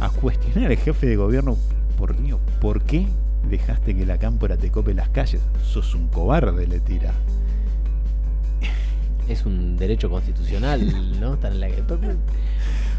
a 0.00 0.08
cuestionar 0.10 0.70
al 0.70 0.76
jefe 0.76 1.06
de 1.06 1.16
gobierno 1.16 1.56
por, 1.98 2.16
Dios, 2.20 2.38
¿por 2.60 2.82
qué 2.82 3.06
dejaste 3.48 3.94
que 3.96 4.04
la 4.06 4.18
cámpora 4.18 4.56
te 4.56 4.70
cope 4.70 4.94
las 4.94 5.08
calles? 5.10 5.40
Sos 5.62 5.94
un 5.94 6.08
cobarde, 6.08 6.66
le 6.66 6.80
tira. 6.80 7.12
Es 9.28 9.46
un 9.46 9.76
derecho 9.76 10.10
constitucional, 10.10 11.20
¿no? 11.20 11.34
Estar 11.34 11.52
en 11.52 11.60
la- 11.60 11.68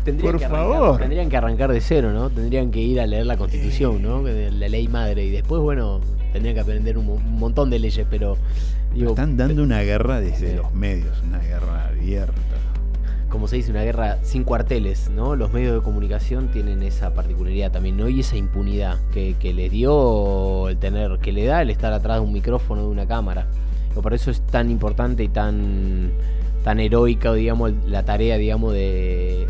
Tendrían 0.04 0.32
Por 0.32 0.40
que 0.40 0.46
arrancar- 0.46 0.50
favor. 0.72 1.00
Tendrían 1.00 1.30
que 1.30 1.38
arrancar 1.38 1.72
de 1.72 1.82
cero, 1.82 2.12
¿no? 2.12 2.30
Tendrían 2.30 2.72
que 2.72 2.80
ir 2.80 3.00
a 3.02 3.06
leer 3.06 3.26
la 3.26 3.38
constitución, 3.38 4.02
¿no? 4.02 4.24
De 4.24 4.50
La 4.50 4.68
ley 4.70 4.88
madre. 4.88 5.26
Y 5.26 5.30
después, 5.30 5.62
bueno, 5.62 6.00
tendrían 6.34 6.56
que 6.56 6.62
aprender 6.62 6.98
un, 6.98 7.08
un 7.10 7.38
montón 7.40 7.70
de 7.70 7.80
leyes, 7.80 8.08
pero. 8.10 8.38
Digo, 8.94 9.12
Están 9.12 9.38
dando 9.38 9.64
una 9.64 9.82
guerra 9.82 10.20
desde 10.20 10.56
los 10.56 10.74
medios, 10.74 11.22
una 11.24 11.40
guerra 11.40 11.88
abierta. 11.88 12.34
como 13.30 13.48
se 13.48 13.56
dice, 13.56 13.72
una 13.72 13.84
guerra 13.84 14.18
sin 14.24 14.44
cuarteles, 14.44 15.10
¿no? 15.10 15.38
Los 15.38 15.54
medios 15.54 15.74
de 15.76 15.82
comunicación 15.82 16.50
tienen 16.50 16.84
esa 16.84 17.14
particularidad 17.14 17.72
también, 17.72 17.96
¿no? 17.96 18.10
Y 18.10 18.20
esa 18.20 18.36
impunidad 18.36 18.98
que, 19.14 19.36
que 19.40 19.54
les 19.54 19.72
dio 19.72 20.68
el 20.68 20.78
tener, 20.78 21.20
que 21.20 21.32
le 21.32 21.46
da 21.46 21.62
el 21.62 21.70
estar 21.70 21.94
atrás 21.94 22.18
de 22.18 22.26
un 22.26 22.34
micrófono, 22.34 22.82
de 22.82 22.88
una 22.90 23.08
cámara. 23.08 23.48
Pero 23.90 24.02
por 24.02 24.14
eso 24.14 24.32
es 24.32 24.42
tan 24.42 24.70
importante 24.70 25.24
y 25.24 25.30
tan, 25.30 26.12
tan 26.66 26.80
heroica, 26.82 27.34
digamos, 27.34 27.72
la 27.88 28.04
tarea, 28.04 28.38
digamos, 28.38 28.74
de, 28.74 29.48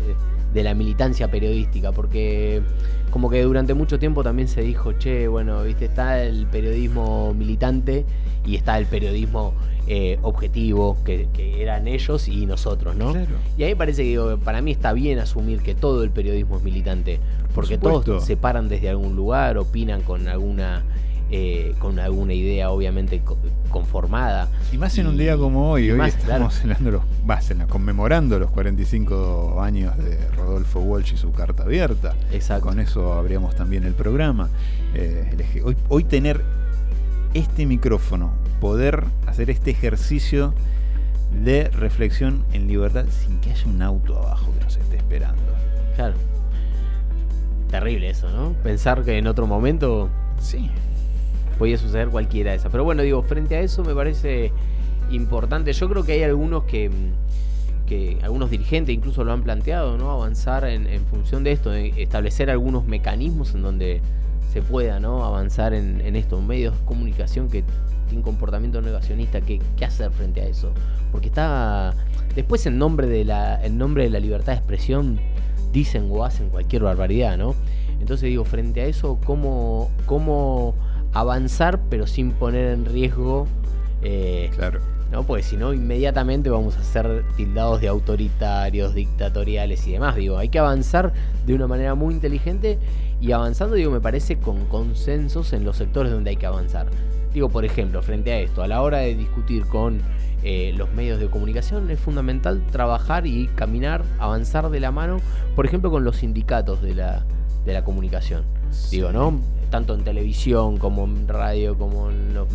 de 0.54 0.62
la 0.62 0.74
militancia 0.74 1.28
periodística, 1.28 1.90
porque 1.90 2.62
como 3.12 3.28
que 3.28 3.42
durante 3.42 3.74
mucho 3.74 3.98
tiempo 3.98 4.24
también 4.24 4.48
se 4.48 4.62
dijo, 4.62 4.94
che, 4.94 5.28
bueno, 5.28 5.62
viste, 5.64 5.84
está 5.84 6.24
el 6.24 6.46
periodismo 6.46 7.34
militante 7.34 8.06
y 8.46 8.56
está 8.56 8.78
el 8.78 8.86
periodismo 8.86 9.52
eh, 9.86 10.18
objetivo, 10.22 10.96
que, 11.04 11.28
que 11.34 11.62
eran 11.62 11.88
ellos 11.88 12.26
y 12.26 12.46
nosotros, 12.46 12.96
¿no? 12.96 13.12
Y 13.58 13.64
ahí 13.64 13.74
parece 13.74 14.02
que 14.02 14.08
digo, 14.08 14.38
para 14.38 14.62
mí 14.62 14.70
está 14.70 14.94
bien 14.94 15.18
asumir 15.18 15.60
que 15.60 15.74
todo 15.74 16.04
el 16.04 16.10
periodismo 16.10 16.56
es 16.56 16.62
militante, 16.62 17.20
porque 17.54 17.76
todos 17.76 18.24
se 18.24 18.38
paran 18.38 18.70
desde 18.70 18.88
algún 18.88 19.14
lugar, 19.14 19.58
opinan 19.58 20.00
con 20.00 20.26
alguna 20.28 20.82
eh, 21.34 21.74
con 21.78 21.98
alguna 21.98 22.34
idea 22.34 22.70
obviamente 22.70 23.20
co- 23.20 23.38
conformada. 23.70 24.48
Y 24.70 24.76
más 24.76 24.96
en 24.98 25.06
un 25.06 25.16
día 25.16 25.36
como 25.38 25.70
hoy, 25.72 25.90
hoy 25.90 25.96
más, 25.98 26.14
estamos 26.14 26.54
celebrando 26.54 26.90
los, 26.90 27.02
conmemorando 27.68 28.38
los 28.38 28.50
45 28.50 29.60
años 29.62 29.96
de 29.96 30.18
Rodolfo 30.36 30.80
Walsh 30.80 31.14
y 31.14 31.16
su 31.16 31.32
carta 31.32 31.62
abierta. 31.62 32.14
Exacto. 32.32 32.66
Con 32.68 32.78
eso 32.80 33.14
abríamos 33.14 33.56
también 33.56 33.84
el 33.84 33.94
programa. 33.94 34.50
Eh, 34.94 35.34
hoy 35.88 36.04
tener 36.04 36.42
este 37.32 37.64
micrófono, 37.64 38.32
poder 38.60 39.04
hacer 39.26 39.48
este 39.48 39.70
ejercicio 39.70 40.52
de 41.42 41.70
reflexión 41.70 42.44
en 42.52 42.68
libertad 42.68 43.06
sin 43.08 43.40
que 43.40 43.52
haya 43.52 43.66
un 43.66 43.80
auto 43.80 44.18
abajo 44.18 44.52
que 44.58 44.64
nos 44.66 44.76
esté 44.76 44.98
esperando. 44.98 45.40
Claro. 45.96 46.14
Terrible 47.70 48.10
eso, 48.10 48.28
¿no? 48.30 48.52
Pensar 48.62 49.02
que 49.02 49.16
en 49.16 49.26
otro 49.26 49.46
momento. 49.46 50.10
Sí. 50.40 50.70
Podía 51.62 51.78
suceder 51.78 52.08
cualquiera 52.08 52.50
de 52.50 52.56
esas. 52.56 52.72
Pero 52.72 52.82
bueno, 52.82 53.02
digo, 53.02 53.22
frente 53.22 53.54
a 53.54 53.60
eso 53.60 53.84
me 53.84 53.94
parece 53.94 54.50
importante. 55.12 55.72
Yo 55.72 55.88
creo 55.88 56.02
que 56.02 56.10
hay 56.10 56.24
algunos 56.24 56.64
que. 56.64 56.90
mm, 56.90 57.86
que 57.86 58.18
algunos 58.24 58.50
dirigentes 58.50 58.92
incluso 58.92 59.22
lo 59.22 59.32
han 59.32 59.44
planteado, 59.44 59.96
¿no? 59.96 60.10
Avanzar 60.10 60.64
en, 60.64 60.88
función 61.04 61.44
de 61.44 61.52
esto, 61.52 61.72
establecer 61.72 62.50
algunos 62.50 62.84
mecanismos 62.84 63.54
en 63.54 63.62
donde 63.62 64.00
se 64.52 64.60
pueda, 64.60 64.98
¿no? 64.98 65.24
Avanzar 65.24 65.72
en, 65.72 66.00
en 66.00 66.16
esto, 66.16 66.40
medios 66.40 66.76
de 66.76 66.84
comunicación 66.84 67.48
que 67.48 67.62
tienen 68.08 68.24
comportamiento 68.24 68.82
negacionista, 68.82 69.40
¿qué, 69.40 69.60
qué 69.76 69.84
hacer 69.84 70.10
frente 70.10 70.40
a 70.40 70.46
eso? 70.46 70.72
Porque 71.12 71.28
está. 71.28 71.94
Después 72.34 72.66
en 72.66 72.76
nombre 72.76 73.06
de 73.06 73.24
la. 73.24 73.64
En 73.64 73.78
nombre 73.78 74.02
de 74.02 74.10
la 74.10 74.18
libertad 74.18 74.54
de 74.54 74.58
expresión 74.58 75.20
dicen 75.72 76.08
o 76.10 76.24
hacen 76.24 76.48
cualquier 76.48 76.82
barbaridad, 76.82 77.38
¿no? 77.38 77.54
Entonces 78.00 78.28
digo, 78.30 78.44
frente 78.44 78.80
a 78.80 78.86
eso, 78.86 79.20
¿cómo, 79.24 79.88
cómo 80.06 80.74
avanzar 81.12 81.80
pero 81.88 82.06
sin 82.06 82.32
poner 82.32 82.72
en 82.72 82.84
riesgo... 82.86 83.46
eh, 84.02 84.50
claro. 84.54 84.80
¿no? 85.12 85.24
Porque 85.24 85.42
si 85.42 85.58
no, 85.58 85.74
inmediatamente 85.74 86.48
vamos 86.48 86.76
a 86.78 86.82
ser 86.82 87.24
tildados 87.36 87.82
de 87.82 87.88
autoritarios, 87.88 88.94
dictatoriales 88.94 89.86
y 89.86 89.92
demás. 89.92 90.16
Digo, 90.16 90.38
hay 90.38 90.48
que 90.48 90.58
avanzar 90.58 91.12
de 91.46 91.54
una 91.54 91.66
manera 91.66 91.94
muy 91.94 92.14
inteligente 92.14 92.78
y 93.20 93.32
avanzando, 93.32 93.76
digo, 93.76 93.90
me 93.90 94.00
parece 94.00 94.38
con 94.38 94.64
consensos 94.66 95.52
en 95.52 95.64
los 95.64 95.76
sectores 95.76 96.10
donde 96.10 96.30
hay 96.30 96.36
que 96.36 96.46
avanzar. 96.46 96.86
Digo, 97.32 97.50
por 97.50 97.64
ejemplo, 97.66 98.02
frente 98.02 98.32
a 98.32 98.40
esto, 98.40 98.62
a 98.62 98.68
la 98.68 98.80
hora 98.80 98.98
de 98.98 99.14
discutir 99.14 99.66
con 99.66 100.00
eh, 100.42 100.72
los 100.76 100.90
medios 100.92 101.20
de 101.20 101.28
comunicación, 101.28 101.90
es 101.90 102.00
fundamental 102.00 102.62
trabajar 102.72 103.26
y 103.26 103.48
caminar, 103.48 104.02
avanzar 104.18 104.70
de 104.70 104.80
la 104.80 104.90
mano, 104.90 105.18
por 105.54 105.66
ejemplo, 105.66 105.90
con 105.90 106.04
los 106.04 106.16
sindicatos 106.16 106.80
de 106.80 106.94
la, 106.94 107.24
de 107.66 107.72
la 107.74 107.84
comunicación. 107.84 108.44
Digo, 108.90 109.12
¿no? 109.12 109.38
Tanto 109.72 109.94
en 109.94 110.04
televisión 110.04 110.76
como 110.76 111.04
en 111.04 111.26
radio, 111.26 111.78
como 111.78 112.10
en 112.10 112.34
los, 112.34 112.46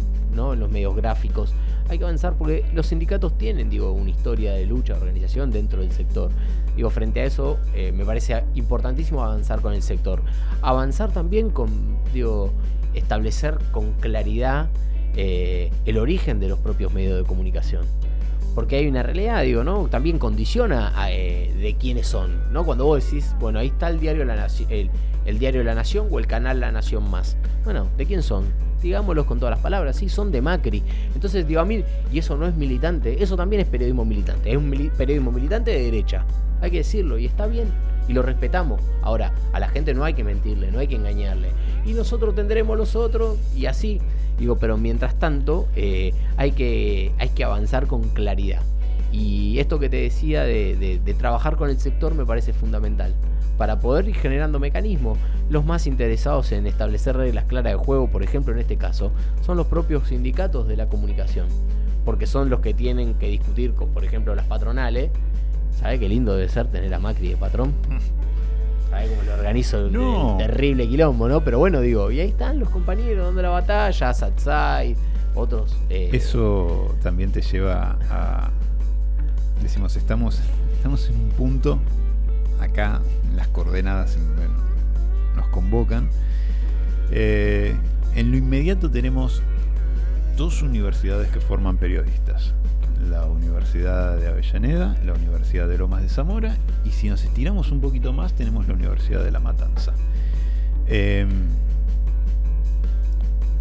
medios 0.70 0.96
gráficos. 0.96 1.52
Hay 1.90 1.98
que 1.98 2.04
avanzar 2.04 2.36
porque 2.38 2.64
los 2.76 2.86
sindicatos 2.86 3.40
tienen, 3.40 3.72
digo, 3.72 3.92
una 3.92 4.12
historia 4.12 4.54
de 4.54 4.68
lucha, 4.68 4.94
organización 4.94 5.50
dentro 5.50 5.82
del 5.82 5.92
sector. 5.92 6.30
Digo, 6.76 6.92
frente 6.92 7.22
a 7.22 7.26
eso, 7.26 7.58
eh, 7.74 7.92
me 7.92 8.06
parece 8.06 8.44
importantísimo 8.54 9.24
avanzar 9.24 9.62
con 9.62 9.74
el 9.74 9.82
sector. 9.82 10.22
Avanzar 10.62 11.12
también 11.12 11.50
con, 11.50 11.98
digo, 12.14 12.54
establecer 12.94 13.58
con 13.72 13.94
claridad 13.94 14.68
eh, 15.16 15.72
el 15.88 15.98
origen 15.98 16.40
de 16.40 16.50
los 16.50 16.60
propios 16.60 16.94
medios 16.94 17.18
de 17.18 17.24
comunicación. 17.24 17.84
Porque 18.54 18.76
hay 18.76 18.88
una 18.88 19.02
realidad, 19.02 19.42
digo, 19.42 19.64
¿no? 19.64 19.88
También 19.88 20.20
condiciona 20.20 20.94
a, 20.96 21.12
eh, 21.12 21.52
de 21.60 21.74
quiénes 21.74 22.06
son, 22.06 22.54
¿no? 22.54 22.64
Cuando 22.64 22.86
vos 22.86 23.04
decís, 23.04 23.36
bueno, 23.40 23.58
ahí 23.58 23.68
está 23.70 23.90
el 23.90 24.00
diario 24.00 24.24
La 24.26 24.36
Nación, 24.36 24.70
el 25.28 25.38
diario 25.38 25.64
La 25.64 25.76
Nación 25.76 26.08
o 26.10 26.18
el 26.18 26.26
canal 26.26 26.60
La 26.60 26.72
Nación 26.72 27.08
Más. 27.12 27.38
Bueno, 27.64 27.88
¿de 27.98 28.06
quién 28.08 28.24
son? 28.24 28.46
Digámoslos 28.82 29.26
con 29.26 29.40
todas 29.40 29.52
las 29.56 29.60
palabras, 29.62 29.98
sí, 29.98 30.08
son 30.10 30.32
de 30.32 30.42
Macri. 30.42 30.84
Entonces, 31.14 31.48
digo, 31.48 31.62
a 31.62 31.66
mí, 31.66 31.84
y 32.12 32.20
eso 32.20 32.36
no 32.38 32.48
es 32.48 32.56
militante, 32.56 33.22
eso 33.22 33.36
también 33.36 33.62
es 33.62 33.68
periodismo 33.68 34.06
militante, 34.06 34.52
es 34.52 34.58
un 34.58 34.72
periodismo 34.98 35.32
militante 35.32 35.72
de 35.72 35.84
derecha. 35.84 36.26
Hay 36.62 36.72
que 36.72 36.78
decirlo, 36.78 37.18
y 37.20 37.26
está 37.26 37.46
bien, 37.48 37.68
y 38.08 38.14
lo 38.14 38.22
respetamos. 38.24 38.82
Ahora, 39.04 39.32
a 39.54 39.60
la 39.60 39.68
gente 39.70 39.94
no 39.94 40.04
hay 40.04 40.14
que 40.14 40.24
mentirle, 40.24 40.72
no 40.72 40.80
hay 40.80 40.88
que 40.88 40.96
engañarle. 40.96 41.50
Y 41.86 41.94
nosotros 41.94 42.34
tendremos 42.36 42.78
los 42.78 42.96
otros, 42.96 43.38
y 43.56 43.66
así. 43.66 44.00
Digo, 44.40 44.58
pero 44.58 44.78
mientras 44.78 45.16
tanto, 45.18 45.68
eh, 45.76 46.14
hay, 46.38 46.52
que, 46.52 47.12
hay 47.18 47.30
que 47.30 47.44
avanzar 47.44 47.88
con 47.88 48.04
claridad. 48.10 48.62
Y 49.12 49.58
esto 49.58 49.80
que 49.80 49.90
te 49.90 49.98
decía 49.98 50.44
de, 50.44 50.76
de- 50.76 51.00
de 51.04 51.14
trabajar 51.16 51.56
con 51.56 51.70
el 51.72 51.80
sector 51.80 52.14
me 52.14 52.26
parece 52.26 52.54
fundamental. 52.54 53.14
Para 53.58 53.80
poder 53.80 54.08
ir 54.08 54.16
generando 54.16 54.60
mecanismos, 54.60 55.18
los 55.50 55.66
más 55.66 55.88
interesados 55.88 56.52
en 56.52 56.68
establecer 56.68 57.18
reglas 57.18 57.46
claras 57.46 57.74
de 57.74 57.78
juego, 57.78 58.08
por 58.08 58.22
ejemplo 58.24 58.54
en 58.54 58.60
este 58.60 58.78
caso, 58.78 59.12
son 59.46 59.58
los 59.58 59.68
propios 59.68 60.08
sindicatos 60.10 60.68
de 60.68 60.78
la 60.78 60.88
comunicación. 60.88 61.48
porque 62.06 62.26
son 62.26 62.50
los 62.50 62.62
que 62.62 62.74
tienen 62.74 63.16
que 63.16 63.28
discutir 63.28 63.74
con, 63.74 63.90
por 63.90 64.06
ejemplo, 64.06 64.34
las 64.34 64.46
patronales. 64.46 65.10
¿Sabe 65.78 66.00
qué 66.00 66.08
lindo 66.08 66.34
debe 66.36 66.48
ser 66.48 66.68
tener 66.68 66.94
a 66.94 67.00
Macri 67.00 67.28
de 67.30 67.36
patrón? 67.36 67.74
¿Sabe 68.90 69.08
cómo 69.10 69.24
lo 69.24 69.34
organizo 69.34 69.80
el, 69.86 69.92
No. 69.92 70.32
el 70.40 70.48
terrible 70.48 70.88
quilombo, 70.88 71.28
no? 71.28 71.44
Pero 71.44 71.60
bueno, 71.60 71.82
digo, 71.82 72.10
y 72.10 72.22
ahí 72.22 72.30
están 72.30 72.60
los 72.60 72.70
compañeros 72.70 73.26
dando 73.26 73.42
la 73.42 73.50
batalla, 73.50 74.14
Satsai, 74.14 74.96
otros. 75.36 75.76
eh, 75.90 76.10
Eso 76.14 76.96
también 77.04 77.32
te 77.34 77.42
lleva 77.42 77.98
a. 78.10 78.52
Decimos, 79.62 79.98
estamos, 79.98 80.40
estamos 80.78 81.10
en 81.10 81.16
un 81.16 81.30
punto, 81.32 81.78
acá, 82.60 83.02
las 83.36 83.48
coordenadas 83.48 84.18
nos 85.36 85.48
convocan. 85.50 86.10
Eh, 87.12 87.76
en 88.16 88.32
lo 88.32 88.38
inmediato 88.38 88.90
tenemos 88.90 89.42
dos 90.36 90.62
universidades 90.62 91.30
que 91.30 91.40
forman 91.40 91.78
periodistas. 91.78 92.54
La 93.10 93.26
Universidad 93.26 94.18
de 94.18 94.28
Avellaneda, 94.28 94.98
la 95.06 95.14
Universidad 95.14 95.68
de 95.68 95.78
Lomas 95.78 96.02
de 96.02 96.10
Zamora, 96.10 96.58
y 96.84 96.92
si 96.92 97.10
nos 97.10 97.24
estiramos 97.24 97.72
un 97.72 97.80
poquito 97.80 98.12
más, 98.12 98.34
tenemos 98.34 98.68
la 98.68 98.74
Universidad 98.74 99.24
de 99.24 99.32
La 99.32 99.40
Matanza. 99.40 99.94
Em, 100.88 101.30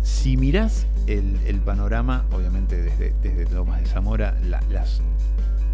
si 0.02 0.36
mirás 0.36 0.86
el, 1.06 1.60
panorama, 1.64 2.24
obviamente 2.32 2.80
desde, 2.82 3.12
desde 3.22 3.52
Lomas 3.54 3.80
de 3.80 3.86
Zamora, 3.86 4.36
la- 4.44 4.62
las, 4.70 5.00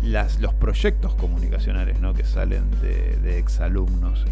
los 0.02 0.54
proyectos 0.54 1.14
comunicacionales 1.14 2.00
¿no? 2.00 2.12
que 2.14 2.24
salen 2.24 2.64
de, 2.80 3.16
de 3.22 3.38
exalumnos, 3.38 4.24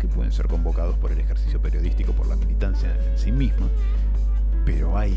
que 0.00 0.08
pueden 0.08 0.32
ser 0.32 0.46
convocados 0.48 0.96
por 0.98 1.12
el 1.12 1.20
ejercicio 1.20 1.60
periodístico, 1.60 2.12
por 2.12 2.26
la 2.26 2.36
militancia 2.36 2.88
en 3.12 3.18
sí 3.18 3.30
misma, 3.32 3.68
pero 4.64 4.96
hay 4.98 5.16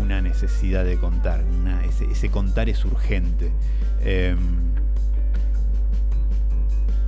una 0.00 0.20
necesidad 0.20 0.84
de 0.84 0.96
contar, 0.96 1.42
ese, 2.10 2.30
contar 2.30 2.68
es 2.68 2.84
urgente. 2.84 3.50
Em, 4.02 4.38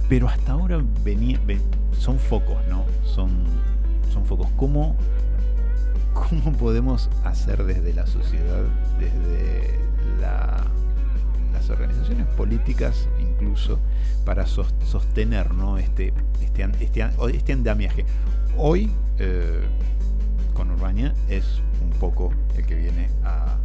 pero 0.08 0.28
hasta 0.28 0.52
ahora 0.52 0.82
venía, 1.04 1.40
ven- 1.46 1.62
son 1.98 2.18
focos, 2.18 2.58
¿no? 2.68 2.84
Son, 3.04 3.30
son 4.12 4.26
focos. 4.26 4.48
¿Cómo, 4.56 4.94
¿Cómo 6.12 6.52
podemos 6.52 7.08
hacer 7.24 7.64
desde 7.64 7.94
la 7.94 8.06
sociedad, 8.06 8.62
desde 8.98 9.78
la- 10.20 10.64
organizaciones 11.70 12.26
políticas, 12.28 13.09
incluso, 13.20 13.78
para 14.24 14.47
sos- 14.47 14.74
sostener 14.84 15.52
¿no? 15.55 15.78
este, 15.78 16.12
este, 16.40 16.62
este, 16.80 17.09
este 17.34 17.52
andamiaje? 17.52 18.05
Hoy, 18.56 18.90
eh, 19.18 19.60
con 20.55 20.70
Urbania, 20.70 21.14
es 21.28 21.60
un 21.82 21.90
poco 21.98 22.32
el 22.56 22.66
que 22.66 22.74
viene 22.74 23.09
a 23.24 23.56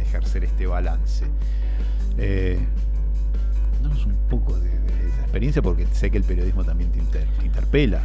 ejercer 0.00 0.44
este 0.44 0.66
balance. 0.66 1.24
Eh, 2.18 2.58
un 4.06 4.16
poco 4.28 4.58
de, 4.58 4.68
esa 4.68 5.20
experiencia, 5.22 5.62
porque 5.62 5.86
sé 5.92 6.10
que 6.10 6.18
el 6.18 6.24
periodismo 6.24 6.64
también 6.64 6.90
te 6.90 6.98
interpela. 7.44 8.02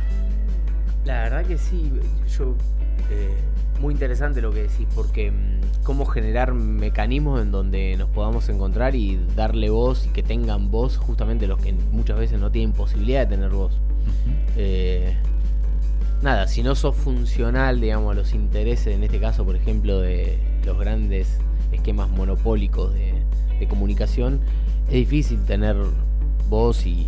La 1.06 1.24
verdad 1.24 1.46
que 1.46 1.58
sí, 1.58 1.92
yo 2.38 2.56
eh, 3.10 3.36
muy 3.82 3.94
interesante 3.94 4.42
lo 4.42 4.52
que 4.52 4.64
decís, 4.64 4.88
porque 4.94 5.32
mm, 5.32 5.84
cómo 5.84 6.06
generar 6.06 6.54
mecanismos 6.54 7.42
en 7.42 7.52
donde 7.52 7.98
nos 7.98 8.10
podamos 8.10 8.48
encontrar 8.50 8.96
y 8.96 9.20
darle 9.36 9.70
voz 9.70 10.06
y 10.06 10.10
que 10.10 10.24
tengan 10.24 10.70
voz 10.70 10.98
justamente 10.98 11.48
los 11.48 11.60
que 11.60 11.74
muchas 11.74 12.18
veces 12.18 12.40
no 12.40 12.52
tienen 12.52 12.74
posibilidad 12.74 13.28
de 13.28 13.36
tener 13.36 13.50
voz. 13.50 13.74
Eh, 14.56 15.18
nada, 16.22 16.48
si 16.48 16.62
no 16.62 16.76
sos 16.76 16.96
funcional, 16.96 17.82
digamos, 17.82 18.12
a 18.12 18.16
los 18.16 18.34
intereses, 18.34 18.96
en 18.96 19.04
este 19.04 19.20
caso, 19.20 19.44
por 19.44 19.56
ejemplo, 19.56 20.00
de 20.00 20.38
los 20.66 20.78
grandes 20.78 21.40
esquemas 21.72 22.10
monopólicos 22.10 22.94
de, 22.94 23.14
de 23.60 23.68
comunicación, 23.68 24.42
es 24.88 24.94
difícil 24.94 25.44
tener 25.44 25.76
voz 26.50 26.86
y, 26.86 27.08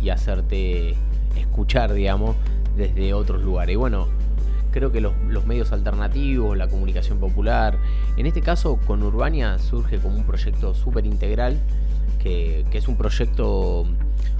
y 0.00 0.10
hacerte 0.10 0.94
escuchar, 1.36 1.92
digamos, 1.92 2.36
desde 2.76 3.12
otros 3.12 3.42
lugares. 3.42 3.74
Y 3.74 3.76
bueno, 3.76 4.06
creo 4.72 4.90
que 4.90 5.00
los, 5.00 5.14
medios 5.46 5.70
alternativos, 5.72 6.56
la 6.56 6.68
comunicación 6.68 7.18
popular, 7.18 7.78
en 8.16 8.26
este 8.26 8.40
caso 8.40 8.78
con 8.86 9.02
Urbania 9.02 9.58
surge 9.58 9.98
como 9.98 10.16
un 10.16 10.24
proyecto 10.24 10.74
súper 10.74 11.06
integral, 11.06 11.58
que, 12.20 12.64
que 12.70 12.78
es 12.78 12.88
un 12.88 12.96
proyecto 12.96 13.86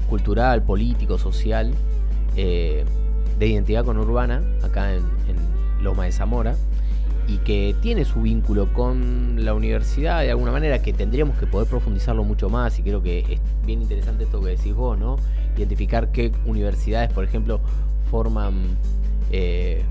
cultural, 0.09 0.63
político, 0.63 1.19
social, 1.19 1.73
eh, 2.37 2.85
de 3.39 3.47
identidad 3.47 3.85
conurbana, 3.85 4.43
acá 4.63 4.95
en, 4.95 5.03
en 5.29 5.85
Loma 5.85 6.05
de 6.05 6.13
Zamora, 6.13 6.57
y 7.29 7.39
que 7.39 7.77
tiene 7.81 8.05
su 8.05 8.23
vínculo 8.23 8.73
con 8.73 9.45
la 9.45 9.55
universidad 9.55 10.21
de 10.21 10.31
alguna 10.31 10.53
manera, 10.53 10.83
que 10.83 10.93
tendríamos 10.93 11.39
que 11.39 11.47
poder 11.47 11.69
profundizarlo 11.69 12.25
mucho 12.25 12.49
más, 12.51 12.79
y 12.79 12.83
creo 12.83 13.03
que 13.03 13.21
es 13.21 13.41
bien 13.65 13.83
interesante 13.83 14.25
esto 14.25 14.41
que 14.43 14.51
decís 14.51 14.75
vos, 14.75 14.99
¿no? 14.99 15.17
Identificar 15.57 16.11
qué 16.11 16.33
universidades, 16.47 17.13
por 17.13 17.25
ejemplo, 17.25 17.61
forman 18.11 18.77
eh, 19.31 19.83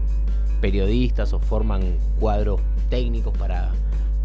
periodistas 0.61 1.33
o 1.33 1.39
forman 1.39 1.97
cuadros 2.19 2.61
técnicos 2.89 3.37
para, 3.37 3.71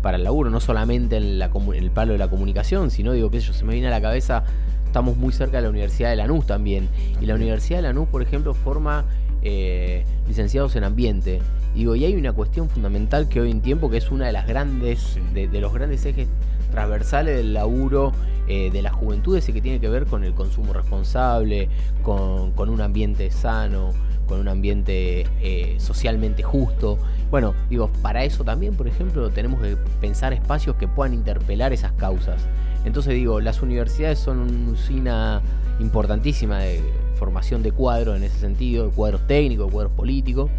para 0.02 0.16
el 0.18 0.24
laburo, 0.24 0.50
no 0.50 0.60
solamente 0.60 1.16
en, 1.16 1.38
la 1.38 1.46
en 1.46 1.74
el 1.74 1.90
palo 1.90 2.12
de 2.12 2.18
la 2.18 2.28
comunicación, 2.28 2.90
sino 2.90 3.12
digo 3.12 3.30
que 3.30 3.40
yo 3.40 3.52
se 3.52 3.64
me 3.64 3.72
viene 3.72 3.88
a 3.88 3.90
la 3.90 4.00
cabeza, 4.00 4.44
estamos 4.84 5.16
muy 5.16 5.32
cerca 5.32 5.56
de 5.56 5.64
la 5.64 5.70
Universidad 5.70 6.10
de 6.10 6.16
Lanús 6.16 6.46
también, 6.46 6.88
y 7.20 7.26
la 7.26 7.34
Universidad 7.34 7.78
de 7.78 7.82
Lanús, 7.82 8.08
por 8.08 8.22
ejemplo, 8.22 8.54
forma 8.54 9.04
eh, 9.42 10.04
licenciados 10.28 10.76
en 10.76 10.84
ambiente. 10.84 11.40
Y 11.74 11.80
Digo, 11.80 11.94
y 11.94 12.04
hay 12.04 12.14
una 12.14 12.32
cuestión 12.32 12.70
fundamental 12.70 13.28
que 13.28 13.40
hoy 13.40 13.50
en 13.50 13.60
tiempo, 13.60 13.90
que 13.90 13.98
es 13.98 14.10
una 14.10 14.26
de 14.26 14.32
las 14.32 14.46
grandes, 14.46 15.18
de, 15.34 15.48
de 15.48 15.60
los 15.60 15.72
grandes 15.72 16.04
ejes 16.06 16.28
transversales 16.70 17.36
del 17.36 17.52
laburo 17.54 18.12
eh, 18.48 18.70
de 18.70 18.82
las 18.82 18.92
juventudes 18.92 19.48
y 19.48 19.52
que 19.52 19.60
tiene 19.60 19.80
que 19.80 19.88
ver 19.88 20.06
con 20.06 20.22
el 20.24 20.32
consumo 20.32 20.72
responsable, 20.72 21.68
con, 22.02 22.52
con 22.52 22.68
un 22.68 22.80
ambiente 22.80 23.30
sano, 23.30 23.92
con 24.27 24.40
un 24.40 24.48
ambiente 24.48 25.27
eh, 25.40 25.77
socialmente 25.78 26.43
justo. 26.43 26.98
Bueno, 27.31 27.55
digo, 27.70 27.90
para 28.03 28.24
eso 28.24 28.44
también, 28.44 28.74
por 28.74 28.86
ejemplo, 28.89 29.31
tenemos 29.31 29.61
que 29.61 29.77
pensar 30.01 30.32
espacios 30.32 30.77
que 30.77 30.89
puedan 30.89 31.15
interpelar 31.15 31.73
esas 31.73 31.93
causas. 31.93 32.47
Entonces 32.85 33.15
digo, 33.15 33.40
las 33.40 33.62
universidades 33.62 34.19
son 34.19 34.39
una 34.39 34.73
usina 34.73 35.43
importantísima 35.81 36.59
de 36.59 36.81
formación 37.19 37.62
de 37.62 37.73
cuadros 37.73 38.16
en 38.16 38.24
ese 38.24 38.39
sentido, 38.39 38.86
de 38.86 38.93
cuadros 38.93 39.27
técnicos, 39.27 39.66
de 39.66 39.73
cuadros 39.73 39.93
políticos. 39.93 40.51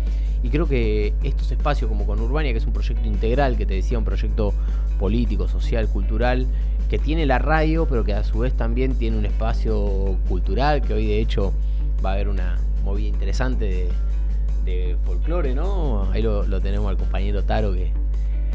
Y 0.44 0.50
creo 0.50 0.68
que 0.68 1.14
estos 1.24 1.52
espacios 1.52 1.90
como 1.90 2.06
con 2.06 2.20
Urbania, 2.20 2.52
que 2.52 2.60
es 2.60 2.66
un 2.66 2.74
proyecto 2.74 3.08
integral, 3.08 3.58
que 3.58 3.66
te 3.66 3.74
decía, 3.74 3.98
un 3.98 4.06
proyecto 4.06 4.54
político, 5.00 5.48
social, 5.48 5.88
cultural, 5.88 6.48
que 6.90 7.00
tiene 7.00 7.26
la 7.26 7.40
radio, 7.40 7.88
pero 7.88 8.04
que 8.04 8.14
a 8.14 8.24
su 8.24 8.40
vez 8.40 8.54
también 8.54 8.96
tiene 8.96 9.18
un 9.18 9.26
espacio 9.26 10.18
cultural, 10.28 10.82
que 10.82 10.94
hoy 10.94 11.08
de 11.08 11.20
hecho 11.20 11.54
va 12.06 12.12
a 12.12 12.14
haber 12.14 12.30
una 12.30 12.58
movida 12.88 13.08
interesante 13.10 13.66
de, 13.66 13.90
de 14.66 14.98
folclore, 15.06 15.54
¿no? 15.54 16.10
Ahí 16.12 16.22
lo, 16.22 16.46
lo 16.48 16.60
tenemos 16.62 16.90
al 16.90 16.98
compañero 16.98 17.44
Taro, 17.44 17.74
que 17.74 17.92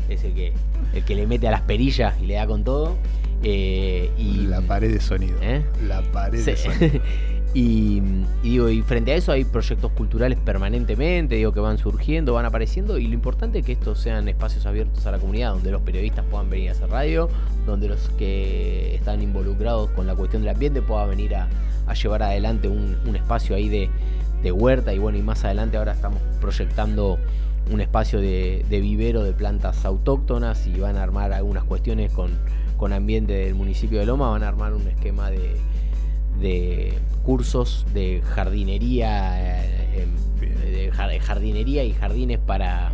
es 0.09 0.25
el 0.25 0.35
que, 0.35 0.53
el 0.95 1.05
que 1.05 1.15
le 1.15 1.27
mete 1.27 1.49
a 1.49 1.51
las 1.51 1.61
perillas 1.63 2.15
y 2.21 2.27
le 2.27 2.35
da 2.35 2.47
con 2.47 2.65
todo. 2.65 2.97
Eh, 3.43 4.11
y, 4.19 4.47
La 4.47 4.61
pared 4.63 4.93
de 4.93 5.01
sonido. 5.01 5.37
¿Eh? 5.43 5.65
La 5.87 6.01
pared 6.03 6.39
Sí. 6.41 6.51
de 6.53 6.57
sonido. 6.57 7.01
y, 7.55 8.01
y 8.43 8.51
digo, 8.51 8.69
y 8.71 8.83
frente 8.83 9.13
a 9.13 9.17
eso 9.17 9.33
hay 9.33 9.45
proyectos 9.45 9.91
culturales 9.93 10.39
permanentemente, 10.39 11.35
digo, 11.35 11.53
que 11.53 11.61
van 11.61 11.77
surgiendo, 11.77 12.33
van 12.35 12.47
apareciendo, 12.47 12.99
y 12.99 13.07
lo 13.09 13.15
importante 13.15 13.59
es 13.59 13.67
que 13.67 13.73
estos 13.73 13.99
sean 14.01 14.29
espacios 14.29 14.65
abiertos 14.65 15.05
a 15.07 15.11
la 15.11 15.19
comunidad, 15.19 15.53
donde 15.53 15.71
los 15.71 15.83
periodistas 15.83 16.25
puedan 16.31 16.49
venir 16.51 16.69
a 16.71 16.73
hacer 16.73 16.89
radio, 16.89 17.29
donde 17.67 17.89
los 17.89 18.09
que 18.19 18.95
están 18.95 19.23
involucrados 19.23 19.91
con 19.91 20.07
la 20.07 20.15
cuestión 20.15 20.43
del 20.43 20.51
ambiente 20.55 20.81
puedan 20.83 21.11
venir 21.11 21.35
a, 21.35 21.49
a 21.87 21.95
llevar 21.95 22.23
adelante 22.23 22.69
un, 22.69 22.97
un 23.07 23.17
espacio 23.17 23.55
ahí 23.57 23.69
de, 23.69 23.91
de 24.43 24.53
huerta, 24.53 24.93
y 24.93 24.99
bueno, 24.99 25.19
y 25.19 25.23
más 25.23 25.45
adelante 25.45 25.77
ahora 25.77 25.93
estamos 25.93 26.21
proyectando 26.41 27.19
un 27.71 27.81
espacio 27.81 28.21
de, 28.21 28.65
de 28.69 28.81
vivero 28.81 29.23
de 29.23 29.33
plantas 29.33 29.85
autóctonas 29.85 30.67
y 30.67 30.81
van 30.81 30.97
a 30.97 31.03
armar 31.03 31.33
algunas 31.33 31.65
cuestiones 31.65 32.13
con, 32.13 32.33
con 32.77 32.93
ambiente 32.93 33.33
del 33.35 33.55
municipio 33.55 34.01
de 34.01 34.07
Loma, 34.07 34.31
van 34.31 34.43
a 34.43 34.49
armar 34.49 34.75
un 34.75 34.87
esquema 34.89 35.31
de, 35.31 35.57
de 36.41 36.93
cursos 37.23 37.87
de 37.95 38.21
jardinería, 38.25 39.63
eh, 39.95 40.07
de 40.41 40.91
jar- 40.91 41.17
jardinería 41.21 41.85
y 41.85 41.93
jardines 41.93 42.39
para, 42.39 42.93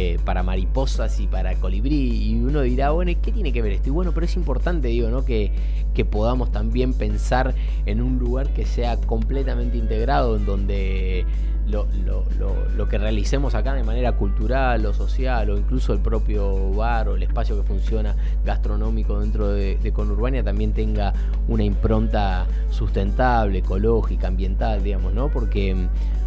eh, 0.00 0.16
para 0.24 0.44
mariposas 0.44 1.18
y 1.18 1.26
para 1.26 1.56
colibrí. 1.56 2.30
Y 2.30 2.40
uno 2.40 2.60
dirá, 2.60 2.90
bueno, 2.90 3.10
¿y 3.10 3.16
qué 3.16 3.32
tiene 3.32 3.52
que 3.52 3.62
ver 3.62 3.72
esto? 3.72 3.88
Y 3.88 3.92
bueno, 3.92 4.12
pero 4.12 4.26
es 4.26 4.36
importante, 4.36 4.86
digo, 4.88 5.08
¿no? 5.10 5.24
Que, 5.24 5.50
que 5.92 6.04
podamos 6.04 6.52
también 6.52 6.94
pensar 6.94 7.52
en 7.84 8.00
un 8.00 8.16
lugar 8.20 8.48
que 8.54 8.64
sea 8.64 8.96
completamente 8.96 9.76
integrado, 9.76 10.36
en 10.36 10.46
donde 10.46 11.24
lo, 11.66 11.86
lo- 12.06 12.24
lo- 12.38 12.68
lo 12.76 12.88
que 12.88 12.96
realicemos 12.96 13.56
acá 13.56 13.74
de 13.74 13.82
manera 13.82 14.12
cultural 14.12 14.86
o 14.86 14.94
social, 14.94 15.50
o 15.50 15.58
incluso 15.58 15.92
el 15.92 15.98
propio 15.98 16.70
bar 16.70 17.08
o 17.08 17.16
el 17.16 17.22
espacio 17.24 17.56
que 17.56 17.62
funciona 17.64 18.14
gastronómico 18.44 19.18
dentro 19.18 19.48
de, 19.48 19.76
Conurbania 19.92 20.44
también 20.44 20.72
tenga 20.72 21.12
una 21.48 21.64
impronta 21.64 22.46
sustentable, 22.70 23.58
ecológica, 23.58 24.28
ambiental, 24.28 24.82
digamos, 24.84 25.12
¿no? 25.12 25.28
Porque 25.28 25.74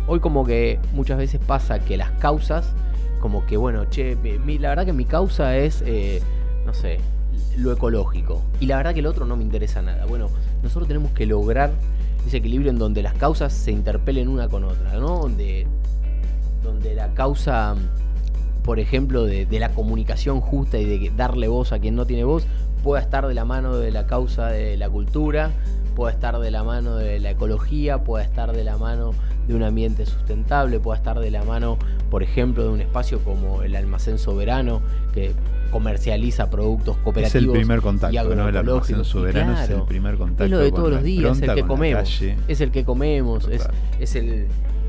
hoy 0.08 0.20
como 0.20 0.46
que 0.46 0.78
muchas 0.94 1.18
veces 1.18 1.40
pasa 1.40 1.80
que 1.80 1.96
las 1.96 2.12
causas, 2.12 2.74
como 3.22 3.46
que 3.46 3.56
bueno, 3.56 3.86
che, 3.90 4.18
la 4.60 4.70
verdad 4.70 4.86
que 4.86 4.94
mi 4.94 5.06
causa 5.06 5.56
es 5.56 5.82
eh, 5.86 6.22
no 6.66 6.74
sé, 6.74 7.00
lo 7.58 7.72
ecológico. 7.72 8.42
Y 8.60 8.66
la 8.66 8.78
verdad 8.78 8.94
que 8.94 9.00
el 9.00 9.08
otro 9.08 9.26
no 9.26 9.36
me 9.36 9.44
interesa 9.44 9.82
nada. 9.82 10.06
Bueno, 10.06 10.30
nosotros 10.64 10.88
tenemos 10.88 11.12
que 11.12 11.26
lograr 11.26 11.72
ese 12.26 12.38
equilibrio 12.38 12.72
en 12.72 12.78
donde 12.78 13.02
las 13.02 13.14
causas 13.14 13.54
se 13.54 13.72
interpelen 13.72 14.28
una 14.28 14.48
con 14.48 14.64
otra, 14.64 14.94
¿no? 15.00 15.20
Donde, 15.20 15.68
donde 16.64 16.94
la 16.94 17.14
causa, 17.14 17.76
por 18.64 18.80
ejemplo, 18.80 19.26
de, 19.26 19.46
de 19.46 19.60
la 19.60 19.70
comunicación 19.70 20.42
justa 20.42 20.78
y 20.78 20.86
de 20.86 21.12
darle 21.16 21.48
voz 21.48 21.72
a 21.72 21.80
quien 21.80 21.96
no 21.96 22.06
tiene 22.06 22.24
voz, 22.24 22.46
pueda 22.84 23.02
estar 23.02 23.28
de 23.28 23.34
la 23.34 23.46
mano 23.46 23.78
de 23.78 23.92
la 23.92 24.06
causa 24.06 24.48
de 24.48 24.78
la 24.78 24.90
cultura, 24.90 25.52
pueda 25.96 26.14
estar 26.14 26.40
de 26.40 26.52
la 26.52 26.64
mano 26.64 26.96
de 26.96 27.20
la 27.20 27.32
ecología, 27.32 28.04
pueda 28.04 28.24
estar 28.24 28.54
de 28.54 28.64
la 28.64 28.78
mano 28.78 29.12
de 29.48 29.56
un 29.56 29.64
ambiente 29.64 30.06
sustentable, 30.06 30.80
pueda 30.80 30.98
estar 30.98 31.20
de 31.20 31.32
la 31.32 31.44
mano, 31.44 31.78
por 32.10 32.24
ejemplo, 32.24 32.64
de 32.64 32.70
un 32.70 32.82
espacio 32.82 33.20
como 33.20 33.64
el 33.64 33.76
almacén 33.76 34.18
soberano, 34.18 34.82
que 35.14 35.34
comercializa 35.72 36.50
productos 36.50 36.98
cooperativos. 36.98 37.44
Es 37.44 37.48
el 37.48 37.52
primer 37.52 37.82
contacto, 37.82 38.36
¿no? 38.36 38.50
El 38.50 38.58
almacén 38.58 39.04
soberano 39.06 39.60
es 39.60 39.70
el 39.70 39.84
primer 39.84 40.18
contacto. 40.18 40.46
Es 40.46 40.52
lo 40.52 40.60
de 40.60 40.72
todos 40.72 40.92
los 40.92 41.04
días, 41.04 41.38
es 41.38 41.48
el 41.48 41.56
que 41.56 41.64
comemos. 41.64 42.22
Es 42.48 42.62
el 42.62 42.72
que 42.72 42.84
comemos, 42.86 43.48
es, 43.48 43.68
es 44.00 44.16
el, 44.16 44.48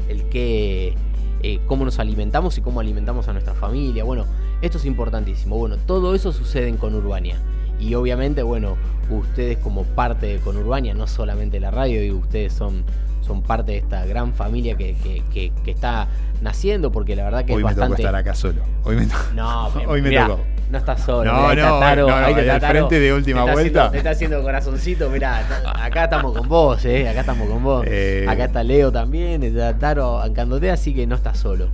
el 0.08 0.24
que. 0.24 0.94
eh, 1.42 1.60
cómo 1.66 1.84
nos 1.84 1.98
alimentamos 1.98 2.56
y 2.58 2.60
cómo 2.60 2.80
alimentamos 2.80 3.28
a 3.28 3.32
nuestra 3.32 3.54
familia. 3.54 4.04
Bueno, 4.04 4.26
esto 4.60 4.78
es 4.78 4.84
importantísimo. 4.84 5.58
Bueno, 5.58 5.76
todo 5.76 6.14
eso 6.14 6.32
sucede 6.32 6.68
en 6.68 6.76
Conurbania. 6.76 7.36
Y 7.82 7.94
obviamente, 7.94 8.42
bueno, 8.42 8.76
ustedes 9.10 9.58
como 9.58 9.84
parte 9.84 10.26
de 10.26 10.38
Conurbania, 10.38 10.94
no 10.94 11.06
solamente 11.06 11.58
la 11.60 11.70
radio, 11.70 12.00
digo, 12.00 12.18
ustedes 12.18 12.52
son, 12.52 12.84
son 13.22 13.42
parte 13.42 13.72
de 13.72 13.78
esta 13.78 14.04
gran 14.06 14.32
familia 14.34 14.76
que, 14.76 14.94
que- 15.02 15.22
que- 15.32 15.52
que 15.64 15.70
está 15.72 16.06
naciendo, 16.40 16.92
porque 16.92 17.16
la 17.16 17.24
verdad 17.24 17.44
que 17.44 17.54
Hoy 17.54 17.62
es 17.62 17.64
me 17.64 17.70
tocó 17.70 17.80
bastante. 17.80 18.02
estar 18.02 18.14
acá 18.14 18.34
solo. 18.34 18.62
Hoy 18.84 18.96
me, 18.96 19.06
to- 19.06 19.14
No, 19.34 19.66
Hoy 19.88 20.00
me 20.02 20.10
mirá, 20.10 20.26
tocó. 20.28 20.42
No 20.70 20.78
estás 20.78 21.02
solo. 21.02 21.30
No, 21.30 21.48
mirá, 21.48 21.68
no, 21.68 21.78
Taro, 21.80 22.06
no, 22.08 22.14
ahí 22.16 22.48
al 22.48 22.60
frente 22.60 22.98
de 23.00 23.12
última 23.12 23.44
te 23.44 23.52
vuelta. 23.52 23.60
haciendo- 23.80 23.90
te 23.90 23.98
está 23.98 24.10
haciendo 24.10 24.42
corazoncito, 24.42 25.10
mirá, 25.10 25.42
acá 25.84 26.04
estamos 26.04 26.36
con 26.38 26.48
vos, 26.48 26.84
eh, 26.86 27.08
acá 27.08 27.20
estamos 27.20 27.48
con 27.48 27.62
vos. 27.62 27.84
Eh. 27.88 28.24
Acá 28.28 28.44
está 28.46 28.62
Leo 28.62 28.90
también, 28.92 29.42
está 29.42 29.76
Taro 29.78 30.14
bancándote, 30.14 30.70
así 30.70 30.94
que 30.94 31.06
no 31.06 31.16
estás 31.16 31.36
solo. 31.38 31.66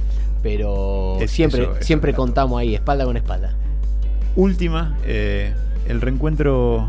Pero 0.43 1.19
Es- 1.21 1.31
siempre, 1.31 1.63
eso- 1.63 1.73
eso 1.77 1.83
siempre 1.85 2.13
contamos 2.15 2.59
ahí, 2.61 2.75
espalda 2.75 3.05
con 3.05 3.17
espalda. 3.17 3.55
Última, 4.37 4.97
eh, 5.05 5.53
el 5.89 6.01
reencuentro 6.01 6.89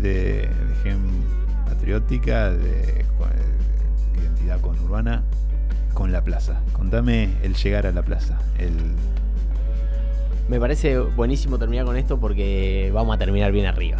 de, 0.00 0.48
de 0.48 0.74
Gen 0.82 0.98
Patriótica, 1.66 2.50
de, 2.50 2.58
de 2.62 3.04
identidad 4.20 4.60
conurbana, 4.60 5.22
con 5.92 6.12
la 6.12 6.22
plaza. 6.22 6.60
Contame 6.72 7.30
el 7.42 7.54
llegar 7.54 7.86
a 7.86 7.92
la 7.92 8.02
plaza. 8.02 8.38
Me 10.48 10.60
parece 10.60 10.98
buenísimo 10.98 11.58
terminar 11.58 11.86
con 11.86 11.96
esto 11.96 12.18
porque 12.18 12.90
vamos 12.92 13.14
a 13.14 13.18
terminar 13.18 13.50
bien 13.50 13.66
arriba. 13.66 13.98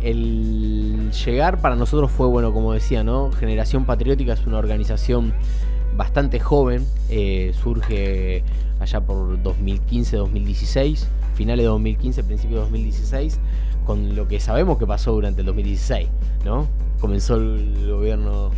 El 0.00 1.10
llegar 1.12 1.60
para 1.60 1.76
nosotros 1.76 2.10
fue, 2.10 2.26
bueno, 2.26 2.52
como 2.52 2.72
decía, 2.72 3.04
¿no? 3.04 3.32
Generación 3.32 3.84
Patriótica 3.84 4.34
es 4.34 4.46
una 4.46 4.58
organización 4.58 5.32
bastante 5.96 6.40
joven, 6.40 6.86
eh, 7.08 7.52
surge 7.62 8.42
allá 8.80 9.00
por 9.00 9.42
2015-2016, 9.42 11.06
finales 11.34 11.64
de 11.64 11.68
2015, 11.68 12.24
principios 12.24 12.56
de 12.56 12.60
2016, 12.62 13.38
con 13.86 14.16
lo 14.16 14.26
que 14.28 14.40
sabemos 14.40 14.78
que 14.78 14.86
pasó 14.86 15.12
durante 15.12 15.40
el 15.40 15.46
2016, 15.46 16.08
¿no? 16.44 16.66
Comenzó 17.00 17.36
el 17.36 17.90
gobierno 17.90 18.50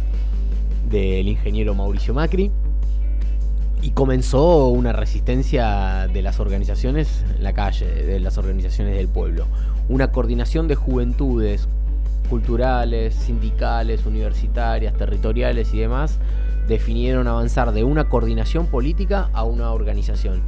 del 0.89 1.29
ingeniero 1.29 1.75
Mauricio 1.75 2.15
Macri, 2.15 2.51
y 3.83 3.91
comenzó 3.91 4.69
una 4.69 4.93
resistencia 4.93 6.09
de 6.13 6.23
las 6.23 6.41
organizaciones 6.41 7.25
en 7.37 7.45
la 7.45 7.53
calle, 7.53 7.87
de 7.87 8.19
las 8.21 8.39
organizaciones 8.39 8.97
del 8.97 9.07
pueblo. 9.07 9.47
Una 9.89 10.11
coordinación 10.11 10.67
de 10.67 10.75
juventudes 10.75 11.69
culturales, 12.29 13.15
sindicales, 13.15 14.05
universitarias, 14.05 14.95
territoriales 14.95 15.73
y 15.73 15.79
demás 15.79 16.19
definieron 16.67 17.29
avanzar 17.29 17.73
de 17.73 17.85
una 17.85 18.09
coordinación 18.09 18.67
política 18.67 19.31
a 19.33 19.45
una 19.45 19.71
organización, 19.71 20.43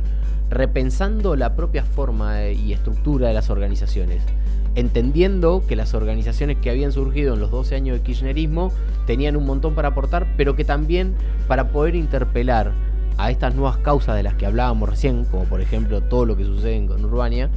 repensando 0.50 1.36
la 1.36 1.54
propia 1.54 1.84
forma 1.84 2.48
y 2.48 2.72
estructura 2.72 3.28
de 3.28 3.34
las 3.34 3.50
organizaciones, 3.50 4.22
entendiendo 4.74 5.62
que 5.66 5.76
las 5.76 5.94
organizaciones 5.94 6.56
que 6.58 6.70
habían 6.70 6.92
surgido 6.92 7.34
en 7.34 7.40
los 7.40 7.50
12 7.50 7.74
años 7.74 7.98
de 7.98 8.02
kirchnerismo 8.02 8.72
tenían 9.06 9.36
un 9.36 9.44
montón 9.44 9.74
para 9.74 9.88
aportar, 9.88 10.26
pero 10.36 10.56
que 10.56 10.64
también 10.64 11.14
para 11.46 11.68
poder 11.68 11.94
interpelar 11.94 12.72
a 13.18 13.30
estas 13.30 13.54
nuevas 13.54 13.78
causas 13.78 14.16
de 14.16 14.22
las 14.22 14.34
que 14.34 14.46
hablábamos 14.46 14.88
recién, 14.88 15.24
como 15.24 15.44
por 15.44 15.60
ejemplo 15.60 16.00
todo 16.00 16.24
lo 16.24 16.36
que 16.36 16.44
sucede 16.44 16.76
en 16.76 16.86
Conurbania, 16.86 17.50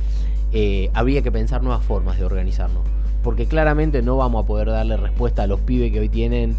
eh, 0.52 0.90
había 0.94 1.22
que 1.22 1.32
pensar 1.32 1.62
nuevas 1.62 1.86
formas 1.86 2.18
de 2.18 2.26
organizarnos. 2.26 2.84
Porque 3.24 3.46
claramente 3.46 4.02
no 4.02 4.18
vamos 4.18 4.44
a 4.44 4.48
poder 4.48 4.68
darle 4.70 4.98
respuesta 4.98 5.44
a 5.44 5.48
los 5.48 5.60
pibes 5.60 5.92
que 5.92 6.00
hoy 6.00 6.10
tienen 6.10 6.56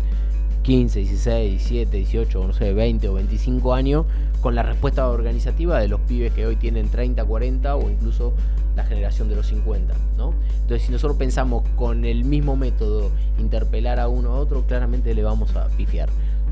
15, 0.63 1.01
16, 1.01 1.51
17, 1.51 1.97
18, 1.97 2.47
no 2.47 2.53
sé, 2.53 2.73
20 2.73 3.09
o 3.09 3.15
25 3.15 3.75
años, 3.75 4.07
con 4.43 4.57
la 4.57 4.63
respuesta 4.63 5.09
organizativa 5.09 5.79
de 5.79 5.89
los 5.89 6.01
pibes 6.01 6.33
que 6.33 6.47
hoy 6.47 6.57
tienen 6.57 6.91
30, 6.91 7.25
40 7.25 7.77
o 7.77 7.89
incluso 7.89 8.35
la 8.75 8.85
generación 8.85 9.29
de 9.29 9.37
los 9.37 9.47
50, 9.47 9.95
¿no? 10.17 10.35
Entonces, 10.63 10.83
si 10.83 10.93
nosotros 10.93 11.17
pensamos 11.17 11.63
con 11.77 12.05
el 12.05 12.25
mismo 12.25 12.57
método 12.57 13.11
interpelar 13.39 14.01
a 14.01 14.09
uno 14.09 14.31
a 14.31 14.39
otro, 14.39 14.67
claramente 14.67 15.15
le 15.15 15.23
vamos 15.23 15.55
a 15.55 15.69
pifiar. 15.69 16.09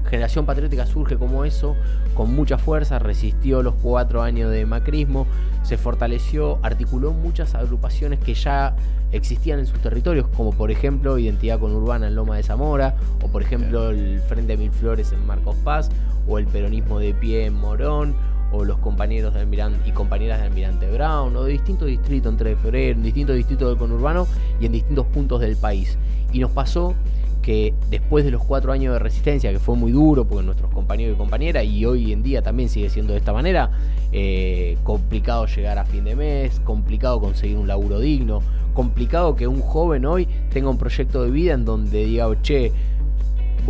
Generación 0.08 0.46
Patriótica 0.46 0.86
surge 0.86 1.16
como 1.16 1.44
eso, 1.44 1.76
con 2.14 2.34
mucha 2.34 2.58
fuerza, 2.58 2.98
resistió 2.98 3.62
los 3.62 3.74
cuatro 3.74 4.22
años 4.22 4.50
de 4.50 4.64
macrismo, 4.66 5.26
se 5.62 5.76
fortaleció, 5.76 6.58
articuló 6.62 7.12
muchas 7.12 7.54
agrupaciones 7.54 8.18
que 8.18 8.34
ya 8.34 8.76
existían 9.12 9.58
en 9.58 9.66
sus 9.66 9.78
territorios, 9.80 10.26
como 10.36 10.52
por 10.52 10.70
ejemplo 10.70 11.18
Identidad 11.18 11.58
Conurbana 11.58 12.06
en 12.06 12.14
Loma 12.14 12.36
de 12.36 12.42
Zamora, 12.42 12.96
o 13.22 13.28
por 13.28 13.42
ejemplo 13.42 13.90
el 13.90 14.20
Frente 14.20 14.56
de 14.56 14.58
Mil 14.58 14.72
Flores 14.72 15.12
en 15.12 15.26
Marcos 15.26 15.56
Paz, 15.64 15.90
o 16.30 16.38
el 16.38 16.46
Peronismo 16.46 16.98
de 17.00 17.12
Pie 17.12 17.46
en 17.46 17.54
Morón, 17.54 18.14
o 18.52 18.64
los 18.64 18.78
compañeros 18.78 19.34
de 19.34 19.40
Almirante 19.40 19.88
y 19.88 19.92
compañeras 19.92 20.40
de 20.40 20.46
Almirante 20.46 20.90
Brown, 20.90 21.36
o 21.36 21.44
de 21.44 21.52
distintos 21.52 21.88
distritos 21.88 22.32
entre 22.32 22.56
febrero, 22.56 22.96
en 22.96 23.02
distintos 23.02 23.36
distritos 23.36 23.68
del 23.68 23.78
conurbano 23.78 24.26
y 24.60 24.66
en 24.66 24.72
distintos 24.72 25.06
puntos 25.06 25.40
del 25.40 25.56
país. 25.56 25.98
Y 26.32 26.38
nos 26.38 26.50
pasó 26.52 26.94
que 27.42 27.74
después 27.90 28.24
de 28.24 28.30
los 28.30 28.44
cuatro 28.44 28.72
años 28.72 28.92
de 28.92 28.98
resistencia, 28.98 29.50
que 29.50 29.58
fue 29.58 29.74
muy 29.74 29.92
duro 29.92 30.24
porque 30.24 30.44
nuestros 30.44 30.70
compañeros 30.70 31.14
y 31.14 31.18
compañeras, 31.18 31.64
y 31.64 31.84
hoy 31.84 32.12
en 32.12 32.22
día 32.22 32.42
también 32.42 32.68
sigue 32.68 32.90
siendo 32.90 33.12
de 33.12 33.18
esta 33.18 33.32
manera, 33.32 33.70
eh, 34.12 34.76
complicado 34.84 35.46
llegar 35.46 35.78
a 35.78 35.84
fin 35.84 36.04
de 36.04 36.16
mes, 36.16 36.60
complicado 36.60 37.20
conseguir 37.20 37.56
un 37.56 37.66
laburo 37.66 37.98
digno, 37.98 38.42
complicado 38.74 39.36
que 39.36 39.46
un 39.46 39.60
joven 39.60 40.06
hoy 40.06 40.28
tenga 40.52 40.70
un 40.70 40.78
proyecto 40.78 41.24
de 41.24 41.30
vida 41.30 41.54
en 41.54 41.64
donde 41.64 42.04
diga, 42.04 42.26
che, 42.42 42.72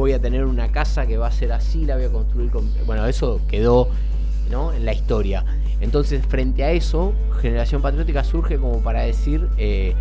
voy 0.01 0.13
a 0.13 0.21
tener 0.21 0.45
una 0.45 0.73
casa 0.73 1.07
que 1.07 1.17
va 1.17 1.29
a 1.29 1.33
ser 1.33 1.53
así, 1.53 1.85
la 1.87 1.95
voy 1.97 2.05
a 2.05 2.11
construir 2.11 2.51
con... 2.51 2.69
Bueno, 2.87 3.07
eso 3.07 3.41
quedó 3.49 3.89
¿no? 4.51 4.73
en 4.73 4.85
la 4.85 4.93
historia. 4.93 5.45
Entonces, 5.81 6.25
frente 6.27 6.65
a 6.65 6.73
eso, 6.73 7.13
Generación 7.41 7.81
Patriótica 7.81 8.25
surge 8.25 8.59
como 8.59 8.81
para 8.83 9.03
decir, 9.03 9.49
eh, 9.57 9.95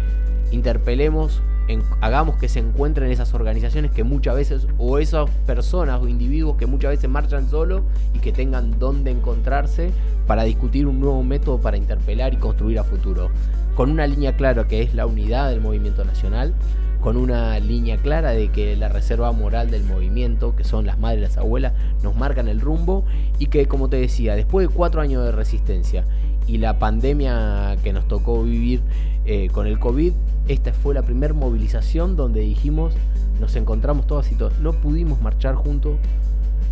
interpelemos, 0.51 1.41
en- 1.67 1.83
hagamos 2.01 2.35
que 2.37 2.49
se 2.49 2.59
encuentren 2.59 3.11
esas 3.11 3.33
organizaciones 3.33 3.91
que 3.91 4.03
muchas 4.03 4.35
veces, 4.35 4.67
o 4.77 4.97
esas 4.97 5.29
personas 5.45 6.01
o 6.01 6.07
individuos 6.07 6.57
que 6.57 6.65
muchas 6.65 6.91
veces 6.91 7.09
marchan 7.09 7.49
solos 7.49 7.83
y 8.13 8.19
que 8.19 8.31
tengan 8.31 8.79
dónde 8.79 9.11
encontrarse 9.11 9.91
para 10.27 10.43
discutir 10.43 10.87
un 10.87 10.99
nuevo 10.99 11.23
método 11.23 11.59
para 11.59 11.77
interpelar 11.77 12.33
y 12.33 12.37
construir 12.37 12.79
a 12.79 12.83
futuro. 12.83 13.29
Con 13.75 13.91
una 13.91 14.05
línea 14.07 14.35
clara 14.35 14.67
que 14.67 14.81
es 14.81 14.93
la 14.93 15.05
unidad 15.05 15.49
del 15.49 15.61
movimiento 15.61 16.03
nacional, 16.03 16.53
con 17.01 17.17
una 17.17 17.59
línea 17.59 17.97
clara 17.97 18.31
de 18.31 18.49
que 18.49 18.75
la 18.75 18.89
reserva 18.89 19.31
moral 19.31 19.71
del 19.71 19.83
movimiento, 19.83 20.55
que 20.55 20.63
son 20.63 20.85
las 20.85 20.99
madres 20.99 21.19
y 21.19 21.21
las 21.23 21.37
abuelas, 21.37 21.73
nos 22.03 22.15
marcan 22.15 22.47
el 22.47 22.59
rumbo 22.59 23.05
y 23.37 23.47
que, 23.47 23.67
como 23.67 23.89
te 23.89 23.97
decía, 23.97 24.35
después 24.35 24.67
de 24.67 24.73
cuatro 24.73 25.01
años 25.01 25.23
de 25.23 25.31
resistencia 25.31 26.05
y 26.47 26.57
la 26.57 26.79
pandemia 26.79 27.77
que 27.83 27.93
nos 27.93 28.07
tocó 28.07 28.43
vivir 28.43 28.81
eh, 29.25 29.49
con 29.51 29.67
el 29.67 29.79
COVID, 29.79 30.13
esta 30.47 30.73
fue 30.73 30.93
la 30.93 31.03
primera 31.03 31.33
movilización 31.33 32.15
donde 32.15 32.41
dijimos, 32.41 32.95
nos 33.39 33.55
encontramos 33.55 34.07
todas 34.07 34.31
y 34.31 34.35
todos, 34.35 34.59
no 34.59 34.73
pudimos 34.73 35.21
marchar 35.21 35.55
juntos, 35.55 35.97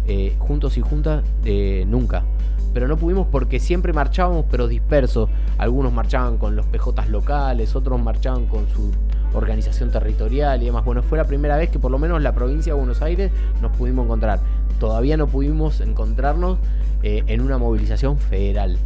eh, 0.07 0.35
juntos 0.39 0.77
y 0.77 0.81
juntas 0.81 1.23
eh, 1.45 1.85
nunca. 1.87 2.23
Pero 2.73 2.87
no 2.87 2.97
pudimos 2.97 3.27
porque 3.27 3.59
siempre 3.59 3.93
marchábamos 3.93 4.45
pero 4.51 4.67
dispersos. 4.67 5.29
Algunos 5.57 5.93
marchaban 5.93 6.37
con 6.37 6.55
los 6.55 6.65
PJs 6.65 7.09
locales, 7.09 7.75
otros 7.75 8.01
marchaban 8.01 8.45
con 8.45 8.67
su 8.67 8.91
organización 9.33 9.91
territorial 9.91 10.61
y 10.61 10.65
demás. 10.67 10.85
Bueno, 10.85 11.03
fue 11.03 11.17
la 11.17 11.25
primera 11.25 11.57
vez 11.57 11.69
que 11.69 11.79
por 11.79 11.91
lo 11.91 11.99
menos 11.99 12.21
la 12.21 12.33
provincia 12.33 12.73
de 12.73 12.79
Buenos 12.79 13.01
Aires 13.01 13.31
nos 13.61 13.75
pudimos 13.75 14.05
encontrar. 14.05 14.39
Todavía 14.79 15.17
no 15.17 15.27
pudimos 15.27 15.81
encontrarnos 15.81 16.59
eh, 17.03 17.23
en 17.27 17.41
una 17.41 17.57
movilización 17.57 18.17
federal. 18.17 18.77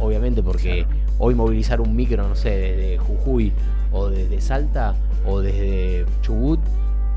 Obviamente 0.00 0.42
porque 0.42 0.86
hoy 1.18 1.34
movilizar 1.34 1.80
un 1.80 1.96
micro, 1.96 2.28
no 2.28 2.36
sé, 2.36 2.50
desde 2.50 2.98
Jujuy 2.98 3.52
o 3.92 4.08
desde 4.08 4.40
Salta 4.40 4.94
o 5.26 5.40
desde 5.40 6.06
Chubut 6.22 6.60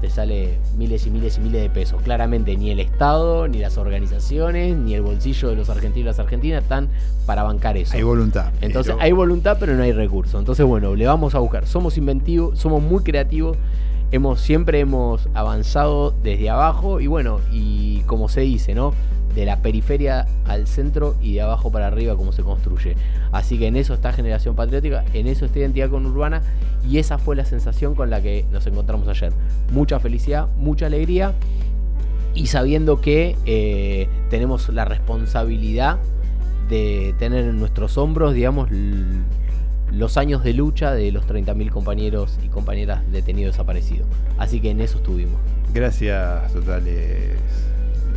te 0.01 0.09
sale 0.09 0.57
miles 0.77 1.05
y 1.05 1.11
miles 1.11 1.37
y 1.37 1.41
miles 1.41 1.61
de 1.61 1.69
pesos. 1.69 2.01
Claramente 2.01 2.57
ni 2.57 2.71
el 2.71 2.79
Estado, 2.79 3.47
ni 3.47 3.59
las 3.59 3.77
organizaciones, 3.77 4.75
ni 4.75 4.95
el 4.95 5.01
bolsillo 5.01 5.49
de 5.49 5.55
los 5.55 5.69
argentinos 5.69 5.97
y 5.97 6.03
las 6.05 6.19
argentinas 6.19 6.63
están 6.63 6.89
para 7.25 7.43
bancar 7.43 7.77
eso. 7.77 7.95
Hay 7.95 8.03
voluntad. 8.03 8.51
Entonces 8.61 8.93
pero- 8.93 9.03
hay 9.03 9.11
voluntad, 9.11 9.57
pero 9.59 9.75
no 9.75 9.83
hay 9.83 9.91
recursos. 9.91 10.39
Entonces, 10.39 10.65
bueno, 10.65 10.95
le 10.95 11.05
vamos 11.05 11.35
a 11.35 11.39
buscar. 11.39 11.67
Somos 11.67 11.97
inventivos, 11.97 12.57
somos 12.57 12.81
muy 12.81 13.03
creativos. 13.03 13.57
Hemos, 14.11 14.41
siempre 14.41 14.79
hemos 14.79 15.29
avanzado 15.33 16.13
desde 16.23 16.49
abajo 16.49 16.99
y 16.99 17.07
bueno, 17.07 17.39
y 17.51 18.01
como 18.07 18.27
se 18.27 18.41
dice, 18.41 18.73
¿no? 18.75 18.93
De 19.35 19.45
la 19.45 19.61
periferia 19.61 20.27
al 20.45 20.67
centro 20.67 21.15
y 21.21 21.35
de 21.35 21.41
abajo 21.41 21.71
para 21.71 21.87
arriba 21.87 22.15
como 22.15 22.31
se 22.31 22.43
construye. 22.43 22.95
Así 23.31 23.57
que 23.57 23.67
en 23.67 23.75
eso 23.75 23.93
está 23.93 24.11
Generación 24.11 24.55
Patriótica, 24.55 25.03
en 25.13 25.27
eso 25.27 25.45
está 25.45 25.59
Identidad 25.59 25.89
Conurbana 25.89 26.41
y 26.87 26.97
esa 26.97 27.17
fue 27.17 27.35
la 27.35 27.45
sensación 27.45 27.95
con 27.95 28.09
la 28.09 28.21
que 28.21 28.45
nos 28.51 28.67
encontramos 28.67 29.07
ayer. 29.07 29.31
Mucha 29.71 29.99
felicidad, 29.99 30.47
mucha 30.57 30.87
alegría 30.87 31.33
y 32.33 32.47
sabiendo 32.47 33.01
que 33.01 33.35
eh, 33.45 34.07
tenemos 34.29 34.69
la 34.69 34.85
responsabilidad 34.85 35.97
de 36.69 37.13
tener 37.19 37.45
en 37.45 37.59
nuestros 37.59 37.97
hombros, 37.97 38.33
digamos, 38.33 38.69
los 39.91 40.17
años 40.17 40.43
de 40.43 40.53
lucha 40.53 40.93
de 40.93 41.11
los 41.11 41.27
30.000 41.27 41.69
compañeros 41.69 42.39
y 42.43 42.47
compañeras 42.47 43.01
detenidos 43.11 43.53
desaparecidos. 43.53 44.07
Así 44.37 44.61
que 44.61 44.71
en 44.71 44.79
eso 44.79 44.97
estuvimos. 44.97 45.35
Gracias 45.73 46.51
totales, 46.53 47.37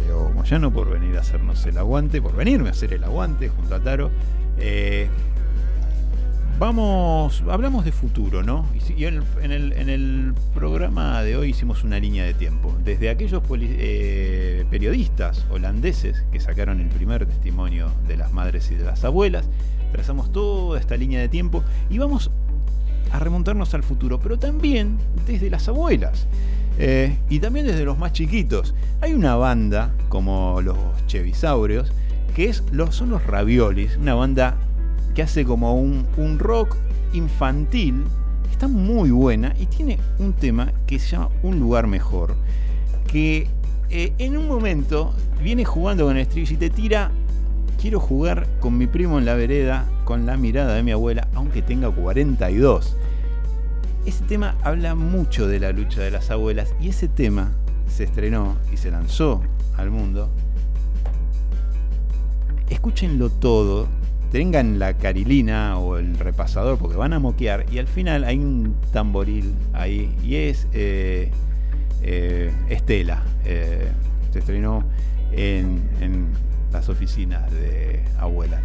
Leo 0.05 0.31
Moyano, 0.31 0.73
por 0.73 0.91
venir 0.91 1.17
a 1.17 1.21
hacernos 1.21 1.65
el 1.67 1.79
aguante, 1.79 2.21
por 2.21 2.35
venirme 2.37 2.69
a 2.69 2.73
hacer 2.73 2.93
el 2.93 3.05
aguante 3.05 3.49
junto 3.49 3.75
a 3.75 3.81
Taro. 3.81 4.11
Eh, 4.59 5.09
vamos, 6.59 7.43
hablamos 7.49 7.85
de 7.85 7.93
futuro, 7.93 8.43
¿no? 8.43 8.67
Y, 8.75 9.05
en, 9.05 9.23
el, 9.51 10.35
programa 10.55 11.23
de 11.23 11.37
hoy 11.37 11.51
hicimos 11.51 11.85
una 11.85 11.99
línea 11.99 12.25
de 12.25 12.35
tiempo. 12.35 12.77
Desde 12.85 13.11
aquellos 13.11 13.43
eh, 13.51 14.65
periodistas 14.71 15.47
holandeses 15.51 16.25
que 16.31 16.41
sacaron 16.41 16.81
el 16.81 16.89
primer 16.89 17.27
testimonio 17.27 17.91
de 18.07 18.17
las 18.17 18.33
madres 18.33 18.71
y 18.71 18.75
de 18.75 18.85
las 18.85 19.05
abuelas, 19.05 19.49
trazamos 19.93 20.33
toda 20.33 20.79
esta 20.79 20.97
línea 20.97 21.21
de 21.21 21.29
tiempo 21.29 21.65
y 21.91 21.99
vamos 21.99 22.31
a 23.13 23.19
remontarnos 23.19 23.75
al 23.75 23.83
futuro, 23.83 24.19
pero 24.19 24.39
también 24.39 24.99
desde 25.27 25.51
las 25.51 25.69
abuelas. 25.69 26.27
Eh, 26.79 27.17
y 27.31 27.39
también 27.39 27.67
desde 27.67 27.85
los 27.85 27.99
más 27.99 28.13
chiquitos. 28.13 28.75
Hay 29.01 29.15
una 29.15 29.37
banda 29.37 29.93
como 30.09 30.61
los 30.61 30.77
Chevisaurios, 31.07 31.93
que 32.35 32.49
es 32.49 32.65
los, 32.73 32.95
son 32.95 33.11
los 33.11 33.25
Raviolis, 33.27 33.97
una 33.97 34.15
banda 34.15 34.57
que 35.15 35.23
hace 35.23 35.45
como 35.45 35.75
un, 35.75 36.07
un 36.17 36.39
rock 36.39 36.77
infantil, 37.13 38.05
está 38.51 38.67
muy 38.69 39.11
buena 39.11 39.55
y 39.59 39.67
tiene 39.67 39.99
un 40.19 40.33
tema 40.33 40.73
que 40.87 40.99
se 40.99 41.11
llama 41.11 41.29
Un 41.43 41.61
lugar 41.61 41.87
mejor, 41.87 42.35
que 43.07 43.47
eh, 43.91 44.13
en 44.19 44.37
un 44.37 44.49
momento 44.49 45.15
viene 45.43 45.65
jugando 45.65 46.05
con 46.05 46.17
el 46.17 46.23
estribillo 46.23 46.55
y 46.55 46.57
te 46.57 46.71
tira, 46.71 47.13
quiero 47.81 48.01
jugar 48.01 48.49
con 48.61 48.77
mi 48.77 48.87
primo 48.87 49.19
en 49.19 49.25
la 49.25 49.35
vereda, 49.35 49.87
con 50.05 50.27
la 50.27 50.37
mirada 50.37 50.75
de 50.75 50.83
mi 50.83 50.91
abuela, 50.91 51.29
aunque 51.35 51.63
tenga 51.63 51.91
42. 51.91 52.97
Ese 54.07 54.23
tema 54.25 54.55
habla 54.63 54.95
mucho 54.95 55.49
de 55.49 55.59
la 55.59 55.73
lucha 55.73 56.03
de 56.03 56.11
las 56.11 56.31
abuelas 56.31 56.75
y 56.81 56.91
ese 56.91 57.09
tema 57.09 57.53
se 57.89 58.05
estrenó 58.05 58.57
y 58.73 58.77
se 58.77 58.91
lanzó 58.91 59.43
al 59.77 59.91
mundo. 59.91 60.29
Escúchenlo 62.69 63.31
todo, 63.31 63.89
tengan 64.31 64.79
la 64.79 64.95
carilina 64.95 65.79
o 65.79 65.97
el 65.97 66.19
repasador 66.19 66.77
porque 66.79 66.97
van 66.97 67.15
a 67.15 67.19
moquear 67.19 67.65
y 67.73 67.79
al 67.79 67.87
final 67.87 68.25
hay 68.25 68.39
un 68.39 68.77
tamboril 68.93 69.55
ahí 69.73 70.15
y 70.23 70.37
es 70.37 70.67
eh, 70.73 71.31
eh, 72.03 72.53
Estela. 72.69 73.23
eh, 73.45 73.89
se 74.33 74.41
estrenó 74.41 74.85
en, 75.33 75.89
en 76.01 76.27
las 76.73 76.89
oficinas 76.89 77.51
de 77.53 78.03
abuela. 78.19 78.61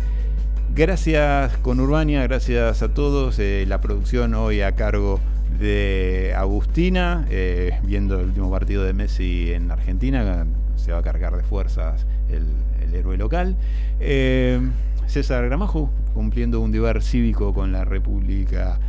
Gracias 0.76 1.58
con 1.58 1.80
Urbania, 1.80 2.22
gracias 2.24 2.84
a 2.84 2.94
todos. 2.94 3.38
eh, 3.40 3.66
la 3.68 3.82
producción 3.82 4.34
hoy 4.36 4.62
a 4.62 4.76
cargo 4.76 5.20
de 5.60 6.34
Agustina, 6.38 7.26
eh, 7.30 7.72
viendo 7.84 8.20
el 8.20 8.28
último 8.28 8.52
partido 8.52 8.84
de 8.84 8.94
Messi 8.94 9.52
en 9.52 9.72
Argentina, 9.72 10.46
se 10.76 10.92
va 10.92 11.00
a 11.00 11.02
cargar 11.02 11.36
de 11.36 11.44
fuerzas 11.44 12.06
el, 12.30 12.46
héroe 12.94 13.18
local. 13.18 13.58
Eh, 14.00 14.62
César 15.08 15.44
Gramajo, 15.46 15.90
cumpliendo 16.14 16.62
un 16.62 16.72
deber 16.72 17.02
cívico 17.02 17.54
con 17.54 17.72
la 17.72 17.84
República 17.84 18.80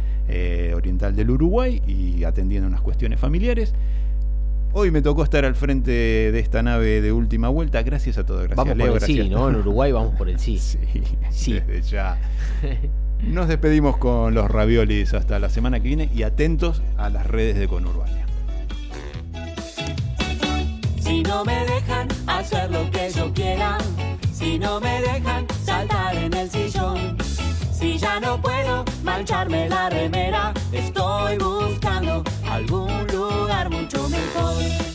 Oriental 0.74 1.16
del 1.16 1.30
Uruguay 1.30 1.82
y 1.88 2.22
atendiendo 2.22 2.68
unas 2.68 2.82
cuestiones 2.82 3.18
familiares. 3.18 3.74
Hoy 4.72 4.90
me 4.92 5.02
tocó 5.02 5.24
estar 5.24 5.44
al 5.44 5.56
frente 5.56 5.90
de 5.90 6.38
esta 6.38 6.62
nave 6.62 7.00
de 7.00 7.12
última 7.12 7.48
vuelta. 7.48 7.82
Gracias 7.82 8.18
a 8.18 8.24
todos. 8.24 8.42
Gracias, 8.42 8.56
Vamos 8.56 8.76
Leo, 8.76 8.92
por 8.92 9.02
el 9.02 9.06
sí. 9.06 9.28
¿no? 9.28 9.48
En 9.48 9.56
Uruguay 9.56 9.90
vamos 9.92 10.14
por 10.16 10.28
el 10.28 10.38
sí. 10.38 10.58
Sí, 10.58 10.82
Sí. 11.30 11.52
desde 11.54 11.82
ya. 11.82 12.16
Nos 13.22 13.48
despedimos 13.48 13.96
con 13.98 14.32
los 14.34 14.48
raviolis 14.50 15.12
hasta 15.12 15.38
la 15.38 15.50
semana 15.50 15.80
que 15.80 15.88
viene 15.88 16.08
y 16.14 16.22
atentos 16.22 16.82
a 16.96 17.10
las 17.10 17.26
redes 17.26 17.58
de 17.58 17.68
Conurbania. 17.68 18.24
Si 21.00 21.22
no 21.24 21.44
me 21.44 21.64
dejan 21.66 22.08
hacer 22.28 22.70
lo 22.70 22.88
que 22.90 23.10
yo 23.10 23.32
quiera, 23.34 23.76
si 24.32 24.58
no 24.58 24.80
me 24.80 25.02
dejan 25.02 25.46
saltar 25.64 26.14
en 26.16 26.32
el 26.32 26.48
sillón, 26.48 27.18
si 27.80 27.96
ya 27.96 28.20
no 28.20 28.38
puedo 28.38 28.84
mancharme 29.02 29.66
la 29.66 29.88
remera, 29.88 30.52
estoy 30.70 31.38
buscando 31.38 32.22
algún 32.46 33.06
lugar 33.06 33.70
mucho 33.70 34.06
mejor. 34.10 34.89